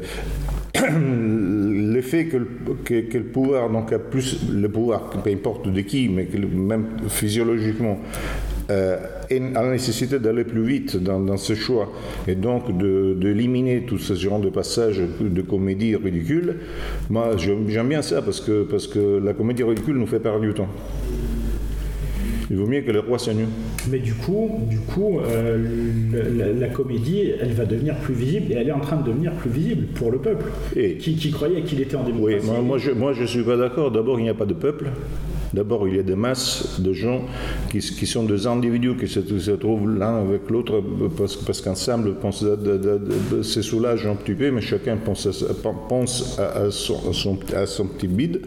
l'effet 1.92 2.26
que, 2.26 2.38
le 2.38 3.24
pouvoir, 3.24 3.70
donc 3.70 3.92
le 3.92 4.68
pouvoir, 4.68 5.10
peu 5.10 5.30
importe 5.30 5.68
de 5.68 5.80
qui, 5.82 6.08
mais 6.08 6.26
même 6.54 6.86
physiologiquement, 7.08 7.98
euh, 8.70 8.96
à 9.54 9.62
la 9.62 9.70
nécessité 9.70 10.18
d'aller 10.18 10.44
plus 10.44 10.64
vite 10.64 10.96
dans, 10.96 11.36
ce 11.36 11.54
choix 11.54 11.92
et 12.28 12.34
donc 12.34 12.76
d'éliminer 12.78 13.80
de, 13.80 13.86
tout 13.86 13.98
ce 13.98 14.14
genre 14.14 14.40
de 14.40 14.50
passages 14.50 15.02
de 15.20 15.42
comédie 15.42 15.96
ridicule, 15.96 16.56
moi 17.10 17.36
j'aime 17.36 17.88
bien 17.88 18.02
ça 18.02 18.22
parce 18.22 18.40
que, 18.40 18.62
parce 18.62 18.86
que 18.86 19.20
la 19.22 19.32
comédie 19.32 19.62
ridicule 19.62 19.96
nous 19.96 20.06
fait 20.06 20.20
perdre 20.20 20.40
du 20.40 20.54
temps. 20.54 20.68
Il 22.52 22.58
vaut 22.58 22.66
mieux 22.66 22.82
que 22.82 22.90
le 22.90 23.00
roi 23.00 23.16
mieux. 23.34 23.46
Mais 23.90 23.98
du 23.98 24.12
coup, 24.12 24.50
du 24.68 24.78
coup 24.78 25.20
euh, 25.20 26.54
la, 26.58 26.68
comédie, 26.68 27.32
elle 27.40 27.52
va 27.52 27.64
devenir 27.64 27.96
plus 27.96 28.12
visible 28.12 28.52
et 28.52 28.56
elle 28.56 28.68
est 28.68 28.72
en 28.72 28.80
train 28.80 28.96
de 28.96 29.06
devenir 29.06 29.32
plus 29.32 29.48
visible 29.48 29.86
pour 29.94 30.10
le 30.10 30.18
peuple 30.18 30.44
et 30.76 30.96
qui, 30.96 31.30
croyait 31.30 31.62
qu'il 31.62 31.80
était 31.80 31.96
en 31.96 32.04
démocratie. 32.04 32.46
Oui, 32.46 32.62
moi, 32.62 32.76
je 32.76 32.90
ne 32.90 32.96
moi, 32.96 33.14
je 33.14 33.24
suis 33.24 33.42
pas 33.42 33.56
d'accord. 33.56 33.90
D'abord, 33.90 34.20
il 34.20 34.24
n'y 34.24 34.28
a 34.28 34.34
pas 34.34 34.44
de 34.44 34.52
peuple. 34.52 34.90
D'abord, 35.52 35.86
il 35.86 35.96
y 35.96 35.98
a 35.98 36.02
des 36.02 36.16
masses 36.16 36.80
de 36.80 36.92
gens 36.92 37.22
qui, 37.70 37.80
sont 37.80 38.24
des 38.24 38.46
individus 38.46 38.96
qui 38.96 39.08
se, 39.08 39.50
trouvent 39.52 39.98
l'un 39.98 40.20
avec 40.20 40.48
l'autre 40.50 40.82
parce, 41.16 41.36
parce 41.36 41.60
qu'ensemble, 41.60 42.14
se 42.32 43.62
soulagent 43.62 44.06
un 44.06 44.14
petit 44.14 44.34
peu, 44.34 44.50
mais 44.50 44.60
chacun 44.60 44.96
pense 44.96 45.26
à, 46.38 46.70
son, 46.70 47.36
petit 47.86 48.08
bide. 48.08 48.42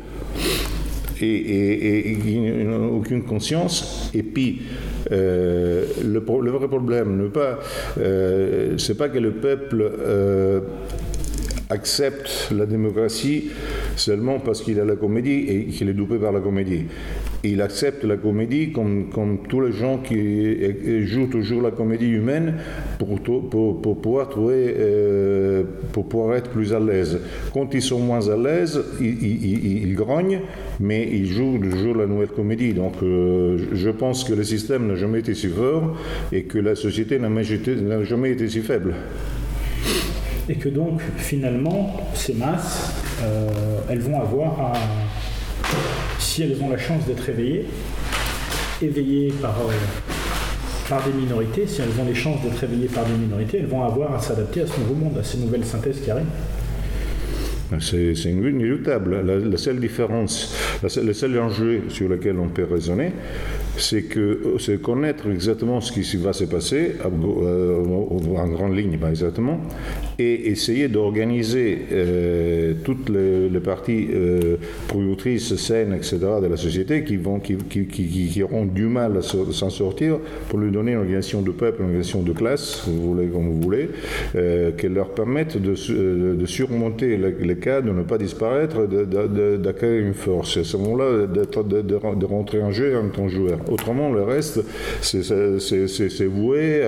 Et, 1.21 2.11
et, 2.11 2.67
aucune 2.91 3.23
conscience. 3.23 4.09
Et 4.13 4.21
puis, 4.23 4.63
euh, 5.11 5.85
le, 6.03 6.19
vrai 6.19 6.67
problème, 6.67 7.21
n'est 7.21 7.29
pas, 7.29 7.59
euh, 7.99 8.77
pas 8.97 9.09
que 9.09 9.19
le 9.19 9.31
peuple 9.31 9.91
euh, 9.99 10.61
accepte 11.69 12.51
la 12.51 12.65
démocratie 12.65 13.49
seulement 13.95 14.39
parce 14.39 14.61
qu'il 14.61 14.79
a 14.79 14.85
la 14.85 14.95
comédie 14.95 15.45
et 15.47 15.65
qu'il 15.65 15.89
est 15.89 15.93
dopé 15.93 16.17
par 16.17 16.31
la 16.31 16.39
comédie. 16.39 16.85
Il 17.43 17.61
accepte 17.61 18.03
la 18.03 18.17
comédie 18.17 18.71
comme, 18.71 19.09
comme 19.09 19.39
tous 19.47 19.61
les 19.61 19.71
gens 19.71 19.99
qui 19.99 21.05
jouent 21.05 21.27
toujours 21.27 21.61
la 21.61 21.71
comédie 21.71 22.07
humaine 22.07 22.55
pour, 22.97 23.19
pour, 23.19 24.01
pouvoir 24.01 24.29
trouver, 24.29 24.73
euh, 24.77 25.63
pour 25.91 26.07
pouvoir 26.07 26.37
être 26.37 26.49
plus 26.49 26.73
à 26.73 26.79
l'aise. 26.79 27.19
Quand 27.53 27.73
ils 27.73 27.81
sont 27.81 27.99
moins 27.99 28.27
à 28.29 28.35
l'aise, 28.35 28.83
ils, 28.99 29.83
ils, 29.83 29.95
grognent, 29.95 30.41
mais 30.79 31.07
ils 31.11 31.27
jouent 31.27 31.59
toujours 31.59 31.95
la 31.95 32.07
nouvelle 32.07 32.29
comédie. 32.29 32.73
Donc 32.73 32.95
euh, 33.03 33.57
je 33.73 33.89
pense 33.89 34.23
que 34.23 34.33
le 34.33 34.43
système 34.43 34.87
n'a 34.87 34.95
jamais 34.95 35.19
été 35.19 35.35
si 35.35 35.47
fort 35.47 35.95
et 36.31 36.43
que 36.43 36.57
la 36.57 36.75
société 36.75 37.19
n'a 37.19 38.03
jamais 38.03 38.31
été 38.31 38.49
si 38.49 38.61
faible. 38.61 38.95
Et 40.49 40.55
que 40.55 40.69
donc 40.69 41.01
finalement 41.17 42.09
ces 42.13 42.33
masses, 42.33 42.93
elles 43.89 43.99
vont 43.99 44.19
avoir 44.19 44.59
à, 44.59 44.73
si 46.19 46.43
elles 46.43 46.57
ont 46.61 46.69
la 46.69 46.77
chance 46.77 47.05
d'être 47.05 47.27
éveillées, 47.29 47.65
éveillées 48.81 49.33
par 49.41 49.55
par 50.89 51.03
des 51.03 51.13
minorités, 51.13 51.65
si 51.65 51.81
elles 51.81 51.99
ont 51.99 52.05
les 52.05 52.15
chances 52.15 52.41
d'être 52.43 52.59
réveillées 52.59 52.87
par 52.87 53.05
des 53.05 53.13
minorités, 53.13 53.57
elles 53.57 53.65
vont 53.65 53.83
avoir 53.83 54.13
à 54.13 54.19
s'adapter 54.19 54.61
à 54.61 54.67
ce 54.67 54.79
nouveau 54.79 54.93
monde, 54.93 55.17
à 55.17 55.23
ces 55.23 55.37
nouvelles 55.37 55.65
synthèses 55.65 55.99
qui 55.99 56.11
arrivent. 56.11 56.25
C'est 57.79 58.13
inéluctable. 58.13 59.21
La, 59.25 59.57
seule 59.57 59.79
différence, 59.79 60.55
le 60.83 61.13
seul 61.13 61.39
enjeu 61.39 61.81
sur 61.89 62.07
lequel 62.07 62.37
on 62.37 62.47
peut 62.47 62.67
raisonner, 62.69 63.11
c'est 63.77 64.03
que 64.03 64.55
c'est 64.59 64.81
connaître 64.81 65.27
exactement 65.29 65.81
ce 65.81 65.91
qui 65.91 66.17
va 66.17 66.33
se 66.33 66.45
passer, 66.45 66.93
euh, 67.03 67.83
en 68.37 68.47
grande 68.47 68.75
ligne 68.75 68.97
pas 68.97 69.09
exactement, 69.09 69.59
et 70.17 70.49
essayer 70.49 70.87
d'organiser 70.87 71.79
euh, 71.91 72.73
toutes 72.83 73.09
les, 73.09 73.59
parties 73.59 74.07
euh, 74.13 74.57
productrices, 74.87 75.55
saines, 75.55 75.93
etc. 75.93 76.19
de 76.41 76.47
la 76.47 76.57
société 76.57 77.03
qui, 77.03 77.17
vont, 77.17 77.39
qui, 77.39 77.55
qui, 77.57 77.85
qui, 77.87 78.43
auront 78.43 78.65
du 78.65 78.85
mal 78.85 79.17
à 79.17 79.21
s'en 79.21 79.69
sortir 79.69 80.19
pour 80.49 80.59
lui 80.59 80.71
donner 80.71 80.91
une 80.91 80.99
organisation 80.99 81.41
de 81.41 81.51
peuple, 81.51 81.79
une 81.79 81.85
organisation 81.87 82.21
de 82.21 82.31
classe, 82.31 82.83
vous 82.87 83.13
voulez 83.13 83.27
comme 83.27 83.49
vous 83.49 83.61
voulez, 83.61 83.89
qui 84.77 84.87
leur 84.87 85.09
permette 85.09 85.57
de, 85.57 85.73
de 86.35 86.45
surmonter 86.45 87.17
les, 87.17 87.55
cas, 87.55 87.81
de 87.81 87.91
ne 87.91 88.03
pas 88.03 88.17
disparaître, 88.17 88.85
d'acquérir 88.85 90.05
une 90.05 90.13
force. 90.13 90.57
Et 90.57 90.61
à 90.61 90.63
ce 90.63 90.77
moment-là, 90.77 91.27
de, 91.27 91.81
de, 91.81 92.25
rentrer 92.25 92.61
en 92.61 92.71
jeu 92.71 92.97
en 92.97 93.09
tant 93.09 93.25
que 93.25 93.31
joueur. 93.31 93.59
Autrement, 93.69 94.11
le 94.11 94.23
reste, 94.23 94.61
c'est 95.01 96.25
voué, 96.25 96.81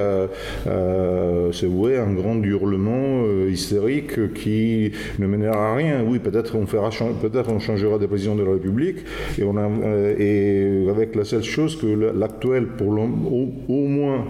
voué 1.68 1.98
à 1.98 2.04
un 2.04 2.14
grand 2.14 2.42
hurlement 2.44 3.24
euh, 3.26 3.50
hystérique 3.52 4.34
qui 4.34 4.92
ne 5.20 5.28
mènera 5.28 5.72
à 5.72 5.76
rien. 5.76 6.04
Oui, 6.08 6.20
peut-être 6.20 6.56
on 6.56 6.66
peut-être 6.66 7.52
on 7.52 7.60
changera 7.60 7.98
des 7.98 8.08
présidents 8.08 8.36
de 8.36 8.44
la 8.44 8.52
République 8.52 8.98
et 9.38 9.44
on 9.44 9.58
a, 9.58 9.68
euh, 9.68 10.16
et 10.18 10.90
avec 10.90 11.16
la 11.16 11.24
seule 11.24 11.44
chose 11.44 11.76
que 11.78 11.88
l'actuel, 11.88 12.68
au, 12.80 13.88
moins, 13.88 14.26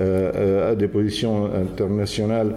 euh, 0.00 0.72
a 0.72 0.74
des 0.74 0.88
positions 0.88 1.46
internationales 1.54 2.56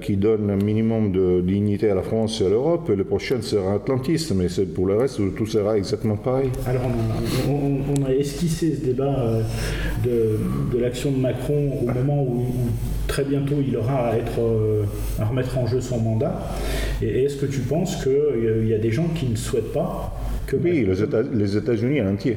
qui 0.00 0.16
donnent 0.16 0.50
un 0.50 0.64
minimum 0.64 1.12
de 1.12 1.40
dignité 1.40 1.90
à 1.90 1.94
la 1.94 2.02
France 2.02 2.40
et 2.40 2.46
à 2.46 2.48
l'Europe. 2.48 2.90
Le 2.94 3.04
prochain 3.04 3.40
sera 3.40 3.74
atlantiste, 3.74 4.32
mais 4.34 4.46
pour 4.74 4.86
le 4.86 4.96
reste, 4.96 5.20
tout 5.36 5.46
sera 5.46 5.76
exactement 5.76 6.16
pareil. 6.16 6.50
Alors, 6.66 6.82
on, 7.48 8.04
a, 8.04 8.12
esquissé 8.36 8.76
ce 8.78 8.84
débat 8.84 9.40
de, 10.04 10.38
de 10.72 10.78
l'action 10.78 11.10
de 11.10 11.16
Macron 11.16 11.72
au 11.82 11.86
moment 11.86 12.22
où, 12.22 12.44
très 13.06 13.24
bientôt 13.24 13.56
il 13.66 13.76
aura 13.76 14.10
à 14.10 14.16
être 14.16 14.40
à 15.18 15.24
remettre 15.24 15.56
en 15.56 15.66
jeu 15.66 15.80
son 15.80 15.98
mandat. 16.00 16.38
Et 17.00 17.24
est-ce 17.24 17.36
que 17.36 17.46
tu 17.46 17.60
penses 17.60 18.02
qu'il 18.02 18.68
y 18.68 18.74
a 18.74 18.78
des 18.78 18.90
gens 18.90 19.08
qui 19.14 19.26
ne 19.26 19.36
souhaitent 19.36 19.72
pas 19.72 20.14
que... 20.46 20.56
Oui, 20.56 20.86
les 21.32 21.56
États-Unis 21.56 22.02
en 22.02 22.12
entier. 22.12 22.36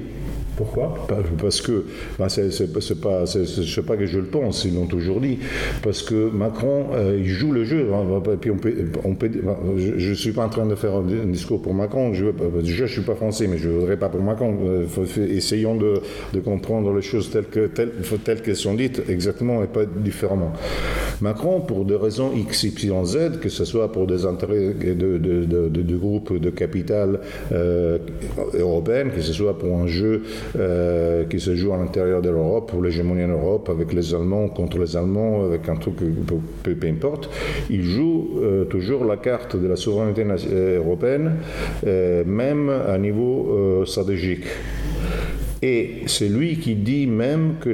Pourquoi 0.59 0.93
Parce 1.41 1.61
que, 1.61 1.85
ben 2.19 2.27
c'est 2.27 2.99
pas, 3.01 3.23
pas 3.23 3.95
que 3.95 4.05
je 4.05 4.19
le 4.19 4.25
pense, 4.25 4.65
ils 4.65 4.75
l'ont 4.75 4.87
toujours 4.87 5.21
dit, 5.21 5.39
parce 5.81 6.01
que 6.01 6.29
Macron, 6.29 6.87
euh, 6.93 7.17
il 7.17 7.27
joue 7.27 7.53
le 7.53 7.63
jeu. 7.63 7.87
Hein, 7.93 8.21
puis 8.41 8.51
on 8.51 8.57
peut, 8.57 8.73
peut, 9.17 9.31
je 9.77 10.09
ne 10.09 10.13
suis 10.13 10.33
pas 10.33 10.43
en 10.43 10.49
train 10.49 10.65
de 10.65 10.75
faire 10.75 10.95
un 10.95 11.27
discours 11.27 11.61
pour 11.61 11.73
Macron, 11.73 12.13
je 12.13 12.25
ne 12.25 12.87
suis 12.87 13.03
pas 13.03 13.15
français, 13.15 13.47
mais 13.47 13.57
je 13.57 13.69
ne 13.69 13.75
voudrais 13.75 13.95
pas 13.95 14.09
pour 14.09 14.21
Macron. 14.21 14.57
Euh, 14.65 14.85
essayons 15.29 15.75
de, 15.75 16.01
de, 16.33 16.39
comprendre 16.41 16.93
les 16.93 17.03
choses 17.03 17.29
telles 17.29 17.45
qu'elles 17.45 17.69
telles, 17.69 17.93
telles 18.25 18.41
qu'elles 18.41 18.57
sont 18.57 18.73
dites, 18.73 19.01
exactement 19.07 19.63
et 19.63 19.67
pas 19.67 19.85
différemment. 19.85 20.51
Macron, 21.21 21.61
pour 21.61 21.85
des 21.85 21.95
raisons 21.95 22.31
X, 22.35 22.63
Y, 22.63 23.05
Z, 23.05 23.39
que 23.41 23.49
ce 23.49 23.65
soit 23.65 23.91
pour 23.91 24.07
des 24.07 24.25
intérêts 24.25 24.73
de, 24.73 25.17
de, 25.17 25.45
de, 25.45 26.49
capital 26.49 27.19
euh, 27.51 27.97
que 29.13 29.21
ce 29.21 29.33
soit 29.33 29.57
pour 29.57 29.77
un 29.77 29.87
jeu 29.87 30.23
euh, 30.57 31.25
qui 31.25 31.39
se 31.39 31.55
joue 31.55 31.73
à 31.73 31.77
l'intérieur 31.77 32.21
de 32.21 32.29
l'Europe, 32.29 32.69
pour 32.69 32.81
l'hégémonie 32.81 33.23
en 33.23 33.29
Europe, 33.29 33.69
avec 33.69 33.93
les 33.93 34.13
Allemands 34.13 34.47
contre 34.49 34.77
les 34.79 34.95
Allemands, 34.95 35.45
avec 35.45 35.67
un 35.69 35.75
truc, 35.75 35.95
peu, 36.63 36.73
peu 36.73 36.87
importe. 36.87 37.29
Il 37.69 37.83
joue 37.83 38.39
euh, 38.41 38.65
toujours 38.65 39.05
la 39.05 39.17
carte 39.17 39.55
de 39.55 39.67
la 39.67 39.75
souveraineté 39.75 40.23
euh, 40.51 40.77
européenne, 40.77 41.35
même 42.25 42.69
à 42.69 42.97
niveau 42.97 43.85
stratégique. 43.85 44.45
Et 45.61 46.03
c'est 46.07 46.29
lui 46.29 46.57
qui 46.57 46.75
dit 46.75 47.05
même 47.05 47.55
que, 47.59 47.69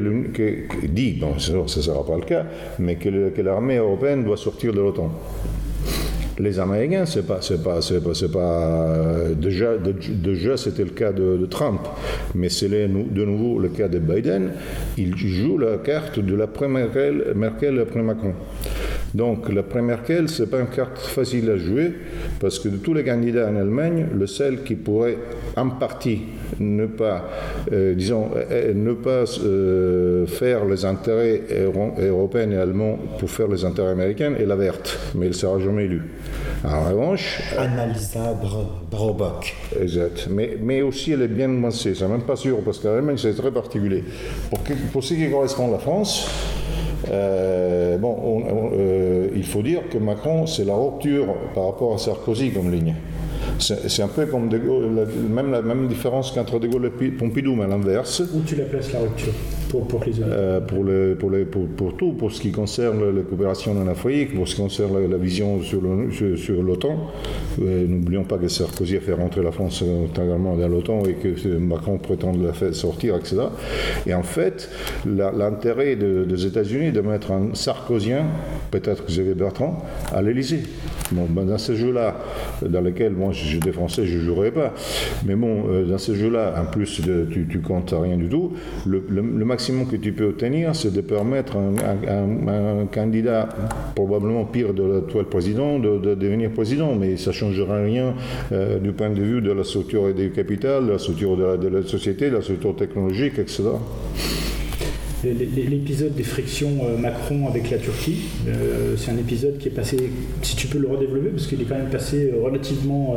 dit, 0.87 1.21
ce 1.37 1.51
ne 1.53 1.67
sera 1.67 2.05
pas 2.05 2.15
le 2.15 2.23
cas, 2.23 2.45
mais 2.79 2.95
que 2.95 3.41
l'armée 3.41 3.77
européenne 3.77 4.23
doit 4.23 4.37
sortir 4.37 4.73
de 4.73 4.79
l'OTAN. 4.79 5.11
Les 6.37 6.59
Américains, 6.59 7.05
c'est 7.05 7.25
pas, 7.25 7.37
c'est 7.41 7.63
pas, 7.63 7.81
c'est 7.81 8.03
pas, 8.03 8.11
pas 8.33 8.97
déjà, 9.37 9.77
déjà 9.77 10.57
c'était 10.57 10.83
le 10.83 10.89
cas 10.89 11.13
de, 11.13 11.45
Trump, 11.45 11.79
mais 12.33 12.49
c'est 12.49 12.67
de 12.67 13.25
nouveau 13.25 13.57
le 13.57 13.69
cas 13.69 13.87
de 13.87 13.99
Biden. 13.99 14.51
Il 14.97 15.15
joue 15.15 15.57
la 15.57 15.77
carte 15.77 16.19
de 16.19 16.35
l'après 16.35 16.67
Merkel, 16.67 17.33
Merkel 17.35 17.79
après 17.79 18.01
Macron. 18.01 18.33
Donc 19.15 19.47
l'après 19.49 19.81
Merkel, 19.81 20.27
c'est 20.27 20.47
pas 20.47 20.59
une 20.59 20.67
carte 20.67 20.97
facile 20.97 21.49
à 21.49 21.55
jouer 21.55 21.93
parce 22.41 22.59
que 22.59 22.67
de 22.67 22.75
tous 22.75 22.93
les 22.93 23.05
candidats 23.05 23.47
en 23.49 23.55
Allemagne, 23.55 24.07
le 24.13 24.27
seul 24.27 24.63
qui 24.63 24.75
pourrait 24.75 25.17
en 25.55 25.69
partie 25.69 26.23
ne 26.59 26.85
pas, 26.85 27.23
euh, 27.71 27.95
disons, 27.95 28.31
euh, 28.35 28.73
ne 28.73 28.91
pas 28.91 29.23
euh, 29.41 30.25
faire 30.27 30.65
les 30.65 30.83
intérêts 30.83 31.43
européens 31.97 32.51
et 32.51 32.57
allemands 32.57 32.97
pour 33.17 33.29
faire 33.29 33.47
les 33.47 33.63
intérêts 33.63 33.91
américains 33.91 34.33
est 34.37 34.45
la 34.45 34.57
verte, 34.57 34.99
mais 35.15 35.27
elle 35.27 35.31
ne 35.31 35.37
sera 35.37 35.59
jamais 35.59 35.85
élue. 35.85 36.03
En 36.65 36.89
revanche. 36.89 37.41
Annalisa 37.57 38.37
Braubach. 38.91 39.53
Exact. 39.79 40.27
Mais, 40.29 40.57
mais 40.61 40.81
aussi, 40.81 41.13
elle 41.13 41.21
est 41.21 41.29
bien 41.29 41.47
nuancée. 41.47 41.95
C'est 41.95 42.07
même 42.07 42.23
pas 42.23 42.35
sûr, 42.35 42.57
parce 42.65 42.79
qu'en 42.79 42.95
Allemagne, 42.95 43.17
c'est 43.17 43.33
très 43.33 43.51
particulier. 43.51 44.03
Pour, 44.49 44.59
pour 44.91 45.03
ce 45.03 45.13
qui 45.13 45.29
correspond 45.29 45.69
à 45.69 45.71
la 45.71 45.77
France, 45.77 46.27
bon, 47.99 48.43
il 49.35 49.43
faut 49.43 49.61
dire 49.61 49.81
que 49.89 49.97
Macron, 49.97 50.47
c'est 50.47 50.65
la 50.65 50.75
rupture 50.75 51.27
par 51.53 51.67
rapport 51.67 51.93
à 51.93 51.97
Sarkozy 51.97 52.51
comme 52.51 52.71
ligne. 52.71 52.95
C'est 53.59 54.01
un 54.01 54.07
peu 54.07 54.25
comme 54.25 54.49
même 54.49 55.51
la 55.51 55.61
même 55.61 55.87
différence 55.87 56.31
qu'entre 56.31 56.59
De 56.59 56.67
Gaulle 56.67 56.91
et 57.01 57.07
Pompidou, 57.09 57.55
mais 57.55 57.63
à 57.63 57.67
l'inverse. 57.67 58.21
Où 58.33 58.41
tu 58.41 58.55
la 58.55 58.65
places 58.65 58.91
la 58.93 58.99
rupture 58.99 59.33
pour, 59.69 59.87
pour 59.87 60.03
les 60.05 60.13
euh, 60.21 60.59
pour, 60.61 60.83
le, 60.83 61.15
pour, 61.19 61.31
les, 61.31 61.45
pour, 61.45 61.67
pour, 61.67 61.97
tout, 61.97 62.13
pour 62.13 62.31
ce 62.31 62.41
qui 62.41 62.51
concerne 62.51 63.15
la 63.15 63.21
coopération 63.23 63.71
en 63.79 63.87
Afrique, 63.87 64.35
pour 64.35 64.47
ce 64.47 64.55
qui 64.55 64.61
concerne 64.61 65.09
la, 65.09 65.17
vision 65.17 65.61
sur 65.61 65.81
l'OTAN. 65.81 67.11
Euh, 67.61 67.87
n'oublions 67.87 68.23
pas 68.23 68.37
que 68.37 68.47
Sarkozy 68.47 68.97
a 68.97 69.01
fait 69.01 69.13
rentrer 69.13 69.41
la 69.43 69.51
France 69.51 69.83
intégralement 69.83 70.55
dans 70.55 70.67
l'OTAN 70.67 71.03
et 71.05 71.13
que 71.13 71.57
Macron 71.57 71.97
prétend 71.97 72.33
la 72.33 72.53
faire 72.53 72.75
sortir, 72.75 73.15
etc. 73.15 73.37
Et 74.05 74.13
en 74.13 74.23
fait, 74.23 74.69
l'intérêt 75.05 75.95
des 75.95 76.45
États-Unis 76.45 76.91
de 76.91 77.01
mettre 77.01 77.31
un 77.31 77.53
sarkozien, 77.53 78.25
peut-être 78.71 79.05
Xavier 79.07 79.33
Bertrand, 79.33 79.83
à 80.13 80.21
l'Élysée. 80.21 80.63
Bon, 81.11 81.27
ben 81.29 81.45
dans 81.45 81.59
ce 81.59 81.75
jeu-là, 81.75 82.15
dans 82.63 82.81
lequel 82.81 83.13
moi 83.13 83.31
j'étais 83.31 83.71
français, 83.71 84.05
je 84.05 84.17
ne 84.17 84.23
jouerais 84.23 84.51
pas. 84.51 84.73
Mais 85.25 85.35
bon, 85.35 85.65
euh, 85.69 85.85
dans 85.85 85.99
ce 85.99 86.15
jeu-là, 86.15 86.55
en 86.59 86.65
plus, 86.65 87.01
tu, 87.31 87.47
tu 87.47 87.59
comptes 87.59 87.93
rien 87.95 88.17
du 88.17 88.27
tout. 88.27 88.53
Le, 88.87 89.21
maximum 89.45 89.87
que 89.87 89.97
tu 89.97 90.13
peux 90.13 90.25
obtenir, 90.25 90.75
c'est 90.75 90.91
de 90.91 91.01
permettre 91.01 91.57
à 91.57 92.13
un, 92.13 92.85
candidat, 92.91 93.49
probablement 93.93 94.45
pire 94.45 94.73
de 94.73 94.83
l'actuel 94.83 95.25
président, 95.25 95.77
de, 95.77 96.15
devenir 96.15 96.49
président. 96.51 96.95
Mais 96.95 97.17
ça 97.17 97.29
ne 97.29 97.35
changera 97.35 97.83
rien 97.83 98.15
euh, 98.51 98.79
du 98.79 98.91
point 98.91 99.11
de 99.11 99.21
vue 99.21 99.41
de 99.41 99.51
la 99.51 99.63
structure 99.63 100.11
du 100.13 100.31
capital, 100.31 100.87
de 100.87 100.93
la 100.93 100.97
structure 100.97 101.37
de 101.37 101.67
la 101.67 101.83
société, 101.83 102.29
de 102.31 102.37
la 102.37 102.41
structure 102.41 102.75
technologique, 102.75 103.37
etc 103.37 103.63
l'épisode 105.33 106.13
des 106.13 106.23
frictions 106.23 106.77
euh, 106.83 106.97
Macron 106.97 107.47
avec 107.47 107.69
la 107.71 107.77
Turquie. 107.77 108.21
Euh, 108.47 108.95
c'est 108.97 109.11
un 109.11 109.17
épisode 109.17 109.57
qui 109.57 109.67
est 109.67 109.71
passé, 109.71 109.97
si 110.41 110.55
tu 110.55 110.67
peux 110.67 110.79
le 110.79 110.87
redévelopper, 110.87 111.29
parce 111.29 111.47
qu'il 111.47 111.61
est 111.61 111.65
quand 111.65 111.77
même 111.77 111.89
passé 111.89 112.31
euh, 112.33 112.43
relativement 112.43 113.15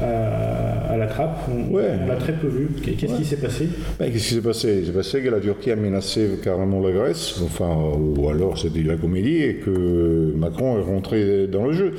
à, 0.00 0.96
la 0.96 1.06
trappe. 1.06 1.48
On, 1.50 1.76
l'a 1.76 2.16
très 2.16 2.32
peu 2.32 2.48
vu. 2.48 2.68
Qu'est-ce 2.82 3.14
qui 3.14 3.24
s'est 3.24 3.36
passé? 3.36 3.68
Ben, 3.98 4.10
Qu'est-ce 4.10 4.28
qui 4.28 4.34
s'est 4.34 4.40
passé? 4.40 4.82
C'est 4.84 4.92
passé 4.92 5.20
que 5.20 5.28
la 5.28 5.40
Turquie 5.40 5.70
a 5.70 5.76
menacé 5.76 6.28
carrément 6.42 6.80
la 6.80 6.92
Grèce, 6.92 7.40
enfin, 7.44 7.68
ou 7.96 8.28
alors 8.28 8.58
c'était 8.58 8.82
la 8.82 8.96
comédie, 8.96 9.42
et 9.42 9.54
que 9.56 10.32
Macron 10.36 10.78
est 10.78 10.82
rentré 10.82 11.46
dans 11.46 11.66
le 11.66 11.72
jeu 11.72 11.92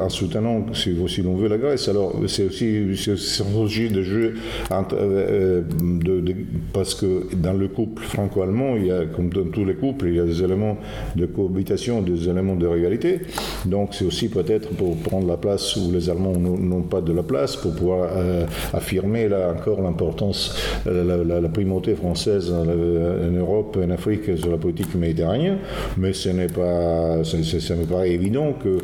en 0.00 0.08
soutenant, 0.08 0.66
si, 0.74 1.22
l'on 1.22 1.36
veut, 1.36 1.48
la 1.48 1.58
Grèce. 1.58 1.88
Alors 1.88 2.20
c'est 2.26 2.46
aussi 2.46 2.74
une 2.74 2.96
stratégie 2.96 3.88
de 3.88 4.02
jeu 4.02 4.34
de, 4.70 6.34
parce 6.72 6.94
que 6.94 7.34
dans 7.34 7.52
le 7.52 7.68
couple 7.68 7.95
franco-allemand, 8.00 8.76
il 8.76 8.86
y 8.86 8.90
a, 8.90 9.06
comme 9.06 9.28
dans 9.28 9.44
tous 9.44 9.64
les 9.64 9.74
couples, 9.74 10.08
il 10.08 10.14
y 10.16 10.20
a 10.20 10.24
des 10.24 10.42
éléments 10.42 10.78
de 11.14 11.26
cohabitation, 11.26 12.02
des 12.02 12.28
éléments 12.28 12.56
de 12.56 12.66
rivalité. 12.66 13.20
Donc 13.64 13.94
c'est 13.94 14.04
aussi 14.04 14.28
peut-être 14.28 14.70
pour 14.70 14.96
prendre 14.96 15.26
la 15.26 15.36
place 15.36 15.76
où 15.76 15.90
les 15.92 16.10
Allemands 16.10 16.36
n'ont 16.36 16.82
pas 16.82 17.00
de 17.00 17.12
la 17.12 17.22
place, 17.22 17.56
pour 17.56 17.74
pouvoir 17.74 18.08
euh, 18.12 18.44
affirmer 18.72 19.28
là 19.28 19.54
encore 19.56 19.80
l'importance, 19.82 20.56
euh, 20.86 21.24
la, 21.24 21.48
primauté 21.48 21.94
française 21.94 22.52
en, 22.52 22.64
Europe 22.66 23.78
et 23.80 23.84
en 23.84 23.90
Afrique 23.90 24.36
sur 24.36 24.50
la 24.50 24.58
politique 24.58 24.94
méditerranéenne. 24.94 25.58
Mais 25.96 26.12
ce 26.12 26.28
n'est 26.30 26.48
pas, 26.48 27.24
ça 27.24 27.36
me 27.36 27.84
paraît 27.84 28.10
évident 28.10 28.52
que 28.52 28.78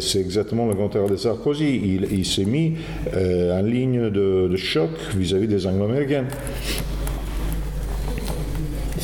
c'est 0.00 0.20
exactement 0.20 0.66
le 0.66 0.74
contraire 0.74 1.06
de 1.06 1.16
Sarkozy. 1.16 1.98
Il, 2.10 2.24
s'est 2.24 2.44
mis 2.44 2.74
en 3.14 3.62
ligne 3.62 4.10
de, 4.10 4.54
choc 4.56 4.90
vis-à-vis 5.16 5.48
des 5.48 5.66
anglo-américains. 5.66 6.24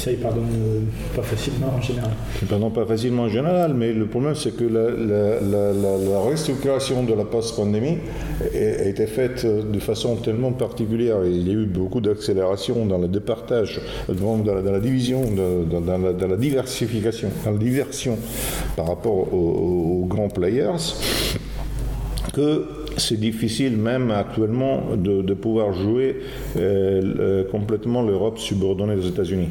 Ça, 0.07 0.12
pardonne 0.23 0.45
euh, 0.55 0.81
pas 1.16 1.23
facilement 1.23 1.74
en 1.77 1.81
général. 1.81 2.12
Il 2.41 2.47
pardonne 2.47 2.73
pas 2.73 2.87
facilement 2.87 3.24
en 3.24 3.28
général, 3.28 3.74
mais 3.74 3.93
le 3.93 4.07
problème, 4.07 4.37
c'est 4.37 4.55
que 4.57 4.62
la, 4.62 6.20
restructuration 6.20 7.03
de 7.03 7.12
la 7.12 7.24
post-pandémie 7.24 7.99
a 8.55 8.85
été 8.85 9.09
faite 9.09 9.45
de 9.45 9.78
façon 9.81 10.15
tellement 10.15 10.53
particulière. 10.53 11.24
Il 11.24 11.49
y 11.49 11.51
a 11.51 11.55
eu 11.55 11.66
beaucoup 11.66 12.01
d'accélération 12.01 12.87
dans 12.87 12.99
le 12.99 13.09
départage, 13.09 13.81
dans 14.09 14.45
la, 14.45 14.78
division, 14.78 15.23
dans, 15.33 16.28
la, 16.28 16.37
diversification, 16.37 17.31
dans 17.45 17.51
la 17.51 17.59
diversion 17.59 18.16
par 18.77 18.87
rapport 18.87 19.35
aux, 19.35 20.03
aux 20.03 20.07
grands 20.07 20.28
players, 20.28 20.95
que 22.33 22.76
c'est 22.97 23.20
difficile 23.20 23.77
même 23.77 24.10
actuellement 24.10 24.97
de, 24.97 25.35
pouvoir 25.35 25.73
jouer 25.73 26.16
euh, 26.56 27.44
complètement 27.51 28.02
l'Europe 28.02 28.39
subordonnée 28.39 28.94
aux 28.94 29.06
États-Unis. 29.06 29.51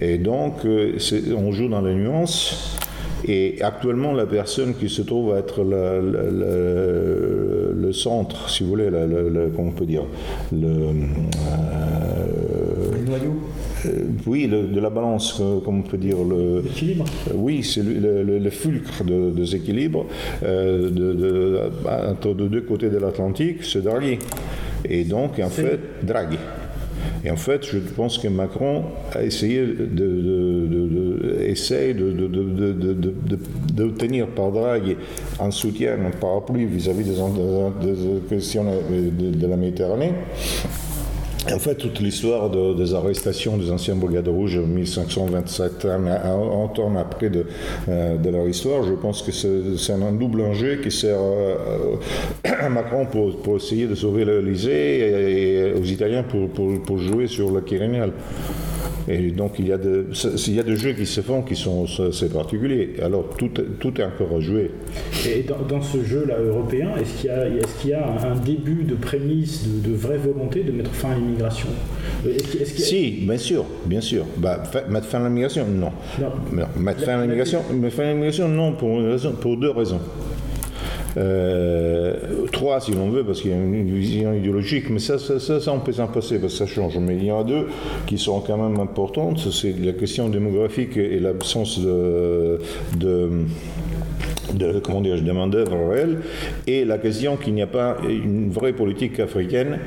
Et 0.00 0.18
donc, 0.18 0.64
euh, 0.64 0.98
on 1.36 1.52
joue 1.52 1.68
dans 1.68 1.80
les 1.80 1.94
nuances. 1.94 2.76
Et 3.24 3.62
actuellement, 3.62 4.12
la 4.12 4.26
personne 4.26 4.74
qui 4.74 4.88
se 4.88 5.00
trouve 5.02 5.32
à 5.34 5.38
être 5.38 5.62
le, 5.62 5.92
centre, 7.92 8.50
si 8.50 8.64
vous 8.64 8.70
voulez, 8.70 8.88
comment 9.54 9.68
on 9.68 9.72
peut 9.72 9.86
dire, 9.86 10.02
le, 10.50 10.66
euh, 10.66 12.21
euh, 13.86 14.04
oui, 14.26 14.48
de 14.48 14.80
la 14.80 14.90
balance, 14.90 15.42
comme 15.64 15.80
on 15.80 15.82
peut 15.82 15.98
dire. 15.98 16.16
L'équilibre 16.64 17.04
Oui, 17.34 17.62
c'est 17.62 17.82
le, 17.82 18.50
fulcre 18.50 19.04
de, 19.04 19.30
des 19.30 19.56
équilibres 19.56 20.06
euh, 20.42 20.90
de, 20.90 21.70
entre 22.10 22.34
deux 22.34 22.60
côtés 22.62 22.90
de 22.90 22.98
l'Atlantique, 22.98 23.64
c'est 23.64 23.82
Draghi. 23.82 24.18
Et 24.84 25.04
donc, 25.04 25.38
en 25.38 25.48
fait, 25.48 25.78
Draghi. 26.02 26.38
Et 27.24 27.30
en 27.30 27.36
fait, 27.36 27.64
je 27.64 27.78
pense 27.78 28.18
que 28.18 28.26
Macron 28.28 28.82
a 29.14 29.22
essayé 29.22 29.60
de, 29.60 29.86
de, 29.86 30.66
de, 33.74 33.88
tenir 33.90 34.26
par 34.28 34.50
Draghi 34.50 34.96
un 35.40 35.52
soutien, 35.52 35.94
un 36.04 36.10
parapluie 36.10 36.66
vis-à-vis 36.66 37.04
des, 37.04 37.14
questions 38.28 38.64
de, 38.64 39.46
la 39.46 39.56
Méditerranée. 39.56 40.12
En 41.50 41.58
fait, 41.58 41.74
toute 41.74 41.98
l'histoire 41.98 42.50
des 42.50 42.94
arrestations 42.94 43.56
des 43.56 43.70
anciens 43.72 43.96
brigades 43.96 44.28
rouges 44.28 44.56
en 44.56 44.66
1527 44.66 45.86
ans, 45.86 46.68
temps 46.68 46.96
après 46.96 47.30
de, 47.30 47.46
euh, 47.88 48.16
de, 48.16 48.30
leur 48.30 48.46
histoire, 48.46 48.84
je 48.84 48.92
pense 48.92 49.22
que 49.22 49.32
c'est 49.32 49.92
un 49.92 50.12
double 50.12 50.42
enjeu 50.42 50.76
qui 50.76 50.90
sert 50.90 51.18
euh, 51.18 51.96
à 52.44 52.68
Macron 52.68 53.06
pour, 53.06 53.56
essayer 53.56 53.86
de 53.86 53.94
sauver 53.96 54.24
l'Elysée 54.24 55.70
et, 55.70 55.72
aux 55.72 55.84
Italiens 55.84 56.22
pour 56.22 56.98
jouer 56.98 57.26
sur 57.26 57.50
le 57.50 57.60
Quirinal. 57.60 58.12
Et 59.08 59.30
donc 59.30 59.54
il 59.58 59.68
y, 59.68 59.72
a 59.72 59.78
de, 59.78 60.06
il 60.46 60.54
y 60.54 60.60
a 60.60 60.62
des 60.62 60.76
jeux 60.76 60.92
qui 60.92 61.06
se 61.06 61.20
font 61.20 61.42
qui 61.42 61.56
sont 61.56 61.86
assez 62.08 62.28
particuliers. 62.28 62.94
Alors 63.02 63.30
tout, 63.36 63.50
tout 63.80 64.00
est 64.00 64.04
encore 64.04 64.36
à 64.36 64.40
jouer. 64.40 64.70
Et 65.26 65.44
dans, 65.68 65.82
ce 65.82 66.02
jeu-là 66.04 66.38
européen, 66.38 66.90
est-ce 67.00 67.20
qu'il 67.20 67.30
y, 67.30 67.32
a, 67.32 67.46
est 67.46 67.80
qu'il 67.80 67.90
y 67.90 67.94
a 67.94 68.06
un 68.06 68.36
début 68.36 68.84
de 68.84 68.94
prémisse, 68.94 69.66
de, 69.66 69.92
vraie 69.92 70.18
volonté 70.18 70.62
de 70.62 70.72
mettre 70.72 70.92
fin 70.92 71.12
à 71.12 71.14
l'immigration? 71.14 71.68
Si, 72.76 73.24
bien 73.26 73.38
sûr, 73.38 73.64
bien 73.86 74.00
sûr. 74.00 74.24
Bah, 74.36 74.62
mettre 74.88 75.06
fin 75.06 75.22
à 75.24 75.28
l'immigration, 75.28 75.66
non. 75.66 75.90
non. 76.20 76.66
Mettre 76.76 77.04
fin 77.04 77.18
à 77.18 77.22
l'immigration, 77.22 78.48
non, 78.48 78.72
pour, 78.72 79.00
pour 79.40 79.56
deux 79.56 79.70
raisons. 79.70 80.00
Euh, 81.16 82.14
trois, 82.52 82.80
si 82.80 82.92
l'on 82.92 83.10
veut, 83.10 83.24
parce 83.24 83.42
qu'il 83.42 83.50
y 83.50 83.54
a 83.54 83.56
une 83.56 83.94
vision 83.94 84.32
idéologique, 84.32 84.88
mais 84.90 84.98
ça, 84.98 85.18
ça, 85.18 85.38
ça, 85.38 85.72
on 85.72 85.80
peut 85.80 85.92
s'en 85.92 86.06
passer, 86.06 86.38
parce 86.38 86.52
que 86.54 86.58
ça 86.58 86.66
change. 86.66 86.96
Mais 86.98 87.16
il 87.16 87.24
y 87.24 87.30
en 87.30 87.40
a 87.40 87.44
deux 87.44 87.66
qui 88.06 88.18
sont 88.18 88.40
quand 88.40 88.56
même 88.56 88.80
importantes, 88.80 89.38
c'est 89.52 89.74
la 89.78 89.92
question 89.92 90.28
démographique 90.28 90.96
et 90.96 91.18
l'absence 91.20 91.80
de, 91.80 92.58
de 92.96 94.80
comment 94.82 95.00
dire, 95.00 95.20
de 95.20 95.32
main-d'œuvre 95.32 95.90
réelle, 95.90 96.20
et 96.66 96.84
la 96.84 96.98
question 96.98 97.36
qu'il 97.36 97.54
n'y 97.54 97.62
a 97.62 97.66
pas 97.66 97.96
une 98.08 98.50
vraie 98.50 98.72
politique 98.72 99.20
africaine 99.20 99.78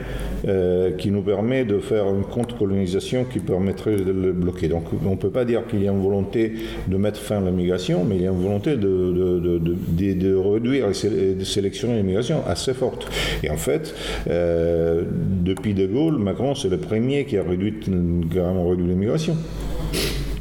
euh, 0.48 0.92
qui 0.92 1.12
nous 1.12 1.22
permet 1.22 1.66
de 1.66 1.80
faire 1.80 2.06
une 2.10 2.24
contre-colonisation 2.24 3.26
qui 3.26 3.40
permettrait 3.40 3.96
de 3.96 4.12
le 4.12 4.32
bloquer. 4.32 4.68
Donc 4.68 4.84
on 5.06 5.12
ne 5.12 5.16
peut 5.16 5.30
pas 5.30 5.46
dire 5.46 5.66
qu'il 5.68 5.84
y 5.84 5.88
a 5.88 5.92
une 5.92 6.02
volonté 6.02 6.54
de 6.88 6.98
mettre 6.98 7.20
fin 7.20 7.38
à 7.38 7.50
l'immigration, 7.50 8.04
mais 8.04 8.16
il 8.16 8.22
y 8.24 8.28
a 8.28 8.32
une 8.32 8.42
volonté 8.42 8.72
de, 8.72 8.78
de, 8.78 9.60
de, 9.60 10.14
de 10.14 10.36
réduire 10.36 10.88
et 10.88 11.34
de 11.36 11.44
sélectionner 11.44 11.98
l'immigration 11.98 12.42
assez 12.48 12.74
forte. 12.74 13.08
Et 13.44 13.50
en 13.50 13.58
fait, 13.58 13.96
euh, 14.30 15.04
depuis 15.44 15.74
De 15.74 15.86
Gaulle, 15.86 16.18
Macron, 16.18 16.56
c'est 16.56 16.70
le 16.70 16.78
premier 16.78 17.26
qui 17.26 17.38
a 17.38 17.44
réduit, 17.44 17.74
réduit 17.84 18.88
l'immigration. 18.88 19.36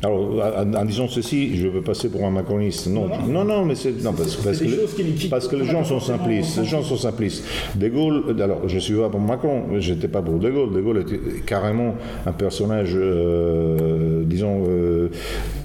Alors, 0.05 0.57
en, 0.77 0.85
disant 0.85 1.09
ceci, 1.09 1.57
je 1.57 1.67
veux 1.67 1.81
passer 1.81 2.11
pour 2.11 2.27
un 2.27 2.31
macroniste. 2.31 2.89
Non, 2.89 3.09
non, 3.27 3.45
non, 3.45 3.65
mais 3.65 3.75
c'est 3.75 4.03
non, 4.03 4.13
parce, 4.13 4.37
que, 4.37 5.29
parce 5.31 5.49
que 5.49 5.57
les 5.57 5.65
gens 5.65 5.83
sont 5.83 6.01
simplistes. 6.01 6.59
Les 6.59 6.67
gens 6.67 6.83
sont 6.83 6.97
simplistes. 6.97 7.45
De 7.75 7.89
Gaulle, 7.89 8.37
alors 8.43 8.69
je 8.69 8.79
suis 8.79 8.95
pas 8.95 9.09
pour 9.09 9.21
Macron, 9.21 9.63
j'étais 9.79 10.09
pas 10.09 10.21
pour 10.21 10.39
De 10.39 10.51
Gaulle. 10.51 10.73
De 10.73 10.81
Gaulle 10.83 10.99
était 10.99 11.21
carrément 11.47 11.95
un 12.27 12.33
personnage, 12.33 12.93
euh, 12.95 14.25
disons, 14.25 14.65
euh, 14.69 15.09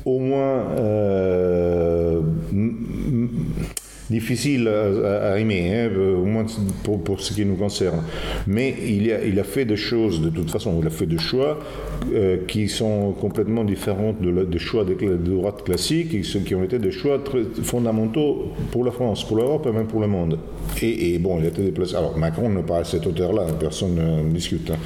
au 0.06 0.20
moins. 0.20 0.64
Euh, 0.80 2.22
difficile 4.10 4.68
à, 4.68 5.40
aimer, 5.40 5.72
hein, 5.74 5.90
au 5.98 6.26
moins 6.26 6.46
pour, 6.84 7.20
ce 7.20 7.34
qui 7.34 7.46
nous 7.46 7.56
concerne. 7.56 8.04
Mais 8.48 8.76
il 8.88 9.40
a, 9.40 9.44
fait 9.44 9.66
des 9.66 9.76
choses, 9.76 10.22
de 10.22 10.30
toute 10.30 10.50
façon, 10.50 10.78
il 10.82 10.88
a 10.88 10.90
fait 10.90 11.06
des 11.06 11.18
choix 11.18 11.60
euh, 12.14 12.38
qui 12.48 12.68
sont 12.68 13.12
complètement 13.12 13.64
différents 13.64 14.14
de 14.20 14.30
des 14.46 14.60
choix 14.60 14.84
de, 14.84 15.18
droite 15.18 15.64
classique, 15.64 16.22
qui, 16.22 16.56
ont 16.56 16.64
été 16.64 16.80
des 16.80 16.92
choix 16.92 17.22
fondamentaux 17.64 18.52
pour 18.72 18.84
la 18.84 18.92
France, 18.92 19.26
pour 19.26 19.38
l'Europe 19.38 19.68
et 19.68 19.72
même 19.72 19.88
pour 19.88 20.02
le 20.02 20.08
monde. 20.08 20.40
Et, 20.82 21.18
bon, 21.20 21.40
il 21.40 21.46
a 21.46 21.50
été 21.50 21.62
déplacé. 21.62 21.96
Alors 21.96 22.18
Macron 22.18 22.50
n'est 22.50 22.64
pas 22.64 22.80
à 22.80 22.84
cette 22.84 23.06
hauteur-là, 23.06 23.44
personne 23.60 23.96
ne 23.96 24.32
discute. 24.32 24.72
Hein. 24.72 24.78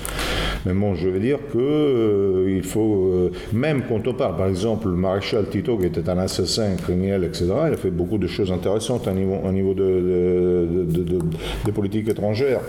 Mais 0.65 0.73
bon, 0.73 0.95
je 0.95 1.09
veux 1.09 1.19
dire 1.19 1.39
que 1.51 1.57
euh, 1.57 2.55
il 2.55 2.63
faut, 2.63 3.11
euh, 3.13 3.31
même 3.51 3.83
quand 3.87 4.07
on 4.07 4.13
parle, 4.13 4.37
par 4.37 4.47
exemple, 4.47 4.87
le 4.87 4.95
maréchal 4.95 5.49
Tito, 5.49 5.77
qui 5.77 5.85
était 5.85 6.09
un 6.09 6.17
assassin 6.17 6.75
criminel, 6.75 7.23
etc., 7.25 7.47
il 7.67 7.73
a 7.73 7.77
fait 7.77 7.91
beaucoup 7.91 8.17
de 8.17 8.27
choses 8.27 8.51
intéressantes 8.51 9.07
au 9.14 9.15
niveau, 9.15 9.35
au 9.44 9.52
niveau 9.52 9.73
de, 9.73 9.84
de, 9.84 11.03
de, 11.03 11.19
de 11.65 11.72
politique 11.72 12.10
étrangère. 12.10 12.60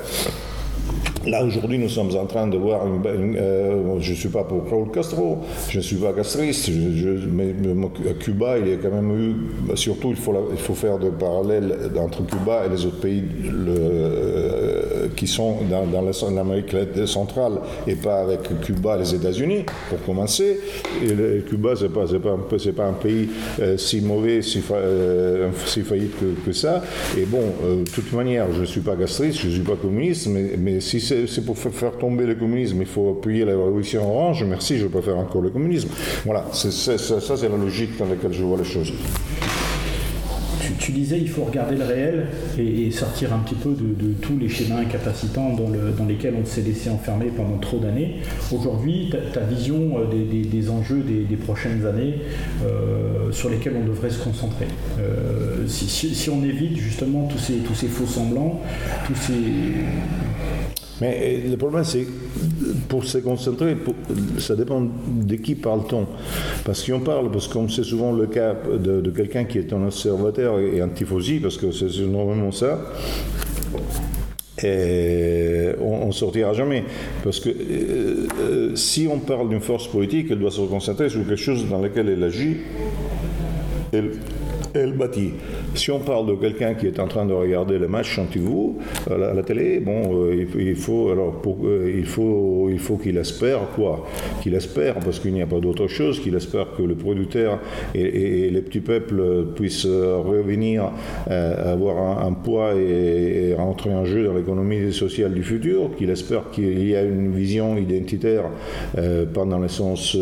Là, 1.26 1.42
aujourd'hui, 1.42 1.78
nous 1.78 1.88
sommes 1.88 2.14
en 2.16 2.26
train 2.26 2.46
de 2.46 2.58
voir. 2.58 2.82
Euh, 3.06 3.98
je 3.98 4.10
ne 4.10 4.16
suis 4.16 4.28
pas 4.28 4.44
pour 4.44 4.68
Raúl 4.68 4.90
Castro, 4.90 5.38
je 5.70 5.78
ne 5.78 5.82
suis 5.82 5.96
pas 5.96 6.12
castriste, 6.12 6.70
mais, 7.32 7.54
à 8.10 8.12
Cuba, 8.12 8.58
il 8.58 8.68
y 8.68 8.72
a 8.72 8.76
quand 8.76 8.90
même 8.90 9.10
eu. 9.18 9.76
Surtout, 9.76 10.10
il 10.10 10.16
faut, 10.16 10.34
il 10.52 10.58
faut 10.58 10.74
faire 10.74 10.98
de 10.98 11.08
parallèles 11.08 11.90
entre 11.98 12.26
Cuba 12.26 12.64
et 12.66 12.68
les 12.68 12.84
autres 12.84 13.00
pays 13.00 13.22
euh, 13.68 15.08
qui 15.16 15.26
sont 15.26 15.58
dans, 15.70 16.02
l'Amérique 16.30 16.76
centrale 17.06 17.54
et 17.86 17.94
pas 17.94 18.20
avec 18.20 18.40
Cuba 18.60 18.98
les 18.98 19.14
États-Unis, 19.14 19.64
pour 19.88 20.02
commencer. 20.04 20.60
Et 21.02 21.40
Cuba, 21.48 21.74
ce 21.74 21.84
n'est 21.84 21.90
pas, 21.90 22.04
pas, 22.04 22.72
pas, 22.76 22.84
un 22.86 22.92
pays 22.92 23.30
euh, 23.60 23.78
si 23.78 24.02
mauvais, 24.02 24.42
si, 24.42 24.62
si 25.66 25.80
faillites 25.80 26.16
que, 26.44 26.52
ça. 26.52 26.82
Et 27.16 27.24
bon, 27.24 27.42
de 27.78 27.90
toute 27.90 28.12
manière, 28.12 28.52
je 28.52 28.60
ne 28.60 28.66
suis 28.66 28.82
pas 28.82 28.94
castriste, 28.94 29.40
je 29.40 29.48
ne 29.48 29.52
suis 29.52 29.62
pas 29.62 29.76
communiste, 29.76 30.26
mais, 30.26 30.52
mais 30.58 30.80
si 30.80 31.00
c'est 31.00 31.13
c'est 31.26 31.44
pour 31.44 31.58
faire 31.58 31.96
tomber 31.98 32.26
le 32.26 32.34
communisme, 32.34 32.78
il 32.80 32.86
faut 32.86 33.16
appuyer 33.18 33.44
la 33.44 33.52
révolution 33.52 34.08
orange, 34.08 34.44
merci, 34.44 34.78
je 34.78 34.86
préfère 34.86 35.18
encore 35.18 35.42
le 35.42 35.50
communisme. 35.50 35.88
Voilà, 36.24 36.46
ça 36.52 36.70
c'est 36.70 37.48
la 37.48 37.56
logique 37.56 37.96
dans 37.98 38.06
laquelle 38.06 38.32
je 38.32 38.42
vois 38.42 38.58
les 38.58 38.64
choses 38.64 38.92
tu, 40.78 40.92
disais 40.92 41.18
il 41.18 41.28
faut 41.28 41.44
regarder 41.44 41.76
le 41.76 41.84
réel 41.84 42.26
et, 42.58 42.90
sortir 42.90 43.32
un 43.32 43.38
petit 43.38 43.54
peu 43.54 43.70
de, 43.70 44.12
tous 44.20 44.38
les 44.38 44.48
schémas 44.48 44.80
incapacitants 44.80 45.54
dans, 45.54 46.06
lesquels 46.06 46.34
on 46.40 46.44
s'est 46.44 46.62
laissé 46.62 46.90
enfermer 46.90 47.26
pendant 47.26 47.58
trop 47.58 47.78
d'années. 47.78 48.16
Aujourd'hui, 48.52 49.12
ta, 49.32 49.40
vision 49.40 49.98
euh, 49.98 50.44
des, 50.50 50.70
enjeux 50.70 51.02
des, 51.02 51.36
prochaines 51.36 51.84
années 51.86 52.20
euh, 52.64 53.32
sur 53.32 53.50
lesquels 53.50 53.74
on 53.82 53.86
devrait 53.86 54.10
se 54.10 54.22
concentrer. 54.22 54.66
Euh, 54.98 55.66
si, 55.66 56.30
on 56.30 56.42
évite 56.44 56.76
justement 56.76 57.26
tous 57.26 57.38
ces, 57.38 57.54
tous 57.54 57.74
ces 57.74 57.88
faux 57.88 58.06
semblants, 58.06 58.60
tous 59.06 59.14
ces 59.14 59.34
Mais 61.00 61.42
le 61.50 61.56
problème, 61.56 61.84
c'est 61.84 62.06
pour 62.88 63.04
se 63.04 63.18
concentrer, 63.18 63.76
ça 64.38 64.54
dépend 64.54 64.82
de 64.82 65.34
qui 65.36 65.54
parle-t-on. 65.56 66.06
Parce 66.64 66.84
qu'on 66.88 67.00
parle, 67.00 67.30
parce 67.30 67.48
qu'on 67.48 67.68
c'est 67.68 67.82
souvent 67.84 68.12
le 68.12 68.26
cas 68.26 68.54
de, 68.54 69.10
quelqu'un 69.10 69.44
qui 69.44 69.58
est 69.58 69.72
un 69.72 69.84
observateur 69.84 70.60
et 70.60 70.82
antifosie, 70.82 71.40
parce 71.40 71.56
que 71.56 71.72
c'est 71.72 71.98
normalement 72.02 72.52
ça. 72.52 72.80
Et 74.62 75.70
on, 75.80 76.06
ne 76.06 76.12
sortira 76.12 76.52
jamais. 76.52 76.84
Parce 77.24 77.40
que 77.40 77.50
euh, 77.50 78.26
euh, 78.40 78.76
si 78.76 79.08
on 79.10 79.18
parle 79.18 79.48
d'une 79.48 79.60
force 79.60 79.88
politique, 79.88 80.28
elle 80.30 80.38
doit 80.38 80.52
se 80.52 80.60
concentrer 80.60 81.08
sur 81.08 81.26
quelque 81.26 81.36
chose 81.36 81.68
dans 81.68 81.82
lequel 81.82 82.08
elle 82.08 82.22
agit. 82.22 82.58
Elle, 83.92 84.12
elle 84.74 84.92
bâtit. 84.92 85.32
Si 85.74 85.90
on 85.90 85.98
parle 85.98 86.26
de 86.28 86.34
quelqu'un 86.34 86.74
qui 86.74 86.86
est 86.86 87.00
en 87.00 87.08
train 87.08 87.26
de 87.26 87.32
regarder 87.32 87.78
le 87.78 87.88
match 87.88 88.16
anti-vous 88.16 88.78
à 89.10 89.16
la, 89.16 89.42
télé, 89.42 89.80
bon, 89.80 90.24
euh, 90.24 90.46
il, 90.56 90.76
faut 90.76 91.10
alors 91.10 91.42
euh, 91.64 91.92
il 91.92 92.06
faut 92.06 92.68
il 92.70 92.78
faut 92.78 92.96
qu'il 92.96 93.16
espère 93.16 93.58
quoi? 93.74 94.06
Qu'il 94.40 94.54
espère 94.54 94.94
parce 95.00 95.18
qu'il 95.18 95.32
n'y 95.32 95.42
a 95.42 95.46
pas 95.46 95.58
d'autre 95.58 95.88
chose. 95.88 96.20
Qu'il 96.20 96.36
espère 96.36 96.68
que 96.76 96.82
le 96.82 96.94
producteur 96.94 97.58
et, 97.94 98.50
les 98.50 98.62
petits 98.62 98.80
peuples 98.80 99.46
puissent 99.56 99.86
revenir 99.86 100.92
euh, 101.28 101.72
avoir 101.72 102.24
un, 102.24 102.32
poids 102.32 102.74
et, 102.74 103.52
rentrer 103.56 103.92
en 103.92 104.04
jeu 104.04 104.24
dans 104.24 104.34
l'économie 104.34 104.92
sociale 104.92 105.32
du 105.34 105.42
futur. 105.42 105.90
Qu'il 105.96 106.10
espère 106.10 106.50
qu'il 106.52 106.88
y 106.88 106.94
a 106.94 107.02
une 107.02 107.32
vision 107.32 107.76
identitaire 107.76 108.44
pas 108.94 109.44
dans 109.44 109.58
le 109.58 109.68
sens 109.68 110.16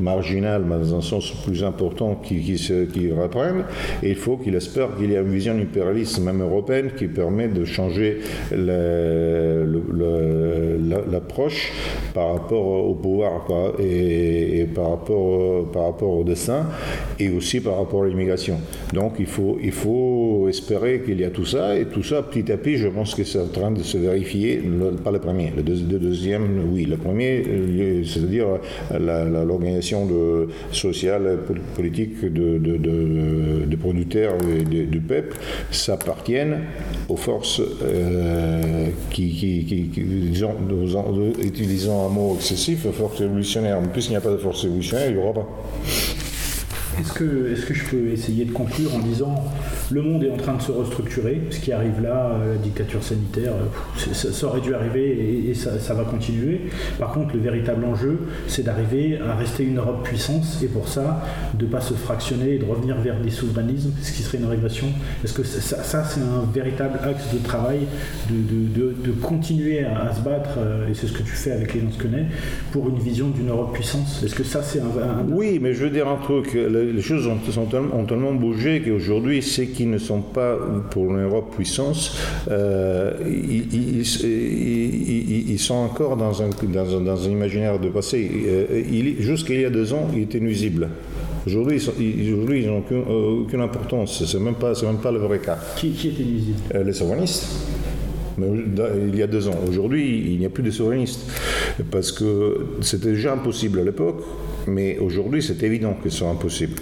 marginal, 0.00 0.64
mais 0.66 0.76
dans 0.78 0.96
un 0.96 1.02
sens 1.02 1.32
plus 1.44 1.64
important 1.64 2.14
qui, 2.14 2.40
qui, 2.40 2.56
qui 2.92 3.12
reprenne. 3.12 3.64
Et 4.02 4.10
il 4.10 4.16
faut 4.16 4.38
qu'il 4.38 4.54
espère 4.54 4.85
qu'il 4.98 5.12
y 5.12 5.16
a 5.16 5.20
une 5.20 5.32
vision 5.32 5.54
impérialiste, 5.58 6.20
même 6.20 6.42
européenne, 6.42 6.90
qui 6.96 7.06
permet 7.06 7.48
de 7.48 7.64
changer 7.64 8.18
l'approche 11.10 11.72
par 12.14 12.34
rapport 12.34 12.66
au 12.88 12.94
pouvoir 12.94 13.46
et, 13.78 14.66
par, 14.74 14.90
rapport, 14.90 15.70
par 15.70 15.84
rapport 15.86 16.10
au 16.10 16.24
dessin 16.24 16.66
et 17.18 17.30
aussi 17.30 17.60
par 17.60 17.78
rapport 17.78 18.04
à 18.04 18.08
l'immigration. 18.08 18.58
Donc 18.92 19.14
il 19.18 19.26
faut, 19.26 19.58
il 19.62 19.72
faut 19.72 20.46
espérer 20.48 21.02
qu'il 21.04 21.20
y 21.20 21.24
a 21.24 21.30
tout 21.30 21.44
ça 21.44 21.76
et 21.78 21.86
tout 21.86 22.02
ça 22.02 22.22
petit 22.22 22.50
à 22.52 22.56
petit, 22.56 22.76
je 22.76 22.88
pense 22.88 23.14
que 23.14 23.24
c'est 23.24 23.40
en 23.40 23.48
train 23.48 23.70
de 23.70 23.82
se 23.82 23.98
vérifier, 23.98 24.62
pas 25.04 25.10
le 25.10 25.18
premier, 25.18 25.52
le, 25.56 25.62
deuxième, 25.62 26.72
oui, 26.72 26.84
le 26.84 26.96
premier, 26.96 27.42
c'est-à-dire 28.04 28.46
l'organisation 28.98 30.08
sociale, 30.72 31.38
politique 31.74 32.20
de, 32.22 32.58
de, 32.58 32.76
de, 32.76 33.64
de 33.66 33.76
producteurs 33.76 34.34
et 34.42 34.75
du 34.84 35.00
peuple 35.00 35.36
s'appartiennent 35.70 36.60
aux 37.08 37.16
forces 37.16 37.60
euh, 37.60 38.88
qui, 39.10 39.30
qui, 39.30 40.44
un 42.06 42.08
mot 42.08 42.36
excessif, 42.36 42.90
forces 42.90 43.18
révolutionnaires. 43.18 43.80
Mais 43.80 43.88
puisqu'il 43.88 44.12
n'y 44.12 44.16
a 44.16 44.20
pas 44.20 44.30
de 44.30 44.36
force 44.36 44.62
révolutionnaire, 44.62 45.08
il 45.08 45.16
n'y 45.16 45.22
aura 45.22 45.32
pas. 45.32 45.48
Est-ce 46.98 47.12
que, 47.12 47.74
je 47.74 47.84
peux 47.84 48.08
essayer 48.08 48.44
de 48.44 48.52
conclure 48.52 48.94
en 48.94 49.00
disant 49.00 49.44
le 49.90 50.02
monde 50.02 50.24
est 50.24 50.30
en 50.30 50.36
train 50.36 50.54
de 50.54 50.62
se 50.62 50.72
restructurer, 50.72 51.42
ce 51.50 51.60
qui 51.60 51.72
arrive 51.72 52.00
là, 52.02 52.32
euh, 52.32 52.52
la 52.54 52.58
dictature 52.58 53.02
sanitaire, 53.02 53.52
euh, 53.52 54.12
ça, 54.14 54.46
aurait 54.46 54.60
dû 54.60 54.74
arriver 54.74 55.48
et, 55.48 55.54
ça, 55.54 55.94
va 55.94 56.04
continuer. 56.04 56.62
Par 56.98 57.12
contre, 57.12 57.34
le 57.34 57.40
véritable 57.40 57.84
enjeu, 57.84 58.18
c'est 58.48 58.64
d'arriver 58.64 59.18
à 59.18 59.34
rester 59.34 59.64
une 59.64 59.78
Europe 59.78 60.02
puissance 60.04 60.62
et 60.62 60.66
pour 60.66 60.88
ça, 60.88 61.22
de 61.54 61.66
ne 61.66 61.70
pas 61.70 61.80
se 61.80 61.94
fractionner 61.94 62.54
et 62.54 62.58
de 62.58 62.64
revenir 62.64 62.96
vers 63.00 63.20
des 63.20 63.30
souverainismes, 63.30 63.92
ce 64.02 64.12
qui 64.12 64.22
serait 64.22 64.38
une 64.38 64.46
régression. 64.46 64.86
Est-ce 65.24 65.34
que 65.34 65.44
ça, 65.44 66.04
c'est 66.04 66.20
un 66.20 66.50
véritable 66.52 66.98
axe 67.02 67.32
de 67.32 67.38
travail 67.38 67.80
de, 68.30 68.94
de, 69.04 69.12
continuer 69.22 69.84
à, 69.84 70.14
se 70.14 70.20
battre, 70.20 70.50
euh, 70.58 70.88
et 70.88 70.94
c'est 70.94 71.06
ce 71.06 71.12
que 71.12 71.22
tu 71.22 71.30
fais 71.30 71.52
avec 71.52 71.74
les 71.74 71.80
Lansquenets, 71.80 72.26
pour 72.72 72.88
une 72.88 72.98
vision 72.98 73.28
d'une 73.28 73.48
Europe 73.50 73.72
puissance 73.72 74.22
Est-ce 74.24 74.34
que 74.34 74.44
ça, 74.44 74.62
c'est 74.62 74.80
un, 74.80 75.24
Oui, 75.30 75.58
mais 75.60 75.74
je 75.74 75.84
veux 75.84 75.90
dire 75.90 76.08
un 76.08 76.16
truc, 76.16 76.56
les 76.92 77.02
choses 77.02 77.26
ont, 77.26 77.38
ont 77.92 78.04
tellement 78.04 78.34
bougé 78.34 78.82
qu'aujourd'hui, 78.82 79.42
c'est 79.42 79.66
qui 79.68 79.86
ne 79.86 79.98
sont 79.98 80.20
pas 80.20 80.56
pour 80.90 81.12
l'Europe 81.12 81.54
puissance, 81.54 82.18
euh, 82.50 83.12
ils, 83.26 84.04
sont 85.58 85.74
encore 85.74 86.16
dans 86.16 86.42
un, 86.42 86.48
dans 86.48 87.26
un, 87.26 87.30
imaginaire 87.30 87.78
de 87.78 87.88
passé. 87.88 88.30
Euh, 88.46 88.82
jusqu'il 89.18 89.60
y 89.60 89.64
a 89.64 89.70
deux 89.70 89.92
ans, 89.92 90.08
ils 90.14 90.22
étaient 90.22 90.40
nuisibles. 90.40 90.88
Aujourd'hui, 91.46 91.80
ils 92.00 92.66
n'ont 92.66 92.78
aucune, 92.78 93.04
aucune, 93.08 93.60
importance. 93.60 94.24
Ce 94.24 94.36
n'est 94.36 94.42
même, 94.42 94.54
pas, 94.54 94.72
même 94.82 94.98
pas 94.98 95.12
le 95.12 95.18
vrai 95.18 95.38
cas. 95.38 95.58
Qui, 95.76 95.90
qui 95.92 96.08
était 96.08 96.24
nuisible? 96.24 96.58
Euh, 96.74 96.82
Les 96.82 96.92
souverainistes. 96.92 97.46
Mais 98.38 98.48
il 99.08 99.16
y 99.16 99.22
a 99.22 99.26
deux 99.26 99.48
ans. 99.48 99.54
Aujourd'hui, 99.68 100.32
il 100.32 100.38
n'y 100.38 100.46
a 100.46 100.50
plus 100.50 100.62
de 100.62 100.70
souverainistes. 100.70 101.30
Parce 101.90 102.12
que 102.12 102.66
c'était 102.80 103.12
déjà 103.12 103.32
impossible 103.32 103.80
à 103.80 103.84
l'époque 103.84 104.22
mais 104.66 104.98
aujourd'hui 104.98 105.42
c'est 105.42 105.62
évident 105.62 105.96
qu'ils 106.02 106.12
sont 106.12 106.30
impossibles. 106.30 106.74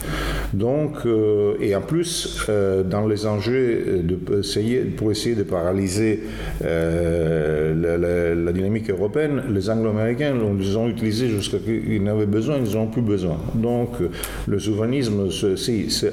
Donc, 0.53 1.05
euh, 1.07 1.55
et 1.61 1.75
en 1.75 1.81
plus, 1.81 2.47
euh, 2.49 2.83
dans 2.83 3.07
les 3.07 3.27
enjeux 3.27 4.05
essayer, 4.39 4.81
pour 4.81 5.11
essayer 5.11 5.35
de 5.35 5.43
paralyser 5.43 6.21
euh, 6.65 8.35
la, 8.35 8.53
dynamique 8.53 8.89
européenne, 8.91 9.43
les 9.51 9.69
anglo-américains 9.69 10.35
les 10.59 10.77
ont 10.77 10.89
utilisés 10.89 11.29
jusqu'à 11.29 11.59
ce 11.59 11.65
qu'ils 11.65 12.03
n'avaient 12.03 12.27
besoin, 12.27 12.59
ils 12.65 12.77
n'ont 12.77 12.87
plus 12.87 13.03
besoin. 13.03 13.37
Donc 13.55 13.91
le 14.47 14.59
souverainisme, 14.59 15.29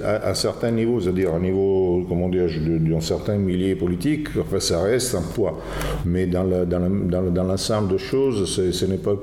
à, 0.03 0.30
un 0.30 0.34
certain 0.34 0.72
niveau, 0.72 0.99
c'est-à-dire 0.99 1.34
à 1.34 1.38
un 1.38 1.39
niveau, 1.39 2.03
comment 2.10 2.30
dire, 2.30 2.48
d'un 2.48 3.02
certain 3.02 3.38
millier 3.38 3.76
politique, 3.76 4.30
ça 4.60 4.81
reste 4.81 5.15
un 5.15 5.22
poids. 5.22 5.61
Mais 6.06 6.26
dans, 6.26 6.45
dans, 6.65 7.43
l'ensemble 7.43 7.93
de 7.93 7.98
choses, 7.98 8.45
ce 8.72 8.85
n'est 8.85 8.98
pas, 8.98 9.15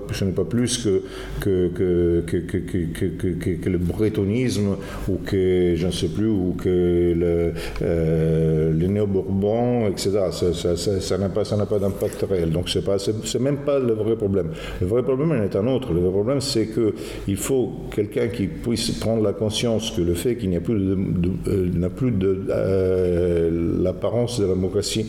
plus 0.44 0.88
que, 1.40 2.20
que, 2.46 3.68
le 3.68 3.78
bretonnisme 3.78 4.76
ou 5.08 5.16
que, 5.24 5.74
je 5.76 5.86
ne 5.86 5.92
sais 5.92 6.08
plus, 6.08 6.28
ou 6.28 6.54
que 6.56 6.68
le, 7.16 7.52
euh, 7.82 8.72
néo-bourbon, 8.72 9.88
etc. 9.88 10.10
Ça 10.30 11.18
n'a 11.18 11.28
pas, 11.28 11.78
d'impact 11.78 12.26
réel. 12.28 12.50
Donc 12.50 12.68
ce 12.68 12.78
n'est 12.78 13.44
même 13.44 13.58
pas 13.58 13.78
le 13.78 13.92
vrai 13.92 14.16
problème. 14.16 14.48
Le 14.80 14.86
vrai 14.86 15.02
problème 15.02 15.32
est 15.42 15.56
un 15.56 15.66
autre. 15.66 15.92
Le 15.92 16.00
vrai 16.00 16.10
problème, 16.10 16.40
c'est 16.40 16.68
qu'il 16.68 17.36
faut 17.36 17.72
quelqu'un 17.94 18.28
qui 18.28 18.46
puisse 18.46 18.90
prendre 18.92 19.22
la 19.22 19.32
conscience 19.32 19.90
que 19.90 20.00
le 20.00 20.14
fait 20.14 20.36
qu'il 20.36 20.50
n'y 20.50 20.56
a 20.56 20.60
plus 20.60 20.78
de, 20.78 20.96
euh, 21.48 21.68
euh, 22.50 23.82
l'apparence 23.82 24.40
de 24.40 24.46
la 24.46 24.54
démocratie 24.54 25.06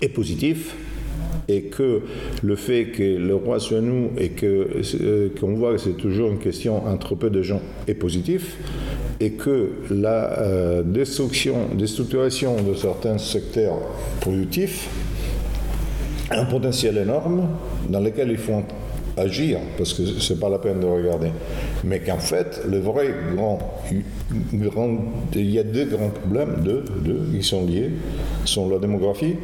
est 0.00 0.08
positif 0.08 0.74
et 1.50 1.62
que 1.62 2.02
le 2.42 2.56
fait 2.56 2.86
que 2.86 3.02
le 3.02 3.34
roi 3.34 3.58
soit 3.58 3.80
nous 3.80 4.10
et 4.16 4.28
que 4.30 4.68
euh, 5.00 5.28
qu'on 5.38 5.54
voit 5.54 5.72
que 5.72 5.78
c'est 5.78 5.96
toujours 5.96 6.30
une 6.30 6.38
question 6.38 6.86
entre 6.86 7.14
peu 7.14 7.28
de 7.28 7.42
gens 7.42 7.60
est 7.88 7.94
positif 7.94 8.56
et 9.18 9.32
que 9.32 9.70
la 9.90 10.38
euh, 10.38 10.82
destruction, 10.82 11.68
déstructuration 11.74 12.56
de 12.62 12.74
certains 12.74 13.18
secteurs 13.18 13.78
productifs 14.20 14.88
a 16.30 16.40
un 16.40 16.44
potentiel 16.46 16.96
énorme 16.96 17.48
dans 17.88 18.00
lequel 18.00 18.30
il 18.30 18.38
faut 18.38 18.62
agir, 19.16 19.58
parce 19.76 19.92
que 19.92 20.02
c'est 20.20 20.38
pas 20.38 20.48
la 20.48 20.58
peine 20.58 20.80
de 20.80 20.86
regarder. 20.86 21.30
Mais 21.84 21.98
qu'en 21.98 22.18
fait, 22.18 22.62
le 22.70 22.78
vrai 22.78 23.12
grand, 23.34 23.58
il 25.34 25.50
y 25.50 25.58
a 25.58 25.64
deux 25.64 25.86
grands 25.86 26.10
problèmes, 26.10 26.62
deux, 26.64 26.84
deux, 27.04 27.22
ils 27.34 27.44
sont 27.44 27.66
liés, 27.66 27.90
sont 28.44 28.70
la 28.70 28.78
démographie 28.78 29.34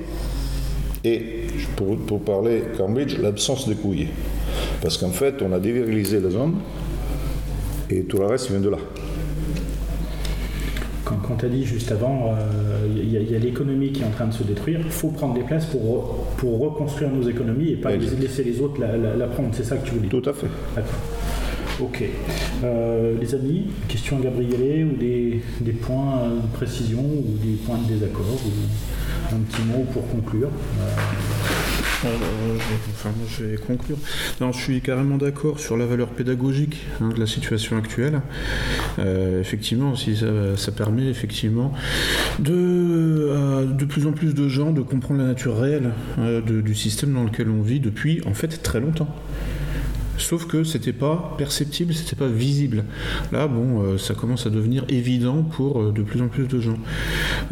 et 1.06 1.45
pour, 1.76 2.20
parler 2.20 2.62
Cambridge, 2.76 3.18
l'absence 3.18 3.68
de 3.68 3.74
couilles. 3.74 4.08
Parce 4.82 4.98
qu'en 4.98 5.10
fait, 5.10 5.42
on 5.42 5.52
a 5.52 5.58
dévirilisé 5.58 6.20
les 6.20 6.34
hommes 6.34 6.56
et 7.90 8.02
tout 8.02 8.18
le 8.18 8.26
reste 8.26 8.50
vient 8.50 8.60
de 8.60 8.70
là. 8.70 8.78
Quand, 11.04 11.36
tu 11.38 11.46
as 11.46 11.48
dit 11.48 11.64
juste 11.64 11.92
avant, 11.92 12.34
il 12.92 13.00
euh, 13.00 13.22
y 13.22 13.36
a, 13.36 13.38
l'économie 13.38 13.92
qui 13.92 14.02
est 14.02 14.04
en 14.04 14.10
train 14.10 14.26
de 14.26 14.32
se 14.32 14.42
détruire, 14.42 14.80
il 14.84 14.90
faut 14.90 15.08
prendre 15.08 15.34
des 15.34 15.42
places 15.42 15.66
pour, 15.66 16.26
pour 16.36 16.58
reconstruire 16.58 17.10
nos 17.10 17.28
économies 17.28 17.70
et 17.72 17.76
pas 17.76 17.94
laisser 17.94 18.42
les 18.42 18.60
autres 18.60 18.80
la, 18.80 19.26
prendre. 19.28 19.50
C'est 19.52 19.64
ça 19.64 19.76
que 19.76 19.86
tu 19.86 19.94
voulais 19.94 20.08
dire 20.08 20.20
Tout 20.20 20.28
à 20.28 20.32
fait. 20.32 20.48
D'accord. 20.74 20.98
Ok. 21.80 22.02
Euh, 22.64 23.14
les 23.20 23.34
amis, 23.34 23.66
questions 23.86 24.18
à 24.18 24.20
Gabriele 24.20 24.86
ou 24.86 24.96
des, 24.96 25.42
des, 25.60 25.72
points 25.72 26.22
de 26.42 26.56
précision 26.56 27.00
ou 27.00 27.36
des 27.44 27.54
points 27.64 27.78
de 27.78 27.92
désaccord 27.92 28.40
ou 28.44 29.34
un 29.34 29.40
petit 29.40 29.62
mot 29.62 29.84
pour 29.92 30.08
conclure 30.08 30.48
euh, 30.48 30.84
enfin, 32.90 33.10
je 33.28 33.44
vais 33.44 33.56
conclure. 33.56 33.96
Non, 34.40 34.52
je 34.52 34.60
suis 34.60 34.80
carrément 34.80 35.16
d'accord 35.16 35.60
sur 35.60 35.76
la 35.76 35.86
valeur 35.86 36.08
pédagogique 36.08 36.86
hein, 37.00 37.10
de 37.14 37.20
la 37.20 37.26
situation 37.26 37.76
actuelle. 37.76 38.20
Euh, 38.98 39.40
effectivement, 39.40 39.96
si 39.96 40.16
ça, 40.16 40.72
permet 40.72 41.06
effectivement 41.06 41.72
de, 42.38 43.66
de 43.72 43.84
plus 43.84 44.06
en 44.06 44.12
plus 44.12 44.34
de 44.34 44.48
gens 44.48 44.72
de 44.72 44.82
comprendre 44.82 45.20
la 45.20 45.28
nature 45.28 45.58
réelle 45.58 45.92
euh, 46.18 46.40
du 46.40 46.74
système 46.74 47.14
dans 47.14 47.24
lequel 47.24 47.48
on 47.48 47.62
vit 47.62 47.80
depuis 47.80 48.20
en 48.26 48.34
fait 48.34 48.62
très 48.62 48.80
longtemps. 48.80 49.08
Sauf 50.18 50.46
que 50.46 50.64
c'était 50.64 50.92
pas 50.92 51.34
perceptible, 51.38 51.94
c'était 51.94 52.16
pas 52.16 52.28
visible. 52.28 52.84
Là, 53.32 53.46
bon, 53.46 53.82
euh, 53.82 53.98
ça 53.98 54.14
commence 54.14 54.46
à 54.46 54.50
devenir 54.50 54.84
évident 54.88 55.42
pour 55.42 55.80
euh, 55.80 55.92
de 55.92 56.02
plus 56.02 56.20
en 56.20 56.28
plus 56.28 56.46
de 56.48 56.60
gens. 56.60 56.78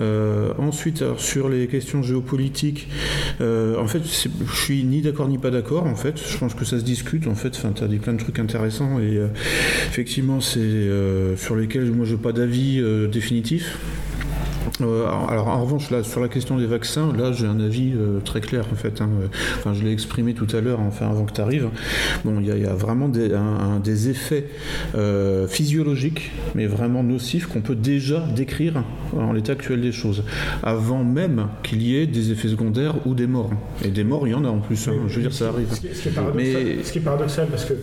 Euh, 0.01 0.53
ensuite, 0.59 1.05
sur 1.19 1.49
les 1.49 1.67
questions 1.67 2.03
géopolitiques, 2.03 2.89
en 3.41 3.87
fait, 3.87 4.03
je 4.05 4.57
suis 4.57 4.85
ni 4.85 5.03
d'accord 5.03 5.29
ni 5.29 5.39
pas 5.39 5.51
d'accord. 5.51 5.85
En 5.85 5.97
fait, 5.97 6.21
je 6.27 6.39
pense 6.39 6.55
que 6.55 6.65
ça 6.65 6.79
se 6.79 6.85
discute. 6.85 7.27
En 7.27 7.35
fait, 7.35 7.55
enfin, 7.57 7.73
as 7.83 7.89
des, 7.89 7.99
plein 7.99 8.15
de 8.15 8.19
trucs 8.19 8.39
intéressants 8.39 8.99
et 8.99 9.21
effectivement, 9.89 10.41
c'est 10.41 10.89
sur 11.37 11.57
lesquels 11.57 11.91
moi, 11.93 12.07
je 12.07 12.15
n'ai 12.15 12.21
pas 12.21 12.33
d'avis 12.33 12.83
définitif. 13.11 13.79
Euh, 14.81 15.07
alors 15.29 15.49
en 15.49 15.63
revanche, 15.63 15.91
là, 15.91 16.03
sur 16.03 16.21
la 16.21 16.29
question 16.29 16.59
des 16.59 16.67
vaccins, 16.67 17.13
là 17.17 17.33
j'ai 17.33 17.47
un 17.47 17.61
avis 17.61 17.93
euh, 17.95 18.21
très 18.21 18.41
clair 18.41 18.65
en 18.73 18.77
fait. 18.77 19.01
Hein. 19.01 19.09
Enfin, 19.59 19.75
je 19.75 19.83
l'ai 19.83 19.93
exprimé 19.93 20.35
tout 20.35 20.47
à 20.57 20.61
l'heure, 20.61 20.81
enfin 20.81 21.11
avant 21.11 21.25
que 21.25 21.33
tu 21.33 21.41
arrives. 21.41 21.69
Bon, 22.25 22.41
il 22.41 22.47
y, 22.47 22.67
a 22.67 22.75
vraiment 22.75 23.09
des, 23.09 23.31
des 23.83 24.09
effets 24.09 24.47
euh, 24.95 25.47
physiologiques, 25.47 26.33
mais 26.55 26.67
vraiment 26.67 27.03
nocifs 27.03 27.47
qu'on 27.47 27.61
peut 27.61 27.75
déjà 27.75 28.21
décrire 28.35 28.83
en 29.17 29.33
l'état 29.33 29.53
actuel 29.53 29.81
des 29.81 29.93
choses, 29.93 30.25
avant 30.63 31.05
même 31.05 31.49
qu'il 31.63 31.83
y 31.83 31.97
ait 31.97 32.07
des 32.07 32.33
effets 32.33 32.49
secondaires 32.49 32.95
ou 33.07 33.15
des 33.15 33.27
morts. 33.27 33.51
Et 33.85 33.89
des 33.89 34.05
morts, 34.05 34.27
il 34.27 34.31
y 34.31 34.35
en 34.35 34.45
a 34.45 34.49
en 34.49 34.59
plus. 34.59 34.89
Hein. 34.89 34.95
je 35.09 35.17
veux 35.17 35.23
dire, 35.23 35.33
ça 35.33 35.49
arrive. 35.49 35.73
Ce 35.73 35.81
qui, 35.81 35.89
est, 35.89 36.11
paradoxal, 36.11 36.65
mais... 36.65 36.83
ce 36.83 36.93
qui 36.93 36.99
est 36.99 37.03
paradoxal, 37.03 37.47
parce 37.49 37.65
que 37.65 37.75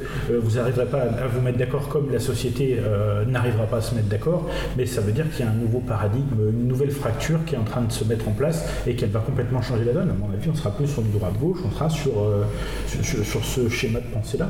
vous 0.41 0.55
n'arriverez 0.57 0.85
pas 0.85 1.01
à, 1.01 1.27
vous 1.27 1.41
mettre 1.41 1.57
d'accord 1.57 1.87
comme 1.87 2.11
la 2.11 2.19
société 2.19 2.79
n'arrivera 3.27 3.65
pas 3.65 3.77
à 3.77 3.81
se 3.81 3.95
mettre 3.95 4.07
d'accord, 4.07 4.49
mais 4.77 4.85
ça 4.85 5.01
veut 5.01 5.11
dire 5.11 5.25
qu'il 5.31 5.45
y 5.45 5.47
a 5.47 5.51
un 5.51 5.55
nouveau 5.55 5.79
paradigme, 5.79 6.49
une 6.51 6.70
nouvelle 6.71 6.91
fracture 6.91 7.43
qui 7.45 7.55
est 7.55 7.57
en 7.57 7.63
train 7.63 7.81
de 7.81 7.91
se 7.91 8.03
mettre 8.03 8.27
en 8.27 8.31
place 8.31 8.65
et 8.87 8.95
qu'elle 8.95 9.09
va 9.09 9.19
complètement 9.19 9.61
changer 9.61 9.85
la 9.85 9.93
donne. 9.93 10.09
À 10.09 10.13
mon 10.13 10.31
avis, 10.33 10.49
on 10.49 10.55
sera 10.55 10.71
plus 10.71 10.87
sur 10.87 11.01
du 11.01 11.09
droit-gauche, 11.09 11.59
on 11.65 11.71
sera 11.71 11.89
sur, 11.89 12.11
euh, 12.19 12.43
sur, 13.03 13.43
ce 13.43 13.69
schéma 13.69 13.99
de 13.99 14.05
pensée-là. 14.05 14.49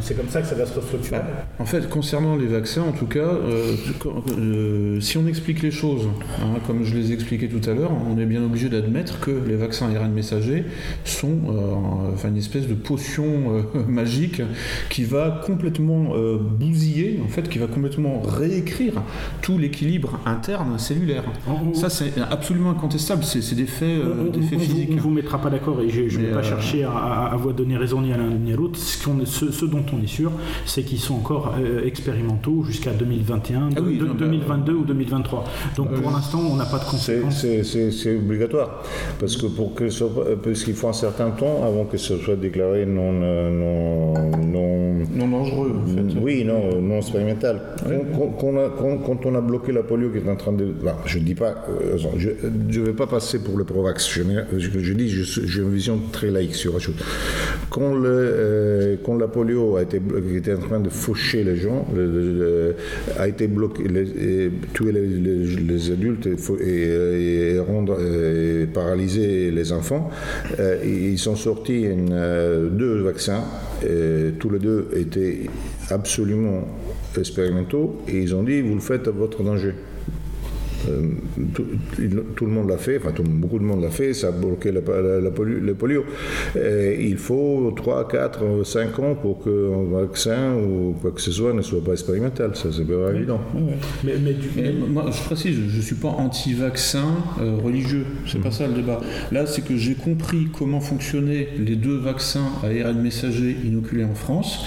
c'est 0.00 0.16
comme 0.16 0.28
ça 0.28 0.40
que 0.40 0.48
ça 0.48 0.54
va 0.54 0.66
se 0.66 0.74
restructurer. 0.74 1.18
Bah, 1.18 1.26
en 1.58 1.64
fait, 1.64 1.88
concernant 1.88 2.36
les 2.36 2.46
vaccins, 2.46 2.82
en 2.82 2.92
tout 2.92 3.06
cas, 3.06 3.18
euh, 3.20 3.76
euh, 4.38 5.00
si 5.00 5.18
on 5.18 5.26
explique 5.26 5.62
les 5.62 5.70
choses, 5.70 6.08
hein, 6.40 6.58
comme 6.66 6.84
je 6.84 6.94
les 6.96 7.10
ai 7.10 7.14
expliquées 7.14 7.48
tout 7.48 7.68
à 7.68 7.74
l'heure, 7.74 7.90
on 8.10 8.18
est 8.18 8.26
bien 8.26 8.42
obligé 8.42 8.68
d'admettre 8.68 9.20
que 9.20 9.30
les 9.30 9.56
vaccins 9.56 9.94
ARN 9.94 10.12
messagers 10.12 10.64
sont 11.04 11.38
enfin, 12.12 12.28
une 12.28 12.36
espèce 12.36 12.66
de 12.66 12.74
potion 12.74 13.64
magique 13.88 14.42
qui 14.88 15.04
va 15.04 15.42
complètement 15.44 16.14
bousiller, 16.58 17.20
en 17.24 17.28
fait, 17.28 17.48
qui 17.48 17.58
va 17.58 17.66
complètement 17.66 18.22
réécrire 18.22 19.02
tout 19.42 19.58
l'équilibre 19.58 20.20
interne 20.26 20.78
cellulaire. 20.78 21.24
Ça, 21.74 21.90
c'est 21.90 22.12
absolument 22.30 22.70
incontestable. 22.70 23.24
C'est 23.24 23.54
des 23.54 23.66
faits, 23.66 23.88
euh, 23.88 24.30
des 24.30 24.42
faits 24.42 24.60
physiques. 24.60 24.88
On 24.92 24.96
ne 24.96 25.00
vous 25.00 25.10
mettra 25.10 25.38
pas 25.40 25.50
d'accord 25.50 25.80
et 25.80 25.88
je 25.88 26.02
ne 26.02 26.26
vais 26.26 26.32
pas 26.32 26.38
euh, 26.38 26.42
chercher 26.42 26.84
à, 26.84 27.30
à, 27.32 27.36
vous 27.36 27.52
donner 27.52 27.76
raison 27.76 28.00
ni 28.00 28.12
à 28.12 28.16
l'un 28.16 28.28
ni 28.28 28.52
à 28.52 28.56
l'autre. 28.56 28.78
Ce, 28.78 29.50
ce, 29.50 29.64
dont 29.64 29.84
on 29.92 30.02
est 30.02 30.06
sûr, 30.06 30.32
c'est 30.64 30.82
qu'ils 30.82 30.98
sont 30.98 31.14
encore 31.14 31.54
euh, 31.58 31.84
expérimentaux 31.86 32.62
jusqu'à 32.64 32.92
2021, 32.92 33.70
2022 33.70 34.72
ah 34.72 34.80
ou 34.80 34.84
2023. 34.84 35.44
Donc 35.76 35.92
pour 35.92 36.10
l'instant, 36.10 36.40
on 36.50 36.56
n'a 36.56 36.66
pas 36.66 36.78
de 36.78 36.84
conséquences. 36.84 37.44
C'est 37.62 38.16
obligatoire. 38.16 38.82
Parce 39.18 39.36
que 39.36 39.46
pour 39.46 39.74
que 39.74 39.88
parce 40.36 40.64
qu'il 40.64 40.74
faut 40.74 40.88
un 40.88 40.92
certain 40.92 41.30
temps 41.30 41.64
avant 41.64 41.84
que 41.84 41.96
ce 41.96 42.16
soit 42.18 42.36
déclaré 42.36 42.86
non, 42.86 43.12
non, 43.12 44.14
non, 45.14 45.28
dangereux. 45.28 45.74
En 45.82 45.86
fait. 45.86 46.20
Oui, 46.20 46.44
non, 46.44 46.80
non 46.80 46.98
expérimental. 46.98 47.60
Quand, 48.14 49.26
on 49.26 49.34
a 49.34 49.40
bloqué 49.40 49.72
la 49.72 49.82
polio 49.82 50.10
qui 50.10 50.18
est 50.18 50.30
en 50.30 50.36
train 50.36 50.52
de. 50.52 50.74
je 51.06 51.18
ne 51.18 51.24
dis 51.24 51.34
pas 51.34 51.47
euh, 51.48 51.96
je 52.16 52.30
ne 52.46 52.84
vais 52.84 52.92
pas 52.92 53.06
passer 53.06 53.38
pour 53.38 53.56
le 53.56 53.64
Provax. 53.64 54.08
Je, 54.08 54.22
je, 54.58 54.92
dis, 54.92 55.08
j'ai 55.08 55.60
une 55.60 55.72
vision 55.72 56.00
très 56.12 56.30
laïque 56.30 56.54
sur 56.54 56.72
la 56.74 56.78
chose. 56.78 56.94
Quand, 57.70 57.94
euh, 57.94 58.96
la 59.18 59.28
polio 59.28 59.76
a 59.76 59.82
été, 59.82 60.00
était 60.34 60.54
en 60.54 60.60
train 60.60 60.80
de 60.80 60.88
faucher 60.88 61.44
les 61.44 61.56
gens, 61.56 61.86
a 63.18 63.28
été 63.28 63.46
bloqué, 63.48 63.84
tuer 64.74 64.92
les, 64.92 65.90
adultes 65.90 66.28
et, 66.60 67.58
rendre 67.58 67.98
paralyser 68.72 69.50
les 69.50 69.72
enfants, 69.72 70.10
euh, 70.60 70.78
ils 70.84 71.18
sont 71.18 71.36
sortis 71.36 71.86
deux 71.88 73.02
vaccins. 73.02 73.44
tous 74.38 74.50
les 74.50 74.58
deux 74.58 74.88
étaient 74.96 75.40
absolument 75.90 76.64
expérimentaux 77.16 78.00
et 78.08 78.18
ils 78.18 78.34
ont 78.34 78.42
dit 78.42 78.60
vous 78.60 78.74
le 78.74 78.80
faites 78.80 79.08
à 79.08 79.10
votre 79.10 79.42
danger. 79.42 79.74
Euh, 80.88 81.10
tout, 81.54 82.44
le 82.44 82.50
monde 82.50 82.68
l'a 82.68 82.78
fait, 82.78 82.98
enfin 82.98 83.12
beaucoup 83.22 83.58
de 83.58 83.64
monde 83.64 83.82
l'a 83.82 83.90
fait, 83.90 84.14
ça 84.14 84.28
a 84.28 84.30
bloqué 84.30 84.70
la, 84.70 84.80
le 84.80 85.74
polio. 85.74 86.04
il 86.54 87.16
faut 87.16 87.72
3, 87.74 88.08
4, 88.08 88.64
5 88.64 88.98
ans 89.00 89.14
pour 89.14 89.42
qu'un 89.42 89.98
vaccin 90.00 90.54
ou 90.54 90.94
quoi 91.00 91.10
que 91.10 91.20
ce 91.20 91.32
soit 91.32 91.52
ne 91.52 91.62
soit 91.62 91.82
pas 91.82 91.92
expérimental, 91.92 92.54
ça 92.54 92.68
c'est 92.72 92.84
pas 92.84 93.12
évident. 93.14 93.40
Mais, 94.04 94.72
moi 94.88 95.06
je 95.10 95.22
précise, 95.22 95.56
je 95.68 95.76
ne 95.76 95.82
suis 95.82 95.96
pas 95.96 96.08
anti-vaccin 96.08 97.06
euh, 97.40 97.56
religieux, 97.62 98.04
c'est 98.26 98.40
pas 98.40 98.48
mm. 98.48 98.52
ça 98.52 98.66
le 98.66 98.74
débat. 98.74 99.00
Là 99.32 99.46
c'est 99.46 99.62
que 99.62 99.76
j'ai 99.76 99.94
compris 99.94 100.48
comment 100.56 100.80
fonctionnaient 100.80 101.48
les 101.58 101.76
deux 101.76 101.96
vaccins 101.96 102.50
à 102.62 102.66
ARN 102.66 103.00
messager 103.00 103.56
inoculés 103.64 104.04
en 104.04 104.14
France. 104.14 104.64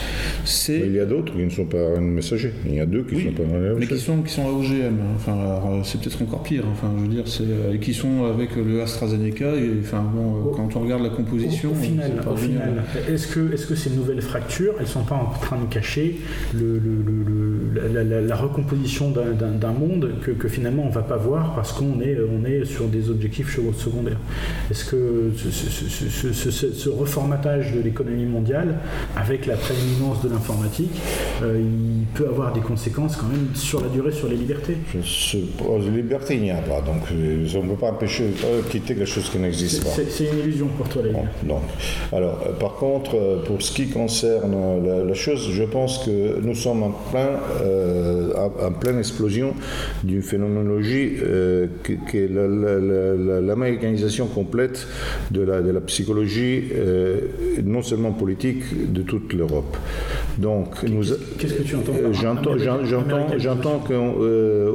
il 0.67 0.93
y 0.93 0.99
a 0.99 1.05
d'autres 1.05 1.33
qui 1.33 1.43
ne 1.43 1.49
sont 1.49 1.65
pas 1.65 1.77
ARN 1.77 2.05
messager, 2.05 2.51
il 2.65 2.75
y 2.75 2.79
a 2.79 2.85
deux 2.85 3.03
qui 3.03 3.15
ne 3.15 3.21
sont 3.21 3.31
pas 3.31 3.43
ARN 3.43 3.77
Mais 3.79 3.87
qui 3.87 3.97
sont, 3.97 4.21
qui 4.21 4.33
sont 4.33 4.45
à 4.45 4.51
OGM. 4.51 4.97
Enfin, 5.15 5.81
c'est 5.83 6.00
peut-être 6.01 6.21
encore 6.21 6.43
pire. 6.43 6.63
Enfin, 6.71 6.91
je 6.97 7.01
veux 7.01 7.07
dire, 7.07 7.23
c'est 7.27 7.43
euh, 7.43 7.77
qui 7.77 7.93
sont 7.93 8.25
avec 8.25 8.55
le 8.55 8.81
AstraZeneca. 8.81 9.55
Et, 9.55 9.71
enfin, 9.81 10.03
bon, 10.13 10.51
quand 10.55 10.75
on 10.75 10.79
regarde 10.81 11.03
la 11.03 11.09
composition, 11.09 11.71
au, 11.71 11.75
final, 11.75 12.11
est-ce 13.09 13.27
que, 13.27 13.53
est-ce 13.53 13.67
que 13.67 13.75
ces 13.75 13.89
nouvelles 13.91 14.21
fractures, 14.21 14.73
elles 14.79 14.87
sont 14.87 15.03
pas 15.03 15.15
en 15.15 15.31
train 15.39 15.57
de 15.57 15.65
cacher 15.65 16.19
le, 16.53 16.81
la, 17.73 18.35
recomposition 18.35 19.11
d'un 19.11 19.71
monde 19.71 20.11
que, 20.21 20.31
que, 20.31 20.47
finalement 20.47 20.83
on 20.85 20.89
va 20.89 21.01
pas 21.01 21.17
voir 21.17 21.53
parce 21.53 21.73
qu'on 21.73 22.01
est, 22.01 22.17
on 22.19 22.45
est 22.45 22.65
sur 22.65 22.87
des 22.87 23.09
objectifs 23.09 23.55
secondaires. 23.77 24.17
Est-ce 24.69 24.85
que 24.85 25.31
ce, 25.35 26.89
reformatage 26.89 27.73
de 27.73 27.81
l'économie 27.81 28.25
mondiale, 28.25 28.79
avec 29.15 29.45
la 29.45 29.55
prééminence 29.55 30.21
de 30.23 30.29
l'informatique, 30.29 30.91
euh, 31.43 31.59
il 31.59 32.05
peut 32.13 32.27
avoir 32.27 32.53
des 32.53 32.61
conséquences 32.61 33.15
quand 33.15 33.27
même 33.27 33.47
sur 33.53 33.81
la 33.81 33.89
durée 33.89 34.11
sur 34.11 34.27
les 34.27 34.35
libertés? 34.35 34.77
Liberté, 35.91 36.35
il 36.35 36.43
n'y 36.43 36.51
a 36.51 36.57
pas. 36.57 36.81
Donc, 36.81 37.03
euh, 37.11 37.47
on 37.55 37.63
ne 37.63 37.69
peut 37.69 37.75
pas 37.75 37.91
empêcher, 37.91 38.25
euh, 38.45 38.61
quitter 38.69 38.95
quelque 38.95 39.05
chose 39.05 39.29
qui 39.29 39.37
n'existe 39.37 39.83
pas. 39.83 39.89
C'est 39.91 40.25
une 40.25 40.39
illusion 40.39 40.67
pour 40.67 40.89
toi, 40.89 41.01
les 41.03 41.11
non, 41.11 41.59
Alors, 42.11 42.41
euh, 42.45 42.53
par 42.53 42.75
contre, 42.75 43.43
pour 43.45 43.61
ce 43.61 43.71
qui 43.71 43.87
concerne 43.87 44.55
la, 45.07 45.13
chose, 45.13 45.49
je 45.51 45.63
pense 45.63 45.99
que 45.99 46.39
nous 46.41 46.55
sommes 46.55 46.83
en, 46.83 46.91
plein, 46.91 47.39
en 48.65 48.71
pleine 48.71 48.97
explosion 48.99 49.53
d'une 50.03 50.21
phénoménologie 50.21 51.17
qui, 51.83 52.17
est 52.17 52.29
l'américanisation 52.29 54.27
complète 54.27 54.87
de 55.31 55.41
la, 55.41 55.61
de 55.61 55.71
la 55.71 55.81
psychologie, 55.81 56.71
non 57.63 57.81
seulement 57.81 58.11
politique, 58.11 58.91
de 58.91 59.01
toute 59.01 59.33
l'Europe. 59.33 59.77
Donc, 60.37 60.75
qu'est-ce 61.37 61.53
que 61.53 61.63
tu 61.63 61.75
entends 61.75 61.93
J'entends, 62.11 62.57
j'entends 63.37 63.79
qu'on 63.79 63.93
on, 63.93 64.15
euh, 64.21 64.71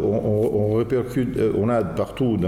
on 1.57 1.69
a 1.69 1.83
partout, 1.83 2.39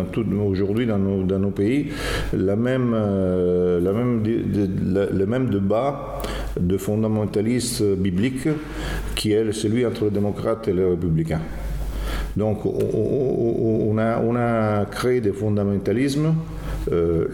aujourd'hui 0.46 0.86
dans 0.86 0.98
nos, 0.98 1.22
dans 1.22 1.38
nos, 1.38 1.50
pays, 1.50 1.88
la 2.32 2.56
même, 2.56 2.92
euh, 2.94 3.80
la 3.80 3.92
même, 3.92 4.22
le 4.24 5.26
même 5.26 5.48
débat 5.48 6.22
de 6.58 6.76
fondamentalistes 6.76 7.82
bibliques 7.82 8.48
qui 9.14 9.32
est 9.32 9.52
celui 9.52 9.86
entre 9.86 10.04
les 10.04 10.10
démocrates 10.10 10.68
et 10.68 10.72
les 10.72 10.84
républicains. 10.84 11.40
Donc 12.36 12.64
on, 12.64 13.98
a, 13.98 14.20
on 14.20 14.36
a 14.36 14.84
créé 14.86 15.20
des 15.20 15.32
fondamentalismes. 15.32 16.34
Euh, 16.92 17.26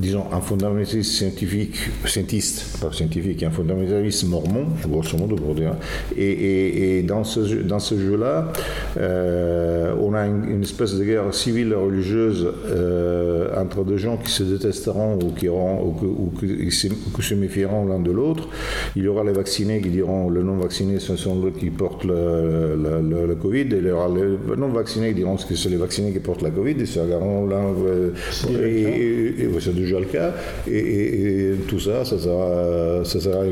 disons, 0.00 0.24
un 0.32 0.40
fondamentaliste 0.40 1.12
scientifique, 1.12 1.76
scientiste, 2.04 2.78
pas 2.80 2.92
scientifique, 2.92 3.42
un 3.42 3.50
fondamentaliste 3.50 4.24
mormon, 4.24 4.66
grosso 4.88 5.16
modo 5.16 5.36
pour 5.36 5.54
dire. 5.54 5.74
Et, 6.16 6.98
et, 6.98 7.02
dans 7.02 7.24
ce, 7.24 7.40
dans 7.62 7.78
ce 7.78 7.98
jeu-là, 7.98 8.52
euh, 8.98 9.94
on 10.00 10.14
a 10.14 10.26
une, 10.26 10.62
espèce 10.62 10.94
de 10.94 11.04
guerre 11.04 11.32
civile 11.32 11.74
religieuse 11.74 12.48
euh, 12.66 13.60
entre 13.60 13.84
deux 13.84 13.98
gens 13.98 14.16
qui 14.16 14.30
se 14.30 14.42
détesteront 14.42 15.18
ou 15.22 15.30
qui, 15.32 15.48
auront, 15.48 15.94
ou, 16.02 16.32
qui, 16.38 16.70
se, 16.70 17.34
méfieront 17.34 17.86
l'un 17.86 18.00
de 18.00 18.10
l'autre. 18.10 18.48
Il 18.96 19.02
y 19.02 19.08
aura 19.08 19.24
les 19.24 19.32
vaccinés 19.32 19.80
qui 19.80 19.90
diront 19.90 20.30
le 20.30 20.42
non 20.42 20.56
vacciné, 20.56 20.98
ce 20.98 21.16
sont 21.16 21.44
eux 21.44 21.52
qui 21.56 21.70
portent 21.70 22.04
le, 22.04 22.76
le, 22.76 23.34
Covid, 23.34 23.62
et 23.62 23.78
il 23.78 23.86
y 23.86 23.90
aura 23.90 24.08
les 24.08 24.56
non 24.56 24.68
vaccinés 24.68 25.08
qui 25.08 25.16
diront 25.16 25.36
que 25.36 25.54
c'est 25.54 25.68
les 25.68 25.76
vaccinés 25.76 26.12
qui 26.12 26.20
portent 26.20 26.42
la 26.42 26.50
Covid, 26.50 26.76
et 26.80 26.86
se 26.86 26.98
regarderont 26.98 27.46
l'un. 27.46 27.64
Euh, 27.86 28.10
et, 28.48 29.42
et, 29.42 29.46
déjà 29.84 30.00
le 30.00 30.06
cas. 30.06 30.32
Et, 30.70 31.52
tout 31.68 31.78
ça, 31.78 32.04
ça 32.04 32.18
sera, 32.18 33.04
ça 33.04 33.20
sera 33.20 33.42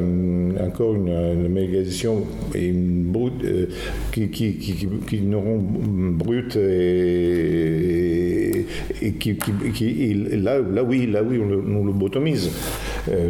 encore 0.60 0.94
une, 0.94 1.08
une 1.08 1.48
médiation 1.48 2.24
et 2.54 2.66
une 2.66 3.04
brute, 3.04 3.44
euh, 3.44 3.66
qui, 4.12 4.28
qui, 4.30 4.54
qui, 4.54 4.88
qui, 5.08 5.20
n'auront 5.20 5.58
brute 5.58 6.56
et, 6.56 7.86
et 9.02 9.12
qui, 9.12 10.14
là, 10.14 10.58
là, 10.58 10.82
oui, 10.82 11.06
là 11.06 11.22
oui, 11.22 11.40
on 11.42 11.48
le, 11.48 11.58
on 11.58 11.84
lobotomise. 11.84 12.50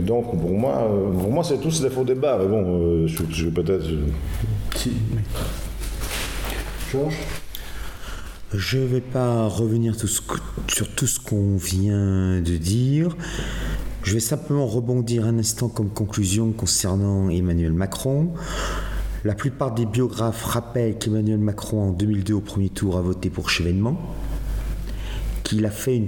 donc 0.00 0.30
pour 0.40 0.52
moi, 0.52 0.90
pour 1.18 1.30
moi 1.30 1.44
c'est 1.44 1.60
tous 1.60 1.80
des 1.82 1.90
faux 1.90 2.04
débats. 2.04 2.38
Mais 2.40 2.48
bon, 2.48 3.06
je, 3.06 3.22
je 3.30 3.44
vais 3.46 3.62
peut-être. 3.62 3.86
Georges? 6.92 7.41
Je 8.54 8.78
ne 8.78 8.84
vais 8.84 9.00
pas 9.00 9.46
revenir 9.46 9.94
sur 9.94 10.94
tout 10.94 11.06
ce 11.06 11.20
qu'on 11.20 11.56
vient 11.56 12.40
de 12.40 12.56
dire. 12.56 13.16
Je 14.02 14.14
vais 14.14 14.20
simplement 14.20 14.66
rebondir 14.66 15.26
un 15.26 15.38
instant 15.38 15.68
comme 15.68 15.88
conclusion 15.88 16.52
concernant 16.52 17.30
Emmanuel 17.30 17.72
Macron. 17.72 18.32
La 19.24 19.34
plupart 19.34 19.72
des 19.72 19.86
biographes 19.86 20.44
rappellent 20.44 20.98
qu'Emmanuel 20.98 21.38
Macron, 21.38 21.88
en 21.88 21.92
2002, 21.92 22.34
au 22.34 22.40
premier 22.40 22.68
tour, 22.68 22.98
a 22.98 23.00
voté 23.00 23.30
pour 23.30 23.48
Chevènement, 23.48 23.96
qu'il 25.44 25.64
a 25.64 25.70
fait 25.70 26.02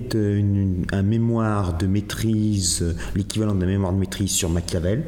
un 0.93 1.03
mémoire 1.03 1.79
de 1.79 1.87
maîtrise, 1.87 2.97
l'équivalent 3.15 3.55
d'un 3.55 3.67
mémoire 3.67 3.93
de 3.93 3.99
maîtrise 3.99 4.33
sur 4.33 4.51
Machiavel, 4.51 5.05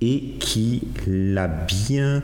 et 0.00 0.34
qui 0.38 0.82
l'a 1.06 1.48
bien 1.48 2.22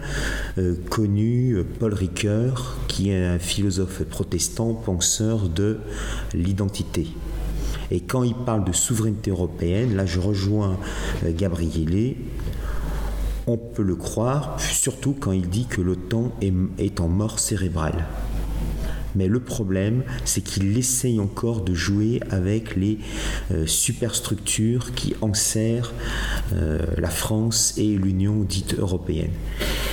euh, 0.58 0.74
connu 0.90 1.56
Paul 1.78 1.94
Ricoeur, 1.94 2.76
qui 2.88 3.10
est 3.10 3.24
un 3.24 3.38
philosophe 3.38 4.02
protestant, 4.04 4.74
penseur 4.74 5.48
de 5.48 5.78
l'identité. 6.34 7.06
Et 7.90 8.00
quand 8.00 8.22
il 8.22 8.34
parle 8.34 8.64
de 8.64 8.72
souveraineté 8.72 9.30
européenne, 9.30 9.96
là 9.96 10.06
je 10.06 10.18
rejoins 10.18 10.78
euh, 11.24 11.32
Gabriele, 11.34 12.16
on 13.46 13.56
peut 13.56 13.82
le 13.82 13.96
croire, 13.96 14.58
surtout 14.60 15.14
quand 15.18 15.32
il 15.32 15.48
dit 15.48 15.66
que 15.66 15.80
l'OTAN 15.80 16.32
est 16.78 17.00
en 17.00 17.08
mort 17.08 17.40
cérébrale. 17.40 18.06
Mais 19.14 19.28
le 19.28 19.40
problème, 19.40 20.02
c'est 20.24 20.42
qu'il 20.42 20.76
essaye 20.76 21.20
encore 21.20 21.62
de 21.62 21.74
jouer 21.74 22.20
avec 22.30 22.76
les 22.76 22.98
euh, 23.50 23.66
superstructures 23.66 24.94
qui 24.94 25.14
enserrent 25.20 25.92
euh, 26.52 26.80
la 26.98 27.10
France 27.10 27.74
et 27.76 27.96
l'Union 27.96 28.42
dite 28.42 28.78
européenne. 28.78 29.32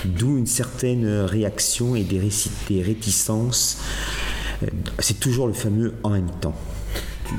D'où 0.05 0.37
une 0.37 0.47
certaine 0.47 1.05
réaction 1.07 1.95
et 1.95 2.03
des, 2.03 2.19
réticences. 2.81 3.81
Euh, 4.63 4.67
c'est 4.99 5.19
toujours 5.19 5.47
le 5.47 5.53
fameux 5.53 5.93
en 6.03 6.09
même 6.11 6.29
temps. 6.41 6.55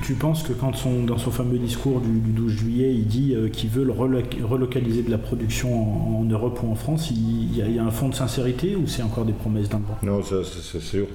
Tu, 0.05 0.15
penses 0.15 0.45
que 0.45 0.53
quand 0.53 0.73
dans 1.05 1.19
son 1.19 1.33
fameux 1.33 1.59
discours 1.59 2.01
du, 2.01 2.21
12 2.21 2.53
juillet, 2.53 2.95
il 2.95 3.09
dit 3.09 3.35
qu'il 3.53 3.71
veut 3.71 3.91
relocaliser 3.91 5.03
de 5.03 5.11
la 5.11 5.19
production 5.19 6.21
en, 6.21 6.23
Europe 6.23 6.61
ou 6.63 6.71
en 6.71 6.77
France, 6.77 7.11
il 7.11 7.57
y, 7.57 7.79
a, 7.79 7.85
un 7.85 7.91
fond 7.91 8.09
de 8.09 8.15
sincérité 8.15 8.77
ou 8.77 8.87
c'est 8.87 9.03
encore 9.03 9.25
des 9.25 9.33
promesses 9.33 9.69
d'un 9.69 9.83
Non, 10.05 10.21
c'est 10.23 10.81
sûr. 10.81 11.09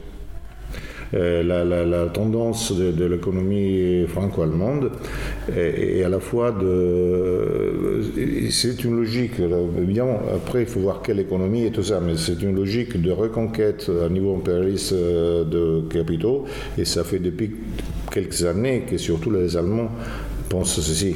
Euh, 1.14 1.44
la, 1.44 2.06
tendance 2.07 2.72
de, 2.72 3.06
l'économie 3.06 4.06
franco-allemande 4.07 4.91
est, 5.56 6.03
à 6.03 6.10
la 6.10 6.19
fois 6.19 6.52
de... 6.52 8.02
C'est 8.49 8.84
une 8.84 8.98
logique, 8.98 9.34
évidemment, 9.77 10.19
après 10.34 10.61
il 10.61 10.68
faut 10.68 10.80
voir 10.80 11.02
quelle 11.02 11.19
économie 11.19 11.65
et 11.65 11.72
tout 11.72 11.84
ça, 11.84 11.99
mais 11.99 12.15
c'est 12.18 12.41
une 12.41 12.56
logique 12.56 13.02
de 13.02 13.11
reconquête 13.11 13.90
à 14.06 14.10
niveau 14.10 14.36
impérialiste 14.36 14.94
euh, 14.94 15.44
de 15.44 15.88
capitaux, 15.88 16.45
et 16.77 16.86
ça 16.86 17.03
fait 17.03 17.19
depuis 17.19 17.52
quelques 18.11 18.44
années 18.45 18.84
que 18.90 18.98
surtout 18.98 19.32
les 19.32 19.57
Allemands 19.57 19.91
pense 20.50 20.80
ceci. 20.80 21.16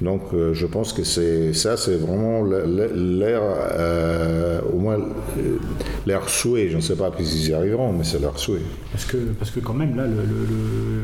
Donc 0.00 0.22
euh, 0.32 0.54
je 0.54 0.66
pense 0.66 0.92
que 0.92 1.04
c'est 1.04 1.52
ça, 1.52 1.76
c'est 1.76 1.96
vraiment 1.96 2.42
l'air, 2.44 3.40
euh, 3.42 4.60
au 4.72 4.78
moins 4.78 4.98
euh, 4.98 5.58
l'air 6.06 6.28
souhait. 6.28 6.68
Je 6.68 6.76
ne 6.76 6.82
sais 6.82 6.96
pas 6.96 7.10
s'ils 7.18 7.50
y 7.50 7.54
arriveront, 7.54 7.92
mais 7.92 8.04
c'est 8.04 8.20
leur 8.20 8.38
souhait. 8.38 8.60
Parce 8.92 9.04
que, 9.04 9.16
parce 9.38 9.50
que 9.50 9.60
quand 9.60 9.74
même, 9.74 9.96
là, 9.96 10.04
le, 10.06 10.22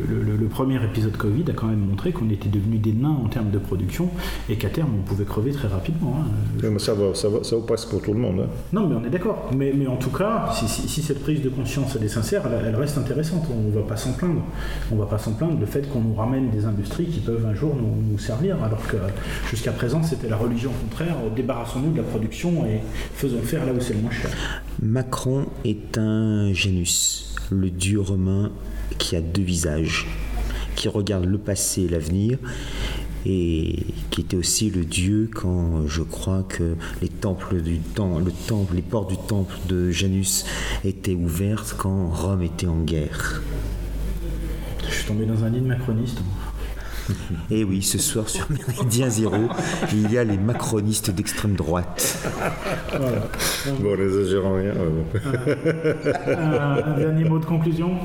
le, 0.09 0.37
le, 0.37 0.47
premier 0.47 0.83
épisode 0.85 1.17
Covid 1.17 1.45
a 1.49 1.53
quand 1.53 1.67
même 1.67 1.81
montré 1.81 2.13
qu'on 2.13 2.29
était 2.31 2.49
devenus 2.49 2.81
des 2.81 2.93
nains 2.93 3.19
en 3.25 3.29
termes 3.29 3.51
de 3.51 3.59
production 3.59 4.09
et 4.49 4.57
qu'à 4.57 4.69
terme, 4.69 4.91
on 4.99 5.03
pouvait 5.03 5.25
crever 5.25 5.53
très 5.53 5.69
rapidement. 5.69 6.17
Hein. 6.21 6.69
mais 6.71 6.79
ça 6.79 6.95
va, 6.95 7.15
ça 7.15 7.29
va, 7.29 7.43
ça 7.43 7.57
passe 7.67 7.87
pour 7.87 8.03
tout 8.03 8.13
le 8.13 8.19
monde. 8.19 8.41
Hein. 8.41 8.51
Non, 8.73 8.87
mais 8.87 8.97
on 8.97 9.05
est 9.05 9.11
d'accord. 9.11 9.51
Mais, 9.57 9.73
mais 9.75 9.87
en 9.87 9.97
tout 9.97 10.11
cas, 10.11 10.51
si, 10.53 10.69
si, 10.69 11.03
cette 11.03 11.23
prise 11.23 11.43
de 11.43 11.49
conscience 11.49 11.97
elle 11.97 12.05
est 12.05 12.09
sincère, 12.09 12.43
elle, 12.47 12.75
reste 12.77 12.99
intéressante. 12.99 13.45
On 13.51 13.69
ne 13.69 13.75
va 13.75 13.83
pas 13.83 13.97
s'en 13.97 14.13
plaindre. 14.13 14.43
On 14.91 14.97
va 14.97 15.07
pas 15.07 15.19
s'en 15.19 15.33
plaindre 15.33 15.59
le 15.59 15.67
fait 15.67 15.89
qu'on 15.89 16.01
nous 16.01 16.15
ramène 16.15 16.51
des 16.51 16.65
industries 16.65 17.07
qui 17.07 17.21
peuvent 17.21 17.47
un 17.47 17.55
jour 17.55 17.62
nous, 17.67 18.19
servir, 18.19 18.63
alors 18.63 18.87
que 18.87 18.97
jusqu'à 19.51 19.73
présent 19.73 20.03
c'était 20.03 20.29
la 20.29 20.37
religion 20.37 20.71
contraire, 20.83 21.17
débarrassons-nous 21.35 21.93
de 21.93 21.99
la 21.99 22.03
production 22.03 22.67
et 22.67 22.81
faisons 23.15 23.41
faire 23.43 23.65
là 23.67 23.73
où 23.73 23.81
c'est 23.81 23.95
le 23.95 24.01
moins 24.01 24.11
cher. 24.11 24.31
Macron 24.81 25.47
est 25.65 25.99
un 25.99 26.53
Janus, 26.53 27.35
le 27.51 27.71
dieu 27.71 28.01
romain 28.01 28.51
qui 28.99 29.17
a 29.17 29.21
deux 29.21 29.43
visages, 29.43 30.07
qui 30.77 30.89
regarde 30.89 31.25
le 31.25 31.39
passé 31.39 31.83
et 31.83 31.89
l'avenir, 31.89 32.39
et 33.25 33.87
qui 34.11 34.21
était 34.21 34.37
aussi 34.37 34.71
le 34.71 34.85
dieu 34.85 35.31
quand 35.33 35.87
je 35.87 36.03
crois 36.03 36.43
que 36.43 36.75
les 37.01 37.09
temples 37.09 37.63
du 37.63 37.79
temple, 37.79 38.25
le 38.25 38.33
temple, 38.33 38.75
les 38.75 38.83
portes 38.83 39.11
du 39.11 39.17
temple 39.17 39.55
de 39.69 39.91
Janus 39.91 40.45
étaient 40.85 41.15
ouvertes 41.15 41.77
quand 41.79 42.09
Rome 42.11 42.43
était 42.43 42.67
en 42.67 42.81
guerre. 42.83 43.43
Je 44.89 44.95
suis 44.95 45.07
tombé 45.07 45.25
dans 45.25 45.45
un 45.45 45.51
lit 45.51 45.61
macroniste. 45.61 46.19
Et 47.51 47.61
eh 47.61 47.65
oui, 47.65 47.83
ce 47.83 47.99
soir 47.99 48.29
sur 48.29 48.47
Méridien 48.51 49.09
Zéro, 49.11 49.49
il 49.93 50.11
y 50.11 50.19
a 50.19 50.25
les 50.25 50.39
macronistes 50.39 51.11
d'extrême 51.11 51.55
droite. 51.55 52.19
Voilà. 52.91 53.29
Bon, 53.81 53.97
n'exagérons 53.97 54.57
rien. 54.57 54.73
un 56.37 56.99
dernier 56.99 57.25
mot 57.25 57.39
de 57.39 57.45
conclusion? 57.45 57.99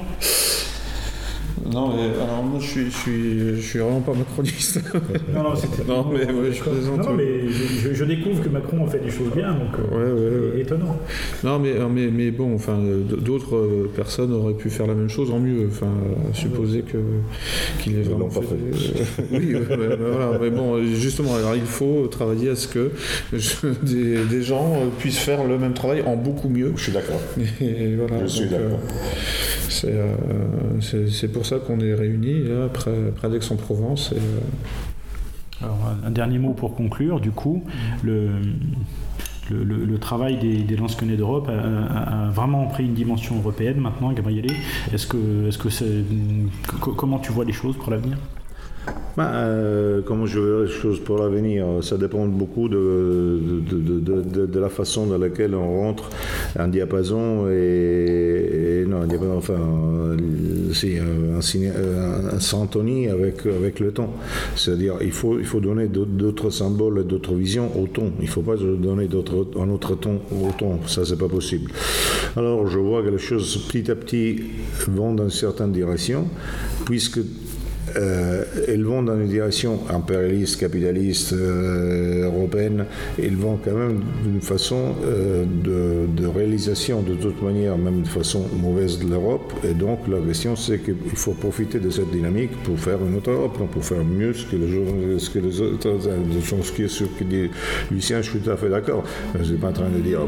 Non, 1.65 1.95
mais 1.95 2.23
alors 2.23 2.43
moi 2.43 2.59
je 2.59 2.67
suis, 2.67 2.85
je 2.85 2.97
suis, 2.97 3.55
je 3.55 3.61
suis 3.61 3.79
vraiment 3.79 4.01
pas 4.01 4.13
macroniste. 4.13 4.79
non, 5.34 5.43
non, 5.43 5.55
c'était. 5.55 5.84
Non, 5.84 6.05
mais 6.11 6.25
je 6.51 6.59
présente. 6.59 7.03
Non, 7.03 7.13
mais 7.13 7.49
je, 7.93 8.03
découvre 8.03 8.43
que 8.43 8.49
Macron 8.49 8.85
a 8.85 8.89
fait 8.89 8.99
des 8.99 9.09
choses 9.09 9.31
bien, 9.35 9.53
donc. 9.53 9.73
Euh, 9.91 10.53
ouais, 10.53 10.61
étonnant. 10.61 10.97
Non, 11.43 11.59
mais, 11.59 11.73
mais, 11.89 12.07
mais 12.07 12.31
bon, 12.31 12.55
enfin, 12.55 12.77
d'autres 12.79 13.55
euh, 13.55 13.91
personnes 13.95 14.34
auraient 14.34 14.53
pu 14.53 14.69
faire 14.69 14.88
la 14.88 14.93
même 14.93 15.09
chose 15.09 15.31
en 15.31 15.39
mieux. 15.39 15.67
Enfin, 15.67 15.91
supposer 16.34 16.81
que 16.81 16.97
qu'il 17.81 17.97
est 17.97 18.03
vraiment 18.03 18.29
fait. 18.29 18.41
fait. 18.41 19.23
oui, 19.31 19.53
voilà, 19.53 20.38
mais 20.39 20.49
bon, 20.49 20.84
justement, 20.84 21.35
alors 21.35 21.55
il 21.55 21.61
faut 21.61 22.07
travailler 22.07 22.49
à 22.49 22.55
ce 22.55 22.67
que 22.67 22.91
des, 23.84 24.23
des, 24.29 24.43
gens 24.43 24.73
puissent 24.99 25.17
faire 25.17 25.45
le 25.45 25.57
même 25.57 25.73
travail 25.73 26.03
en 26.05 26.15
beaucoup 26.15 26.49
mieux. 26.49 26.73
Je 26.75 26.84
suis 26.84 26.91
d'accord. 26.91 27.19
Voilà, 27.35 28.25
je 28.25 28.27
suis 28.27 28.47
d'accord. 28.47 28.79
Euh, 29.85 30.15
c'est 30.81 31.31
pour 31.31 31.45
ça 31.48 31.60
qu'on 31.60 31.80
est 31.80 31.94
réunis 31.94 32.44
près, 32.74 33.30
d'Aix-en-Provence. 33.30 34.14
Euh, 34.14 34.40
Alors, 35.61 35.80
un 36.06 36.11
dernier 36.11 36.38
mot 36.40 36.53
pour 36.53 36.76
conclure, 36.76 37.19
du 37.19 37.32
coup, 37.32 37.64
le, 38.03 38.38
travail 39.99 40.38
des, 40.38 40.64
des 40.64 40.76
d'Europe 41.18 41.49
a, 41.49 42.30
vraiment 42.32 42.68
pris 42.68 42.86
une 42.86 42.94
dimension 42.94 43.38
européenne 43.38 43.80
maintenant, 43.80 44.11
Gabriele. 44.11 44.52
Est-ce 44.94 45.07
que, 45.07 45.48
est-ce 45.48 45.57
que 45.57 45.69
c'est, 45.69 46.03
comment 46.80 47.19
tu 47.19 47.32
vois 47.32 47.45
les 47.45 47.53
choses 47.53 47.76
pour 47.78 47.91
l'avenir? 47.91 48.18
Bah, 49.18 49.31
euh, 49.34 50.01
comment 50.05 50.27
je 50.27 50.39
verrai 50.39 50.65
les 50.65 50.72
choses 50.72 50.99
pour 50.99 51.18
l'avenir? 51.18 51.65
Ça 51.81 51.97
dépend 51.97 52.27
beaucoup 52.27 52.69
de, 52.69 53.39
de, 53.68 54.59
la 54.59 54.69
façon 54.69 55.07
dans 55.07 55.18
laquelle 55.18 55.55
on 55.55 55.81
rentre 55.81 56.11
un 56.55 56.68
diapason 56.68 57.49
et, 57.49 58.85
non, 58.88 59.01
un 59.01 59.07
diapason, 59.07 59.35
enfin, 59.35 59.57
c'est 60.72 60.99
un, 60.99 61.39
un, 61.39 62.35
un 62.35 62.39
syntonie 62.39 63.07
avec, 63.07 63.45
avec 63.47 63.80
le 63.80 63.91
temps. 63.91 64.14
C'est-à-dire, 64.55 64.97
il 65.01 65.11
faut, 65.11 65.39
il 65.39 65.45
faut 65.45 65.61
donner 65.61 65.88
d'autres 65.88 66.51
symboles, 66.51 67.03
d'autres 67.07 67.34
visions 67.34 67.72
au 67.76 67.88
ton. 67.88 68.11
Il 68.19 68.26
ne 68.26 68.30
faut 68.30 68.43
pas 68.43 68.55
donner 68.55 69.09
un 69.59 69.69
autre 69.69 69.95
ton 69.95 70.22
au 70.31 70.51
ton. 70.55 70.80
Ça, 70.85 71.05
c'est 71.05 71.18
pas 71.18 71.27
possible. 71.27 71.72
Alors, 72.35 72.68
je 72.68 72.77
vois 72.77 73.01
que 73.01 73.09
les 73.09 73.18
choses 73.18 73.65
petit 73.68 73.89
à 73.89 73.95
petit 73.95 74.43
vont 74.88 75.15
dans 75.15 75.23
une 75.23 75.31
certaine 75.31 75.72
direction, 75.72 76.27
puisque 76.85 77.19
euh, 77.98 78.44
elles 78.68 78.84
vont 78.84 79.02
dans 79.03 79.15
une 79.19 79.28
direction 79.28 79.80
impérialiste, 79.90 80.60
capitaliste, 80.60 81.34
euh, 81.34 82.26
européenne. 82.26 82.86
Elles 83.22 83.36
vont 83.36 83.57
quand 83.64 83.74
même 83.74 84.02
d'une 84.24 84.41
façon 84.41 84.95
euh, 85.03 85.45
de, 85.45 86.28
réalisation, 86.28 87.02
de 87.02 87.15
toute 87.15 87.41
manière, 87.41 87.78
même 87.78 88.02
de 88.03 88.07
façon 88.07 88.45
mauvaise 88.61 88.99
de 88.99 89.10
l'Europe. 89.10 89.53
Et 89.64 89.74
donc 89.74 89.99
la 90.07 90.19
question, 90.19 90.56
c'est 90.56 90.80
qu'il 90.80 90.95
faut 91.15 91.32
profiter 91.32 91.80
de 91.80 91.90
cette 91.90 92.11
dynamique 92.11 92.52
pour 92.64 92.78
faire 92.80 92.99
une 93.07 93.18
autre 93.18 93.32
Europe, 93.32 93.57
pour 93.72 93.84
faire 93.84 94.03
mieux 94.03 94.34
ce 94.34 94.45
que 94.45 94.56
les, 94.56 95.19
ce 95.19 95.30
que 95.30 95.40
les 95.40 95.61
autres, 95.61 95.98
ce 96.64 96.72
qui 96.72 96.84
est 96.84 96.88
ce 96.88 97.06
que 97.06 97.24
dit 97.24 97.49
Lucien, 97.91 98.22
je 98.22 98.30
suis 98.30 98.40
tout 98.40 98.52
à 98.52 98.57
fait 98.57 98.69
d'accord. 98.69 99.03
Je 99.34 99.40
ne 99.40 99.44
suis 99.44 99.56
pas 99.56 99.69
en 99.69 99.74
train 99.74 99.90
de 99.90 99.99
dire 99.99 100.19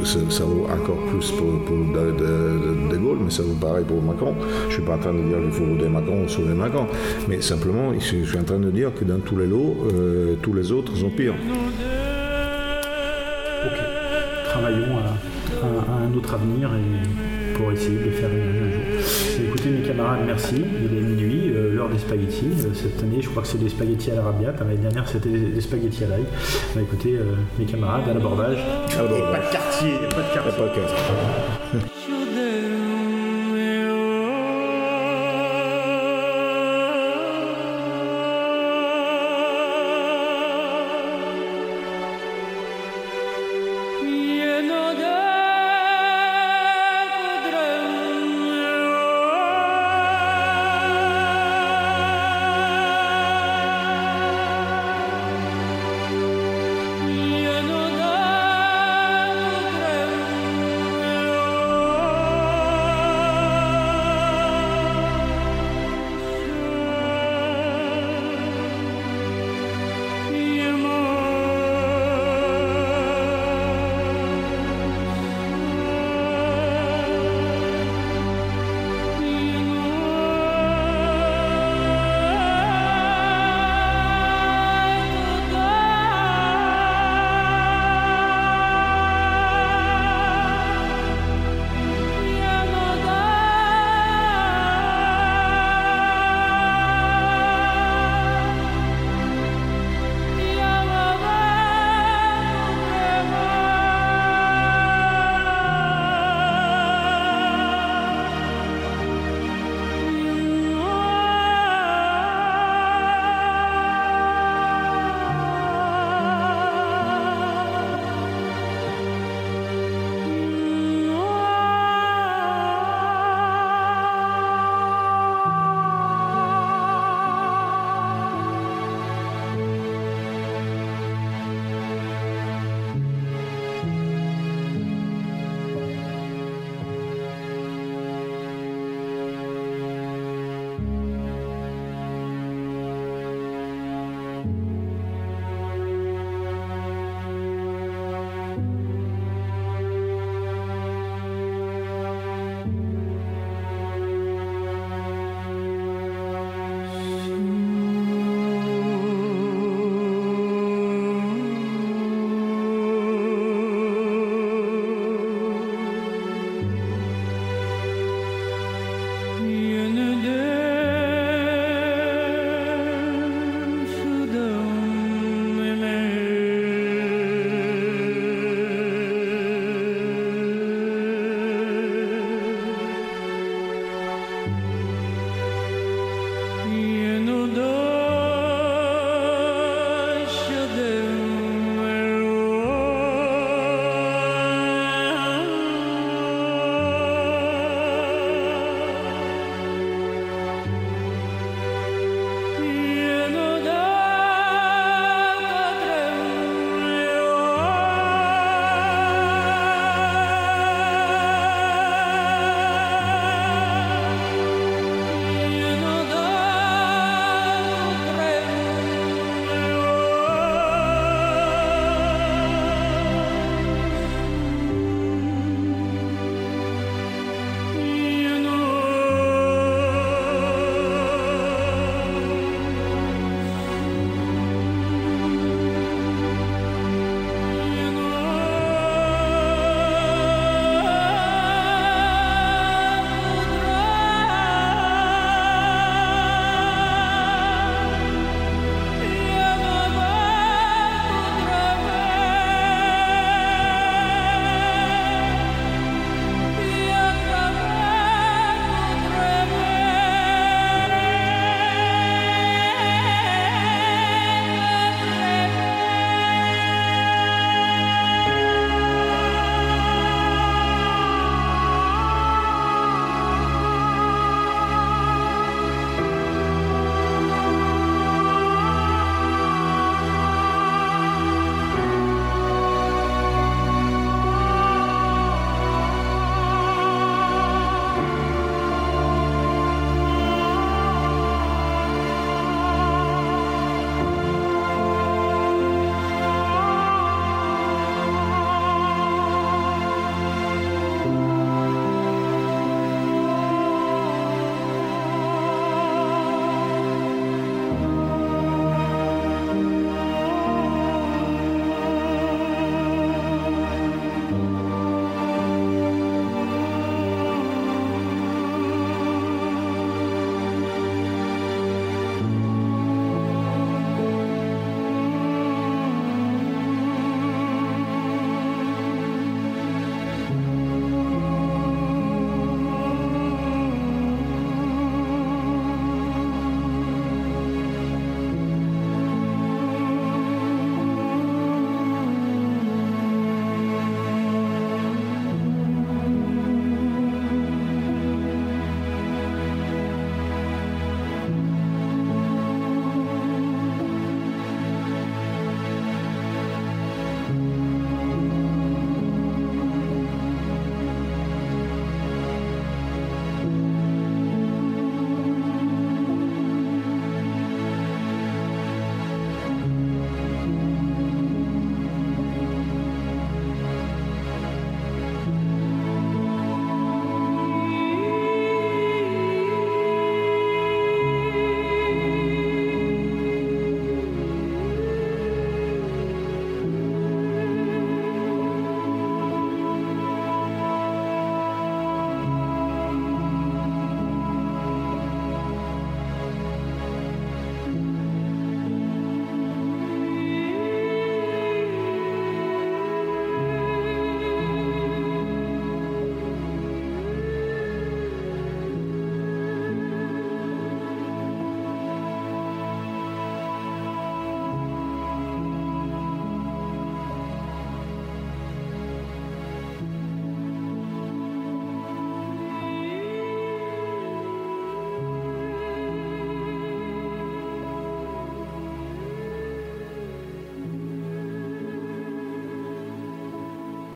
que 0.00 0.06
ça, 0.06 0.44
vaut 0.44 0.64
encore 0.64 0.98
plus 1.06 1.30
pour, 1.32 1.46
de, 1.46 2.90
de, 2.90 2.96
Gaulle, 2.96 3.18
mais 3.24 3.30
ça 3.30 3.42
vaut 3.42 3.54
pareil 3.54 3.84
pour 3.86 4.00
Macron. 4.02 4.34
Je 4.62 4.66
ne 4.66 4.72
suis 4.72 4.82
pas 4.82 4.96
en 4.96 4.98
train 4.98 5.12
de 5.12 5.22
dire 5.22 5.38
qu'il 5.38 5.52
faut 5.52 5.66
voter 5.66 5.88
Macron 5.88 6.24
ou 6.24 6.28
sauver 6.28 6.54
Macron. 6.54 6.86
Mais 7.28 7.40
simplement, 7.40 7.92
je 7.94 8.24
suis 8.24 8.38
en 8.38 8.44
train 8.44 8.58
de 8.58 8.70
dire 8.70 8.92
que 8.94 9.04
dans 9.04 9.18
tous 9.18 9.36
les 9.36 9.46
lots, 9.46 9.88
euh, 9.92 10.34
tous 10.42 10.52
les 10.52 10.72
autres 10.72 10.96
sont 10.96 11.10
pires. 11.10 11.34
Ok. 13.64 13.78
Travaillons 14.44 14.98
à, 14.98 16.04
un 16.04 16.14
autre 16.16 16.34
avenir 16.34 16.70
et 16.74 17.54
pour 17.56 17.72
essayer 17.72 17.98
de 17.98 18.10
faire 18.10 18.28
un 18.28 18.70
jour. 18.70 19.46
Écoutez 19.48 19.70
mes 19.70 19.82
camarades, 19.82 20.20
merci. 20.26 20.56
Il 20.56 20.98
est 20.98 21.00
minuit. 21.00 21.52
l'heure 21.72 21.88
des 21.88 21.98
spaghettis. 21.98 22.52
cette 22.74 23.02
année, 23.02 23.22
je 23.22 23.28
crois 23.28 23.42
que 23.42 23.48
c'est 23.48 23.58
des 23.58 23.68
spaghettis 23.68 24.10
à 24.10 24.16
l'arabia. 24.16 24.52
L'année 24.58 24.76
dernière, 24.76 25.08
c'était 25.08 25.30
des 25.30 25.60
spaghettis 25.60 26.04
à 26.04 26.08
l'ail. 26.08 26.24
Bah, 26.74 26.82
écoutez, 26.82 27.18
mes 27.58 27.64
camarades, 27.64 28.08
à 28.08 28.14
l'abordage. 28.14 28.58
Pas 28.88 29.02
de 29.02 29.52
quartier. 29.52 29.92
Pas 30.10 30.22
de 30.22 30.34
quartier. 30.34 30.52
Pas 30.56 30.68
de 30.68 30.74
quartier. 30.74 32.10